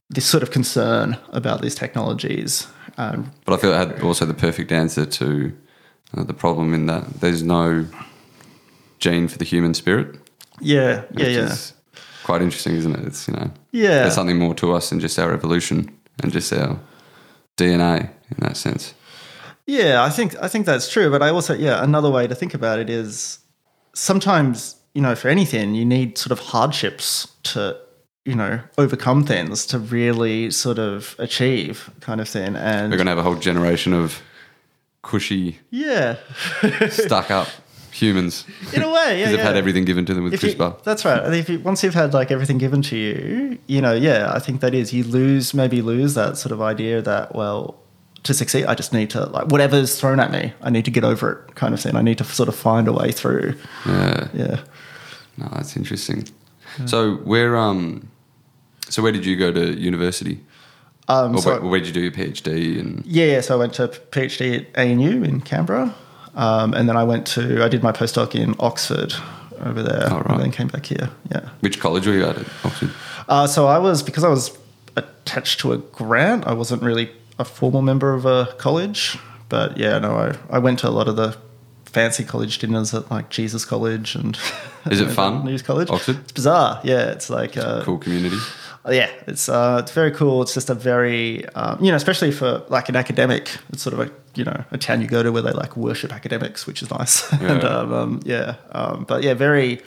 this 0.09 0.25
sort 0.25 0.41
of 0.43 0.49
concern 0.51 1.17
about 1.29 1.61
these 1.61 1.75
technologies. 1.75 2.67
Um, 2.97 3.31
But 3.45 3.53
I 3.53 3.57
feel 3.57 3.71
it 3.73 3.77
had 3.77 4.01
also 4.01 4.25
the 4.25 4.33
perfect 4.33 4.71
answer 4.71 5.05
to 5.05 5.51
uh, 6.15 6.23
the 6.23 6.33
problem 6.33 6.73
in 6.73 6.85
that 6.87 7.21
there's 7.21 7.43
no 7.43 7.85
gene 8.99 9.27
for 9.27 9.37
the 9.37 9.45
human 9.45 9.73
spirit. 9.73 10.15
yeah, 10.59 10.79
yeah, 10.81 11.01
which 11.11 11.27
yeah, 11.27 11.45
is 11.45 11.73
quite 12.23 12.41
interesting, 12.41 12.75
isn't 12.75 12.95
it? 12.95 13.05
It's 13.05 13.27
you 13.27 13.33
know, 13.33 13.51
yeah. 13.71 14.01
there's 14.01 14.15
something 14.15 14.37
more 14.37 14.55
to 14.55 14.73
us 14.73 14.89
than 14.89 14.99
just 14.99 15.19
our 15.19 15.33
evolution 15.33 15.95
and 16.21 16.31
just 16.31 16.53
our 16.53 16.79
DNA 17.57 18.09
in 18.29 18.37
that 18.39 18.57
sense. 18.57 18.93
Yeah, 19.65 20.03
I 20.03 20.09
think 20.09 20.35
I 20.41 20.47
think 20.47 20.65
that's 20.65 20.91
true. 20.91 21.09
But 21.09 21.21
I 21.21 21.29
also 21.29 21.53
yeah, 21.53 21.83
another 21.83 22.09
way 22.09 22.27
to 22.27 22.35
think 22.35 22.53
about 22.53 22.79
it 22.79 22.89
is 22.89 23.39
sometimes 23.93 24.75
you 24.93 25.01
know 25.01 25.15
for 25.15 25.29
anything 25.29 25.75
you 25.75 25.85
need 25.85 26.17
sort 26.17 26.31
of 26.31 26.39
hardships 26.39 27.27
to 27.43 27.77
you 28.25 28.35
know 28.35 28.59
overcome 28.77 29.23
things 29.25 29.65
to 29.67 29.79
really 29.79 30.51
sort 30.51 30.79
of 30.79 31.15
achieve 31.19 31.89
kind 32.01 32.19
of 32.19 32.27
thing. 32.27 32.55
And 32.55 32.91
we're 32.91 32.97
going 32.97 33.05
to 33.05 33.11
have 33.11 33.17
a 33.17 33.23
whole 33.23 33.35
generation 33.35 33.93
of 33.93 34.21
cushy, 35.03 35.59
yeah, 35.69 36.17
stuck 36.89 37.29
up 37.29 37.47
humans 37.91 38.45
in 38.73 38.81
a 38.81 38.89
way, 38.91 38.93
yeah, 38.93 39.15
because 39.15 39.29
they've 39.29 39.37
yeah. 39.37 39.45
had 39.45 39.55
everything 39.55 39.85
given 39.85 40.05
to 40.05 40.13
them 40.15 40.23
with 40.23 40.33
If 40.33 40.43
you- 40.43 40.75
that's 40.83 41.05
right. 41.05 41.31
If 41.33 41.47
you, 41.49 41.59
once 41.59 41.83
you've 41.83 41.93
had 41.93 42.13
like 42.13 42.31
everything 42.31 42.57
given 42.57 42.81
to 42.83 42.97
you, 42.97 43.59
you 43.67 43.81
know, 43.81 43.93
yeah, 43.93 44.31
I 44.33 44.39
think 44.39 44.61
that 44.61 44.73
is 44.73 44.91
you 44.93 45.03
lose 45.03 45.53
maybe 45.53 45.81
lose 45.81 46.15
that 46.15 46.37
sort 46.37 46.51
of 46.51 46.61
idea 46.61 47.01
that 47.01 47.35
well, 47.35 47.79
to 48.23 48.33
succeed. 48.33 48.65
I 48.65 48.73
just 48.73 48.93
need 48.93 49.09
to 49.11 49.25
like 49.27 49.47
whatever's 49.47 49.99
thrown 49.99 50.19
at 50.19 50.31
me. 50.31 50.53
I 50.61 50.69
need 50.69 50.85
to 50.85 50.91
get 50.91 51.03
over 51.03 51.31
it, 51.31 51.55
kind 51.55 51.73
of 51.73 51.79
thing. 51.79 51.95
I 51.95 52.01
need 52.01 52.17
to 52.17 52.23
sort 52.23 52.49
of 52.49 52.55
find 52.55 52.87
a 52.87 52.93
way 52.93 53.11
through. 53.11 53.55
Yeah. 53.85 54.27
Yeah. 54.33 54.59
No, 55.37 55.49
that's 55.53 55.75
interesting. 55.75 56.27
So 56.85 57.15
where 57.17 57.55
um, 57.55 58.09
so 58.89 59.01
where 59.03 59.11
did 59.11 59.25
you 59.25 59.35
go 59.35 59.51
to 59.51 59.79
university? 59.79 60.39
Um, 61.07 61.37
so- 61.37 61.51
where, 61.51 61.61
where 61.61 61.79
did 61.79 61.87
you 61.87 61.93
do 61.93 62.01
your 62.01 62.11
PhD? 62.11 62.79
And 62.79 63.05
Yeah, 63.05 63.25
yeah. 63.25 63.41
So 63.41 63.55
I 63.55 63.57
went 63.57 63.73
to 63.73 63.87
PhD 63.87 64.61
at 64.61 64.77
ANU 64.79 65.23
in 65.23 65.41
Canberra, 65.41 65.93
um, 66.35 66.73
and 66.73 66.87
then 66.87 66.95
I 66.97 67.03
went 67.03 67.25
to 67.27 67.63
I 67.63 67.67
did 67.67 67.83
my 67.83 67.91
postdoc 67.91 68.35
in 68.35 68.55
Oxford 68.59 69.13
over 69.61 69.81
there, 69.83 70.07
Oh, 70.11 70.17
right. 70.17 70.29
and 70.31 70.39
then 70.41 70.51
came 70.51 70.67
back 70.67 70.85
here. 70.85 71.09
Yeah. 71.31 71.49
which 71.61 71.79
college 71.79 72.05
were 72.07 72.13
you 72.13 72.25
at 72.25 72.37
at 72.37 72.47
Oxford? 72.63 72.91
Uh, 73.29 73.47
so 73.47 73.67
I 73.67 73.79
was 73.79 74.01
because 74.03 74.23
I 74.23 74.29
was 74.29 74.57
attached 74.95 75.59
to 75.61 75.73
a 75.73 75.77
grant. 75.77 76.45
I 76.47 76.53
wasn't 76.53 76.81
really 76.83 77.09
a 77.39 77.45
formal 77.45 77.81
member 77.81 78.13
of 78.13 78.25
a 78.25 78.53
college, 78.57 79.17
but 79.49 79.77
yeah, 79.77 79.97
no, 79.99 80.15
I, 80.15 80.35
I 80.49 80.59
went 80.59 80.79
to 80.79 80.87
a 80.89 80.91
lot 80.91 81.07
of 81.07 81.15
the 81.15 81.35
fancy 81.85 82.23
college 82.23 82.57
dinners 82.59 82.93
at 82.93 83.09
like 83.11 83.29
Jesus 83.29 83.65
College 83.65 84.15
and 84.15 84.37
Is 84.89 84.99
it 84.99 85.09
fun, 85.11 85.45
New 85.45 85.57
College. 85.59 85.89
Oxford? 85.89 86.17
It's 86.23 86.31
bizarre. 86.31 86.79
Yeah, 86.83 87.11
it's 87.11 87.29
like 87.29 87.55
uh, 87.57 87.83
Cool 87.83 87.97
community. 87.99 88.37
Yeah, 88.91 89.09
it's 89.27 89.47
uh, 89.49 89.79
it's 89.81 89.91
very 89.91 90.11
cool. 90.11 90.41
It's 90.41 90.53
just 90.53 90.69
a 90.69 90.75
very 90.75 91.45
um, 91.55 91.83
you 91.83 91.89
know, 91.91 91.95
especially 91.97 92.31
for 92.31 92.63
like 92.69 92.89
an 92.89 92.95
academic. 92.95 93.57
It's 93.71 93.81
sort 93.83 93.93
of 93.93 93.99
a 94.01 94.11
you 94.35 94.43
know 94.43 94.63
a 94.71 94.77
town 94.77 95.01
you 95.01 95.07
go 95.07 95.23
to 95.23 95.31
where 95.31 95.41
they 95.41 95.51
like 95.51 95.77
worship 95.77 96.11
academics, 96.13 96.67
which 96.67 96.81
is 96.81 96.91
nice. 96.91 97.31
and 97.41 97.61
Yeah. 97.63 97.69
um, 97.69 97.93
um, 97.93 98.19
yeah, 98.25 98.55
um, 98.71 99.05
but 99.07 99.23
yeah, 99.23 99.33
very. 99.33 99.81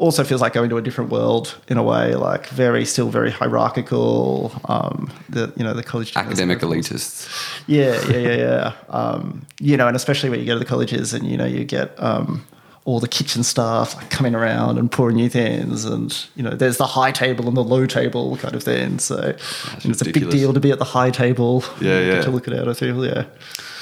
Also 0.00 0.22
feels 0.22 0.40
like 0.40 0.52
going 0.52 0.70
to 0.70 0.76
a 0.76 0.80
different 0.80 1.10
world 1.10 1.56
in 1.66 1.76
a 1.76 1.82
way, 1.82 2.14
like 2.14 2.46
very 2.50 2.84
still 2.84 3.08
very 3.10 3.32
hierarchical. 3.32 4.52
Um, 4.66 5.10
the 5.28 5.52
you 5.56 5.64
know 5.64 5.74
the 5.74 5.82
college 5.82 6.16
Academic 6.16 6.60
elitists. 6.60 7.28
yeah, 7.66 8.00
yeah, 8.08 8.16
yeah, 8.16 8.36
yeah. 8.36 8.72
Um, 8.90 9.44
you 9.58 9.76
know, 9.76 9.88
and 9.88 9.96
especially 9.96 10.30
when 10.30 10.38
you 10.38 10.46
go 10.46 10.52
to 10.52 10.60
the 10.60 10.64
colleges 10.64 11.12
and 11.14 11.26
you 11.26 11.36
know 11.36 11.46
you 11.46 11.64
get 11.64 12.00
um, 12.00 12.46
all 12.88 13.00
the 13.00 13.08
kitchen 13.08 13.42
staff 13.42 13.94
like 13.96 14.08
coming 14.08 14.34
around 14.34 14.78
and 14.78 14.90
pouring 14.90 15.18
you 15.18 15.28
things, 15.28 15.84
and 15.84 16.26
you 16.34 16.42
know 16.42 16.56
there's 16.56 16.78
the 16.78 16.86
high 16.86 17.12
table 17.12 17.46
and 17.46 17.54
the 17.54 17.62
low 17.62 17.84
table 17.84 18.38
kind 18.38 18.54
of 18.54 18.62
thing. 18.62 18.98
So 18.98 19.36
and 19.82 19.92
it's 19.92 20.00
a 20.00 20.06
big 20.06 20.30
deal 20.30 20.54
to 20.54 20.60
be 20.60 20.70
at 20.70 20.78
the 20.78 20.86
high 20.86 21.10
table. 21.10 21.62
Yeah, 21.82 22.00
yeah. 22.00 22.22
To 22.22 22.30
look 22.30 22.48
at 22.48 22.54
it, 22.54 22.66
I 22.66 22.72
feel. 22.72 23.04
Yeah. 23.04 23.26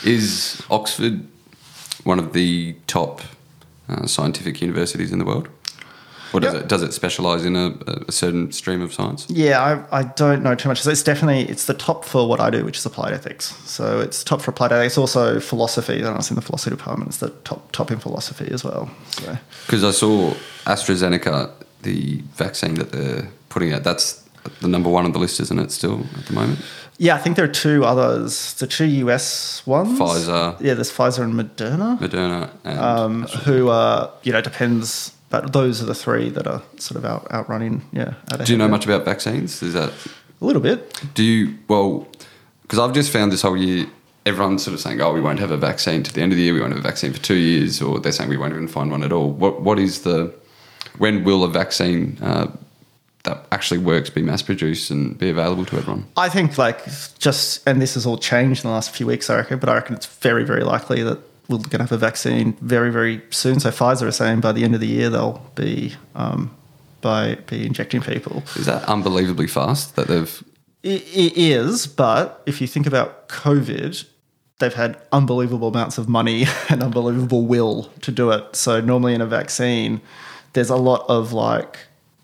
Is 0.05 0.61
Oxford 0.71 1.25
one 2.03 2.19
of 2.19 2.33
the 2.33 2.75
top 2.89 3.23
uh, 3.89 4.07
scientific 4.09 4.61
universities 4.61 5.13
in 5.13 5.21
the 5.21 5.25
world? 5.25 5.49
Or 6.33 6.41
does 6.41 6.55
Yep. 6.55 6.63
it 6.63 6.69
does 6.69 6.83
it 6.83 6.93
specialize 6.93 7.45
in 7.45 7.57
a, 7.57 7.75
a 8.09 8.13
certain 8.13 8.51
stream 8.53 8.83
of 8.83 8.93
science? 8.93 9.27
Yeah, 9.29 9.85
I, 9.91 10.01
I 10.01 10.03
don't 10.03 10.43
know 10.43 10.55
too 10.55 10.69
much. 10.69 10.83
So 10.83 10.91
it's 10.91 11.03
definitely 11.03 11.43
it's 11.49 11.67
the 11.67 11.75
top 11.75 12.05
for 12.05 12.29
what 12.29 12.41
I 12.41 12.51
do, 12.51 12.65
which 12.65 12.79
is 12.79 12.87
applied 12.87 13.13
ethics. 13.13 13.55
So 13.65 14.01
it's 14.01 14.25
top 14.25 14.41
for 14.43 14.51
applied 14.51 14.73
ethics. 14.73 14.99
Also 14.99 15.41
philosophy. 15.41 16.05
I 16.05 16.11
was 16.17 16.31
in 16.31 16.37
the 16.37 16.43
philosophy 16.43 16.71
department. 16.77 17.09
It's 17.11 17.19
the 17.19 17.31
top 17.45 17.71
top 17.73 17.91
in 17.91 17.99
philosophy 17.99 18.49
as 18.53 18.65
well. 18.65 18.91
So 19.11 19.39
Because 19.67 19.85
I 19.85 19.91
saw 19.93 20.35
AstraZeneca, 20.67 21.51
the 21.83 22.23
vaccine 22.35 22.75
that 22.75 22.93
they're 22.93 23.29
putting 23.49 23.73
out. 23.73 23.85
That's 23.85 24.23
the 24.61 24.69
number 24.69 24.89
one 24.91 25.05
on 25.05 25.13
the 25.13 25.19
list, 25.19 25.41
isn't 25.41 25.59
it? 25.59 25.71
Still 25.73 26.01
at 26.19 26.27
the 26.27 26.33
moment. 26.33 26.59
Yeah, 26.99 27.15
I 27.15 27.19
think 27.19 27.37
there 27.37 27.45
are 27.45 27.49
two 27.49 27.85
others. 27.85 28.55
The 28.55 28.67
two 28.67 28.87
US 29.07 29.63
ones. 29.67 29.99
Pfizer. 29.99 30.57
Yeah, 30.61 30.75
there's 30.75 30.91
Pfizer 30.91 31.23
and 31.25 31.35
Moderna. 31.35 31.99
Moderna 31.99 32.51
and 32.65 32.79
Um, 32.79 33.23
who 33.45 33.69
are, 33.69 34.11
you 34.23 34.33
know, 34.33 34.41
depends. 34.41 35.13
But 35.29 35.53
those 35.53 35.83
are 35.83 35.87
the 35.87 35.95
three 35.95 36.29
that 36.31 36.47
are 36.47 36.63
sort 36.79 36.97
of 36.99 37.05
out 37.05 37.27
outrunning. 37.33 37.83
Yeah. 37.93 38.15
out 38.33 38.45
Do 38.47 38.53
you 38.53 38.59
know 38.59 38.69
much 38.69 38.85
about 38.85 39.05
vaccines? 39.05 39.61
Is 39.63 39.73
that 39.75 39.93
A 40.41 40.45
little 40.45 40.63
bit. 40.63 41.03
do 41.15 41.23
you 41.23 41.59
well? 41.69 42.07
Because 42.63 42.79
I've 42.79 42.93
just 42.95 43.11
found 43.13 43.33
this 43.33 43.43
whole 43.43 43.57
year, 43.57 43.87
everyone's 44.25 44.63
sort 44.65 44.75
of 44.75 44.81
saying, 44.81 45.01
"Oh, 45.01 45.13
we 45.13 45.21
won't 45.21 45.39
have 45.41 45.51
a 45.51 45.57
vaccine 45.57 46.03
to 46.05 46.13
the 46.13 46.21
end 46.23 46.33
of 46.33 46.37
the 46.37 46.43
year. 46.45 46.55
We 46.55 46.61
won't 46.61 46.73
have 46.75 46.85
a 46.85 46.89
vaccine 46.89 47.13
for 47.13 47.21
two 47.21 47.35
years," 47.37 47.81
or 47.83 47.99
they're 48.01 48.13
saying 48.13 48.31
we 48.31 48.37
won't 48.37 48.53
even 48.53 48.69
find 48.69 48.91
one 48.91 49.03
at 49.03 49.13
all. 49.13 49.31
What 49.31 49.63
What 49.63 49.79
is 49.79 50.03
the 50.03 50.33
when 50.99 51.25
will 51.25 51.43
a 51.45 51.49
vaccine 51.49 52.19
uh, 52.23 52.47
that 53.25 53.47
actually 53.51 53.79
works 53.79 54.09
be 54.11 54.23
mass 54.23 54.43
produced 54.43 54.91
and 54.91 55.19
be 55.19 55.29
available 55.29 55.65
to 55.67 55.77
everyone? 55.77 56.07
I 56.17 56.29
think 56.29 56.57
like 56.59 56.85
just, 57.19 57.67
and 57.69 57.83
this 57.83 57.95
has 57.95 58.07
all 58.07 58.19
changed 58.19 58.65
in 58.65 58.69
the 58.71 58.75
last 58.75 58.91
few 58.95 59.07
weeks. 59.07 59.29
I 59.29 59.37
reckon, 59.37 59.59
but 59.59 59.69
I 59.69 59.75
reckon 59.75 59.95
it's 59.97 60.07
very, 60.07 60.45
very 60.45 60.63
likely 60.63 61.03
that 61.03 61.19
we're 61.49 61.59
going 61.59 61.71
to 61.71 61.79
have 61.79 61.93
a 61.93 61.99
vaccine 61.99 62.55
very, 62.61 62.91
very 62.91 63.23
soon. 63.31 63.61
So 63.61 63.71
Pfizer 63.71 64.07
is 64.09 64.17
saying 64.17 64.41
by 64.41 64.53
the 64.53 64.65
end 64.65 64.75
of 64.75 64.81
the 64.81 64.87
year 64.87 65.11
they'll 65.11 65.45
be 65.55 65.95
um, 66.15 66.55
by 67.01 67.37
be 67.47 67.65
injecting 67.67 68.01
people. 68.01 68.43
Is 68.57 68.67
that 68.67 68.85
unbelievably 68.85 69.47
fast 69.47 69.97
that 69.97 70.09
they've 70.09 70.43
It, 70.83 71.03
it 71.03 71.37
is, 71.37 71.87
but 71.87 72.43
if 72.47 72.61
you 72.61 72.67
think 72.67 72.87
about 72.87 73.29
COVID, 73.29 74.05
they've 74.59 74.75
had 74.75 74.99
unbelievable 75.13 75.69
amounts 75.69 75.99
of 75.99 76.09
money 76.09 76.47
and 76.69 76.83
unbelievable 76.83 77.47
will 77.47 77.85
to 78.03 78.11
do 78.11 78.31
it. 78.31 78.57
So 78.57 78.81
normally 78.81 79.15
in 79.15 79.21
a 79.21 79.27
vaccine, 79.27 80.01
there's 80.55 80.71
a 80.71 80.77
lot 80.77 81.05
of 81.09 81.33
like 81.33 81.79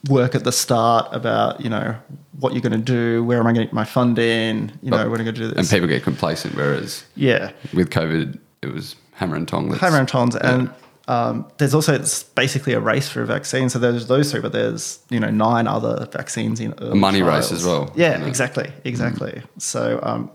work 0.08 0.34
at 0.34 0.42
the 0.42 0.50
start 0.50 1.06
about 1.12 1.60
you 1.60 1.70
know 1.70 1.94
what 2.40 2.54
you're 2.54 2.62
going 2.62 2.72
to 2.72 2.78
do, 2.78 3.22
where 3.22 3.38
am 3.38 3.46
I 3.46 3.52
going 3.52 3.60
to 3.60 3.64
get 3.66 3.72
my 3.74 3.84
funding, 3.84 4.72
you 4.82 4.90
know, 4.90 4.96
But- 4.96 5.10
when 5.10 5.20
am 5.20 5.28
I 5.28 5.30
going 5.30 5.34
to 5.36 5.40
do 5.42 5.48
this? 5.48 5.58
and 5.58 5.68
people 5.68 5.86
get 5.86 6.02
complacent, 6.02 6.56
whereas 6.56 7.04
yeah, 7.14 7.52
with 7.72 7.90
COVID 7.90 8.38
it 8.62 8.72
was 8.72 8.96
hammer 9.12 9.36
and 9.36 9.46
tong. 9.48 9.68
let's- 9.68 9.80
hammer 9.80 9.98
and 9.98 10.08
tons, 10.08 10.36
and 10.36 10.70
um, 11.08 11.46
there's 11.58 11.74
also 11.74 11.94
it's 11.94 12.22
basically 12.22 12.72
a 12.74 12.80
race 12.80 13.08
for 13.08 13.22
a 13.22 13.26
vaccine. 13.26 13.68
So 13.68 13.78
there's 13.78 14.06
those 14.06 14.30
three, 14.30 14.40
but 14.40 14.52
there's 14.52 15.00
you 15.10 15.18
know 15.20 15.30
nine 15.30 15.66
other 15.66 16.06
vaccines 16.12 16.60
in 16.60 16.74
early 16.80 16.98
money 16.98 17.22
race 17.22 17.50
as 17.52 17.64
well, 17.64 17.92
Yeah, 17.96 18.20
it? 18.22 18.26
exactly, 18.26 18.72
exactly. 18.84 19.42
So 19.58 19.98
um, 20.02 20.30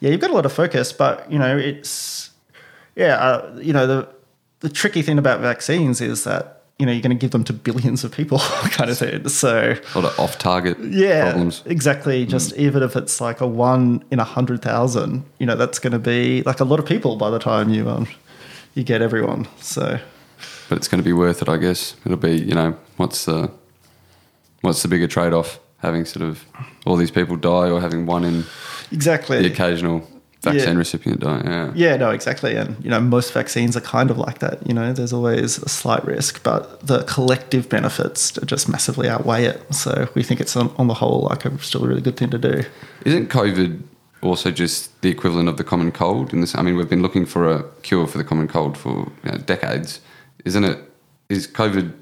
yeah, 0.00 0.10
you've 0.10 0.20
got 0.20 0.30
a 0.30 0.34
lot 0.34 0.46
of 0.46 0.52
focus, 0.52 0.92
but 0.92 1.30
you 1.30 1.38
know 1.38 1.56
it's 1.56 2.30
yeah, 2.96 3.16
uh, 3.16 3.58
you 3.60 3.72
know 3.72 3.86
the 3.86 4.08
the 4.60 4.68
tricky 4.70 5.02
thing 5.02 5.18
about 5.18 5.40
vaccines 5.40 6.00
is 6.00 6.24
that 6.24 6.55
you 6.78 6.86
know 6.86 6.92
you're 6.92 7.02
going 7.02 7.16
to 7.16 7.20
give 7.20 7.30
them 7.30 7.44
to 7.44 7.52
billions 7.52 8.04
of 8.04 8.12
people, 8.12 8.38
kind 8.70 8.90
of 8.90 8.98
thing. 8.98 9.28
So 9.28 9.76
a 9.94 9.98
lot 9.98 10.12
of 10.12 10.20
off-target 10.20 10.78
yeah, 10.80 11.30
problems. 11.30 11.62
exactly. 11.66 12.26
Just 12.26 12.54
even 12.56 12.82
if 12.82 12.96
it's 12.96 13.20
like 13.20 13.40
a 13.40 13.46
one 13.46 14.04
in 14.10 14.18
a 14.18 14.24
hundred 14.24 14.62
thousand, 14.62 15.24
you 15.38 15.46
know, 15.46 15.56
that's 15.56 15.78
going 15.78 15.92
to 15.92 15.98
be 15.98 16.42
like 16.42 16.60
a 16.60 16.64
lot 16.64 16.78
of 16.78 16.86
people 16.86 17.16
by 17.16 17.30
the 17.30 17.38
time 17.38 17.70
you 17.70 17.88
um 17.88 18.06
you 18.74 18.84
get 18.84 19.00
everyone. 19.02 19.48
So 19.60 19.98
but 20.68 20.78
it's 20.78 20.88
going 20.88 21.02
to 21.02 21.04
be 21.04 21.12
worth 21.12 21.42
it, 21.42 21.48
I 21.48 21.56
guess. 21.56 21.96
It'll 22.04 22.18
be, 22.18 22.36
you 22.36 22.54
know, 22.54 22.76
what's 22.96 23.24
the 23.24 23.50
what's 24.62 24.82
the 24.82 24.88
bigger 24.88 25.06
trade 25.06 25.32
off 25.32 25.60
having 25.78 26.04
sort 26.04 26.26
of 26.26 26.44
all 26.84 26.96
these 26.96 27.10
people 27.10 27.36
die 27.36 27.70
or 27.70 27.80
having 27.80 28.06
one 28.06 28.24
in 28.24 28.44
exactly. 28.90 29.40
the 29.40 29.52
occasional 29.52 30.08
vaccine 30.42 30.72
Yeah. 30.72 30.78
recipient 30.78 31.20
die? 31.20 31.42
Yeah. 31.44 31.72
Yeah, 31.74 31.96
no, 31.96 32.10
exactly. 32.10 32.56
And, 32.56 32.76
you 32.84 32.90
know, 32.90 33.00
most 33.00 33.32
vaccines 33.32 33.76
are 33.76 33.80
kind 33.80 34.10
of 34.10 34.18
like 34.18 34.38
that. 34.40 34.66
You 34.66 34.74
know, 34.74 34.92
there's 34.92 35.12
always 35.12 35.58
a 35.58 35.68
slight 35.68 36.04
risk, 36.04 36.42
but 36.42 36.86
the 36.86 37.02
collective 37.04 37.68
benefits 37.68 38.32
just 38.44 38.68
massively 38.68 39.08
outweigh 39.08 39.44
it. 39.46 39.74
So 39.74 40.08
we 40.14 40.22
think 40.22 40.40
it's 40.40 40.56
on, 40.56 40.72
on 40.78 40.86
the 40.86 40.94
whole 40.94 41.26
like 41.30 41.44
a 41.44 41.58
still 41.58 41.84
a 41.84 41.88
really 41.88 42.02
good 42.02 42.16
thing 42.16 42.30
to 42.30 42.38
do. 42.38 42.64
Isn't 43.04 43.28
COVID 43.28 43.82
also 44.22 44.50
just 44.50 45.00
the 45.02 45.10
equivalent 45.10 45.48
of 45.48 45.56
the 45.56 45.64
common 45.64 45.90
cold? 45.92 46.32
In 46.32 46.40
this, 46.40 46.54
I 46.56 46.62
mean, 46.62 46.76
we've 46.76 46.88
been 46.88 47.02
looking 47.02 47.26
for 47.26 47.50
a 47.50 47.62
cure 47.82 48.06
for 48.06 48.18
the 48.18 48.24
common 48.24 48.48
cold 48.48 48.76
for 48.76 49.10
you 49.24 49.32
know, 49.32 49.38
decades. 49.38 50.00
Isn't 50.44 50.64
it? 50.64 50.78
Is 51.28 51.48
COVID 51.48 51.92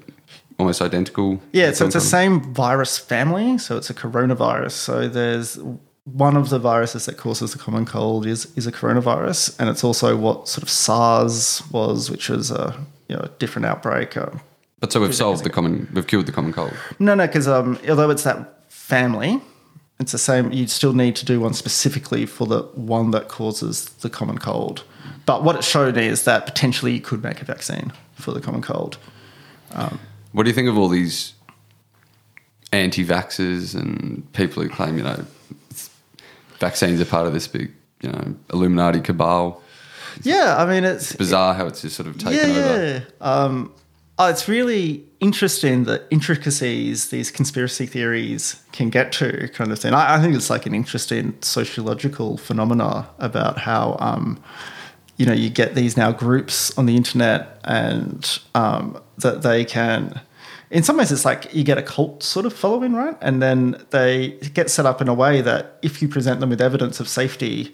almost 0.59 0.81
identical? 0.81 1.41
Yeah, 1.51 1.71
so 1.73 1.85
it's 1.85 1.95
the 1.95 2.01
same 2.01 2.53
virus 2.53 2.97
family. 2.97 3.57
So 3.57 3.75
it's 3.77 3.89
a 3.89 3.93
coronavirus. 3.93 4.71
So 4.71 5.07
there's 5.07 5.57
one 6.05 6.37
of 6.37 6.49
the 6.49 6.59
viruses 6.59 7.05
that 7.07 7.17
causes 7.17 7.51
the 7.51 7.59
common 7.59 7.85
cold 7.85 8.25
is 8.25 8.47
is 8.55 8.65
a 8.67 8.71
coronavirus, 8.71 9.59
and 9.59 9.69
it's 9.69 9.83
also 9.83 10.15
what 10.15 10.47
sort 10.47 10.63
of 10.63 10.69
SARS 10.69 11.63
was, 11.71 12.09
which 12.09 12.29
was 12.29 12.51
a 12.51 12.79
you 13.09 13.15
know 13.15 13.23
a 13.23 13.29
different 13.39 13.65
outbreak. 13.65 14.15
Um, 14.15 14.39
But 14.79 14.91
so 14.91 15.01
we've 15.01 15.15
solved 15.15 15.43
the 15.43 15.49
common, 15.49 15.87
we've 15.93 16.07
cured 16.07 16.25
the 16.25 16.31
common 16.31 16.53
cold. 16.53 16.73
no, 16.99 17.15
no, 17.15 17.25
because 17.27 17.47
um, 17.47 17.79
although 17.89 18.11
it's 18.11 18.23
that 18.23 18.71
family, 18.71 19.41
it's 19.99 20.11
the 20.11 20.17
same. 20.19 20.51
You 20.51 20.67
still 20.67 20.93
need 20.93 21.15
to 21.15 21.25
do 21.25 21.39
one 21.41 21.53
specifically 21.53 22.25
for 22.27 22.45
the 22.47 22.61
one 22.75 23.11
that 23.11 23.27
causes 23.27 23.85
the 24.01 24.09
common 24.09 24.37
cold. 24.37 24.83
But 25.25 25.43
what 25.43 25.55
it 25.55 25.63
showed 25.63 25.97
is 25.97 26.23
that 26.23 26.45
potentially 26.45 26.93
you 26.93 27.01
could 27.01 27.23
make 27.23 27.41
a 27.41 27.45
vaccine 27.45 27.91
for 28.13 28.31
the 28.31 28.41
common 28.41 28.61
cold. 28.61 28.97
What 30.33 30.43
do 30.43 30.49
you 30.49 30.53
think 30.53 30.69
of 30.69 30.77
all 30.77 30.87
these 30.89 31.33
anti-vaxxers 32.71 33.73
and 33.73 34.31
people 34.33 34.61
who 34.61 34.69
claim, 34.69 34.97
you 34.97 35.03
know, 35.03 35.25
vaccines 36.67 36.99
are 36.99 37.09
part 37.17 37.27
of 37.27 37.33
this 37.33 37.47
big, 37.47 37.71
you 38.01 38.09
know, 38.11 38.35
Illuminati 38.53 39.01
cabal? 39.01 39.61
Yeah, 40.23 40.55
I 40.57 40.65
mean 40.65 40.83
it's 40.83 41.15
Bizarre 41.15 41.53
how 41.53 41.65
it's 41.67 41.81
just 41.81 41.95
sort 41.95 42.07
of 42.09 42.17
taken 42.17 42.51
over. 42.51 42.75
Yeah. 42.85 43.01
Um, 43.31 43.73
oh, 44.17 44.29
it's 44.29 44.47
really 44.47 45.03
interesting 45.19 45.85
the 45.85 45.97
intricacies 46.09 47.09
these 47.09 47.31
conspiracy 47.31 47.85
theories 47.85 48.61
can 48.71 48.89
get 48.89 49.11
to, 49.19 49.47
kind 49.49 49.71
of 49.71 49.79
thing. 49.79 49.93
I, 49.93 50.15
I 50.15 50.21
think 50.21 50.35
it's 50.35 50.49
like 50.49 50.65
an 50.65 50.73
interesting 50.73 51.33
sociological 51.41 52.37
phenomena 52.37 53.09
about 53.19 53.59
how, 53.59 53.97
um, 53.99 54.41
you 55.17 55.25
know, 55.25 55.33
you 55.33 55.49
get 55.49 55.75
these 55.75 55.97
now 55.97 56.11
groups 56.11 56.77
on 56.77 56.85
the 56.85 56.95
internet 56.95 57.59
and 57.63 58.39
um, 58.53 59.01
that 59.17 59.41
they 59.41 59.65
can. 59.65 60.21
In 60.75 60.83
some 60.83 60.97
ways, 60.97 61.09
it's 61.11 61.23
like 61.23 61.41
you 61.55 61.63
get 61.63 61.77
a 61.77 61.81
cult 61.81 62.21
sort 62.21 62.45
of 62.45 62.53
following, 62.53 62.93
right? 62.93 63.15
And 63.21 63.41
then 63.41 63.81
they 63.91 64.31
get 64.53 64.69
set 64.69 64.85
up 64.85 64.99
in 65.01 65.07
a 65.07 65.13
way 65.13 65.39
that 65.41 65.77
if 65.81 66.01
you 66.01 66.07
present 66.09 66.41
them 66.41 66.49
with 66.49 66.59
evidence 66.59 66.99
of 66.99 67.07
safety, 67.07 67.73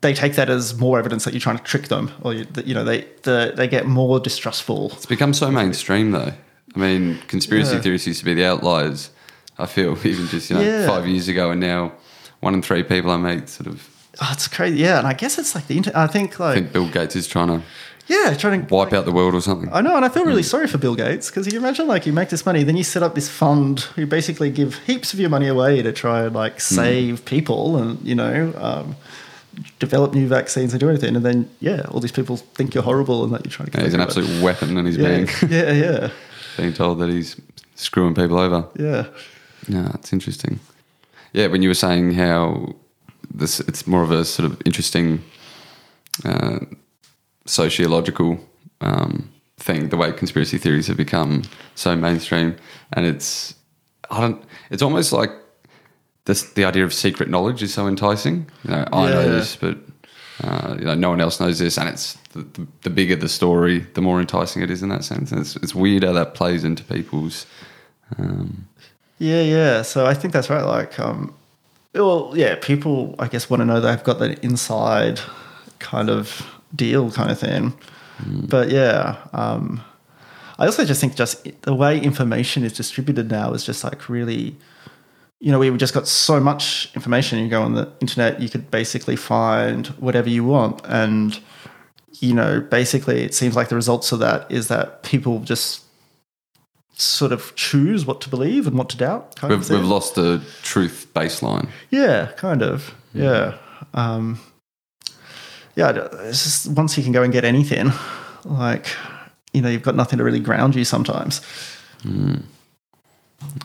they 0.00 0.14
take 0.14 0.34
that 0.36 0.48
as 0.48 0.78
more 0.78 0.98
evidence 1.00 1.24
that 1.24 1.32
you're 1.34 1.40
trying 1.40 1.58
to 1.58 1.64
trick 1.64 1.88
them, 1.88 2.12
or 2.22 2.32
you, 2.32 2.46
you 2.64 2.74
know 2.74 2.84
they 2.84 3.06
the, 3.22 3.52
they 3.56 3.66
get 3.66 3.86
more 3.86 4.20
distrustful. 4.20 4.90
It's 4.92 5.06
become 5.06 5.34
so 5.34 5.50
mainstream, 5.50 6.12
though. 6.12 6.32
I 6.76 6.78
mean, 6.78 7.18
conspiracy 7.26 7.74
Yeah. 7.74 7.80
theories 7.82 8.06
used 8.06 8.20
to 8.20 8.24
be 8.24 8.34
the 8.34 8.44
outliers. 8.44 9.10
I 9.58 9.66
feel 9.66 9.98
even 10.06 10.28
just 10.28 10.50
you 10.50 10.56
know 10.56 10.62
Yeah. 10.62 10.86
five 10.86 11.08
years 11.08 11.26
ago, 11.28 11.50
and 11.50 11.60
now 11.60 11.92
one 12.40 12.54
in 12.54 12.62
three 12.62 12.84
people 12.84 13.10
I 13.10 13.16
meet 13.16 13.48
sort 13.48 13.66
of 13.66 13.88
Oh, 14.22 14.30
it's 14.32 14.46
crazy, 14.46 14.76
yeah. 14.78 14.98
And 14.98 15.08
I 15.08 15.12
guess 15.12 15.38
it's 15.38 15.56
like 15.56 15.66
the 15.66 15.76
inter- 15.76 15.90
I 15.92 16.06
think 16.06 16.38
like 16.38 16.52
I 16.56 16.60
think 16.60 16.72
Bill 16.72 16.88
Gates 16.88 17.16
is 17.16 17.26
trying 17.26 17.48
to 17.48 17.62
yeah, 18.06 18.34
trying 18.34 18.66
to 18.66 18.74
wipe 18.74 18.92
out 18.92 19.04
the 19.04 19.12
world 19.12 19.34
or 19.34 19.40
something. 19.40 19.70
I 19.72 19.80
know, 19.80 19.96
and 19.96 20.04
I 20.04 20.08
feel 20.08 20.24
really 20.24 20.42
sorry 20.42 20.66
for 20.66 20.78
Bill 20.78 20.94
Gates 20.94 21.30
because 21.30 21.50
you 21.50 21.58
imagine 21.58 21.86
like 21.86 22.06
you 22.06 22.12
make 22.12 22.28
this 22.28 22.44
money, 22.44 22.62
then 22.62 22.76
you 22.76 22.84
set 22.84 23.02
up 23.02 23.14
this 23.14 23.28
fund, 23.28 23.86
you 23.96 24.06
basically 24.06 24.50
give 24.50 24.76
heaps 24.86 25.12
of 25.14 25.20
your 25.20 25.30
money 25.30 25.48
away 25.48 25.82
to 25.82 25.92
try 25.92 26.24
and 26.24 26.34
like 26.34 26.60
save 26.60 27.24
people 27.24 27.76
and 27.76 27.98
you 28.06 28.14
know 28.14 28.52
um, 28.56 28.96
develop 29.78 30.12
new 30.14 30.26
vaccines 30.28 30.72
and 30.72 30.80
do 30.80 30.88
anything, 30.88 31.16
and 31.16 31.24
then 31.24 31.48
yeah, 31.60 31.82
all 31.90 32.00
these 32.00 32.12
people 32.12 32.36
think 32.36 32.74
you're 32.74 32.82
horrible 32.84 33.24
and 33.24 33.32
that 33.32 33.44
you're 33.44 33.52
trying 33.52 33.70
to. 33.70 33.78
Yeah, 33.78 33.84
he's 33.84 33.94
an 33.94 34.00
absolute 34.00 34.42
weapon, 34.42 34.76
and 34.76 34.86
he's 34.86 34.96
Yeah, 34.96 35.08
being 35.08 35.28
yeah, 35.50 35.72
yeah, 35.72 36.10
being 36.56 36.72
told 36.72 36.98
that 37.00 37.08
he's 37.08 37.40
screwing 37.74 38.14
people 38.14 38.38
over. 38.38 38.66
yeah. 38.76 39.06
Yeah, 39.66 39.92
it's 39.94 40.12
interesting. 40.12 40.60
Yeah, 41.32 41.46
when 41.46 41.62
you 41.62 41.70
were 41.70 41.74
saying 41.74 42.12
how 42.12 42.74
this, 43.32 43.60
it's 43.60 43.86
more 43.86 44.02
of 44.02 44.10
a 44.10 44.24
sort 44.26 44.50
of 44.50 44.60
interesting 44.66 45.24
uh, 46.24 46.58
sociological 47.46 48.38
um, 48.80 49.30
thing. 49.56 49.88
The 49.88 49.96
way 49.96 50.12
conspiracy 50.12 50.58
theories 50.58 50.86
have 50.86 50.96
become 50.96 51.42
so 51.74 51.96
mainstream, 51.96 52.56
and 52.92 53.06
it's 53.06 53.54
I 54.10 54.20
don't. 54.20 54.44
It's 54.70 54.82
almost 54.82 55.12
like 55.12 55.30
this. 56.24 56.42
The 56.52 56.64
idea 56.64 56.84
of 56.84 56.92
secret 56.92 57.28
knowledge 57.28 57.62
is 57.62 57.72
so 57.74 57.86
enticing. 57.86 58.50
You 58.64 58.70
know, 58.70 58.84
I 58.92 59.10
know 59.10 59.30
this, 59.30 59.56
but 59.56 59.78
uh, 60.42 60.76
you 60.78 60.84
know, 60.84 60.94
no 60.94 61.10
one 61.10 61.20
else 61.20 61.38
knows 61.40 61.58
this, 61.58 61.78
and 61.78 61.88
it's 61.88 62.14
the, 62.32 62.42
the, 62.42 62.66
the 62.82 62.90
bigger 62.90 63.16
the 63.16 63.28
story, 63.28 63.80
the 63.94 64.00
more 64.00 64.20
enticing 64.20 64.62
it 64.62 64.70
is 64.70 64.82
in 64.82 64.88
that 64.88 65.04
sense. 65.04 65.30
And 65.30 65.40
it's, 65.40 65.56
it's 65.56 65.74
weird 65.74 66.02
how 66.02 66.12
that 66.12 66.34
plays 66.34 66.64
into 66.64 66.82
people's. 66.82 67.46
Um, 68.18 68.68
Yeah, 69.18 69.42
yeah. 69.42 69.82
So 69.82 70.06
I 70.06 70.14
think 70.14 70.32
that's 70.32 70.50
right. 70.50 70.64
Like, 70.64 70.98
um, 70.98 71.34
well, 71.94 72.32
yeah, 72.34 72.56
people, 72.60 73.14
I 73.18 73.28
guess, 73.28 73.48
want 73.48 73.60
to 73.60 73.64
know 73.64 73.80
they've 73.80 74.02
got 74.02 74.18
that 74.18 74.42
inside 74.42 75.20
kind 75.78 76.10
of 76.10 76.53
deal 76.74 77.10
kind 77.10 77.30
of 77.30 77.38
thing. 77.38 77.74
But 78.26 78.70
yeah, 78.70 79.16
um, 79.32 79.82
I 80.58 80.66
also 80.66 80.84
just 80.84 81.00
think 81.00 81.16
just 81.16 81.46
the 81.62 81.74
way 81.74 82.00
information 82.00 82.64
is 82.64 82.72
distributed 82.72 83.30
now 83.30 83.52
is 83.52 83.64
just 83.64 83.82
like 83.82 84.08
really, 84.08 84.56
you 85.40 85.50
know, 85.50 85.58
we've 85.58 85.76
just 85.76 85.94
got 85.94 86.06
so 86.06 86.38
much 86.38 86.90
information. 86.94 87.38
You 87.40 87.48
go 87.48 87.62
on 87.62 87.74
the 87.74 87.92
internet, 88.00 88.40
you 88.40 88.48
could 88.48 88.70
basically 88.70 89.16
find 89.16 89.88
whatever 89.98 90.28
you 90.28 90.44
want. 90.44 90.80
And, 90.84 91.40
you 92.20 92.34
know, 92.34 92.60
basically 92.60 93.24
it 93.24 93.34
seems 93.34 93.56
like 93.56 93.68
the 93.68 93.74
results 93.74 94.12
of 94.12 94.20
that 94.20 94.50
is 94.50 94.68
that 94.68 95.02
people 95.02 95.40
just 95.40 95.82
sort 96.96 97.32
of 97.32 97.54
choose 97.56 98.06
what 98.06 98.20
to 98.20 98.28
believe 98.28 98.68
and 98.68 98.78
what 98.78 98.88
to 98.90 98.96
doubt. 98.96 99.34
We've, 99.42 99.68
we've 99.68 99.84
lost 99.84 100.14
the 100.14 100.40
truth 100.62 101.08
baseline. 101.14 101.68
Yeah, 101.90 102.30
kind 102.36 102.62
of. 102.62 102.94
Yeah. 103.12 103.58
Um, 103.92 104.38
yeah, 105.76 106.08
it's 106.22 106.44
just 106.44 106.68
once 106.68 106.96
you 106.96 107.02
can 107.02 107.12
go 107.12 107.22
and 107.22 107.32
get 107.32 107.44
anything, 107.44 107.92
like, 108.44 108.86
you 109.52 109.60
know, 109.60 109.68
you've 109.68 109.82
got 109.82 109.94
nothing 109.94 110.18
to 110.18 110.24
really 110.24 110.40
ground 110.40 110.74
you 110.74 110.84
sometimes. 110.84 111.40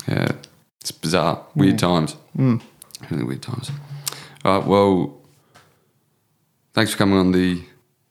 Yeah, 0.08 0.32
it's 0.82 0.92
bizarre. 0.92 1.46
Weird 1.56 1.80
times. 1.80 2.16
Really 2.36 3.24
weird 3.24 3.42
times. 3.42 3.72
All 4.46 4.60
right, 4.60 4.68
well, 4.68 5.18
thanks 6.74 6.92
for 6.92 6.98
coming 6.98 7.18
on 7.18 7.32
the 7.32 7.62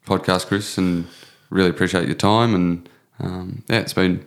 podcast, 0.06 0.46
Chris, 0.46 0.78
and 0.78 1.06
really 1.50 1.70
appreciate 1.70 2.06
your 2.06 2.16
time. 2.16 2.54
And 2.54 2.88
um, 3.20 3.64
yeah, 3.68 3.78
it's 3.78 3.94
been 3.94 4.24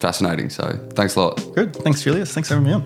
fascinating. 0.00 0.50
So 0.50 0.78
thanks 0.94 1.16
a 1.16 1.20
lot. 1.20 1.36
Good. 1.54 1.74
Thanks, 1.76 2.02
Julius. 2.02 2.32
Thanks 2.32 2.48
for 2.48 2.54
having 2.54 2.68
me 2.68 2.74
on. 2.74 2.84